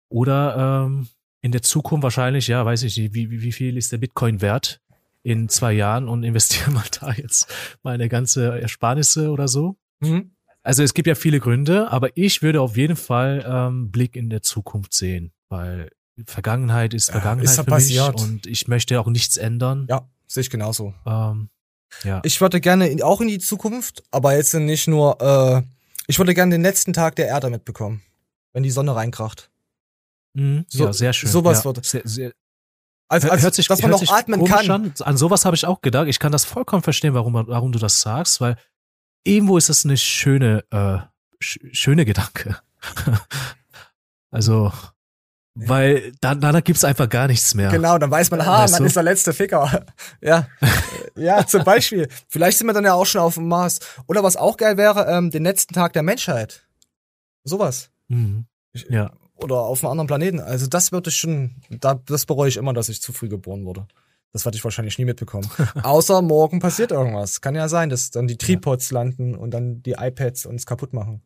Oder 0.08 0.86
ähm, 0.86 1.08
in 1.42 1.52
der 1.52 1.62
Zukunft 1.62 2.04
wahrscheinlich, 2.04 2.46
ja, 2.46 2.64
weiß 2.64 2.84
ich 2.84 2.96
nicht, 2.96 3.14
wie, 3.14 3.30
wie, 3.30 3.52
viel 3.52 3.76
ist 3.76 3.92
der 3.92 3.98
Bitcoin 3.98 4.40
wert 4.40 4.80
in 5.22 5.48
zwei 5.48 5.72
Jahren 5.72 6.08
und 6.08 6.22
investiere 6.22 6.70
mal 6.70 6.84
da 7.00 7.12
jetzt 7.12 7.52
meine 7.82 8.08
ganze 8.08 8.60
Ersparnisse 8.60 9.30
oder 9.30 9.48
so. 9.48 9.76
Mhm. 10.00 10.30
Also 10.62 10.84
es 10.84 10.94
gibt 10.94 11.08
ja 11.08 11.16
viele 11.16 11.40
Gründe, 11.40 11.90
aber 11.90 12.16
ich 12.16 12.40
würde 12.42 12.60
auf 12.60 12.76
jeden 12.76 12.96
Fall 12.96 13.44
ähm, 13.46 13.90
Blick 13.90 14.14
in 14.14 14.30
der 14.30 14.42
Zukunft 14.42 14.94
sehen, 14.94 15.32
weil 15.48 15.90
Vergangenheit 16.26 16.94
ist 16.94 17.10
Vergangenheit 17.10 17.44
ist 17.44 17.56
ja 17.56 17.64
für 17.64 17.70
passiert. 17.70 18.14
mich 18.14 18.22
und 18.22 18.46
ich 18.46 18.68
möchte 18.68 19.00
auch 19.00 19.08
nichts 19.08 19.36
ändern. 19.36 19.86
Ja, 19.90 20.08
sehe 20.28 20.42
ich 20.42 20.50
genauso. 20.50 20.94
Ähm, 21.04 21.48
ja. 22.04 22.20
Ich 22.24 22.40
würde 22.40 22.60
gerne 22.60 22.88
in, 22.88 23.02
auch 23.02 23.20
in 23.20 23.26
die 23.28 23.40
Zukunft, 23.40 24.04
aber 24.12 24.36
jetzt 24.36 24.54
nicht 24.54 24.86
nur, 24.86 25.20
äh, 25.20 25.62
ich 26.06 26.18
würde 26.18 26.34
gerne 26.34 26.54
den 26.54 26.62
letzten 26.62 26.92
Tag 26.92 27.16
der 27.16 27.26
Erde 27.26 27.50
mitbekommen, 27.50 28.02
wenn 28.52 28.62
die 28.62 28.70
Sonne 28.70 28.94
reinkracht. 28.94 29.50
Mhm, 30.34 30.64
so, 30.68 30.86
ja, 30.86 30.92
sehr 30.92 31.12
schön. 31.12 31.30
Sowas 31.30 31.58
ja, 31.58 31.64
wird. 31.64 31.84
Sehr, 31.84 32.02
sehr, 32.04 32.32
also, 33.08 33.28
also 33.28 33.44
hört 33.44 33.54
sich, 33.54 33.68
dass 33.68 33.82
man 33.82 33.90
noch 33.90 34.10
atmen 34.10 34.44
kann. 34.44 34.70
An. 34.70 34.94
an 34.98 35.16
sowas 35.16 35.44
habe 35.44 35.54
ich 35.54 35.66
auch 35.66 35.82
gedacht. 35.82 36.08
Ich 36.08 36.18
kann 36.18 36.32
das 36.32 36.44
vollkommen 36.44 36.82
verstehen, 36.82 37.12
warum, 37.12 37.34
warum 37.34 37.72
du 37.72 37.78
das 37.78 38.00
sagst, 38.00 38.40
weil 38.40 38.56
irgendwo 39.24 39.58
ist 39.58 39.68
das 39.68 39.84
eine 39.84 39.98
schöne, 39.98 40.64
äh, 40.70 40.98
sch 41.38 41.58
schöne 41.72 42.06
Gedanke. 42.06 42.58
also, 44.30 44.72
weil 45.54 46.12
dann, 46.22 46.40
danach 46.40 46.64
gibt's 46.64 46.84
einfach 46.84 47.08
gar 47.08 47.26
nichts 47.26 47.54
mehr. 47.54 47.70
Genau, 47.70 47.98
dann 47.98 48.10
weiß 48.10 48.30
man, 48.30 48.46
ha, 48.46 48.62
weißt 48.62 48.72
man 48.72 48.86
ist 48.86 48.96
der 48.96 49.02
letzte 49.02 49.34
Ficker. 49.34 49.84
ja. 50.22 50.48
ja, 51.14 51.46
zum 51.46 51.64
Beispiel. 51.64 52.08
Vielleicht 52.28 52.56
sind 52.56 52.66
wir 52.66 52.72
dann 52.72 52.84
ja 52.84 52.94
auch 52.94 53.04
schon 53.04 53.20
auf 53.20 53.34
dem 53.34 53.48
Mars. 53.48 53.80
Oder 54.06 54.22
was 54.22 54.36
auch 54.36 54.56
geil 54.56 54.78
wäre, 54.78 55.06
ähm, 55.06 55.30
den 55.30 55.44
letzten 55.44 55.74
Tag 55.74 55.92
der 55.92 56.02
Menschheit. 56.02 56.66
Sowas. 57.44 57.90
Mhm. 58.08 58.46
Ja. 58.88 59.12
Oder 59.42 59.60
auf 59.60 59.82
einem 59.82 59.92
anderen 59.92 60.06
Planeten. 60.06 60.40
Also 60.40 60.66
das 60.66 60.92
würde 60.92 61.10
ich 61.10 61.16
schon, 61.16 61.56
da, 61.70 61.94
das 61.94 62.26
bereue 62.26 62.48
ich 62.48 62.56
immer, 62.56 62.72
dass 62.72 62.88
ich 62.88 63.02
zu 63.02 63.12
früh 63.12 63.28
geboren 63.28 63.64
wurde. 63.64 63.86
Das 64.32 64.46
werde 64.46 64.56
ich 64.56 64.64
wahrscheinlich 64.64 64.98
nie 64.98 65.04
mitbekommen. 65.04 65.48
Außer 65.82 66.22
morgen 66.22 66.60
passiert 66.60 66.90
irgendwas. 66.90 67.40
Kann 67.40 67.54
ja 67.54 67.68
sein, 67.68 67.90
dass 67.90 68.10
dann 68.10 68.26
die 68.26 68.38
Tripods 68.38 68.90
ja. 68.90 68.94
landen 68.94 69.34
und 69.34 69.50
dann 69.50 69.82
die 69.82 69.92
iPads 69.92 70.46
uns 70.46 70.64
kaputt 70.64 70.94
machen. 70.94 71.22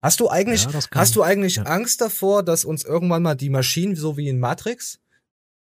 Hast 0.00 0.20
du 0.20 0.28
eigentlich, 0.28 0.64
ja, 0.64 0.80
hast 0.94 1.16
du 1.16 1.22
eigentlich 1.22 1.56
ja. 1.56 1.62
Angst 1.62 2.00
davor, 2.00 2.42
dass 2.42 2.64
uns 2.64 2.84
irgendwann 2.84 3.22
mal 3.22 3.34
die 3.34 3.48
Maschinen, 3.48 3.96
so 3.96 4.16
wie 4.16 4.28
in 4.28 4.38
Matrix, 4.38 5.00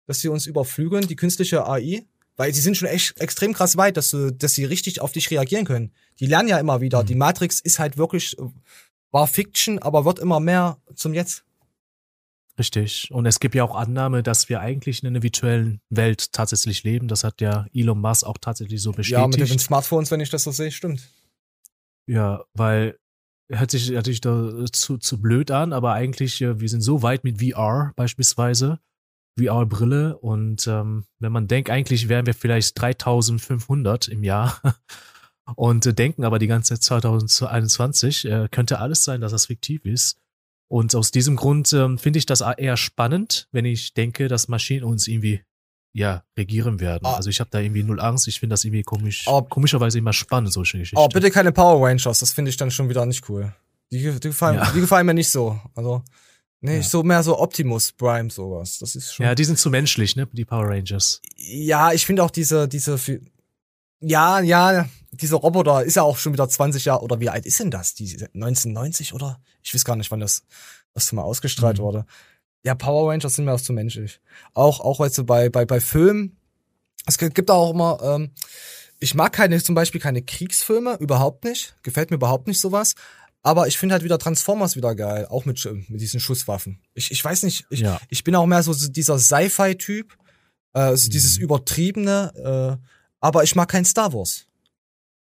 dass 0.08 0.20
sie 0.20 0.28
uns 0.28 0.48
überflügeln, 0.48 1.08
die 1.08 1.16
künstliche 1.16 1.68
AI? 1.68 2.06
Weil 2.36 2.52
sie 2.54 2.62
sind 2.62 2.76
schon 2.76 2.88
echt 2.88 3.20
extrem 3.22 3.54
krass 3.54 3.78
weit, 3.78 3.96
dass 3.96 4.10
du, 4.10 4.32
dass 4.32 4.54
sie 4.54 4.66
richtig 4.66 5.02
auf 5.02 5.12
dich 5.12 5.30
reagieren 5.30 5.66
können. 5.66 5.92
Die 6.20 6.26
lernen 6.26 6.50
ja 6.50 6.58
immer 6.58 6.82
wieder. 6.82 7.04
Mhm. 7.04 7.08
Die 7.08 7.16
Matrix 7.16 7.60
ist 7.60 7.78
halt 7.78 7.98
wirklich, 7.98 8.36
war 9.12 9.28
Fiction, 9.28 9.80
aber 9.80 10.04
wird 10.04 10.18
immer 10.18 10.40
mehr 10.40 10.78
zum 10.96 11.14
Jetzt. 11.14 11.44
Richtig. 12.58 13.10
Und 13.12 13.26
es 13.26 13.40
gibt 13.40 13.56
ja 13.56 13.64
auch 13.64 13.76
Annahme, 13.76 14.22
dass 14.22 14.48
wir 14.48 14.60
eigentlich 14.60 15.02
in 15.02 15.08
einer 15.08 15.24
virtuellen 15.24 15.82
Welt 15.90 16.32
tatsächlich 16.34 16.84
leben. 16.84 17.08
Das 17.08 17.24
hat 17.24 17.42
ja 17.42 17.66
Elon 17.74 18.00
Musk 18.00 18.26
auch 18.26 18.38
tatsächlich 18.38 18.82
so 18.82 18.92
bestätigt. 18.92 19.20
Ja, 19.20 19.28
mit 19.28 19.50
den 19.50 19.60
Smartphones, 19.60 20.12
wenn 20.12 20.20
ich 20.20 20.30
das 20.30 20.44
so 20.44 20.52
sehe, 20.52 20.72
stimmt. 20.72 21.02
Ja, 22.06 22.44
weil 22.54 23.00
hört 23.50 23.72
sich 23.72 23.90
natürlich 23.90 24.22
da 24.22 24.66
zu, 24.72 24.98
zu 24.98 25.22
blöd 25.22 25.52
an, 25.52 25.74
aber 25.74 25.94
eigentlich, 25.94 26.42
äh, 26.42 26.60
wir 26.60 26.70
sind 26.70 26.82
so 26.82 27.02
weit 27.02 27.24
mit 27.24 27.42
VR 27.42 27.94
beispielsweise, 27.96 28.80
VR-Brille 29.40 30.18
und 30.18 30.68
ähm, 30.68 31.06
wenn 31.20 31.32
man 31.32 31.48
denkt, 31.48 31.70
eigentlich 31.70 32.08
wären 32.08 32.26
wir 32.26 32.34
vielleicht 32.34 32.80
3500 32.80 34.08
im 34.08 34.24
Jahr 34.24 34.62
und 35.56 35.86
äh, 35.86 35.94
denken 35.94 36.24
aber 36.24 36.40
die 36.40 36.48
ganze 36.48 36.76
Zeit 36.76 36.84
2021, 36.84 38.26
äh, 38.26 38.48
könnte 38.52 38.80
alles 38.80 39.04
sein, 39.04 39.22
dass 39.22 39.32
das 39.32 39.48
fiktiv 39.48 39.86
ist. 39.86 40.20
Und 40.68 40.96
aus 40.96 41.12
diesem 41.12 41.36
Grund 41.36 41.72
ähm, 41.74 41.98
finde 41.98 42.20
ich 42.20 42.26
das 42.26 42.42
eher 42.42 42.78
spannend, 42.78 43.48
wenn 43.52 43.66
ich 43.66 43.94
denke, 43.94 44.28
dass 44.28 44.48
Maschinen 44.48 44.84
uns 44.84 45.08
irgendwie 45.08 45.42
ja, 45.94 46.24
regieren 46.38 46.80
werden. 46.80 47.06
Ah. 47.06 47.16
Also 47.16 47.30
ich 47.30 47.40
habe 47.40 47.50
da 47.52 47.60
irgendwie 47.60 47.84
null 47.84 48.00
Angst. 48.00 48.28
Ich 48.28 48.40
finde 48.40 48.54
das 48.54 48.66
irgendwie 48.66 48.84
komisch, 48.84 49.28
aber, 49.28 49.48
komischerweise 49.48 50.00
immer 50.00 50.14
spannend, 50.14 50.52
solche 50.52 50.80
Geschichten. 50.80 50.98
Aber 50.98 51.10
bitte 51.10 51.30
keine 51.32 51.52
Power 51.52 51.88
Rangers, 51.88 52.20
das 52.20 52.32
finde 52.32 52.50
ich 52.50 52.58
dann 52.58 52.72
schon 52.72 52.90
wieder 52.90 53.06
nicht 53.06 53.30
cool. 53.30 53.54
Die, 53.92 54.00
die, 54.20 54.30
gefallen, 54.30 54.56
ja. 54.56 54.72
die 54.72 54.82
gefallen 54.82 55.06
mir 55.06 55.14
nicht 55.14 55.30
so. 55.30 55.60
Also, 55.76 56.02
nee, 56.62 56.78
ja. 56.78 56.82
so 56.82 57.04
mehr 57.04 57.22
so 57.22 57.40
Optimus 57.40 57.92
Prime, 57.92 58.32
sowas. 58.32 58.80
Das 58.80 58.96
ist 58.96 59.14
schon. 59.14 59.26
Ja, 59.26 59.36
die 59.36 59.44
sind 59.44 59.60
zu 59.60 59.70
menschlich, 59.70 60.16
ne, 60.16 60.28
die 60.32 60.46
Power 60.46 60.68
Rangers. 60.68 61.22
Ja, 61.38 61.94
ich 61.94 62.06
finde 62.08 62.24
auch 62.24 62.32
diese, 62.32 62.68
diese, 62.68 62.98
ja, 64.04 64.40
ja, 64.42 64.88
dieser 65.12 65.38
Roboter 65.38 65.84
ist 65.84 65.96
ja 65.96 66.04
auch 66.04 66.18
schon 66.18 66.34
wieder 66.34 66.48
20 66.48 66.86
Jahre, 66.86 67.04
oder 67.04 67.20
wie 67.20 67.30
alt 67.30 67.46
ist 67.46 67.60
denn 67.60 67.72
das? 67.72 67.94
Die 67.94 68.06
1990 68.34 69.14
oder? 69.14 69.40
Ich 69.62 69.74
weiß 69.74 69.86
gar 69.86 69.96
nicht, 69.96 70.12
wann 70.12 70.20
das, 70.20 70.44
das 70.94 71.12
mal 71.12 71.24
ausgestrahlt 71.24 71.80
mhm. 71.80 71.84
wurde. 71.84 72.06
Ja, 72.64 72.76
Power 72.76 73.12
Rangers 73.12 73.36
sind 73.36 73.46
mir 73.46 73.54
auch 73.54 73.62
zu 73.62 73.74
menschlich. 73.74 74.22
Auch, 74.54 74.80
auch 74.80 75.00
weißt 75.00 75.18
du, 75.18 75.24
bei, 75.26 75.50
bei, 75.50 75.66
bei 75.66 75.82
Filmen, 75.82 76.38
es 77.06 77.18
gibt 77.18 77.52
auch 77.52 77.72
immer, 77.72 78.00
ähm, 78.02 78.32
ich 79.00 79.16
mag 79.16 79.34
keine, 79.34 79.62
zum 79.62 79.76
Beispiel 79.76 80.00
keine 80.00 80.22
Kriegsfilme, 80.22 80.96
überhaupt 81.00 81.44
nicht. 81.44 81.76
Gefällt 81.84 82.10
mir 82.10 82.16
überhaupt 82.16 82.48
nicht 82.48 82.60
sowas. 82.60 82.96
Aber 83.42 83.68
ich 83.68 83.78
finde 83.78 83.94
halt 83.94 84.06
wieder 84.06 84.18
Transformers 84.18 84.78
wieder 84.78 84.96
geil, 84.96 85.28
auch 85.30 85.44
mit, 85.44 85.62
mit 85.90 86.00
diesen 86.00 86.22
Schusswaffen. 86.22 86.80
Ich, 86.94 87.12
ich 87.12 87.24
weiß 87.24 87.44
nicht, 87.44 87.66
ich, 87.70 87.82
ja. 87.82 88.00
ich 88.08 88.24
bin 88.24 88.36
auch 88.36 88.46
mehr 88.46 88.64
so 88.64 88.74
dieser 88.74 89.20
Sci-Fi-Typ, 89.20 90.16
äh, 90.72 90.96
so 90.96 91.08
mhm. 91.08 91.12
dieses 91.12 91.38
übertriebene, 91.38 92.80
äh, 92.80 92.88
aber 93.24 93.44
ich 93.44 93.56
mag 93.56 93.70
kein 93.70 93.86
Star 93.86 94.12
Wars. 94.14 94.46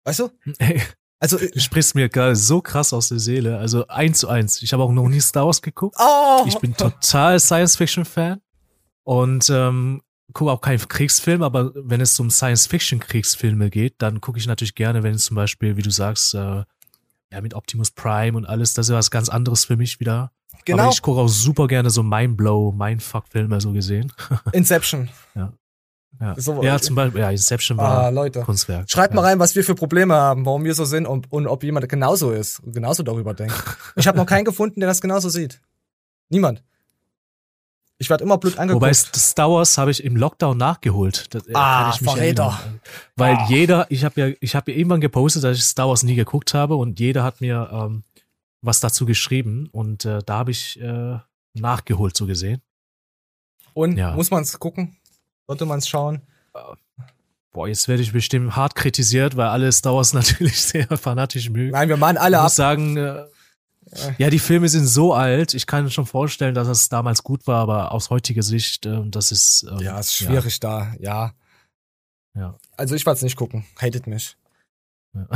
Weißt 0.05 0.19
du? 0.19 0.30
Hey, 0.59 0.81
also 1.19 1.38
du 1.38 1.59
sprichst 1.59 1.93
mir 1.93 2.07
gerade 2.07 2.38
so 2.38 2.61
krass 2.61 2.93
aus 2.93 3.09
der 3.09 3.19
Seele. 3.19 3.57
Also 3.57 3.85
eins 3.88 4.19
zu 4.19 4.30
eins. 4.30 4.61
Ich 4.61 4.72
habe 4.72 4.84
auch 4.84 4.91
noch 4.93 5.09
nie 5.09 5.19
Star 5.19 5.45
Wars 5.45 5.61
geguckt. 5.61 5.97
Oh. 5.99 6.45
Ich 6.47 6.57
bin 6.59 6.73
total 6.76 7.38
Science-Fiction-Fan 7.38 8.39
und 9.03 9.49
ähm, 9.49 10.01
gucke 10.31 10.51
auch 10.51 10.61
keinen 10.61 10.88
Kriegsfilm, 10.88 11.43
aber 11.43 11.73
wenn 11.76 11.99
es 11.99 12.18
um 12.18 12.30
Science-Fiction-Kriegsfilme 12.30 13.69
geht, 13.69 13.95
dann 13.97 14.22
gucke 14.22 14.39
ich 14.39 14.47
natürlich 14.47 14.73
gerne, 14.73 15.03
wenn 15.03 15.15
es 15.15 15.26
zum 15.26 15.35
Beispiel, 15.35 15.76
wie 15.76 15.81
du 15.81 15.91
sagst, 15.91 16.34
äh, 16.34 16.63
ja 17.34 17.41
mit 17.41 17.53
Optimus 17.53 17.91
Prime 17.91 18.38
und 18.38 18.45
alles, 18.45 18.73
das 18.73 18.85
ist 18.88 18.91
ja 18.91 18.97
was 18.97 19.11
ganz 19.11 19.27
anderes 19.27 19.65
für 19.65 19.76
mich 19.76 19.99
wieder. 19.99 20.31
Genau. 20.63 20.84
Aber 20.84 20.91
ich 20.93 21.01
gucke 21.01 21.19
auch 21.19 21.27
super 21.27 21.68
gerne 21.68 21.89
so 21.89 22.03
Mindblow, 22.03 22.72
Mindfuck-Filme 22.72 23.59
so 23.59 23.73
gesehen. 23.73 24.13
Inception. 24.53 25.09
ja. 25.35 25.51
Ja, 26.20 26.36
so, 26.38 26.62
ja 26.62 26.80
zum 26.80 26.96
Beispiel, 26.96 27.22
ja, 27.22 27.32
Inception 27.32 27.78
war 27.78 28.04
ah, 28.04 28.10
Leute. 28.10 28.42
Kunstwerk. 28.42 28.90
Schreibt 28.90 29.14
ja. 29.14 29.16
mal 29.16 29.28
rein, 29.28 29.40
was 29.40 29.56
wir 29.56 29.64
für 29.64 29.76
Probleme 29.76 30.14
haben, 30.14 30.46
warum 30.46 30.64
wir 30.64 30.76
so 30.76 30.86
sind 30.86 31.08
und, 31.08 31.32
und 31.32 31.48
ob 31.48 31.64
jemand 31.64 31.88
genauso 31.90 32.32
ist 32.32 32.60
und 32.60 32.74
genauso 32.74 33.04
darüber 33.04 33.34
denkt. 33.34 33.56
Ich 33.96 34.08
habe 34.08 34.18
noch 34.18 34.26
keinen 34.26 34.46
gefunden, 34.46 34.80
der 34.80 34.88
das 34.88 35.02
genauso 35.02 35.30
sieht. 35.30 35.62
Niemand. 36.30 36.64
Ich 37.98 38.10
werde 38.10 38.24
immer 38.24 38.38
blöd 38.38 38.58
angeguckt. 38.58 38.82
Wobei 38.82 38.94
Star 38.94 39.52
Wars 39.52 39.78
habe 39.78 39.92
ich 39.92 40.04
im 40.04 40.16
Lockdown 40.16 40.58
nachgeholt. 40.58 41.34
Das, 41.36 41.48
äh, 41.48 41.54
ah, 41.54 41.92
Verräter. 41.92 42.60
Weil 43.16 43.36
ah. 43.36 43.46
jeder, 43.48 43.86
ich 43.90 44.04
habe 44.04 44.22
ja, 44.22 44.36
ich 44.40 44.56
habe 44.56 44.72
ja 44.72 44.78
irgendwann 44.78 45.02
gepostet, 45.02 45.44
dass 45.44 45.58
ich 45.58 45.64
Star 45.64 45.88
Wars 45.88 46.02
nie 46.02 46.16
geguckt 46.16 46.54
habe 46.54 46.76
und 46.76 47.00
jeder 47.00 47.24
hat 47.24 47.42
mir 47.42 47.70
ähm, 47.72 48.04
was 48.62 48.80
dazu 48.80 49.06
geschrieben 49.06 49.70
und 49.72 50.06
äh, 50.06 50.20
da 50.26 50.40
habe 50.40 50.52
ich 50.52 50.82
äh, 50.82 51.20
nachgeholt 51.54 52.18
so 52.18 52.26
gesehen. 52.26 52.62
Und 53.74 53.98
ja. 53.98 54.16
muss 54.16 54.32
man 54.32 54.44
es 54.44 54.58
gucken? 54.58 54.98
Sollte 55.52 55.65
man 55.65 55.80
es 55.80 55.90
schauen? 55.90 56.22
Boah, 57.52 57.68
jetzt 57.68 57.90
werde 57.90 58.02
ich 58.02 58.14
bestimmt 58.14 58.56
hart 58.56 58.73
kritisiert, 58.73 59.36
weil 59.36 59.48
alle 59.48 59.69
Star 59.73 59.94
Wars 59.94 60.14
natürlich 60.14 60.61
sehr 60.61 60.88
fanatisch 60.98 61.49
mögen. 61.49 61.72
Nein, 61.72 61.90
wir 61.90 61.98
machen 61.98 62.15
alle 62.15 62.38
ich 62.38 62.44
muss 62.44 62.56
sagen, 62.56 62.95
äh, 62.95 63.26
ja, 64.18 64.30
die 64.30 64.40
Filme 64.40 64.69
sind 64.69 64.86
so 64.86 65.14
alt. 65.14 65.53
Ich 65.53 65.68
kann 65.68 65.84
mir 65.84 65.90
schon 65.90 66.06
vorstellen, 66.06 66.56
dass 66.56 66.69
es 66.69 66.88
damals 66.88 67.22
gut 67.23 67.48
war, 67.48 67.57
aber 67.57 67.91
aus 67.91 68.10
heutiger 68.10 68.44
Sicht, 68.44 68.86
äh, 68.86 69.02
das 69.07 69.34
ist. 69.34 69.65
Ähm, 69.69 69.80
ja, 69.80 69.99
ist 69.99 70.15
schwierig 70.15 70.57
ja. 70.64 70.69
da, 70.69 70.95
ja. 71.02 71.34
Ja. 72.34 72.57
Also 72.78 72.95
ich 72.95 73.06
werde 73.06 73.18
es 73.18 73.23
nicht 73.23 73.36
gucken. 73.36 73.65
Hatet 73.76 74.07
mich. 74.07 74.38
Ja. 75.14 75.28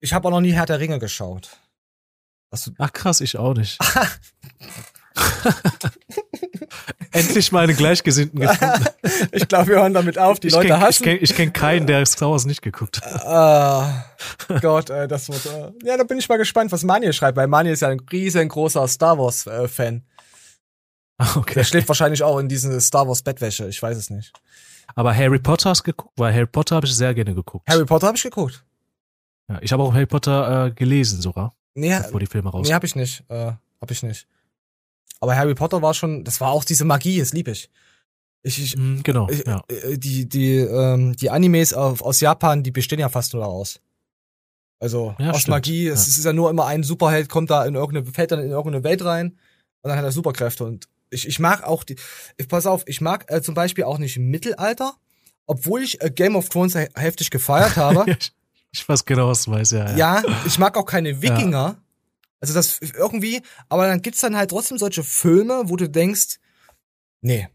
ich 0.00 0.12
habe 0.12 0.26
auch 0.26 0.32
noch 0.32 0.40
nie 0.40 0.50
Herr 0.50 0.66
der 0.66 0.80
Ringe 0.80 0.98
geschaut. 0.98 1.50
Ach 2.78 2.92
krass, 2.92 3.20
ich 3.20 3.36
auch 3.36 3.54
nicht. 3.54 3.78
Endlich 7.12 7.52
mal 7.52 7.64
einen 7.64 7.76
Gleichgesinnten 7.76 8.40
gefunden. 8.40 8.86
ich 9.32 9.46
glaube, 9.46 9.68
wir 9.68 9.76
hören 9.76 9.92
damit 9.92 10.18
auf. 10.18 10.40
Die 10.40 10.48
ich 10.48 10.54
Leute 10.54 10.68
kenn, 10.68 10.80
hassen. 10.80 11.08
Ich 11.20 11.34
kenne 11.34 11.50
kenn 11.50 11.52
keinen, 11.52 11.86
der 11.86 12.06
Star 12.06 12.30
Wars 12.30 12.46
nicht 12.46 12.62
geguckt 12.62 13.02
hat. 13.02 13.26
Ah, 13.26 14.06
Gott, 14.60 14.88
äh, 14.90 15.06
das 15.08 15.28
wird. 15.28 15.44
Äh, 15.46 15.72
ja, 15.86 15.96
da 15.96 16.04
bin 16.04 16.18
ich 16.18 16.28
mal 16.28 16.38
gespannt, 16.38 16.72
was 16.72 16.84
Mani 16.84 17.12
schreibt, 17.12 17.36
weil 17.36 17.48
Mani 17.48 17.70
ist 17.70 17.80
ja 17.80 17.88
ein 17.88 18.00
riesengroßer 18.00 18.88
Star 18.88 19.18
Wars-Fan. 19.18 20.02
Ah, 21.18 21.36
okay. 21.36 21.54
Der 21.54 21.64
schläft 21.64 21.88
wahrscheinlich 21.88 22.22
auch 22.22 22.38
in 22.38 22.48
diesen 22.48 22.80
Star 22.80 23.06
Wars 23.06 23.22
Bettwäsche, 23.22 23.68
ich 23.68 23.82
weiß 23.82 23.96
es 23.96 24.10
nicht. 24.10 24.32
Aber 24.94 25.14
Harry 25.14 25.38
Potter 25.38 25.70
hast 25.70 25.84
geguckt, 25.84 26.12
weil 26.16 26.32
Harry 26.34 26.46
Potter 26.46 26.76
habe 26.76 26.86
ich 26.86 26.94
sehr 26.94 27.14
gerne 27.14 27.34
geguckt. 27.34 27.68
Harry 27.68 27.84
Potter 27.84 28.08
habe 28.08 28.16
ich 28.16 28.22
geguckt. 28.22 28.64
Ja, 29.48 29.58
ich 29.60 29.72
habe 29.72 29.82
auch 29.82 29.92
Harry 29.92 30.06
Potter 30.06 30.66
äh, 30.66 30.70
gelesen 30.70 31.20
sogar. 31.20 31.54
Nee, 31.74 31.96
bevor 31.96 32.20
die 32.20 32.26
Filme 32.26 32.50
raus. 32.50 32.66
Nee, 32.66 32.74
habe 32.74 32.86
ich 32.86 32.96
nicht. 32.96 33.24
Äh, 33.28 33.52
hab 33.80 33.90
ich 33.90 34.02
nicht. 34.02 34.26
Aber 35.22 35.36
Harry 35.36 35.54
Potter 35.54 35.82
war 35.82 35.94
schon, 35.94 36.24
das 36.24 36.40
war 36.40 36.50
auch 36.50 36.64
diese 36.64 36.84
Magie, 36.84 37.20
das 37.20 37.32
lieb 37.32 37.46
ich. 37.46 37.70
Ich, 38.42 38.60
ich, 38.60 38.76
mm, 38.76 39.02
genau. 39.04 39.28
Ich, 39.30 39.46
ja. 39.46 39.62
Äh, 39.68 39.96
die, 39.96 40.28
die, 40.28 40.56
ähm, 40.56 41.14
die 41.14 41.30
Animes 41.30 41.72
auf, 41.72 42.02
aus 42.02 42.18
Japan, 42.18 42.64
die 42.64 42.72
bestehen 42.72 42.98
ja 42.98 43.08
fast 43.08 43.32
nur 43.32 43.44
daraus. 43.44 43.80
Also 44.80 45.14
ja, 45.20 45.30
aus 45.30 45.42
stimmt. 45.42 45.50
Magie, 45.50 45.86
es 45.86 46.08
ist 46.08 46.24
ja 46.24 46.32
nur 46.32 46.50
immer 46.50 46.66
ein 46.66 46.82
Superheld, 46.82 47.28
kommt 47.28 47.50
da 47.50 47.64
in 47.64 47.76
irgendeine, 47.76 48.12
fällt 48.12 48.32
dann 48.32 48.40
in 48.40 48.50
irgendeine 48.50 48.82
Welt 48.82 49.04
rein 49.04 49.38
und 49.82 49.90
dann 49.90 49.96
hat 49.96 50.04
er 50.04 50.10
Superkräfte. 50.10 50.64
Und 50.64 50.88
ich, 51.08 51.28
ich 51.28 51.38
mag 51.38 51.62
auch 51.62 51.84
die, 51.84 51.94
ich, 52.36 52.48
pass 52.48 52.66
auf, 52.66 52.82
ich 52.86 53.00
mag 53.00 53.30
äh, 53.30 53.40
zum 53.42 53.54
Beispiel 53.54 53.84
auch 53.84 53.98
nicht 53.98 54.18
Mittelalter, 54.18 54.96
obwohl 55.46 55.84
ich 55.84 56.02
äh, 56.02 56.10
Game 56.10 56.34
of 56.34 56.48
Thrones 56.48 56.74
heftig 56.74 57.30
gefeiert 57.30 57.76
habe. 57.76 58.06
ich 58.72 58.88
weiß 58.88 59.04
genau, 59.04 59.28
was 59.28 59.44
du 59.44 59.52
weißt, 59.52 59.70
ja, 59.70 59.90
ja. 59.92 59.96
Ja, 59.96 60.22
ich 60.46 60.58
mag 60.58 60.76
auch 60.76 60.86
keine 60.86 61.22
Wikinger. 61.22 61.76
Also 62.42 62.54
das 62.54 62.80
irgendwie, 62.80 63.40
aber 63.68 63.86
dann 63.86 64.02
gibt's 64.02 64.20
dann 64.20 64.36
halt 64.36 64.50
trotzdem 64.50 64.76
solche 64.76 65.04
Filme, 65.04 65.62
wo 65.66 65.76
du 65.76 65.88
denkst, 65.88 66.40
nee, 67.20 67.48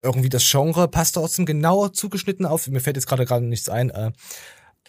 irgendwie 0.00 0.28
das 0.28 0.48
Genre 0.48 0.86
passt 0.86 1.16
trotzdem 1.16 1.44
genauer 1.44 1.92
zugeschnitten 1.92 2.46
auf. 2.46 2.68
Mir 2.68 2.80
fällt 2.80 2.96
jetzt 2.96 3.08
gerade 3.08 3.26
gerade 3.26 3.44
nichts 3.44 3.68
ein. 3.68 3.90
Äh, 3.90 4.12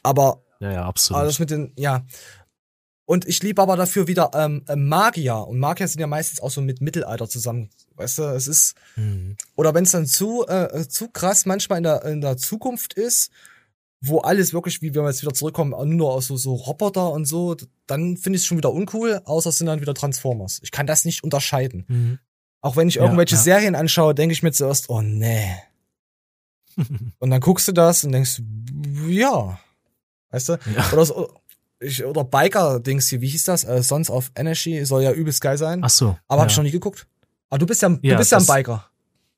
aber 0.04 0.44
ja, 0.60 0.72
ja, 0.72 0.86
absolut. 0.86 1.20
Alles 1.20 1.40
mit 1.40 1.50
den, 1.50 1.74
ja. 1.78 2.06
Und 3.06 3.28
ich 3.28 3.42
liebe 3.42 3.60
aber 3.60 3.76
dafür 3.76 4.08
wieder 4.08 4.30
ähm, 4.36 4.64
äh, 4.68 4.76
Magier. 4.76 5.48
Und 5.48 5.58
Magier 5.58 5.88
sind 5.88 6.00
ja 6.00 6.06
meistens 6.06 6.42
auch 6.42 6.52
so 6.52 6.62
mit 6.62 6.80
Mittelalter 6.80 7.28
zusammen. 7.28 7.72
Weißt 7.96 8.20
du, 8.20 8.24
es 8.26 8.48
ist. 8.48 8.76
Mhm. 8.98 9.36
Oder 9.56 9.74
wenn 9.74 9.84
es 9.84 9.92
dann 9.92 10.06
zu, 10.06 10.46
äh, 10.48 10.88
zu 10.88 11.10
krass 11.10 11.48
manchmal 11.48 11.80
in 11.80 11.84
der, 11.86 12.06
in 12.06 12.22
der 12.22 12.38
Zukunft 12.38 12.94
ist, 12.94 13.32
wo 14.02 14.20
alles 14.20 14.54
wirklich, 14.54 14.82
wie 14.82 14.94
wenn 14.96 15.04
wir 15.04 15.10
jetzt 15.10 15.22
wieder 15.22 15.34
zurückkommen, 15.34 15.74
nur 15.96 16.14
aus 16.14 16.28
so, 16.28 16.38
so 16.38 16.56
Roboter 16.56 17.12
und 17.12 17.26
so, 17.26 17.56
dann 17.86 18.18
finde 18.18 18.38
ich 18.38 18.44
es 18.44 18.46
schon 18.46 18.58
wieder 18.58 18.72
uncool, 18.72 19.22
außer 19.26 19.50
es 19.50 19.58
sind 19.58 19.68
dann 19.68 19.82
wieder 19.82 19.94
Transformers. 19.94 20.60
Ich 20.64 20.72
kann 20.72 20.88
das 20.88 21.06
nicht 21.06 21.24
unterscheiden. 21.24 21.86
Mhm. 21.88 22.20
Auch 22.62 22.76
wenn 22.76 22.88
ich 22.88 22.98
irgendwelche 22.98 23.36
ja, 23.36 23.40
ja. 23.40 23.44
Serien 23.44 23.76
anschaue, 23.76 24.16
denke 24.16 24.34
ich 24.34 24.44
mir 24.44 24.52
zuerst, 24.52 24.90
oh 24.90 25.02
nee. 25.02 25.56
und 27.20 27.30
dann 27.30 27.42
guckst 27.42 27.68
du 27.68 27.72
das 27.72 28.04
und 28.04 28.12
denkst, 28.12 28.42
ja. 29.08 29.60
Weißt 30.32 30.50
du? 30.50 30.60
Ja. 30.76 30.92
Oder, 30.94 31.06
so, 31.06 31.34
ich, 31.80 32.04
oder 32.06 32.24
Biker-Dings 32.24 33.10
hier, 33.10 33.22
wie 33.22 33.28
hieß 33.28 33.46
das? 33.46 33.64
Äh, 33.64 33.82
Sons 33.84 34.10
of 34.10 34.32
Energy 34.36 34.86
soll 34.86 35.04
ja 35.04 35.12
übelst 35.12 35.42
geil 35.42 35.58
sein. 35.58 35.82
Ach 35.84 35.90
so. 35.90 36.18
Aber 36.28 36.40
ja. 36.40 36.44
hab 36.44 36.52
ich 36.52 36.58
noch 36.58 36.64
nie 36.64 36.72
geguckt. 36.72 37.08
Aber 37.50 37.60
du 37.60 37.66
bist 37.66 37.82
ja, 37.82 37.90
du 37.90 38.00
bist 38.00 38.32
ja 38.32 38.38
ein 38.38 38.46
Biker. 38.46 38.89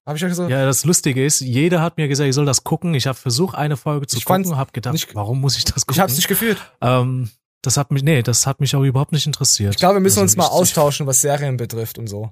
Hab 0.06 0.16
ich 0.16 0.22
ja 0.22 0.28
gesagt. 0.28 0.50
Ja, 0.50 0.66
das 0.66 0.84
Lustige 0.84 1.24
ist, 1.24 1.42
jeder 1.42 1.82
hat 1.82 1.98
mir 1.98 2.08
gesagt, 2.08 2.28
ich 2.28 2.36
soll 2.36 2.46
das 2.46 2.64
gucken. 2.64 2.94
Ich 2.96 3.06
habe 3.06 3.18
versucht, 3.18 3.56
eine 3.56 3.78
Folge 3.78 4.08
zu 4.08 4.18
ich 4.18 4.26
gucken, 4.26 4.58
habe 4.58 4.72
gedacht, 4.72 4.94
nicht, 4.94 5.14
warum 5.14 5.40
muss 5.42 5.58
ich 5.58 5.66
das 5.66 5.86
gucken? 5.86 5.94
Ich 5.94 6.00
hab's 6.00 6.16
nicht 6.16 6.28
gefühlt. 6.28 6.58
Ähm, 6.82 7.30
das 7.62 7.78
hat 7.78 7.92
mich, 7.92 8.02
nee, 8.02 8.24
das 8.24 8.48
hat 8.48 8.60
mich 8.60 8.76
auch 8.76 8.84
überhaupt 8.84 9.12
nicht 9.12 9.28
interessiert. 9.28 9.76
Ich 9.76 9.80
glaube, 9.80 9.96
wir 9.96 10.00
müssen 10.02 10.20
also 10.20 10.24
uns 10.24 10.38
mal 10.38 10.48
austauschen, 10.48 11.06
was 11.06 11.22
Serien 11.22 11.58
betrifft 11.58 12.00
und 12.00 12.08
so. 12.08 12.32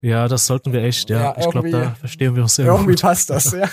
Ja, 0.00 0.28
das 0.28 0.46
sollten 0.46 0.72
wir 0.72 0.84
echt, 0.84 1.10
ja. 1.10 1.34
ja 1.34 1.38
ich 1.38 1.50
glaube, 1.50 1.70
da 1.70 1.96
verstehen 1.96 2.36
wir 2.36 2.44
uns 2.44 2.54
sehr 2.54 2.66
Irgendwie 2.66 2.92
gut. 2.92 3.02
passt 3.02 3.30
das, 3.30 3.50
ja. 3.52 3.68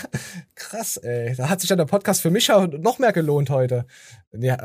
Krass, 0.56 0.96
ey. 0.96 1.36
Da 1.36 1.48
hat 1.48 1.60
sich 1.60 1.70
ja 1.70 1.76
der 1.76 1.84
Podcast 1.84 2.20
für 2.20 2.30
mich 2.30 2.50
auch 2.50 2.66
noch 2.66 2.98
mehr 2.98 3.12
gelohnt 3.12 3.48
heute. 3.50 3.86
Ja, 4.32 4.56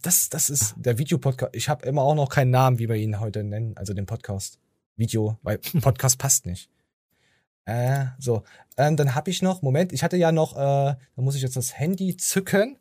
das, 0.00 0.28
das 0.28 0.50
ist 0.50 0.74
der 0.76 0.96
Videopodcast. 0.98 1.54
Ich 1.56 1.68
habe 1.68 1.84
immer 1.84 2.02
auch 2.02 2.14
noch 2.14 2.28
keinen 2.28 2.50
Namen, 2.50 2.78
wie 2.78 2.88
wir 2.88 2.94
ihn 2.94 3.18
heute 3.18 3.42
nennen, 3.42 3.76
also 3.76 3.92
den 3.92 4.06
Podcast. 4.06 4.60
Video, 4.96 5.36
weil 5.42 5.58
Podcast 5.80 6.18
passt 6.18 6.46
nicht. 6.46 6.70
Äh, 7.66 8.06
so. 8.18 8.44
Ähm, 8.76 8.96
dann 8.96 9.14
habe 9.14 9.30
ich 9.30 9.42
noch, 9.42 9.62
Moment, 9.62 9.92
ich 9.92 10.02
hatte 10.02 10.16
ja 10.16 10.32
noch, 10.32 10.54
äh, 10.54 10.58
da 10.58 10.98
muss 11.16 11.36
ich 11.36 11.42
jetzt 11.42 11.56
das 11.56 11.78
Handy 11.78 12.16
zücken. 12.16 12.78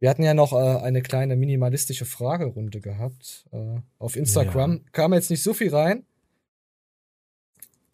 Wir 0.00 0.10
hatten 0.10 0.22
ja 0.22 0.34
noch 0.34 0.52
äh, 0.52 0.56
eine 0.82 1.02
kleine 1.02 1.36
minimalistische 1.36 2.04
Fragerunde 2.04 2.80
gehabt 2.80 3.46
äh, 3.52 3.80
auf 3.98 4.16
Instagram. 4.16 4.76
Ja. 4.76 4.90
Kam 4.92 5.14
jetzt 5.14 5.30
nicht 5.30 5.42
so 5.42 5.54
viel 5.54 5.74
rein. 5.74 6.04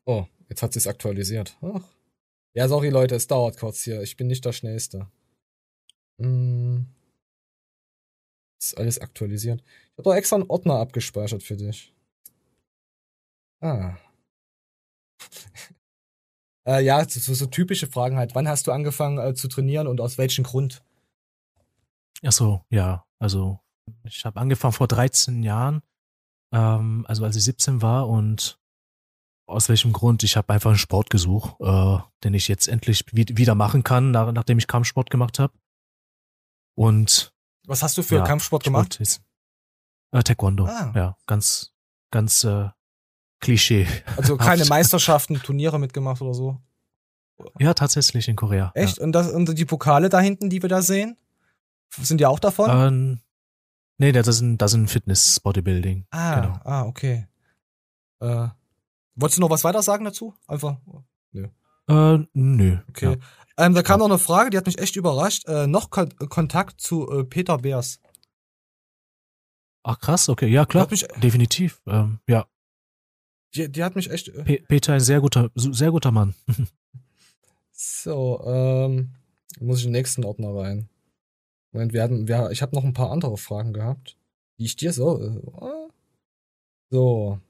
Oh, 0.05 0.27
jetzt 0.49 0.63
hat 0.63 0.73
sie 0.73 0.79
es 0.81 0.87
aktualisiert. 0.87 1.57
Ach. 1.63 1.85
Ja, 2.53 2.67
sorry 2.67 2.89
Leute, 2.89 3.15
es 3.15 3.29
dauert 3.29 3.59
kurz 3.59 3.85
hier. 3.85 4.03
Ich 4.03 4.17
bin 4.17 4.27
nicht 4.27 4.45
der 4.45 4.53
Schnellste. 4.53 5.09
Hm. 6.21 6.87
Ist 8.61 8.77
alles 8.77 8.99
aktualisiert. 8.99 9.63
Ich 9.63 9.99
habe 9.99 10.03
doch 10.03 10.15
extra 10.15 10.37
einen 10.37 10.51
Ordner 10.51 10.75
abgespeichert 10.75 11.43
für 11.43 11.57
dich. 11.57 11.95
Ah. 13.61 13.97
Äh, 16.67 16.85
ja, 16.85 17.07
so, 17.09 17.35
so, 17.35 17.47
typische 17.47 17.87
Fragen 17.87 18.17
halt. 18.17 18.35
Wann 18.35 18.49
hast 18.49 18.67
du 18.67 18.73
angefangen 18.73 19.19
äh, 19.19 19.35
zu 19.35 19.49
trainieren 19.49 19.87
und 19.87 20.01
aus 20.01 20.19
welchem 20.19 20.45
Grund? 20.45 20.83
Ach 22.25 22.33
so, 22.33 22.65
ja. 22.71 23.05
Also 23.19 23.61
ich 24.05 24.25
habe 24.25 24.41
angefangen 24.41 24.73
vor 24.73 24.89
13 24.89 25.43
Jahren, 25.43 25.83
ähm, 26.53 27.05
also 27.09 27.25
als 27.25 27.37
ich 27.37 27.45
17 27.45 27.83
war 27.83 28.09
und 28.09 28.61
aus 29.51 29.69
welchem 29.69 29.93
Grund? 29.93 30.23
Ich 30.23 30.37
habe 30.37 30.53
einfach 30.53 30.71
einen 30.71 30.79
Sport 30.79 31.11
gesucht, 31.11 31.57
äh, 31.61 31.99
den 32.25 32.35
ich 32.35 32.49
jetzt 32.49 32.69
endlich 32.69 33.05
wieder 33.13 33.55
machen 33.55 33.83
kann, 33.83 34.13
nach, 34.13 34.33
nachdem 34.33 34.59
ich 34.59 34.67
Kampfsport 34.67 35.11
gemacht 35.11 35.39
habe. 35.39 35.53
Und 36.77 37.35
was 37.67 37.83
hast 37.83 37.99
du 37.99 38.03
für 38.03 38.17
ja, 38.17 38.25
Kampfsport 38.25 38.65
gemacht? 38.65 39.01
Ist, 39.01 39.23
äh, 40.13 40.23
Taekwondo. 40.23 40.67
Ah. 40.67 40.93
Ja, 40.95 41.17
ganz, 41.27 41.73
ganz 42.11 42.45
äh, 42.45 42.69
Klischee. 43.41 43.87
Also 44.17 44.37
keine 44.39 44.65
Meisterschaften, 44.67 45.41
Turniere 45.43 45.79
mitgemacht 45.79 46.21
oder 46.23 46.35
so? 46.35 46.59
Ja, 47.59 47.75
tatsächlich 47.75 48.29
in 48.29 48.37
Korea. 48.37 48.71
Echt? 48.75 48.99
Ja. 48.99 49.05
Und, 49.05 49.13
das, 49.13 49.31
und 49.33 49.59
die 49.59 49.65
Pokale 49.65 50.09
da 50.09 50.21
hinten, 50.21 50.51
die 50.51 50.63
wir 50.63 50.69
da 50.69 50.83
sehen? 50.83 51.17
Sind 51.89 52.19
die 52.19 52.27
auch 52.27 52.39
davon? 52.39 52.71
Ähm, 52.71 53.21
nee, 53.99 54.13
das 54.13 54.27
sind, 54.27 54.59
das 54.59 54.73
sind 54.73 54.89
Fitness-Bodybuilding. 54.89 56.07
Ah, 56.11 56.41
genau. 56.41 56.61
ah, 56.65 56.83
okay. 56.85 57.27
Äh, 58.21 58.49
Wolltest 59.17 59.39
du 59.39 59.41
noch 59.43 59.51
was 59.51 59.65
weiter 59.65 59.83
sagen 59.83 60.05
dazu? 60.05 60.35
Einfach. 60.47 60.77
Nö. 61.33 61.49
Äh, 61.89 62.19
nö. 62.33 62.79
Okay. 62.89 63.19
Ja. 63.59 63.67
Ähm, 63.67 63.75
da 63.75 63.83
kam 63.83 63.99
noch 63.99 64.07
eine 64.07 64.19
Frage, 64.19 64.51
die 64.51 64.57
hat 64.57 64.67
mich 64.67 64.79
echt 64.79 64.97
überrascht. 64.97 65.47
Äh, 65.47 65.67
noch 65.67 65.91
Kon 65.91 66.15
Kontakt 66.29 66.81
zu 66.81 67.11
äh, 67.11 67.25
Peter 67.25 67.59
Beers. 67.59 68.01
Ach 69.83 69.99
krass, 69.99 70.29
okay, 70.29 70.47
ja 70.47 70.67
klar, 70.67 70.87
definitiv, 71.23 71.81
ähm, 71.87 72.21
ja. 72.27 72.47
Die, 73.55 73.71
die 73.71 73.83
hat 73.83 73.97
mich 73.97 74.11
echt. 74.11 74.29
Äh, 74.29 74.45
Pe 74.45 74.59
Peter 74.69 74.93
ein 74.93 75.01
sehr 75.01 75.21
guter, 75.21 75.51
sehr 75.55 75.91
guter 75.91 76.11
Mann. 76.11 76.35
so, 77.73 78.43
ähm, 78.45 79.11
muss 79.61 79.81
ich 79.81 79.87
in 79.87 79.93
den 79.93 79.99
nächsten 79.99 80.25
Ordner 80.25 80.55
rein. 80.55 80.89
Moment, 81.73 81.93
wir 81.93 82.03
hatten, 82.03 82.29
wir, 82.29 82.51
ich 82.51 82.63
habe 82.63 82.75
noch 82.75 82.85
ein 82.85 82.95
paar 82.95 83.11
andere 83.11 83.37
Fragen 83.37 83.73
gehabt, 83.73 84.17
die 84.59 84.65
ich 84.65 84.77
dir 84.77 84.93
so. 84.93 85.21
Äh, 85.21 85.41
so, 86.91 87.41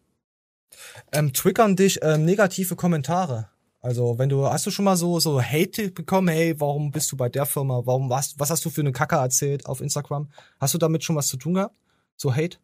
ähm, 1.13 1.33
triggern 1.33 1.77
dich 1.77 1.99
ähm, 2.03 2.25
negative 2.25 2.77
Kommentare? 2.77 3.49
Also, 3.83 4.19
wenn 4.19 4.29
du, 4.29 4.47
hast 4.47 4.67
du 4.67 4.71
schon 4.71 4.85
mal 4.85 4.97
so, 4.97 5.21
so 5.21 5.41
Hate 5.43 5.91
bekommen, 5.91 6.29
hey, 6.29 6.55
warum 6.61 6.91
bist 6.91 7.11
du 7.13 7.17
bei 7.17 7.31
der 7.31 7.47
Firma? 7.47 7.81
Warum, 7.85 8.11
was, 8.11 8.39
was 8.39 8.51
hast 8.51 8.65
du 8.65 8.71
für 8.71 8.83
eine 8.83 8.93
Kacke 8.93 9.17
erzählt 9.17 9.65
auf 9.67 9.81
Instagram? 9.81 10.29
Hast 10.59 10.75
du 10.75 10.79
damit 10.79 11.03
schon 11.03 11.17
was 11.17 11.29
zu 11.29 11.39
tun 11.39 11.55
gehabt? 11.55 11.75
So 12.17 12.35
Hate? 12.35 12.59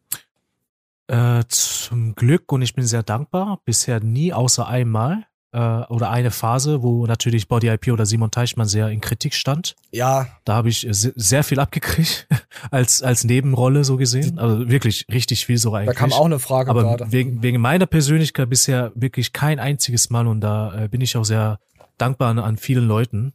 Äh, 1.08 1.44
zum 1.48 2.14
Glück 2.14 2.50
und 2.52 2.62
ich 2.62 2.74
bin 2.74 2.84
sehr 2.84 3.02
dankbar. 3.02 3.60
Bisher 3.64 4.00
nie 4.00 4.32
außer 4.32 4.66
einmal 4.66 5.26
äh, 5.52 5.58
oder 5.58 6.10
eine 6.10 6.30
Phase, 6.30 6.82
wo 6.82 7.06
natürlich 7.06 7.48
Body 7.48 7.68
IP 7.68 7.88
oder 7.88 8.04
Simon 8.04 8.30
Teichmann 8.30 8.68
sehr 8.68 8.88
in 8.90 9.00
Kritik 9.00 9.34
stand. 9.34 9.74
Ja. 9.90 10.26
Da 10.44 10.54
habe 10.54 10.68
ich 10.68 10.86
sehr 10.90 11.44
viel 11.44 11.60
abgekriegt 11.60 12.26
als 12.70 13.02
als 13.02 13.24
Nebenrolle 13.24 13.84
so 13.84 13.96
gesehen. 13.96 14.38
Also 14.38 14.68
wirklich 14.68 15.06
richtig 15.10 15.46
viel 15.46 15.58
so 15.58 15.72
eigentlich. 15.72 15.94
Da 15.94 16.00
kam 16.00 16.12
auch 16.12 16.26
eine 16.26 16.38
Frage 16.38 16.70
Aber 16.70 16.82
gerade. 16.82 17.10
Wegen, 17.10 17.42
wegen 17.42 17.60
meiner 17.60 17.86
Persönlichkeit 17.86 18.50
bisher 18.50 18.92
wirklich 18.94 19.32
kein 19.32 19.58
einziges 19.58 20.10
Mal 20.10 20.26
und 20.26 20.40
da 20.40 20.84
äh, 20.84 20.88
bin 20.88 21.00
ich 21.00 21.16
auch 21.16 21.24
sehr 21.24 21.58
dankbar 21.98 22.30
an, 22.30 22.38
an 22.38 22.56
vielen 22.58 22.86
Leuten. 22.86 23.32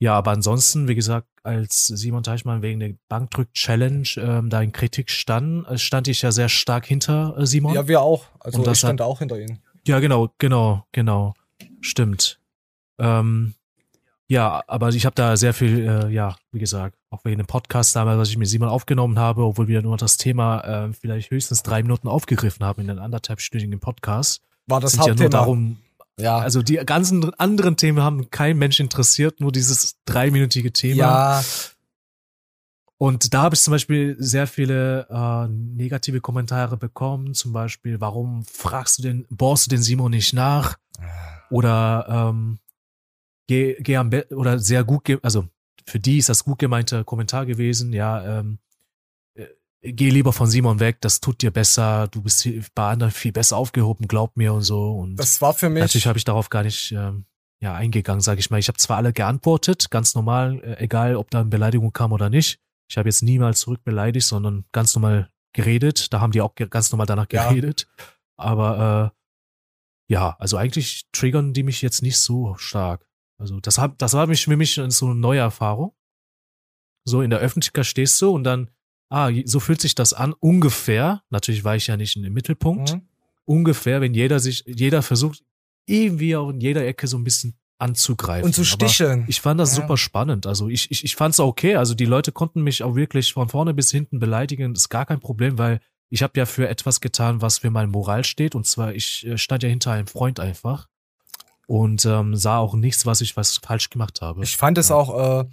Ja, 0.00 0.14
aber 0.14 0.30
ansonsten, 0.30 0.86
wie 0.86 0.94
gesagt, 0.94 1.26
als 1.42 1.86
Simon 1.86 2.22
Teichmann 2.22 2.62
wegen 2.62 2.78
der 2.78 2.94
Bankdrück-Challenge 3.08 4.08
ähm, 4.18 4.48
da 4.48 4.62
in 4.62 4.72
Kritik 4.72 5.10
stand, 5.10 5.66
äh, 5.66 5.78
stand 5.78 6.06
ich 6.06 6.22
ja 6.22 6.30
sehr 6.30 6.48
stark 6.48 6.86
hinter 6.86 7.36
äh, 7.36 7.46
Simon. 7.46 7.74
Ja, 7.74 7.88
wir 7.88 8.00
auch. 8.00 8.26
Also 8.38 8.64
ich 8.64 8.78
stand 8.78 9.00
hat, 9.00 9.06
auch 9.06 9.18
hinter 9.18 9.40
ihm. 9.40 9.58
Ja, 9.86 9.98
genau, 9.98 10.30
genau, 10.38 10.84
genau. 10.92 11.34
Stimmt. 11.80 12.38
Ähm, 12.98 13.54
ja, 14.28 14.62
aber 14.66 14.90
ich 14.90 15.06
habe 15.06 15.14
da 15.14 15.36
sehr 15.36 15.54
viel, 15.54 15.88
äh, 15.88 16.12
ja, 16.12 16.36
wie 16.52 16.58
gesagt, 16.58 16.96
auch 17.10 17.24
wegen 17.24 17.38
dem 17.38 17.46
Podcast 17.46 17.96
damals, 17.96 18.18
was 18.18 18.28
ich 18.28 18.36
mit 18.36 18.46
Simon 18.46 18.68
aufgenommen 18.68 19.18
habe, 19.18 19.42
obwohl 19.42 19.68
wir 19.68 19.80
nur 19.80 19.96
das 19.96 20.18
Thema 20.18 20.60
äh, 20.60 20.92
vielleicht 20.92 21.30
höchstens 21.30 21.62
drei 21.62 21.82
Minuten 21.82 22.08
aufgegriffen 22.08 22.64
haben 22.64 22.82
in 22.82 22.90
einem 22.90 23.00
anderthalbstündigen 23.00 23.80
Podcast. 23.80 24.42
War 24.66 24.80
das 24.80 24.98
Hauptthema? 24.98 25.16
Ja 25.16 25.22
nur 25.22 25.30
darum, 25.30 25.78
ja. 26.18 26.38
Also 26.38 26.62
die 26.62 26.76
ganzen 26.76 27.32
anderen 27.34 27.76
Themen 27.76 28.02
haben 28.02 28.30
kein 28.30 28.58
Mensch 28.58 28.80
interessiert, 28.80 29.40
nur 29.40 29.52
dieses 29.52 29.96
dreiminütige 30.04 30.72
Thema. 30.72 31.40
Ja. 31.40 31.44
Und 33.00 33.32
da 33.32 33.42
habe 33.42 33.54
ich 33.54 33.60
zum 33.60 33.72
Beispiel 33.72 34.16
sehr 34.18 34.48
viele 34.48 35.06
äh, 35.08 35.48
negative 35.48 36.20
Kommentare 36.20 36.76
bekommen. 36.76 37.32
Zum 37.32 37.52
Beispiel, 37.52 38.00
warum 38.00 38.44
fragst 38.44 38.98
du 38.98 39.02
den, 39.02 39.26
bohrst 39.30 39.66
du 39.66 39.70
den 39.70 39.82
Simon 39.82 40.10
nicht 40.10 40.32
nach? 40.32 40.78
Oder 41.50 42.06
ähm, 42.30 42.58
geh, 43.46 43.76
geh 43.80 43.96
am 43.96 44.10
Bett 44.10 44.32
oder 44.32 44.58
sehr 44.58 44.84
gut, 44.84 45.08
also 45.22 45.48
für 45.86 46.00
die 46.00 46.18
ist 46.18 46.28
das 46.28 46.44
gut 46.44 46.58
gemeinte 46.58 47.04
Kommentar 47.04 47.46
gewesen. 47.46 47.92
Ja, 47.92 48.40
ähm, 48.40 48.58
äh, 48.58 48.67
geh 49.82 50.10
lieber 50.10 50.32
von 50.32 50.46
Simon 50.46 50.80
weg, 50.80 51.00
das 51.00 51.20
tut 51.20 51.42
dir 51.42 51.50
besser, 51.50 52.08
du 52.08 52.22
bist 52.22 52.48
bei 52.74 52.90
anderen 52.90 53.12
viel 53.12 53.32
besser 53.32 53.56
aufgehoben, 53.56 54.08
glaub 54.08 54.36
mir 54.36 54.52
und 54.52 54.62
so. 54.62 54.92
Und 54.92 55.16
das 55.16 55.40
war 55.40 55.54
für 55.54 55.68
mich. 55.68 55.80
Natürlich 55.80 56.06
habe 56.06 56.18
ich 56.18 56.24
darauf 56.24 56.50
gar 56.50 56.62
nicht 56.62 56.92
ähm, 56.92 57.26
ja 57.60 57.74
eingegangen, 57.74 58.20
sage 58.20 58.40
ich 58.40 58.50
mal. 58.50 58.58
Ich 58.58 58.68
habe 58.68 58.78
zwar 58.78 58.98
alle 58.98 59.12
geantwortet, 59.12 59.90
ganz 59.90 60.14
normal, 60.14 60.60
äh, 60.62 60.84
egal 60.84 61.16
ob 61.16 61.30
da 61.30 61.40
eine 61.40 61.48
Beleidigung 61.48 61.92
kam 61.92 62.12
oder 62.12 62.30
nicht. 62.30 62.60
Ich 62.90 62.96
habe 62.96 63.08
jetzt 63.08 63.22
niemals 63.22 63.60
zurück 63.60 63.84
beleidigt, 63.84 64.26
sondern 64.26 64.64
ganz 64.72 64.94
normal 64.94 65.30
geredet. 65.52 66.12
Da 66.12 66.20
haben 66.20 66.32
die 66.32 66.40
auch 66.40 66.54
ganz 66.54 66.90
normal 66.90 67.06
danach 67.06 67.28
geredet. 67.28 67.86
Ja. 67.98 68.04
Aber 68.36 69.12
äh, 70.08 70.12
ja, 70.12 70.36
also 70.38 70.56
eigentlich 70.56 71.06
triggern 71.12 71.52
die 71.52 71.62
mich 71.62 71.82
jetzt 71.82 72.02
nicht 72.02 72.18
so 72.18 72.54
stark. 72.56 73.06
Also 73.38 73.60
das, 73.60 73.78
hab, 73.78 73.98
das 73.98 74.14
war 74.14 74.26
mich 74.26 74.44
für 74.44 74.56
mich 74.56 74.80
so 74.88 75.06
eine 75.06 75.14
neue 75.14 75.40
Erfahrung. 75.40 75.94
So 77.04 77.22
in 77.22 77.30
der 77.30 77.38
Öffentlichkeit 77.40 77.86
stehst 77.86 78.20
du 78.20 78.30
und 78.30 78.44
dann, 78.44 78.70
ah, 79.08 79.30
so 79.44 79.60
fühlt 79.60 79.80
sich 79.80 79.94
das 79.94 80.12
an, 80.12 80.34
ungefähr. 80.38 81.22
Natürlich 81.30 81.64
war 81.64 81.76
ich 81.76 81.86
ja 81.86 81.96
nicht 81.96 82.16
im 82.16 82.32
Mittelpunkt. 82.32 82.94
Mhm. 82.94 83.02
Ungefähr, 83.44 84.00
wenn 84.00 84.14
jeder 84.14 84.40
sich, 84.40 84.64
jeder 84.66 85.02
versucht, 85.02 85.42
irgendwie 85.86 86.36
auch 86.36 86.50
in 86.50 86.60
jeder 86.60 86.86
Ecke 86.86 87.06
so 87.06 87.16
ein 87.16 87.24
bisschen 87.24 87.58
anzugreifen. 87.78 88.46
Und 88.46 88.54
zu 88.54 88.64
sticheln. 88.64 89.20
Aber 89.20 89.28
ich 89.28 89.40
fand 89.40 89.60
das 89.60 89.76
ja. 89.76 89.82
super 89.82 89.96
spannend. 89.96 90.46
Also 90.46 90.68
ich, 90.68 90.90
ich, 90.90 91.04
ich 91.04 91.16
fand 91.16 91.34
es 91.34 91.40
okay. 91.40 91.76
Also 91.76 91.94
die 91.94 92.04
Leute 92.04 92.32
konnten 92.32 92.62
mich 92.62 92.82
auch 92.82 92.94
wirklich 92.94 93.32
von 93.32 93.48
vorne 93.48 93.72
bis 93.72 93.90
hinten 93.90 94.18
beleidigen. 94.18 94.74
Das 94.74 94.84
ist 94.84 94.88
gar 94.88 95.06
kein 95.06 95.20
Problem, 95.20 95.58
weil 95.58 95.80
ich 96.10 96.22
habe 96.22 96.38
ja 96.38 96.46
für 96.46 96.68
etwas 96.68 97.00
getan, 97.00 97.40
was 97.40 97.58
für 97.58 97.70
mein 97.70 97.90
Moral 97.90 98.24
steht. 98.24 98.54
Und 98.54 98.66
zwar, 98.66 98.94
ich 98.94 99.26
äh, 99.26 99.38
stand 99.38 99.62
ja 99.62 99.68
hinter 99.68 99.92
einem 99.92 100.06
Freund 100.06 100.40
einfach 100.40 100.88
und 101.66 102.04
ähm, 102.04 102.34
sah 102.34 102.58
auch 102.58 102.74
nichts, 102.74 103.06
was 103.06 103.20
ich 103.20 103.36
was 103.36 103.58
falsch 103.58 103.90
gemacht 103.90 104.20
habe. 104.22 104.42
Ich 104.42 104.56
fand 104.56 104.78
es 104.78 104.90
auch 104.90 105.42
äh, 105.42 105.48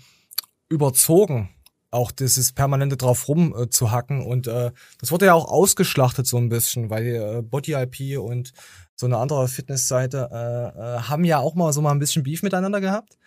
überzogen, 0.69 1.49
auch 1.95 2.11
dieses 2.11 2.51
permanente 2.51 2.97
drauf 2.97 3.27
rum 3.27 3.55
äh, 3.57 3.69
zu 3.69 3.91
hacken. 3.91 4.25
Und 4.25 4.47
äh, 4.47 4.71
das 4.99 5.11
wurde 5.11 5.25
ja 5.25 5.33
auch 5.33 5.47
ausgeschlachtet 5.47 6.27
so 6.27 6.37
ein 6.37 6.49
bisschen, 6.49 6.89
weil 6.89 7.05
äh, 7.07 7.41
Body 7.41 7.73
IP 7.73 8.19
und 8.19 8.53
so 8.95 9.05
eine 9.05 9.17
andere 9.17 9.47
Fitnessseite, 9.47 10.29
äh, 10.31 10.79
äh, 10.79 10.99
haben 11.01 11.23
ja 11.23 11.39
auch 11.39 11.55
mal 11.55 11.73
so 11.73 11.81
mal 11.81 11.91
ein 11.91 11.99
bisschen 11.99 12.23
Beef 12.23 12.43
miteinander 12.43 12.81
gehabt. 12.81 13.17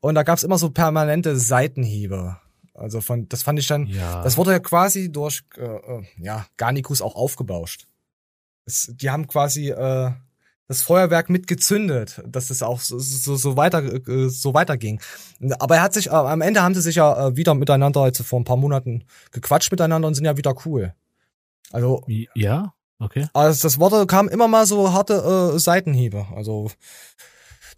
Und 0.00 0.14
da 0.14 0.22
gab's 0.22 0.42
immer 0.42 0.58
so 0.58 0.70
permanente 0.70 1.36
Seitenhiebe. 1.36 2.36
Also 2.74 3.00
von, 3.00 3.28
das 3.28 3.42
fand 3.42 3.58
ich 3.58 3.66
dann, 3.66 3.86
ja. 3.86 4.22
das 4.22 4.36
wurde 4.36 4.52
ja 4.52 4.58
quasi 4.58 5.10
durch, 5.10 5.42
äh, 5.56 5.64
äh, 5.64 6.02
ja, 6.18 6.46
Garnikus 6.56 7.00
auch 7.00 7.14
aufgebauscht. 7.14 7.86
Es, 8.66 8.92
die 8.94 9.10
haben 9.10 9.26
quasi 9.26 9.70
äh, 9.70 10.10
das 10.68 10.82
Feuerwerk 10.82 11.30
mitgezündet, 11.30 12.22
dass 12.26 12.50
es 12.50 12.62
auch 12.62 12.80
so, 12.80 12.98
so, 12.98 13.36
so 13.36 13.56
weiter 13.56 13.82
äh, 13.84 14.28
so 14.28 14.54
weiterging. 14.54 15.00
Aber 15.58 15.76
er 15.76 15.82
hat 15.82 15.94
sich 15.94 16.08
äh, 16.08 16.10
am 16.10 16.40
Ende 16.40 16.62
haben 16.62 16.74
sie 16.74 16.82
sich 16.82 16.96
ja 16.96 17.28
äh, 17.28 17.36
wieder 17.36 17.54
miteinander 17.54 18.00
also 18.00 18.24
vor 18.24 18.40
ein 18.40 18.44
paar 18.44 18.56
Monaten 18.56 19.04
gequatscht 19.32 19.70
miteinander 19.70 20.08
und 20.08 20.14
sind 20.14 20.24
ja 20.24 20.36
wieder 20.36 20.54
cool. 20.64 20.94
Also 21.72 22.02
ja, 22.34 22.74
Okay. 22.98 23.26
Also 23.34 23.66
das 23.66 23.78
Wort 23.78 24.08
kam 24.08 24.28
immer 24.28 24.48
mal 24.48 24.66
so 24.66 24.92
harte 24.92 25.52
äh, 25.54 25.58
Seitenhiebe. 25.58 26.26
Also 26.34 26.70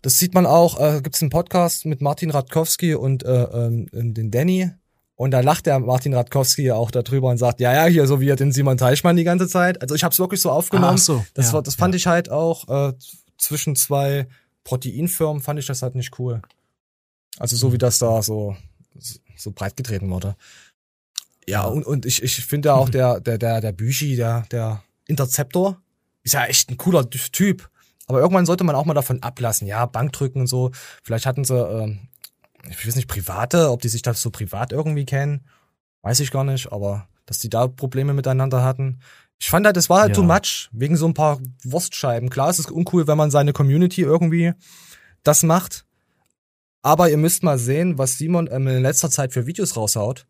das 0.03 0.19
sieht 0.19 0.35
man 0.35 0.47
auch, 0.47 0.79
äh, 0.81 1.01
gibt 1.03 1.17
es 1.17 1.23
einen 1.23 1.31
Podcast 1.31 1.87
mit 1.87 2.01
Martin 2.01 2.31
Radkowski 2.31 2.95
und 2.95 3.25
äh, 3.25 3.45
ähm, 3.45 3.89
den 3.93 4.31
Danny. 4.31 4.71
Und 5.19 5.33
da 5.33 5.41
lacht 5.41 5.67
der 5.67 5.81
Martin 5.81 6.15
Radkowski 6.15 6.71
auch 6.71 6.93
darüber 6.93 7.29
und 7.29 7.39
sagt, 7.39 7.59
ja, 7.59 7.75
ja, 7.75 7.87
hier, 7.87 8.07
so 8.07 8.21
wie 8.21 8.29
er 8.29 8.37
den 8.37 8.53
Simon 8.53 8.79
Teichmann 8.79 9.17
die 9.17 9.25
ganze 9.25 9.49
Zeit. 9.49 9.83
Also 9.83 9.97
ich 9.97 10.05
habe 10.05 10.13
es 10.13 10.21
wirklich 10.21 10.41
so 10.41 10.49
aufgenommen. 10.49 10.95
Ach 10.95 11.03
so, 11.03 11.27
das, 11.35 11.49
ja, 11.49 11.55
war, 11.55 11.63
das 11.63 11.75
fand 11.75 11.93
ja. 11.95 11.97
ich 11.97 12.07
halt 12.07 12.31
auch 12.31 12.69
äh, 12.69 12.93
zwischen 13.37 13.75
zwei 13.75 14.29
Proteinfirmen 14.63 15.43
fand 15.43 15.59
ich 15.59 15.67
das 15.67 15.83
halt 15.83 15.97
nicht 15.97 16.21
cool. 16.21 16.41
Also 17.37 17.57
so 17.57 17.73
wie 17.73 17.79
das 17.79 17.99
da 17.99 18.23
so, 18.23 18.57
so 19.37 19.51
breit 19.51 19.77
getreten 19.77 20.09
wurde. 20.09 20.37
Ja, 21.49 21.65
und, 21.65 21.85
und 21.85 22.07
ich, 22.07 22.23
ich 22.23 22.37
finde 22.45 22.75
auch 22.75 22.89
der, 22.91 23.19
der, 23.19 23.39
der, 23.39 23.61
der 23.61 23.73
Büchi, 23.73 24.15
der, 24.15 24.45
der 24.53 24.85
Interceptor 25.09 25.81
ist 26.23 26.35
ja 26.35 26.45
echt 26.45 26.71
ein 26.71 26.77
cooler 26.77 27.11
Typ. 27.11 27.69
Aber 28.07 28.21
irgendwann 28.21 28.47
sollte 28.47 28.63
man 28.63 28.77
auch 28.77 28.85
mal 28.85 28.95
davon 28.95 29.21
ablassen. 29.21 29.67
Ja, 29.67 29.85
Bankdrücken 29.85 30.43
und 30.43 30.47
so. 30.47 30.71
Vielleicht 31.03 31.27
hatten 31.27 31.45
sie, 31.45 31.59
äh, 31.59 31.97
ich 32.71 32.87
weiß 32.87 32.97
nicht, 32.97 33.09
private, 33.09 33.71
ob 33.71 33.83
die 33.83 33.89
sich 33.89 34.03
das 34.03 34.21
so 34.21 34.31
privat 34.31 34.73
irgendwie 34.73 35.05
kennen. 35.07 35.47
Weiß 36.03 36.21
ich 36.21 36.31
gar 36.31 36.45
nicht, 36.45 36.73
aber 36.73 37.09
dass 37.27 37.39
die 37.39 37.51
da 37.51 37.67
Probleme 37.67 38.15
miteinander 38.15 38.63
hatten. 38.63 39.01
Ich 39.41 39.51
fand 39.51 39.67
halt, 39.67 39.77
das 39.77 39.91
war 39.91 40.01
halt 40.01 40.11
ja. 40.11 40.15
too 40.17 40.23
much, 40.23 40.69
wegen 40.73 40.97
so 40.97 41.07
ein 41.07 41.15
paar 41.15 41.41
Wurstscheiben. 41.63 42.31
Klar, 42.31 42.51
es 42.51 42.59
ist 42.59 42.71
uncool, 42.71 43.07
wenn 43.07 43.19
man 43.19 43.31
seine 43.31 43.53
Community 43.53 44.03
irgendwie 44.03 44.53
das 45.23 45.43
macht. 45.43 45.85
Aber 46.83 47.11
ihr 47.11 47.17
müsst 47.17 47.43
mal 47.43 47.59
sehen, 47.59 47.99
was 47.99 48.19
Simon 48.19 48.49
ähm, 48.51 48.67
in 48.69 48.83
letzter 48.83 49.11
Zeit 49.11 49.33
für 49.33 49.47
Videos 49.47 49.77
raushaut 49.77 50.27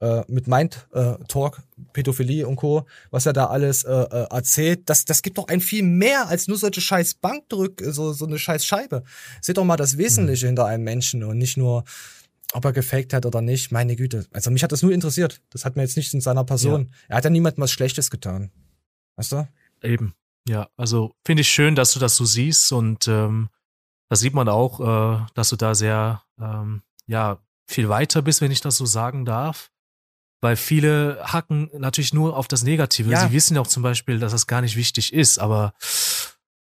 äh, 0.00 0.22
mit 0.28 0.46
Mind 0.46 0.86
äh, 0.92 1.14
Talk, 1.28 1.62
Pädophilie 1.92 2.46
und 2.46 2.56
Co., 2.56 2.86
was 3.10 3.26
er 3.26 3.32
da 3.32 3.46
alles 3.46 3.84
äh, 3.84 3.92
äh, 3.92 4.26
erzählt, 4.30 4.88
das, 4.90 5.04
das 5.04 5.22
gibt 5.22 5.38
doch 5.38 5.48
ein 5.48 5.60
viel 5.60 5.82
mehr 5.82 6.28
als 6.28 6.48
nur 6.48 6.58
solche 6.58 6.80
scheiß 6.80 7.14
Bankdrück, 7.14 7.82
so, 7.86 8.12
so 8.12 8.26
eine 8.26 8.38
scheiß 8.38 8.66
Scheibe. 8.66 9.04
Seht 9.40 9.56
doch 9.56 9.64
mal 9.64 9.76
das 9.76 9.96
Wesentliche 9.96 10.46
mhm. 10.46 10.48
hinter 10.48 10.66
einem 10.66 10.84
Menschen 10.84 11.24
und 11.24 11.38
nicht 11.38 11.56
nur, 11.56 11.84
ob 12.52 12.64
er 12.64 12.72
gefaked 12.72 13.12
hat 13.12 13.26
oder 13.26 13.40
nicht. 13.40 13.72
Meine 13.72 13.96
Güte. 13.96 14.26
Also 14.32 14.50
mich 14.50 14.62
hat 14.62 14.72
das 14.72 14.82
nur 14.82 14.92
interessiert. 14.92 15.40
Das 15.50 15.64
hat 15.64 15.76
mir 15.76 15.82
jetzt 15.82 15.96
nichts 15.96 16.12
in 16.12 16.20
seiner 16.20 16.44
Person. 16.44 16.90
Ja. 16.90 16.96
Er 17.08 17.16
hat 17.16 17.24
ja 17.24 17.30
niemandem 17.30 17.62
was 17.62 17.72
Schlechtes 17.72 18.10
getan. 18.10 18.50
Weißt 19.16 19.32
du? 19.32 19.48
Eben. 19.82 20.14
Ja, 20.48 20.68
also 20.76 21.14
finde 21.24 21.40
ich 21.40 21.48
schön, 21.48 21.74
dass 21.74 21.92
du 21.92 21.98
das 21.98 22.16
so 22.16 22.24
siehst 22.24 22.70
und 22.72 23.08
ähm, 23.08 23.48
da 24.08 24.16
sieht 24.16 24.34
man 24.34 24.48
auch, 24.48 24.80
äh, 24.80 25.26
dass 25.34 25.48
du 25.48 25.56
da 25.56 25.74
sehr, 25.74 26.22
ähm, 26.40 26.82
ja, 27.06 27.38
viel 27.66 27.88
weiter 27.88 28.22
bist, 28.22 28.40
wenn 28.40 28.52
ich 28.52 28.60
das 28.60 28.76
so 28.76 28.86
sagen 28.86 29.24
darf. 29.24 29.72
Weil 30.46 30.54
viele 30.54 31.18
hacken 31.24 31.70
natürlich 31.76 32.14
nur 32.14 32.36
auf 32.36 32.46
das 32.46 32.62
Negative. 32.62 33.10
Ja. 33.10 33.26
Sie 33.26 33.32
wissen 33.32 33.56
ja 33.56 33.62
auch 33.62 33.66
zum 33.66 33.82
Beispiel, 33.82 34.20
dass 34.20 34.30
das 34.30 34.46
gar 34.46 34.60
nicht 34.60 34.76
wichtig 34.76 35.12
ist, 35.12 35.40
aber 35.40 35.72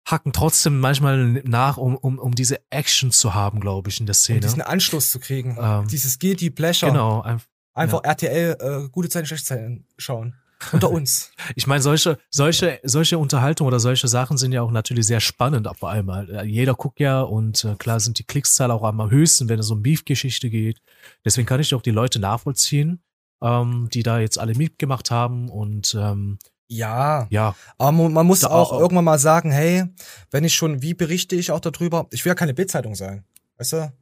hacken 0.05 0.33
trotzdem 0.33 0.81
manchmal 0.81 1.17
nach, 1.45 1.77
um, 1.77 1.95
um, 1.95 2.19
um 2.19 2.35
diese 2.35 2.59
Action 2.71 3.09
zu 3.11 3.35
haben, 3.35 3.61
glaube 3.61 3.87
ich, 3.87 4.01
in 4.01 4.05
der 4.05 4.15
Szene. 4.15 4.39
Um 4.39 4.41
diesen 4.41 4.61
Anschluss 4.61 5.11
zu 5.11 5.19
kriegen. 5.21 5.57
Ähm, 5.57 5.87
Dieses 5.87 6.19
Guilty 6.19 6.49
Pleasure. 6.49 6.91
Genau. 6.91 7.21
Ein, 7.21 7.41
Einfach 7.73 8.01
ja. 8.03 8.09
RTL 8.09 8.57
äh, 8.59 8.89
gute 8.89 9.07
Zeiten, 9.07 9.27
schlechte 9.27 9.45
Zeiten 9.45 9.85
schauen. 9.97 10.35
Unter 10.73 10.91
uns. 10.91 11.31
ich 11.55 11.65
meine, 11.65 11.81
solche, 11.81 12.17
solche, 12.29 12.81
solche 12.83 13.17
Unterhaltung 13.17 13.65
oder 13.65 13.79
solche 13.79 14.09
Sachen 14.09 14.37
sind 14.37 14.51
ja 14.51 14.61
auch 14.61 14.71
natürlich 14.71 15.05
sehr 15.05 15.21
spannend 15.21 15.69
auf 15.69 15.85
einmal. 15.85 16.45
Jeder 16.45 16.73
guckt 16.73 16.99
ja 16.99 17.21
und 17.21 17.63
äh, 17.63 17.75
klar 17.75 18.01
sind 18.01 18.19
die 18.19 18.25
Klickszahlen 18.25 18.73
auch 18.73 18.83
am 18.83 19.09
höchsten, 19.09 19.47
wenn 19.47 19.59
es 19.59 19.71
um 19.71 19.81
Beef-Geschichte 19.81 20.49
geht. 20.49 20.81
Deswegen 21.23 21.47
kann 21.47 21.61
ich 21.61 21.73
auch 21.73 21.81
die 21.81 21.91
Leute 21.91 22.19
nachvollziehen 22.19 23.01
ähm, 23.41 23.89
die 23.93 24.03
da 24.03 24.19
jetzt 24.19 24.39
alle 24.39 24.55
mitgemacht 24.55 25.11
haben 25.11 25.49
und 25.49 25.95
ähm, 25.99 26.39
ja, 26.71 27.27
ja. 27.31 27.55
Aber 27.79 27.91
man 27.91 28.27
muss 28.27 28.43
auch, 28.43 28.71
auch 28.71 28.79
irgendwann 28.79 29.05
mal 29.05 29.17
sagen, 29.17 29.51
hey, 29.51 29.85
wenn 30.29 30.43
ich 30.43 30.53
schon, 30.53 30.83
wie 30.83 30.93
berichte 30.93 31.35
ich 31.35 31.51
auch 31.51 31.59
darüber? 31.59 32.07
Ich 32.11 32.23
will 32.23 32.29
ja 32.29 32.35
keine 32.35 32.53
Bildzeitung 32.53 32.93
sein, 32.93 33.23
weißt 33.57 33.73
du? 33.73 33.93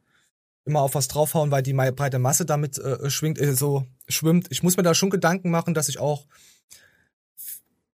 Immer 0.66 0.82
auf 0.82 0.94
was 0.94 1.08
draufhauen, 1.08 1.50
weil 1.50 1.64
die 1.64 1.74
breite 1.74 2.20
Masse 2.20 2.46
damit 2.46 2.78
äh, 2.78 3.10
schwingt, 3.10 3.40
äh, 3.40 3.56
so 3.56 3.86
schwimmt. 4.10 4.48
Ich 4.50 4.64
muss 4.64 4.76
mir 4.76 4.84
da 4.84 4.94
schon 4.94 5.10
Gedanken 5.10 5.50
machen, 5.50 5.74
dass 5.74 5.88
ich 5.88 5.98
auch 5.98 6.26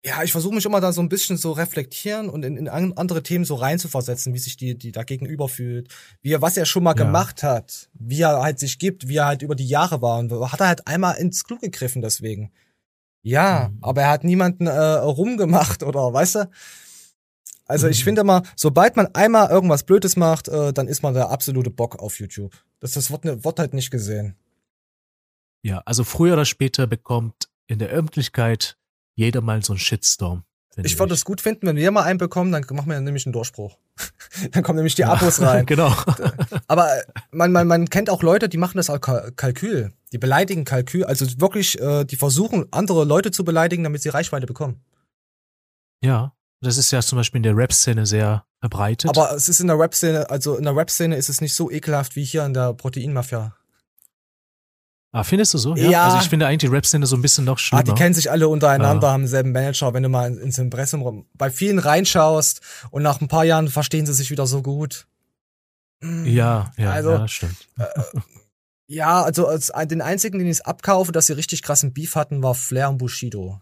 ja, 0.04 0.24
ich 0.24 0.32
versuche 0.32 0.56
mich 0.56 0.66
immer 0.66 0.82
da 0.82 0.92
so 0.92 1.02
ein 1.02 1.10
bisschen 1.10 1.38
so 1.38 1.52
reflektieren 1.52 2.30
und 2.30 2.44
in, 2.44 2.58
in 2.58 2.68
andere 2.68 3.22
Themen 3.22 3.46
so 3.46 3.56
reinzuversetzen, 3.56 4.34
wie 4.34 4.40
sich 4.40 4.58
die, 4.58 4.76
die 4.76 4.92
da 4.92 5.04
gegenüber 5.04 5.48
fühlt, 5.48 5.90
wie 6.22 6.34
er, 6.34 6.42
was 6.42 6.58
er 6.58 6.66
schon 6.66 6.84
mal 6.84 6.98
ja. 6.98 7.06
gemacht 7.06 7.44
hat, 7.44 7.90
wie 7.94 8.22
er 8.22 8.42
halt 8.42 8.58
sich 8.58 8.80
gibt, 8.80 9.08
wie 9.08 9.18
er 9.18 9.28
halt 9.28 9.44
über 9.44 9.56
die 9.56 9.68
Jahre 9.68 10.02
war 10.02 10.18
und 10.18 10.32
hat 10.52 10.60
er 10.60 10.68
halt 10.68 10.88
einmal 10.88 11.18
ins 11.18 11.44
Klo 11.44 11.58
gegriffen 11.58 12.02
deswegen. 12.02 12.52
Ja, 13.22 13.70
mhm. 13.72 13.78
aber 13.82 14.02
er 14.02 14.10
hat 14.10 14.24
niemanden 14.24 14.66
äh, 14.66 14.72
rumgemacht 14.72 15.84
oder, 15.84 16.12
weißt 16.12 16.36
du? 16.36 16.50
Also 17.68 17.86
mhm. 17.86 17.92
ich 17.92 18.04
finde 18.04 18.22
immer, 18.22 18.42
sobald 18.56 18.96
man 18.96 19.14
einmal 19.14 19.52
irgendwas 19.52 19.84
Blödes 19.84 20.16
macht, 20.16 20.48
äh, 20.48 20.74
dann 20.74 20.88
ist 20.88 21.04
man 21.04 21.14
der 21.14 21.30
absolute 21.30 21.70
Bock 21.70 22.00
auf 22.00 22.20
YouTube. 22.20 22.54
Das, 22.80 22.94
das 22.94 23.12
wird, 23.12 23.26
ne, 23.26 23.44
wird 23.44 23.60
halt 23.60 23.76
nicht 23.76 23.92
gesehen. 23.92 24.36
Ja, 25.62 25.84
also 25.86 26.04
früher 26.04 26.34
oder 26.34 26.46
später 26.46 26.88
bekommt 26.88 27.50
in 27.68 27.78
der 27.78 27.90
Öffentlichkeit 27.90 28.78
jeder 29.16 29.42
mal 29.42 29.64
so 29.64 29.74
ein 29.74 29.80
Shitstorm. 29.80 30.44
Ich 30.78 30.98
würde 30.98 31.14
es 31.14 31.26
gut 31.26 31.42
finden, 31.42 31.68
wenn 31.68 31.76
wir 31.76 31.92
mal 31.92 32.04
einen 32.04 32.18
bekommen, 32.18 32.52
dann 32.52 32.64
machen 32.72 32.90
wir 32.90 33.00
nämlich 33.02 33.26
einen 33.26 33.34
Durchbruch. 33.34 33.78
dann 34.52 34.64
kommen 34.64 34.78
nämlich 34.78 34.96
die 34.96 35.04
Abos 35.04 35.42
rein. 35.42 35.66
genau. 35.66 35.94
Aber 36.68 36.90
man, 37.32 37.52
man, 37.52 37.68
man 37.68 37.90
kennt 37.90 38.10
auch 38.10 38.24
Leute, 38.24 38.48
die 38.48 38.58
machen 38.58 38.78
das 38.78 38.90
als 38.90 39.02
Kalkül. 39.36 39.92
Die 40.14 40.18
beleidigen 40.18 40.64
Kalkül. 40.64 41.04
Also 41.04 41.26
wirklich, 41.42 41.80
äh, 41.82 42.06
die 42.06 42.16
versuchen, 42.16 42.66
andere 42.72 43.04
Leute 43.04 43.32
zu 43.32 43.44
beleidigen, 43.44 43.84
damit 43.84 44.02
sie 44.02 44.10
Reichweite 44.10 44.48
bekommen. 44.48 44.82
Ja, 46.02 46.34
das 46.62 46.78
ist 46.78 46.92
ja 46.92 47.02
zum 47.02 47.18
Beispiel 47.18 47.40
in 47.40 47.44
der 47.44 47.58
Rap-Szene 47.58 48.06
sehr 48.06 48.46
verbreitet. 48.62 49.10
Aber 49.10 49.36
es 49.36 49.50
ist 49.50 49.60
in 49.60 49.68
der 49.68 49.78
Rap-Szene, 49.78 50.30
also 50.30 50.56
in 50.56 50.64
der 50.64 50.76
Rap-Szene 50.76 51.18
ist 51.18 51.28
es 51.28 51.42
nicht 51.42 51.54
so 51.54 51.70
ekelhaft 51.70 52.16
wie 52.16 52.24
hier 52.24 52.46
in 52.46 52.54
der 52.54 52.74
Proteinmafia. 52.74 53.56
Ah, 55.14 55.24
findest 55.24 55.54
du 55.54 55.58
so? 55.58 55.76
Ja. 55.76 55.90
ja. 55.90 56.06
Also 56.06 56.18
ich 56.20 56.30
finde 56.30 56.48
eigentlich 56.48 56.70
die 56.70 56.76
Rap-Szene 56.76 57.06
so 57.06 57.18
ein 57.18 57.22
bisschen 57.22 57.44
noch 57.44 57.60
schlimmer. 57.60 57.82
Ah, 57.82 57.84
die 57.84 57.94
kennen 57.94 58.14
sich 58.14 58.32
alle 58.32 58.48
untereinander, 58.48 59.08
ja. 59.08 59.14
haben 59.14 59.24
denselben 59.24 59.52
Manager. 59.52 59.94
Wenn 59.94 60.04
du 60.04 60.10
mal 60.10 60.34
ins 60.34 60.58
Impressum 60.58 61.26
bei 61.34 61.50
vielen 61.50 61.80
reinschaust 61.80 62.62
und 62.92 63.04
nach 63.04 63.20
ein 63.20 63.28
paar 63.28 63.44
Jahren 63.44 63.68
verstehen 63.68 64.06
sie 64.06 64.14
sich 64.14 64.32
wieder 64.32 64.48
so 64.48 64.62
gut. 64.62 65.08
Ja, 66.02 66.72
ja, 66.78 66.92
also, 66.92 67.12
ja 67.12 67.28
stimmt. 67.28 67.68
Äh, 67.78 67.86
ja, 68.88 69.22
also 69.22 69.48
als, 69.48 69.72
den 69.86 70.02
einzigen, 70.02 70.40
den 70.40 70.48
ich 70.48 70.66
abkaufe, 70.66 71.12
dass 71.12 71.28
sie 71.28 71.34
richtig 71.34 71.62
krassen 71.62 71.94
Beef 71.94 72.16
hatten, 72.16 72.42
war 72.42 72.56
Flair 72.56 72.90
und 72.90 72.98
Bushido. 72.98 73.62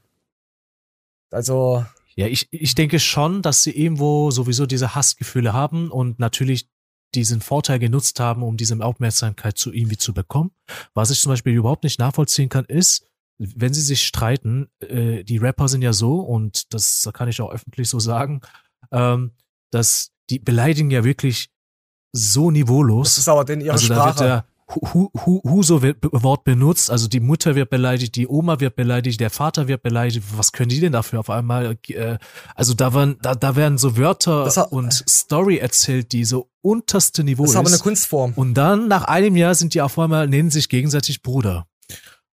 Also. 1.32 1.86
Ja, 2.16 2.28
ich, 2.28 2.48
ich 2.52 2.76
denke 2.76 3.00
schon, 3.00 3.42
dass 3.42 3.64
sie 3.64 3.72
irgendwo 3.72 4.32
sowieso 4.32 4.66
diese 4.66 4.96
Hassgefühle 4.96 5.54
haben 5.54 5.90
und 5.90 6.20
natürlich 6.20 6.68
diesen 7.16 7.42
Vorteil 7.42 7.80
genutzt 7.80 8.20
haben, 8.20 8.44
um 8.44 8.58
diese 8.58 8.80
Aufmerksamkeit 8.84 9.58
zu 9.58 9.74
irgendwie 9.74 9.98
zu 9.98 10.14
bekommen. 10.14 10.52
Was 10.94 11.10
ich 11.10 11.20
zum 11.20 11.32
Beispiel 11.32 11.54
überhaupt 11.54 11.84
nicht 11.84 12.00
nachvollziehen 12.00 12.50
kann, 12.50 12.66
ist, 12.66 13.06
wenn 13.38 13.74
sie 13.74 13.82
sich 13.82 14.06
streiten, 14.06 14.70
äh, 14.80 15.24
die 15.24 15.38
Rapper 15.38 15.68
sind 15.70 15.82
ja 15.82 15.94
so, 15.94 16.20
und 16.20 16.74
das 16.74 17.10
kann 17.14 17.30
ich 17.30 17.42
auch 17.42 17.52
öffentlich 17.52 17.90
so 17.90 18.00
sagen, 18.00 18.42
ähm, 18.92 19.32
dass 19.72 20.12
die 20.30 20.40
beleidigen 20.40 20.92
ja 20.92 21.04
wirklich 21.04 21.50
so 22.12 22.52
niveaulos. 22.52 23.10
Das 23.10 23.18
ist 23.20 23.28
aber 23.30 23.46
denn 23.46 23.62
ihre 23.62 23.74
also 23.74 23.86
Sprache. 23.86 24.02
Da 24.02 24.06
wird 24.08 24.20
der, 24.20 24.46
Huso-Wort 24.70 26.44
benutzt, 26.44 26.92
also 26.92 27.08
die 27.08 27.20
Mutter 27.20 27.56
wird 27.56 27.70
beleidigt, 27.70 28.16
die 28.16 28.28
Oma 28.28 28.60
wird 28.60 28.76
beleidigt, 28.76 29.20
der 29.20 29.30
Vater 29.30 29.68
wird 29.68 29.82
beleidigt. 29.82 30.24
Was 30.36 30.52
können 30.52 30.70
die 30.70 30.80
denn 30.80 30.92
dafür 30.92 31.20
auf 31.20 31.30
einmal? 31.30 31.78
Äh, 31.88 32.18
also 32.56 32.74
da 32.74 32.94
waren, 32.94 33.18
da, 33.22 33.36
da 33.36 33.56
werden 33.56 33.78
so 33.78 33.98
Wörter 33.98 34.46
hat, 34.46 34.72
und 34.72 34.94
Story 35.10 35.58
erzählt, 35.58 36.12
die 36.12 36.26
so 36.26 36.50
unterste 36.62 37.24
Niveau 37.24 37.44
ist. 37.44 37.52
Das 37.52 37.56
ist 37.56 37.60
aber 37.60 37.70
eine 37.70 37.80
Kunstform. 37.80 38.34
Und 38.36 38.54
dann 38.54 38.88
nach 38.88 39.06
einem 39.06 39.36
Jahr 39.36 39.56
sind 39.56 39.74
die 39.74 39.82
auf 39.82 39.98
einmal 39.98 40.28
nennen 40.28 40.52
sich 40.52 40.70
gegenseitig 40.70 41.22
Bruder 41.22 41.69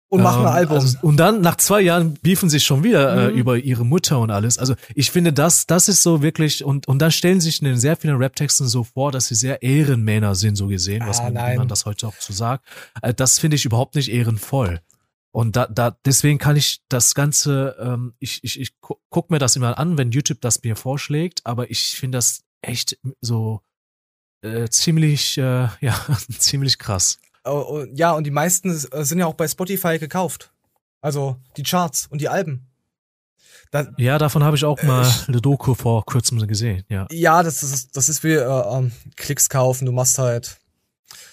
und 0.10 0.22
machen 0.22 0.42
ein 0.42 0.48
ähm, 0.48 0.54
Album. 0.54 0.78
Also, 0.78 0.98
und 1.02 1.18
dann 1.18 1.42
nach 1.42 1.58
zwei 1.58 1.82
Jahren 1.82 2.14
beefen 2.22 2.50
sich 2.50 2.64
schon 2.64 2.84
wieder 2.84 3.12
äh, 3.12 3.32
mhm. 3.32 3.36
äh, 3.36 3.40
über 3.40 3.58
ihre 3.58 3.86
Mutter 3.86 4.20
und 4.20 4.32
alles. 4.32 4.58
Also 4.58 4.76
ich 4.94 5.12
finde, 5.12 5.34
das, 5.34 5.66
das 5.66 5.88
ist 5.88 6.04
so 6.04 6.22
wirklich, 6.22 6.64
und, 6.64 6.88
und 6.88 7.00
dann 7.00 7.12
stellen 7.12 7.42
sich 7.42 7.62
in 7.62 7.78
sehr 7.78 7.96
vielen 7.96 8.18
Rap-Texten 8.18 8.68
so 8.68 8.84
vor, 8.84 9.12
dass 9.12 9.28
sie 9.28 9.36
sehr 9.36 9.62
Ehrenmänner 9.62 10.36
sind, 10.36 10.56
so 10.56 10.68
gesehen, 10.68 11.02
ah, 11.02 11.08
was 11.08 11.22
man, 11.22 11.34
man 11.34 11.68
das 11.68 11.86
heute 11.86 12.08
auch 12.08 12.16
so 12.20 12.34
sagt. 12.34 12.66
Äh, 13.02 13.14
das 13.14 13.40
finde 13.40 13.56
ich 13.56 13.66
überhaupt 13.66 13.96
nicht 13.96 14.12
ehrenvoll. 14.12 14.82
Und 15.32 15.58
da, 15.58 15.68
da, 15.68 15.98
deswegen 16.06 16.38
kann 16.38 16.56
ich 16.56 16.82
das 16.88 17.14
Ganze, 17.14 17.76
ähm, 17.80 18.14
ich, 18.20 18.42
ich, 18.44 18.58
ich 18.58 18.74
guck 19.10 19.32
mir 19.32 19.40
das 19.40 19.58
immer 19.58 19.78
an, 19.78 19.98
wenn 19.98 20.12
YouTube 20.12 20.40
das 20.40 20.64
mir 20.64 20.78
vorschlägt, 20.78 21.42
aber 21.44 21.70
ich 21.70 21.98
finde 21.98 22.20
das 22.20 22.44
echt 22.62 22.98
so 23.20 23.60
äh, 24.44 24.70
ziemlich, 24.70 25.38
äh, 25.38 25.68
ja, 25.82 26.00
ziemlich 26.38 26.78
krass. 26.78 27.18
Oh, 27.46 27.66
oh, 27.68 27.86
ja, 27.94 28.14
und 28.14 28.26
die 28.26 28.32
meisten 28.32 28.70
äh, 28.70 29.06
sind 29.06 29.20
ja 29.20 29.28
auch 29.28 29.36
bei 29.36 29.48
Spotify 29.48 30.00
gekauft. 30.00 30.52
Also 31.02 31.38
die 31.58 31.64
Charts 31.64 32.08
und 32.08 32.20
die 32.20 32.30
Alben. 32.30 32.68
Da, 33.72 33.88
ja, 33.98 34.18
davon 34.18 34.44
habe 34.44 34.56
ich 34.56 34.66
auch 34.66 34.80
äh, 34.80 34.86
mal 34.86 35.08
eine 35.28 35.42
Doku 35.42 35.74
vor 35.74 36.06
kurzem 36.06 36.46
gesehen, 36.48 36.84
ja. 36.90 37.08
Ja, 37.12 37.44
das 37.44 37.62
ist, 37.62 37.96
das 37.96 38.10
ist 38.10 38.24
wie 38.24 38.34
äh, 38.34 38.78
ähm, 38.78 38.92
Klicks 39.16 39.50
kaufen, 39.50 39.86
du 39.86 39.92
machst 39.92 40.18
halt. 40.18 40.58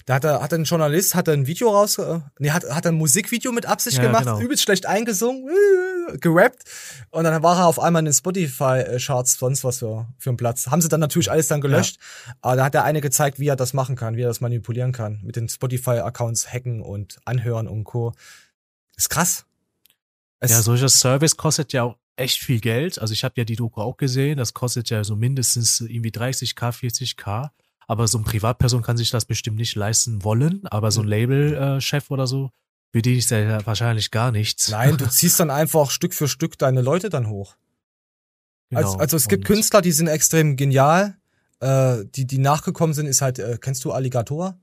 Da 0.07 0.15
hat 0.15 0.24
er, 0.24 0.43
hat 0.43 0.53
ein 0.53 0.65
Journalist, 0.65 1.15
hat 1.15 1.28
er 1.28 1.35
ein 1.35 1.47
Video 1.47 1.70
raus, 1.70 1.99
äh, 1.99 2.20
nee, 2.39 2.51
hat, 2.51 2.65
hat 2.65 2.86
ein 2.86 2.94
Musikvideo 2.94 3.53
mit 3.53 3.66
Absicht 3.66 3.99
ja, 3.99 4.03
gemacht, 4.03 4.24
genau. 4.24 4.40
übelst 4.40 4.62
schlecht 4.62 4.86
eingesungen, 4.86 5.49
äh, 5.49 6.19
gerappt. 6.19 6.65
Und 7.11 7.24
dann 7.24 7.43
war 7.43 7.59
er 7.59 7.66
auf 7.66 7.81
einmal 7.81 8.01
in 8.01 8.07
den 8.07 8.15
Spotify-Charts, 8.15 9.39
sonst 9.39 9.65
was 9.65 9.78
für, 9.78 10.09
für 10.19 10.31
einen 10.31 10.36
Platz. 10.36 10.66
Haben 10.66 10.82
sie 10.82 10.89
dann 10.89 11.01
natürlich 11.01 11.31
alles 11.31 11.49
dann 11.49 11.61
gelöscht. 11.61 11.99
Ja. 12.27 12.35
Aber 12.43 12.57
da 12.57 12.65
hat 12.65 12.74
der 12.74 12.85
eine 12.85 13.01
gezeigt, 13.01 13.39
wie 13.39 13.49
er 13.49 13.57
das 13.57 13.73
machen 13.73 13.97
kann, 13.97 14.16
wie 14.16 14.23
er 14.23 14.28
das 14.28 14.40
manipulieren 14.40 14.93
kann. 14.93 15.20
Mit 15.23 15.36
den 15.36 15.49
Spotify-Accounts 15.49 16.53
hacken 16.53 16.82
und 16.82 17.19
anhören 17.24 17.69
und 17.69 17.85
Co. 17.85 18.12
Ist 18.97 19.11
krass. 19.11 19.47
Es 20.40 20.51
ja, 20.51 20.62
solcher 20.62 20.89
Service 20.89 21.36
kostet 21.36 21.73
ja 21.73 21.85
auch 21.85 21.97
echt 22.16 22.39
viel 22.39 22.61
Geld. 22.61 22.99
Also 23.01 23.12
ich 23.12 23.24
habe 23.24 23.35
ja 23.36 23.44
die 23.44 23.57
Doku 23.57 23.81
auch 23.81 23.97
gesehen. 23.97 24.39
Das 24.39 24.55
kostet 24.55 24.90
ja 24.90 25.05
so 25.05 25.16
mindestens 25.16 25.81
irgendwie 25.81 26.11
30k, 26.11 26.73
40k. 26.73 27.51
Aber 27.88 28.09
so 28.09 28.18
eine 28.18 28.24
Privatperson 28.24 28.82
kann 28.82 28.96
sich 28.96 29.10
das 29.10 29.24
bestimmt 29.24 29.59
nicht 29.59 29.74
leisten 29.74 30.24
wollen. 30.24 30.66
Aber 30.66 30.90
so 30.90 31.02
ein 31.02 31.09
Label-Chef 31.09 32.10
äh, 32.10 32.12
oder 32.12 32.26
so, 32.26 32.50
für 32.92 33.02
die 33.02 33.18
ist 33.18 33.30
ja 33.30 33.64
wahrscheinlich 33.66 34.10
gar 34.10 34.32
nichts. 34.32 34.70
Nein, 34.70 34.96
du 34.96 35.06
ziehst 35.10 35.40
dann 35.40 35.50
einfach 35.50 35.90
Stück 35.90 36.14
für 36.14 36.28
Stück 36.28 36.59
deine 36.59 36.82
Leute 36.82 37.09
dann 37.09 37.28
hoch. 37.28 37.56
Genau. 38.70 38.82
Also, 38.82 38.98
also 38.98 39.16
es 39.16 39.28
gibt 39.28 39.48
Und 39.48 39.54
Künstler, 39.54 39.82
die 39.82 39.92
sind 39.92 40.09
extrem 40.09 40.56
genial. 40.56 41.16
Äh, 41.60 42.04
die, 42.14 42.26
die 42.26 42.38
nachgekommen 42.38 42.94
sind, 42.94 43.06
ist 43.06 43.22
halt, 43.22 43.38
äh, 43.38 43.59
kennst 43.60 43.84
du 43.84 43.92
Alligator? 43.92 44.59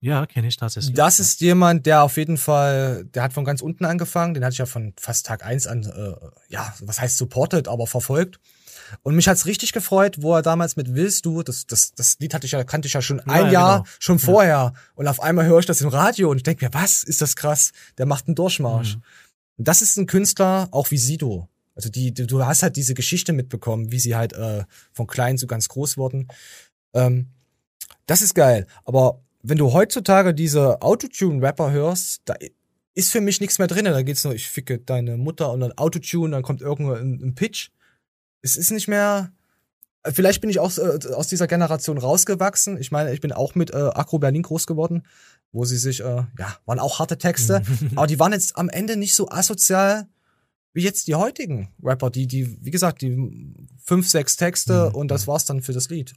Ja, 0.00 0.26
kenne 0.26 0.46
ich 0.46 0.56
tatsächlich. 0.56 0.94
Das 0.94 1.18
ist 1.18 1.40
jemand, 1.40 1.86
der 1.86 2.02
auf 2.02 2.16
jeden 2.16 2.36
Fall, 2.36 3.04
der 3.06 3.22
hat 3.24 3.32
von 3.32 3.44
ganz 3.44 3.60
unten 3.62 3.84
angefangen, 3.84 4.34
den 4.34 4.44
hatte 4.44 4.52
ich 4.52 4.58
ja 4.58 4.66
von 4.66 4.92
fast 4.98 5.26
Tag 5.26 5.44
eins 5.44 5.66
an, 5.66 5.84
äh, 5.84 6.14
ja, 6.48 6.72
was 6.80 7.00
heißt 7.00 7.16
supported, 7.16 7.68
aber 7.68 7.86
verfolgt. 7.86 8.38
Und 9.02 9.14
mich 9.14 9.28
hat's 9.28 9.46
richtig 9.46 9.72
gefreut, 9.72 10.16
wo 10.20 10.34
er 10.34 10.42
damals 10.42 10.76
mit 10.76 10.94
Willst 10.94 11.26
du, 11.26 11.42
das, 11.42 11.66
das, 11.66 11.94
das 11.94 12.16
Lied 12.20 12.34
hatte 12.34 12.46
ich 12.46 12.52
ja, 12.52 12.64
kannte 12.64 12.86
ich 12.86 12.94
ja 12.94 13.02
schon 13.02 13.20
ein 13.20 13.46
ja, 13.46 13.50
Jahr, 13.50 13.76
genau. 13.78 13.96
schon 13.98 14.18
vorher. 14.18 14.48
Ja. 14.48 14.72
Und 14.94 15.08
auf 15.08 15.20
einmal 15.20 15.46
höre 15.46 15.58
ich 15.58 15.66
das 15.66 15.80
im 15.80 15.88
Radio 15.88 16.30
und 16.30 16.38
ich 16.38 16.42
denke 16.42 16.64
mir, 16.64 16.74
was 16.74 17.02
ist 17.02 17.20
das 17.20 17.36
krass? 17.36 17.72
Der 17.98 18.06
macht 18.06 18.26
einen 18.26 18.34
Durchmarsch. 18.34 18.96
Mhm. 18.96 19.02
Und 19.58 19.68
das 19.68 19.82
ist 19.82 19.96
ein 19.96 20.06
Künstler, 20.06 20.68
auch 20.70 20.90
wie 20.90 20.98
Sido. 20.98 21.48
Also 21.74 21.90
die, 21.90 22.12
die, 22.12 22.26
du 22.26 22.44
hast 22.44 22.62
halt 22.62 22.76
diese 22.76 22.94
Geschichte 22.94 23.32
mitbekommen, 23.32 23.92
wie 23.92 24.00
sie 24.00 24.16
halt 24.16 24.32
äh, 24.32 24.64
von 24.92 25.06
klein 25.06 25.38
zu 25.38 25.46
ganz 25.46 25.68
groß 25.68 25.96
wurden. 25.96 26.28
Ähm, 26.92 27.28
das 28.06 28.22
ist 28.22 28.34
geil. 28.34 28.66
Aber 28.84 29.20
wenn 29.42 29.58
du 29.58 29.72
heutzutage 29.72 30.34
diese 30.34 30.82
Autotune-Rapper 30.82 31.70
hörst, 31.70 32.22
da 32.24 32.34
ist 32.94 33.12
für 33.12 33.20
mich 33.20 33.40
nichts 33.40 33.58
mehr 33.58 33.68
drin. 33.68 33.84
Da 33.84 34.02
geht's 34.02 34.24
nur, 34.24 34.34
ich 34.34 34.48
ficke 34.48 34.78
deine 34.78 35.16
Mutter 35.16 35.52
und 35.52 35.60
dann 35.60 35.72
Autotune, 35.72 36.32
dann 36.32 36.42
kommt 36.42 36.62
irgendwo 36.62 36.94
ein, 36.94 37.20
ein 37.22 37.34
Pitch 37.36 37.70
es 38.42 38.56
ist 38.56 38.70
nicht 38.70 38.88
mehr. 38.88 39.32
Äh, 40.02 40.12
vielleicht 40.12 40.40
bin 40.40 40.50
ich 40.50 40.58
auch 40.58 40.76
äh, 40.78 41.12
aus 41.14 41.28
dieser 41.28 41.46
Generation 41.46 41.98
rausgewachsen. 41.98 42.78
Ich 42.78 42.90
meine, 42.90 43.12
ich 43.12 43.20
bin 43.20 43.32
auch 43.32 43.54
mit 43.54 43.70
äh, 43.70 43.76
Akro 43.76 44.18
Berlin 44.18 44.42
groß 44.42 44.66
geworden, 44.66 45.04
wo 45.52 45.64
sie 45.64 45.78
sich, 45.78 46.00
äh, 46.00 46.24
ja, 46.38 46.56
waren 46.66 46.78
auch 46.78 46.98
harte 46.98 47.18
Texte, 47.18 47.62
aber 47.96 48.06
die 48.06 48.18
waren 48.18 48.32
jetzt 48.32 48.56
am 48.56 48.68
Ende 48.68 48.96
nicht 48.96 49.14
so 49.14 49.28
asozial 49.28 50.08
wie 50.74 50.82
jetzt 50.82 51.08
die 51.08 51.14
heutigen 51.14 51.72
Rapper, 51.82 52.10
die, 52.10 52.26
die, 52.26 52.64
wie 52.64 52.70
gesagt, 52.70 53.02
die 53.02 53.54
fünf, 53.82 54.08
sechs 54.08 54.36
Texte 54.36 54.90
mhm. 54.90 54.94
und 54.94 55.08
das 55.08 55.26
war's 55.26 55.44
dann 55.44 55.62
für 55.62 55.72
das 55.72 55.88
Lied. 55.88 56.14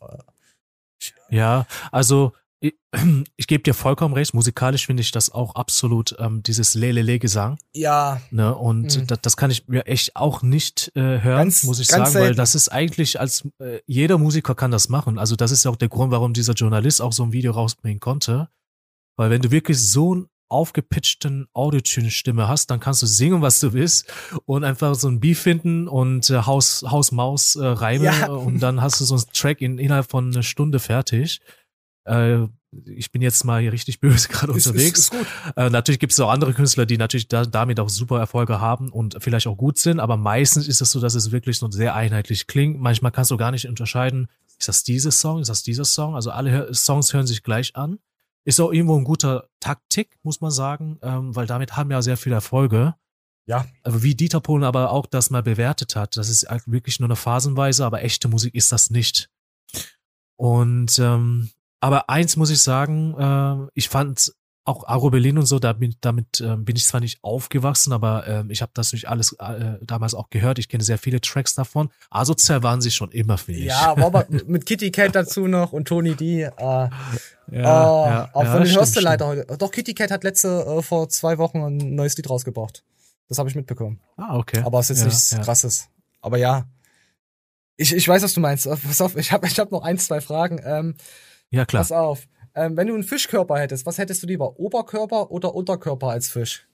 Ja, 1.29 1.65
also 1.91 2.33
ich, 2.61 2.75
ich 3.35 3.47
gebe 3.47 3.63
dir 3.63 3.73
vollkommen 3.73 4.13
recht, 4.13 4.33
musikalisch 4.33 4.85
finde 4.85 5.01
ich 5.01 5.11
das 5.11 5.29
auch 5.31 5.55
absolut, 5.55 6.15
ähm, 6.19 6.43
dieses 6.43 6.75
Lelele-Gesang. 6.75 7.57
Ja. 7.73 8.21
Ne, 8.29 8.55
und 8.55 8.97
mhm. 8.97 9.07
das, 9.07 9.19
das 9.21 9.37
kann 9.37 9.51
ich 9.51 9.67
mir 9.67 9.87
echt 9.87 10.15
auch 10.15 10.41
nicht 10.41 10.91
äh, 10.95 11.21
hören, 11.21 11.37
ganz, 11.37 11.63
muss 11.63 11.79
ich 11.79 11.87
sagen, 11.87 12.05
selten. 12.05 12.27
weil 12.27 12.35
das 12.35 12.55
ist 12.55 12.69
eigentlich 12.69 13.19
als 13.19 13.47
äh, 13.59 13.79
jeder 13.85 14.17
Musiker 14.17 14.55
kann 14.55 14.71
das 14.71 14.87
machen. 14.87 15.19
Also 15.19 15.35
das 15.35 15.51
ist 15.51 15.65
ja 15.65 15.71
auch 15.71 15.75
der 15.75 15.89
Grund, 15.89 16.11
warum 16.11 16.33
dieser 16.33 16.53
Journalist 16.53 17.01
auch 17.01 17.13
so 17.13 17.23
ein 17.23 17.33
Video 17.33 17.51
rausbringen 17.51 17.99
konnte. 17.99 18.49
Weil 19.17 19.29
wenn 19.29 19.41
du 19.41 19.51
wirklich 19.51 19.79
so 19.79 20.13
einen 20.13 20.27
aufgepitchten 20.51 21.47
Autotune-Stimme 21.53 22.47
hast, 22.47 22.69
dann 22.69 22.79
kannst 22.79 23.01
du 23.01 23.05
singen, 23.05 23.41
was 23.41 23.59
du 23.61 23.73
willst 23.73 24.11
und 24.45 24.63
einfach 24.65 24.95
so 24.95 25.07
ein 25.07 25.19
Beat 25.19 25.37
finden 25.37 25.87
und 25.87 26.29
äh, 26.29 26.41
Haus, 26.41 26.83
Haus, 26.87 27.11
Maus 27.11 27.55
äh, 27.55 27.65
reimen 27.65 28.05
ja. 28.05 28.27
und 28.27 28.59
dann 28.59 28.81
hast 28.81 28.99
du 28.99 29.05
so 29.05 29.15
einen 29.15 29.23
Track 29.33 29.61
in, 29.61 29.77
innerhalb 29.77 30.11
von 30.11 30.31
einer 30.31 30.43
Stunde 30.43 30.79
fertig. 30.79 31.39
Äh, 32.05 32.47
ich 32.85 33.11
bin 33.11 33.21
jetzt 33.21 33.43
mal 33.43 33.61
hier 33.61 33.73
richtig 33.73 33.99
böse 34.01 34.29
gerade 34.29 34.53
unterwegs. 34.53 34.99
Ist, 34.99 35.13
ist 35.13 35.57
äh, 35.57 35.69
natürlich 35.69 35.99
gibt 35.99 36.13
es 36.13 36.19
auch 36.19 36.29
andere 36.29 36.53
Künstler, 36.53 36.85
die 36.85 36.97
natürlich 36.97 37.27
da, 37.27 37.45
damit 37.45 37.79
auch 37.79 37.89
super 37.89 38.19
Erfolge 38.19 38.61
haben 38.61 38.89
und 38.89 39.17
vielleicht 39.19 39.47
auch 39.47 39.57
gut 39.57 39.77
sind, 39.77 39.99
aber 39.99 40.17
meistens 40.17 40.67
ist 40.67 40.81
es 40.81 40.91
so, 40.91 40.99
dass 40.99 41.15
es 41.15 41.31
wirklich 41.31 41.57
so 41.57 41.69
sehr 41.69 41.95
einheitlich 41.95 42.47
klingt. 42.47 42.79
Manchmal 42.79 43.11
kannst 43.11 43.31
du 43.31 43.37
gar 43.37 43.51
nicht 43.51 43.67
unterscheiden, 43.67 44.27
ist 44.61 44.67
das 44.67 44.83
dieses 44.83 45.19
Song, 45.19 45.41
ist 45.41 45.49
das 45.49 45.63
dieser 45.63 45.85
Song? 45.85 46.15
Also 46.15 46.31
alle 46.31 46.73
Songs 46.73 47.13
hören 47.13 47.27
sich 47.27 47.43
gleich 47.43 47.75
an. 47.75 47.99
Ist 48.43 48.59
auch 48.59 48.71
irgendwo 48.71 48.97
ein 48.97 49.03
guter 49.03 49.49
Taktik, 49.59 50.17
muss 50.23 50.41
man 50.41 50.51
sagen, 50.51 50.97
ähm, 51.01 51.35
weil 51.35 51.45
damit 51.45 51.77
haben 51.77 51.91
ja 51.91 52.01
sehr 52.01 52.17
viele 52.17 52.35
Erfolge. 52.35 52.95
Ja. 53.47 53.65
Aber 53.83 54.03
wie 54.03 54.15
Dieter 54.15 54.39
Polen 54.39 54.63
aber 54.63 54.91
auch 54.91 55.05
das 55.05 55.29
mal 55.29 55.43
bewertet 55.43 55.95
hat, 55.95 56.15
das 56.15 56.29
ist 56.29 56.47
halt 56.47 56.63
wirklich 56.65 56.99
nur 56.99 57.07
eine 57.07 57.15
Phasenweise, 57.15 57.85
aber 57.85 58.03
echte 58.03 58.27
Musik 58.27 58.55
ist 58.55 58.71
das 58.71 58.89
nicht. 58.89 59.29
Und 60.37 60.97
ähm, 60.99 61.49
aber 61.81 62.09
eins 62.09 62.37
muss 62.37 62.49
ich 62.49 62.61
sagen, 62.61 63.15
äh, 63.17 63.69
ich 63.73 63.89
fand 63.89 64.31
auch 64.63 64.87
Aro 64.87 65.09
Berlin 65.09 65.39
und 65.39 65.47
so, 65.47 65.57
damit, 65.57 65.97
damit 66.01 66.39
äh, 66.39 66.55
bin 66.55 66.75
ich 66.75 66.85
zwar 66.85 67.01
nicht 67.01 67.23
aufgewachsen, 67.23 67.93
aber 67.93 68.27
äh, 68.27 68.43
ich 68.49 68.61
habe 68.61 68.71
das 68.75 68.91
durch 68.91 69.09
alles 69.09 69.33
äh, 69.39 69.77
damals 69.81 70.13
auch 70.13 70.29
gehört. 70.29 70.59
Ich 70.59 70.69
kenne 70.69 70.83
sehr 70.83 70.99
viele 70.99 71.19
Tracks 71.19 71.55
davon. 71.55 71.89
Asozial 72.11 72.61
waren 72.61 72.79
sie 72.79 72.91
schon 72.91 73.11
immer, 73.11 73.39
finde 73.39 73.61
ich. 73.61 73.67
Ja, 73.67 73.97
aber 73.97 74.27
mit 74.45 74.67
Kitty 74.67 74.91
Cat 74.91 75.15
dazu 75.15 75.47
noch 75.47 75.73
und 75.73 75.87
Tony 75.87 76.15
D. 76.15 76.43
Äh, 76.43 76.49
ja, 76.57 76.89
äh, 77.49 77.59
ja, 77.59 78.29
auch 78.33 78.43
ja, 78.43 78.51
von 78.51 78.63
den 78.63 78.75
hörst 78.75 78.95
du 78.95 78.99
leider 78.99 79.27
heute. 79.27 79.57
Doch, 79.57 79.71
Kitty 79.71 79.95
Cat 79.95 80.11
hat 80.11 80.23
letzte, 80.23 80.63
äh, 80.63 80.81
vor 80.83 81.09
zwei 81.09 81.39
Wochen 81.39 81.57
ein 81.63 81.95
neues 81.95 82.15
Lied 82.15 82.29
rausgebracht. 82.29 82.83
Das 83.27 83.39
habe 83.39 83.49
ich 83.49 83.55
mitbekommen. 83.55 83.99
Ah, 84.15 84.37
okay. 84.37 84.61
Aber 84.63 84.79
es 84.79 84.91
ist 84.91 84.97
jetzt 84.97 84.99
ja, 84.99 85.07
nichts 85.07 85.31
ja. 85.31 85.39
krasses. 85.39 85.89
Aber 86.21 86.37
ja. 86.37 86.65
Ich, 87.77 87.95
ich 87.95 88.07
weiß, 88.07 88.21
was 88.21 88.33
du 88.33 88.41
meinst. 88.41 88.69
Pass 88.69 89.01
auf, 89.01 89.15
ich 89.15 89.31
habe 89.31 89.47
ich 89.47 89.57
hab 89.57 89.71
noch 89.71 89.81
ein, 89.81 89.97
zwei 89.97 90.21
Fragen. 90.21 90.61
Ähm, 90.63 90.95
ja, 91.51 91.65
klar. 91.65 91.81
Pass 91.81 91.91
auf. 91.91 92.27
Ähm, 92.55 92.75
wenn 92.75 92.87
du 92.87 92.93
einen 92.95 93.03
Fischkörper 93.03 93.59
hättest, 93.59 93.85
was 93.85 93.97
hättest 93.97 94.23
du 94.23 94.27
lieber? 94.27 94.59
Oberkörper 94.59 95.31
oder 95.31 95.53
Unterkörper 95.55 96.07
als 96.09 96.27
Fisch? 96.29 96.67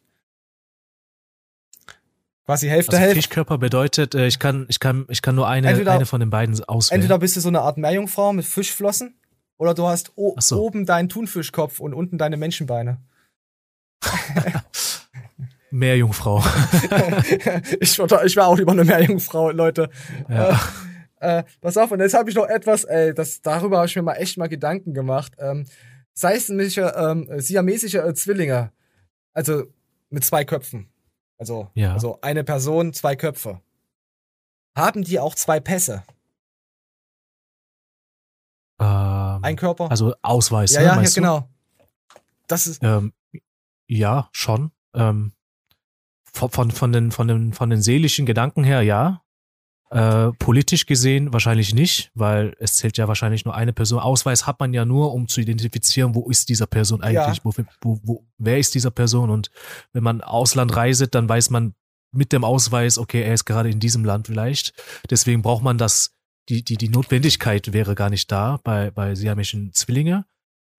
Quasi 2.45 2.67
Hälfte, 2.69 2.93
also 2.93 3.01
Hälfte. 3.01 3.15
Fischkörper 3.17 3.57
bedeutet, 3.57 4.15
äh, 4.15 4.25
ich 4.25 4.39
kann, 4.39 4.65
ich 4.69 4.79
kann, 4.79 5.05
ich 5.09 5.21
kann 5.21 5.35
nur 5.35 5.47
eine, 5.47 5.67
Entweder- 5.69 5.91
eine 5.91 6.05
von 6.05 6.19
den 6.21 6.29
beiden 6.29 6.55
auswählen. 6.63 7.01
Entweder 7.01 7.19
bist 7.19 7.35
du 7.35 7.41
so 7.41 7.49
eine 7.49 7.61
Art 7.61 7.77
Meerjungfrau 7.77 8.31
mit 8.33 8.45
Fischflossen 8.45 9.19
oder 9.57 9.73
du 9.73 9.85
hast 9.85 10.13
so. 10.37 10.61
oben 10.63 10.85
deinen 10.85 11.09
Thunfischkopf 11.09 11.79
und 11.81 11.93
unten 11.93 12.17
deine 12.17 12.37
Menschenbeine. 12.37 13.01
Meerjungfrau. 15.71 16.39
ich 17.81 17.99
wäre 17.99 18.25
ich 18.25 18.35
wär 18.37 18.47
auch 18.47 18.57
lieber 18.57 18.71
eine 18.71 18.85
Meerjungfrau, 18.85 19.51
Leute. 19.51 19.89
ja. 20.29 20.57
Äh, 21.19 21.44
pass 21.61 21.77
auf, 21.77 21.91
und 21.91 21.99
jetzt 21.99 22.14
habe 22.14 22.30
ich 22.30 22.35
noch 22.35 22.45
etwas, 22.48 22.84
ey, 22.84 23.14
das, 23.14 23.41
darüber 23.41 23.77
habe 23.77 23.88
ich 23.88 23.95
mir 23.95 24.03
mal 24.03 24.15
echt 24.15 24.38
mal 24.38 24.48
Gedanken 24.49 24.94
gemacht. 24.94 25.34
Ähm, 25.39 25.65
seismische, 26.14 26.94
ähm, 26.95 27.27
siamesische 27.39 27.99
äh, 28.03 28.14
Zwillinge. 28.14 28.72
Also 29.34 29.65
mit 30.10 30.23
zwei 30.23 30.45
Köpfen. 30.45 30.89
Also, 31.38 31.69
Ja. 31.76 31.94
also 31.94 32.19
eine 32.22 32.44
Person, 32.44 32.94
zwei 32.94 33.15
Köpfe. 33.15 33.61
Haben 34.76 35.03
die 35.03 35.19
auch 35.19 35.35
zwei 35.35 35.60
Pässe? 35.60 36.03
Ähm, 38.80 39.39
Ein 39.44 39.56
Körper? 39.56 39.89
also 39.89 40.14
Ausweis, 40.22 40.72
ja, 40.73 40.81
ne, 40.81 40.85
ja, 40.88 41.02
ja, 41.02 41.10
genau. 41.14 41.49
Das 42.48 42.68
ist, 42.68 42.84
Ähm, 42.84 43.14
ja, 43.88 44.30
schon. 44.31 44.72
Ähm, 44.94 45.34
von, 46.31 46.49
von, 46.52 46.72
von, 46.72 46.91
den, 46.91 47.11
von, 47.11 47.27
den, 47.27 47.53
von 47.53 47.69
den 47.69 47.81
seelischen 47.81 48.26
Gedanken 48.26 48.64
her, 48.64 48.81
ja. 48.84 49.23
Äh, 49.89 50.31
politisch 50.39 50.85
gesehen 50.85 51.31
wahrscheinlich 51.31 51.73
nicht, 51.73 52.11
weil 52.14 52.55
es 52.59 52.76
zählt 52.76 52.97
ja 52.97 53.07
wahrscheinlich 53.07 53.45
nur 53.45 53.55
eine 53.55 53.72
Person. 53.72 53.99
Ausweis 53.99 54.45
hat 54.45 54.59
man 54.59 54.73
ja 54.73 54.84
nur, 54.84 55.14
um 55.14 55.30
zu 55.30 55.39
identifizieren, 55.39 56.14
wo 56.14 56.30
ist 56.30 56.49
dieser 56.49 56.68
Person 56.68 57.01
eigentlich, 57.01 57.38
Ja. 57.38 57.43
wo, 57.43 57.53
wo, 57.81 57.99
wo, 58.03 58.27
wer 58.38 58.57
ist 58.57 58.76
dieser 58.76 58.91
Person 58.91 59.30
und 59.30 59.49
wenn 59.93 60.03
man 60.03 60.22
Ausland 60.22 60.76
reiset, 60.76 61.15
dann 61.15 61.30
weiß 61.30 61.51
man 61.51 61.73
mit 62.11 62.34
dem 62.34 62.43
Ausweis, 62.43 62.97
okay, 62.97 63.22
er 63.22 63.34
ist 63.34 63.45
gerade 63.45 63.69
in 63.69 63.80
diesem 63.80 64.03
Land 64.03 64.27
vielleicht. 64.27 64.73
Deswegen 65.09 65.41
braucht 65.41 65.64
man 65.64 65.77
das, 65.77 66.11
die, 66.49 66.64
die, 66.64 66.76
die 66.76 66.89
Notwendigkeit 66.89 67.72
wäre 67.72 67.95
gar 67.95 68.09
nicht 68.09 68.30
da 68.31 68.59
bei, 68.64 68.91
bei 68.91 69.15
siamischen 69.15 69.72
Zwillinge. 69.73 70.26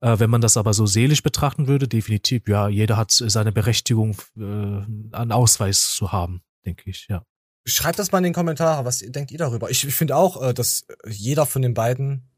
Äh, 0.00 0.18
wenn 0.18 0.30
man 0.30 0.40
das 0.42 0.56
aber 0.58 0.74
so 0.74 0.84
seelisch 0.86 1.22
betrachten 1.22 1.66
würde, 1.66 1.88
definitiv, 1.88 2.46
ja, 2.46 2.68
jeder 2.68 2.96
hat 2.98 3.10
seine 3.10 3.52
Berechtigung, 3.52 4.16
äh, 4.36 4.42
einen 4.42 5.32
Ausweis 5.32 5.92
zu 5.92 6.12
haben, 6.12 6.42
denke 6.66 6.90
ich, 6.90 7.06
ja. 7.08 7.22
Schreibt 7.68 7.98
das 7.98 8.12
mal 8.12 8.18
in 8.18 8.24
den 8.24 8.32
Kommentaren, 8.32 8.84
was 8.84 8.98
denkt 8.98 9.30
ihr 9.30 9.38
darüber? 9.38 9.70
Ich, 9.70 9.86
ich 9.86 9.94
finde 9.94 10.16
auch, 10.16 10.42
äh, 10.42 10.54
dass 10.54 10.86
jeder 11.06 11.46
von 11.46 11.62
den 11.62 11.74
beiden 11.74 12.28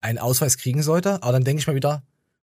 einen 0.00 0.18
Ausweis 0.18 0.56
kriegen 0.56 0.82
sollte, 0.82 1.22
aber 1.22 1.32
dann 1.32 1.44
denke 1.44 1.60
ich 1.60 1.66
mal 1.66 1.74
wieder, 1.76 2.02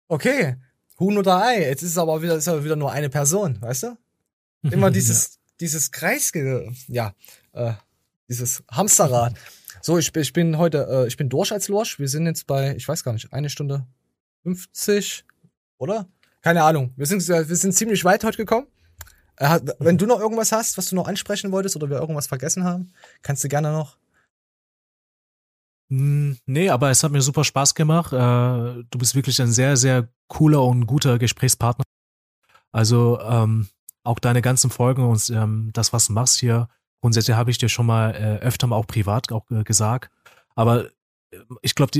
okay, 0.07 0.55
Huhn 0.99 1.17
oder 1.17 1.43
Ei, 1.43 1.61
jetzt 1.61 1.81
ist 1.81 1.91
es 1.91 1.97
aber 1.97 2.21
wieder, 2.21 2.35
ist 2.35 2.47
aber 2.47 2.63
wieder 2.63 2.75
nur 2.75 2.91
eine 2.91 3.09
Person, 3.09 3.61
weißt 3.61 3.83
du? 3.83 3.97
Immer 4.71 4.91
dieses, 4.91 5.39
dieses 5.59 5.91
Kreisge, 5.91 6.71
ja, 6.87 7.13
äh, 7.53 7.73
dieses 8.27 8.63
Hamsterrad. 8.69 9.33
So, 9.81 9.97
ich, 9.97 10.11
bin- 10.11 10.21
ich 10.23 10.33
bin 10.33 10.57
heute, 10.57 10.87
äh, 10.89 11.07
ich 11.07 11.15
bin 11.17 11.29
durch 11.29 11.51
als 11.53 11.69
Lorsch. 11.69 11.97
Wir 11.99 12.09
sind 12.09 12.25
jetzt 12.25 12.45
bei, 12.47 12.75
ich 12.75 12.87
weiß 12.87 13.03
gar 13.03 13.13
nicht, 13.13 13.31
eine 13.33 13.49
Stunde 13.49 13.87
50, 14.43 15.25
oder? 15.77 16.07
Keine 16.41 16.63
Ahnung. 16.63 16.93
Wir 16.97 17.05
sind, 17.05 17.25
wir 17.27 17.43
sind 17.55 17.73
ziemlich 17.73 18.03
weit 18.05 18.23
heute 18.23 18.37
gekommen. 18.37 18.67
Äh, 19.39 19.59
Wenn 19.79 19.97
du 19.97 20.05
noch 20.05 20.19
irgendwas 20.19 20.51
hast, 20.51 20.77
was 20.77 20.87
du 20.87 20.95
noch 20.95 21.07
ansprechen 21.07 21.51
wolltest 21.51 21.75
oder 21.75 21.89
wir 21.89 21.97
irgendwas 21.99 22.27
vergessen 22.27 22.63
haben, 22.63 22.91
kannst 23.21 23.43
du 23.43 23.47
gerne 23.47 23.71
noch. 23.71 23.97
Mm, 25.89 26.33
Nee, 26.45 26.69
aber 26.69 26.89
es 26.91 27.03
hat 27.03 27.11
mir 27.11 27.21
super 27.21 27.43
Spaß 27.43 27.73
gemacht. 27.73 28.13
Äh, 28.13 28.83
Du 28.89 28.97
bist 28.97 29.15
wirklich 29.15 29.41
ein 29.41 29.51
sehr, 29.51 29.77
sehr 29.77 30.09
cooler 30.27 30.63
und 30.63 30.85
guter 30.85 31.17
Gesprächspartner. 31.17 31.85
Also 32.71 33.19
ähm, 33.21 33.67
auch 34.03 34.19
deine 34.19 34.41
ganzen 34.41 34.69
Folgen 34.69 35.03
und 35.03 35.29
ähm, 35.31 35.71
das, 35.73 35.93
was 35.93 36.07
du 36.07 36.13
machst 36.13 36.37
hier, 36.39 36.67
grundsätzlich 37.01 37.35
habe 37.35 37.51
ich 37.51 37.57
dir 37.57 37.69
schon 37.69 37.85
mal 37.85 38.11
äh, 38.13 38.39
öfter 38.45 38.67
mal 38.67 38.75
auch 38.75 38.87
privat 38.87 39.31
auch 39.31 39.49
äh, 39.51 39.63
gesagt. 39.63 40.11
Aber 40.55 40.85
äh, 41.31 41.39
ich 41.61 41.75
glaube, 41.75 41.91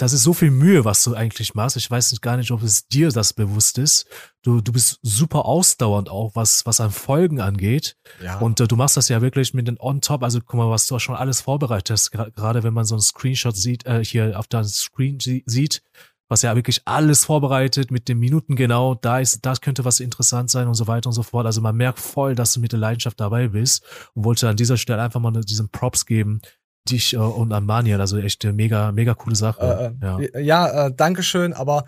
das 0.00 0.12
ist 0.14 0.22
so 0.22 0.32
viel 0.32 0.50
Mühe, 0.50 0.84
was 0.84 1.02
du 1.04 1.14
eigentlich 1.14 1.54
machst. 1.54 1.76
Ich 1.76 1.90
weiß 1.90 2.12
nicht 2.12 2.22
gar 2.22 2.36
nicht, 2.36 2.50
ob 2.50 2.62
es 2.62 2.88
dir 2.88 3.10
das 3.10 3.32
bewusst 3.34 3.76
ist. 3.76 4.06
Du, 4.42 4.60
du 4.60 4.72
bist 4.72 4.98
super 5.02 5.44
ausdauernd 5.44 6.08
auch, 6.08 6.34
was, 6.34 6.64
was 6.64 6.80
an 6.80 6.90
Folgen 6.90 7.40
angeht. 7.40 7.96
Ja. 8.22 8.38
Und 8.38 8.60
äh, 8.60 8.66
du 8.66 8.76
machst 8.76 8.96
das 8.96 9.08
ja 9.08 9.20
wirklich 9.20 9.52
mit 9.52 9.68
den 9.68 9.78
On-Top, 9.78 10.22
also 10.22 10.40
guck 10.40 10.54
mal, 10.54 10.70
was 10.70 10.86
du 10.86 10.98
schon 10.98 11.16
alles 11.16 11.42
vorbereitet 11.42 11.90
hast, 11.90 12.10
gerade 12.12 12.62
wenn 12.62 12.72
man 12.72 12.84
so 12.86 12.94
einen 12.94 13.02
Screenshot 13.02 13.54
sieht, 13.56 13.84
äh, 13.86 14.02
hier 14.02 14.38
auf 14.38 14.46
deinem 14.46 14.64
Screen 14.64 15.20
sie- 15.20 15.42
sieht, 15.44 15.82
was 16.30 16.42
ja 16.42 16.54
wirklich 16.54 16.80
alles 16.86 17.24
vorbereitet 17.24 17.90
mit 17.90 18.08
den 18.08 18.18
Minuten 18.20 18.54
genau, 18.56 18.94
da 18.94 19.18
ist, 19.18 19.44
da 19.44 19.52
könnte 19.56 19.84
was 19.84 19.98
interessant 20.00 20.48
sein 20.48 20.68
und 20.68 20.74
so 20.74 20.86
weiter 20.86 21.08
und 21.08 21.12
so 21.12 21.24
fort. 21.24 21.44
Also 21.44 21.60
man 21.60 21.76
merkt 21.76 21.98
voll, 21.98 22.34
dass 22.34 22.52
du 22.54 22.60
mit 22.60 22.72
der 22.72 22.78
Leidenschaft 22.78 23.18
dabei 23.20 23.48
bist 23.48 23.82
und 24.14 24.24
wollte 24.24 24.48
an 24.48 24.56
dieser 24.56 24.76
Stelle 24.76 25.02
einfach 25.02 25.20
mal 25.20 25.32
diesen 25.42 25.68
Props 25.70 26.06
geben, 26.06 26.40
dich 26.88 27.14
äh, 27.14 27.18
und 27.18 27.52
an 27.52 27.66
Maniel, 27.66 28.00
also 28.00 28.18
echt 28.18 28.44
eine 28.44 28.52
mega, 28.52 28.92
mega 28.92 29.14
coole 29.14 29.36
Sache. 29.36 29.94
Äh, 30.02 30.06
äh, 30.06 30.32
ja. 30.32 30.40
ja, 30.40 30.86
äh, 30.86 30.94
danke 30.94 31.22
schön, 31.22 31.52
aber 31.52 31.84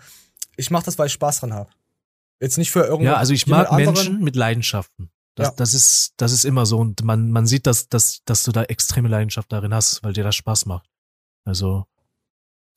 ich 0.55 0.71
mache 0.71 0.85
das, 0.85 0.97
weil 0.97 1.07
ich 1.07 1.13
Spaß 1.13 1.41
dran 1.41 1.53
habe. 1.53 1.69
Jetzt 2.39 2.57
nicht 2.57 2.71
für 2.71 2.81
irgendwas. 2.81 3.13
Ja, 3.13 3.17
also 3.17 3.33
ich 3.33 3.47
mag 3.47 3.71
Menschen 3.71 4.21
mit 4.21 4.35
Leidenschaften. 4.35 5.09
Das, 5.35 5.47
Ja. 5.47 5.53
das 5.55 5.73
ist, 5.73 6.13
das 6.17 6.31
ist 6.31 6.45
immer 6.45 6.65
so 6.65 6.77
und 6.77 7.03
man, 7.03 7.31
man 7.31 7.47
sieht, 7.47 7.65
dass, 7.65 7.89
dass, 7.89 8.21
dass 8.25 8.43
du 8.43 8.51
da 8.51 8.63
extreme 8.63 9.09
Leidenschaft 9.09 9.51
darin 9.51 9.73
hast, 9.73 10.03
weil 10.03 10.13
dir 10.13 10.23
das 10.23 10.35
Spaß 10.35 10.65
macht. 10.67 10.87
Also, 11.45 11.85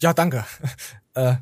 Ja, 0.00 0.14
danke. 0.14 0.44
äh. 1.14 1.36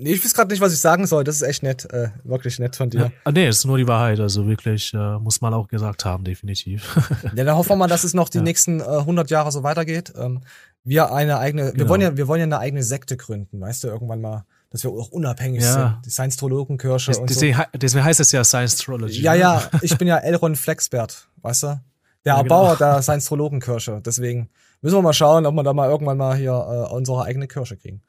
Nee, 0.00 0.12
ich 0.12 0.24
weiß 0.24 0.32
gerade 0.32 0.50
nicht, 0.52 0.60
was 0.60 0.72
ich 0.72 0.78
sagen 0.80 1.06
soll. 1.08 1.24
Das 1.24 1.34
ist 1.36 1.42
echt 1.42 1.64
nett, 1.64 1.84
äh, 1.92 2.10
wirklich 2.22 2.58
nett 2.60 2.76
von 2.76 2.88
dir. 2.88 3.00
ja. 3.00 3.10
Ah, 3.24 3.32
nee, 3.32 3.48
ist 3.48 3.64
nur 3.64 3.76
die 3.78 3.88
Wahrheit. 3.88 4.20
Also 4.20 4.46
wirklich, 4.46 4.94
äh, 4.94 5.18
muss 5.18 5.40
man 5.40 5.52
auch 5.52 5.66
gesagt 5.68 6.04
haben, 6.04 6.22
definitiv. 6.24 6.96
Ja, 7.34 7.44
dann 7.44 7.56
hoffen 7.56 7.70
wir 7.70 7.76
mal, 7.76 7.88
dass 7.88 8.04
es 8.04 8.14
noch 8.14 8.28
die 8.28 8.38
Ja. 8.38 8.44
nächsten 8.44 8.80
äh, 8.80 8.84
100 8.84 9.28
Jahre 9.30 9.50
so 9.50 9.62
weitergeht. 9.64 10.12
Ähm, 10.16 10.40
wir 10.84 11.12
eine 11.12 11.38
eigene, 11.38 11.64
wir 11.66 11.72
Genau. 11.72 11.88
wollen 11.90 12.00
ja, 12.00 12.16
wir 12.16 12.28
wollen 12.28 12.38
ja 12.40 12.44
eine 12.44 12.58
eigene 12.60 12.82
Sekte 12.84 13.16
gründen, 13.16 13.60
weißt 13.60 13.84
du, 13.84 13.88
irgendwann 13.88 14.20
mal, 14.20 14.44
dass 14.70 14.84
wir 14.84 14.90
auch 14.90 15.08
unabhängig 15.10 15.62
Ja. 15.62 15.72
sind. 15.72 16.06
Die 16.06 16.10
Science-Trologenkirche 16.10 17.10
und 17.10 17.16
so. 17.16 17.34
deswegen, 17.34 17.58
hei- 17.58 17.66
deswegen 17.74 18.04
heißt 18.04 18.20
es 18.20 18.30
ja 18.32 18.44
Science 18.44 18.74
Astrology. 18.74 19.20
Ja, 19.20 19.32
ne? 19.32 19.40
ja, 19.40 19.62
ich 19.82 19.98
bin 19.98 20.06
ja 20.06 20.18
Elron 20.18 20.54
Flexbert, 20.54 21.28
weißt 21.42 21.64
du? 21.64 21.80
Der 22.24 22.34
Ja, 22.34 22.38
Erbauer 22.38 22.76
genau. 22.76 22.92
der 22.94 23.02
Science-Trologenkirche. 23.02 24.00
Deswegen 24.04 24.48
müssen 24.80 24.96
wir 24.96 25.02
mal 25.02 25.12
schauen, 25.12 25.44
ob 25.44 25.54
wir 25.54 25.62
da 25.64 25.72
mal 25.72 25.88
irgendwann 25.90 26.16
mal 26.18 26.36
hier 26.36 26.52
äh, 26.52 26.94
unsere 26.94 27.24
eigene 27.24 27.48
Kirche 27.48 27.76
kriegen. 27.76 28.02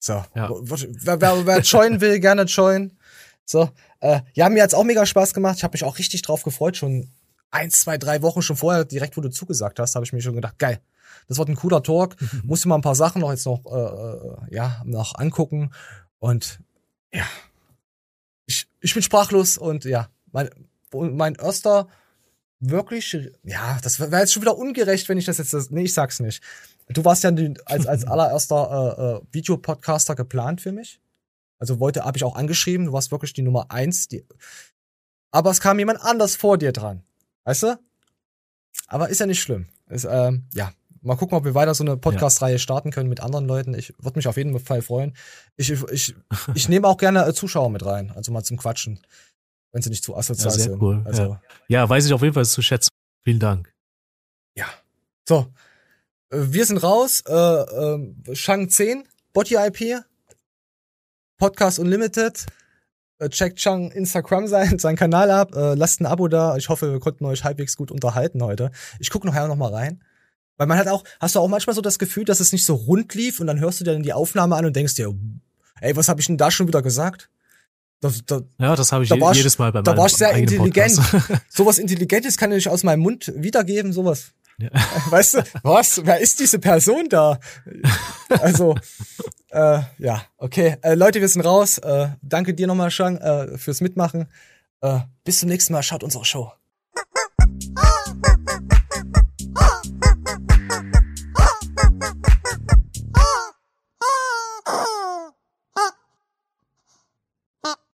So, 0.00 0.24
Ja. 0.34 0.50
wer, 0.50 1.20
wer, 1.20 1.46
wer 1.46 1.60
joinen 1.60 2.00
will, 2.00 2.20
gerne 2.20 2.42
joinen. 2.42 2.96
So, 3.44 3.70
äh, 4.00 4.20
ja, 4.34 4.48
mir 4.48 4.62
hat's 4.62 4.74
auch 4.74 4.84
mega 4.84 5.06
Spaß 5.06 5.34
gemacht. 5.34 5.56
Ich 5.58 5.64
habe 5.64 5.72
mich 5.72 5.84
auch 5.84 5.98
richtig 5.98 6.22
drauf 6.22 6.42
gefreut. 6.42 6.76
Schon 6.76 7.08
eins, 7.50 7.80
zwei, 7.80 7.96
drei 7.98 8.22
Wochen 8.22 8.42
schon 8.42 8.56
vorher, 8.56 8.84
direkt 8.84 9.16
wo 9.16 9.20
du 9.20 9.30
zugesagt 9.30 9.78
hast, 9.78 9.94
habe 9.94 10.04
ich 10.04 10.12
mir 10.12 10.20
schon 10.20 10.34
gedacht, 10.34 10.58
geil. 10.58 10.80
Das 11.28 11.38
wird 11.38 11.48
ein 11.48 11.56
cooler 11.56 11.82
Talk. 11.82 12.16
Muss 12.44 12.64
mir 12.64 12.70
mal 12.70 12.76
ein 12.76 12.82
paar 12.82 12.94
Sachen 12.94 13.20
noch 13.20 13.30
jetzt 13.30 13.46
noch, 13.46 13.64
äh, 13.66 14.50
äh, 14.50 14.54
ja, 14.54 14.82
noch 14.84 15.14
angucken. 15.16 15.70
Und 16.18 16.60
ja, 17.12 17.24
ich, 18.46 18.66
ich 18.80 18.94
bin 18.94 19.02
sprachlos 19.02 19.56
und 19.58 19.84
ja, 19.84 20.08
mein, 20.32 20.48
mein 20.92 21.34
erster 21.34 21.88
wirklich, 22.60 23.16
ja, 23.44 23.78
das 23.82 24.00
wäre 24.00 24.18
jetzt 24.18 24.32
schon 24.32 24.42
wieder 24.42 24.56
ungerecht, 24.58 25.08
wenn 25.08 25.18
ich 25.18 25.24
das 25.26 25.38
jetzt, 25.38 25.70
nee, 25.70 25.84
ich 25.84 25.94
sag's 25.94 26.20
nicht. 26.20 26.42
Du 26.88 27.04
warst 27.04 27.22
ja 27.22 27.30
als, 27.66 27.86
als 27.86 28.06
allererster 28.06 28.96
äh, 28.98 29.02
äh, 29.02 29.20
Videopodcaster 29.32 30.14
geplant 30.14 30.60
für 30.60 30.72
mich. 30.72 31.00
Also 31.58 31.80
wollte, 31.80 32.04
habe 32.04 32.16
ich 32.16 32.24
auch 32.24 32.36
angeschrieben, 32.36 32.86
du 32.86 32.92
warst 32.92 33.10
wirklich 33.10 33.32
die 33.32 33.42
Nummer 33.42 33.70
eins. 33.70 34.08
Die, 34.08 34.24
aber 35.30 35.50
es 35.50 35.60
kam 35.60 35.78
jemand 35.78 36.00
anders 36.00 36.36
vor 36.36 36.56
dir 36.56 36.72
dran. 36.72 37.02
Weißt 37.44 37.64
du? 37.64 37.78
Aber 38.86 39.08
ist 39.08 39.20
ja 39.20 39.26
nicht 39.26 39.42
schlimm. 39.42 39.66
Ist, 39.88 40.06
ähm, 40.08 40.44
ja, 40.54 40.72
mal 41.02 41.16
gucken, 41.16 41.36
ob 41.36 41.44
wir 41.44 41.54
weiter 41.54 41.74
so 41.74 41.84
eine 41.84 41.96
Podcast-Reihe 41.96 42.58
starten 42.58 42.90
können 42.90 43.08
mit 43.08 43.20
anderen 43.20 43.46
Leuten. 43.46 43.74
Ich 43.74 43.92
würde 43.98 44.18
mich 44.18 44.28
auf 44.28 44.36
jeden 44.36 44.58
Fall 44.60 44.82
freuen. 44.82 45.14
Ich, 45.56 45.70
ich, 45.70 46.14
ich, 46.54 46.68
nehme 46.68 46.86
auch 46.86 46.96
gerne 46.96 47.26
äh, 47.26 47.34
Zuschauer 47.34 47.70
mit 47.70 47.84
rein, 47.84 48.12
also 48.14 48.32
mal 48.32 48.44
zum 48.44 48.56
Quatschen. 48.56 49.00
Wenn 49.72 49.82
sie 49.82 49.90
nicht 49.90 50.04
zu 50.04 50.16
asozial 50.16 50.46
Ja, 50.46 50.50
sehr 50.52 50.64
sind. 50.64 50.80
cool, 50.80 51.02
Also, 51.04 51.38
Ja, 51.68 51.88
weiß 51.88 52.06
ich 52.06 52.12
auf 52.12 52.22
jeden 52.22 52.34
Fall 52.34 52.46
zu 52.46 52.62
schätzen. 52.62 52.88
Vielen 53.24 53.40
Dank. 53.40 53.72
So, 55.28 55.40
äh, 55.40 55.67
wir 56.30 56.66
sind 56.66 56.78
raus. 56.78 57.22
Äh, 57.26 57.32
äh, 57.34 58.34
Shang 58.34 58.68
10, 58.68 59.04
Body 59.32 59.56
IP, 59.56 60.02
Podcast 61.38 61.78
Unlimited. 61.78 62.46
Äh, 63.18 63.28
checkt 63.30 63.58
Chang 63.58 63.90
Instagram 63.90 64.46
sein, 64.46 64.78
seinen 64.78 64.96
Kanal 64.96 65.30
ab. 65.30 65.54
Äh, 65.54 65.74
lasst 65.74 66.00
ein 66.00 66.06
Abo 66.06 66.28
da. 66.28 66.56
Ich 66.56 66.68
hoffe, 66.68 66.92
wir 66.92 67.00
konnten 67.00 67.24
euch 67.24 67.44
halbwegs 67.44 67.76
gut 67.76 67.90
unterhalten 67.90 68.42
heute. 68.42 68.70
Ich 68.98 69.10
gucke 69.10 69.26
nachher 69.26 69.48
noch 69.48 69.56
mal 69.56 69.72
rein. 69.72 70.02
Weil 70.56 70.66
man 70.66 70.78
hat 70.78 70.88
auch, 70.88 71.04
hast 71.20 71.36
du 71.36 71.40
auch 71.40 71.48
manchmal 71.48 71.74
so 71.74 71.80
das 71.80 72.00
Gefühl, 72.00 72.24
dass 72.24 72.40
es 72.40 72.52
nicht 72.52 72.64
so 72.64 72.74
rund 72.74 73.14
lief 73.14 73.38
und 73.38 73.46
dann 73.46 73.60
hörst 73.60 73.80
du 73.80 73.84
dir 73.84 73.92
dann 73.92 74.02
die 74.02 74.12
Aufnahme 74.12 74.56
an 74.56 74.66
und 74.66 74.74
denkst 74.74 74.96
dir, 74.96 75.14
ey, 75.80 75.94
was 75.94 76.08
habe 76.08 76.20
ich 76.20 76.26
denn 76.26 76.36
da 76.36 76.50
schon 76.50 76.66
wieder 76.66 76.82
gesagt? 76.82 77.30
Da, 78.00 78.10
da, 78.26 78.40
Ja, 78.58 78.76
das 78.76 78.90
habe 78.90 79.04
ich 79.04 79.10
Da 79.10 79.16
je, 79.16 79.32
jedes 79.34 79.58
Mal 79.58 79.72
bei 79.72 79.82
da 79.82 79.92
meinem 79.92 79.98
war 79.98 80.06
ich 80.06 80.16
sehr 80.16 80.32
intelligent. 80.32 81.00
Sowas 81.48 81.78
Intelligentes 81.78 82.36
kann 82.36 82.50
ich 82.52 82.68
aus 82.68 82.82
meinem 82.82 83.00
Mund 83.00 83.32
wiedergeben, 83.36 83.92
sowas. 83.92 84.32
Ja. 84.58 84.70
Weißt 85.10 85.34
du, 85.34 85.44
was? 85.62 86.04
Wer 86.04 86.18
ist 86.20 86.40
diese 86.40 86.58
Person 86.58 87.08
da? 87.08 87.38
Also, 88.28 88.74
äh, 89.50 89.80
ja, 89.98 90.22
okay. 90.36 90.76
Äh, 90.82 90.94
Leute, 90.94 91.20
wir 91.20 91.28
sind 91.28 91.42
raus. 91.42 91.78
Äh, 91.78 92.08
danke 92.22 92.54
dir 92.54 92.66
nochmal, 92.66 92.90
Shang, 92.90 93.18
äh, 93.18 93.56
fürs 93.56 93.80
Mitmachen. 93.80 94.28
Äh, 94.80 95.00
bis 95.24 95.40
zum 95.40 95.48
nächsten 95.48 95.72
Mal. 95.72 95.82
Schaut 95.82 96.02
unsere 96.02 96.24
Show. 96.24 96.52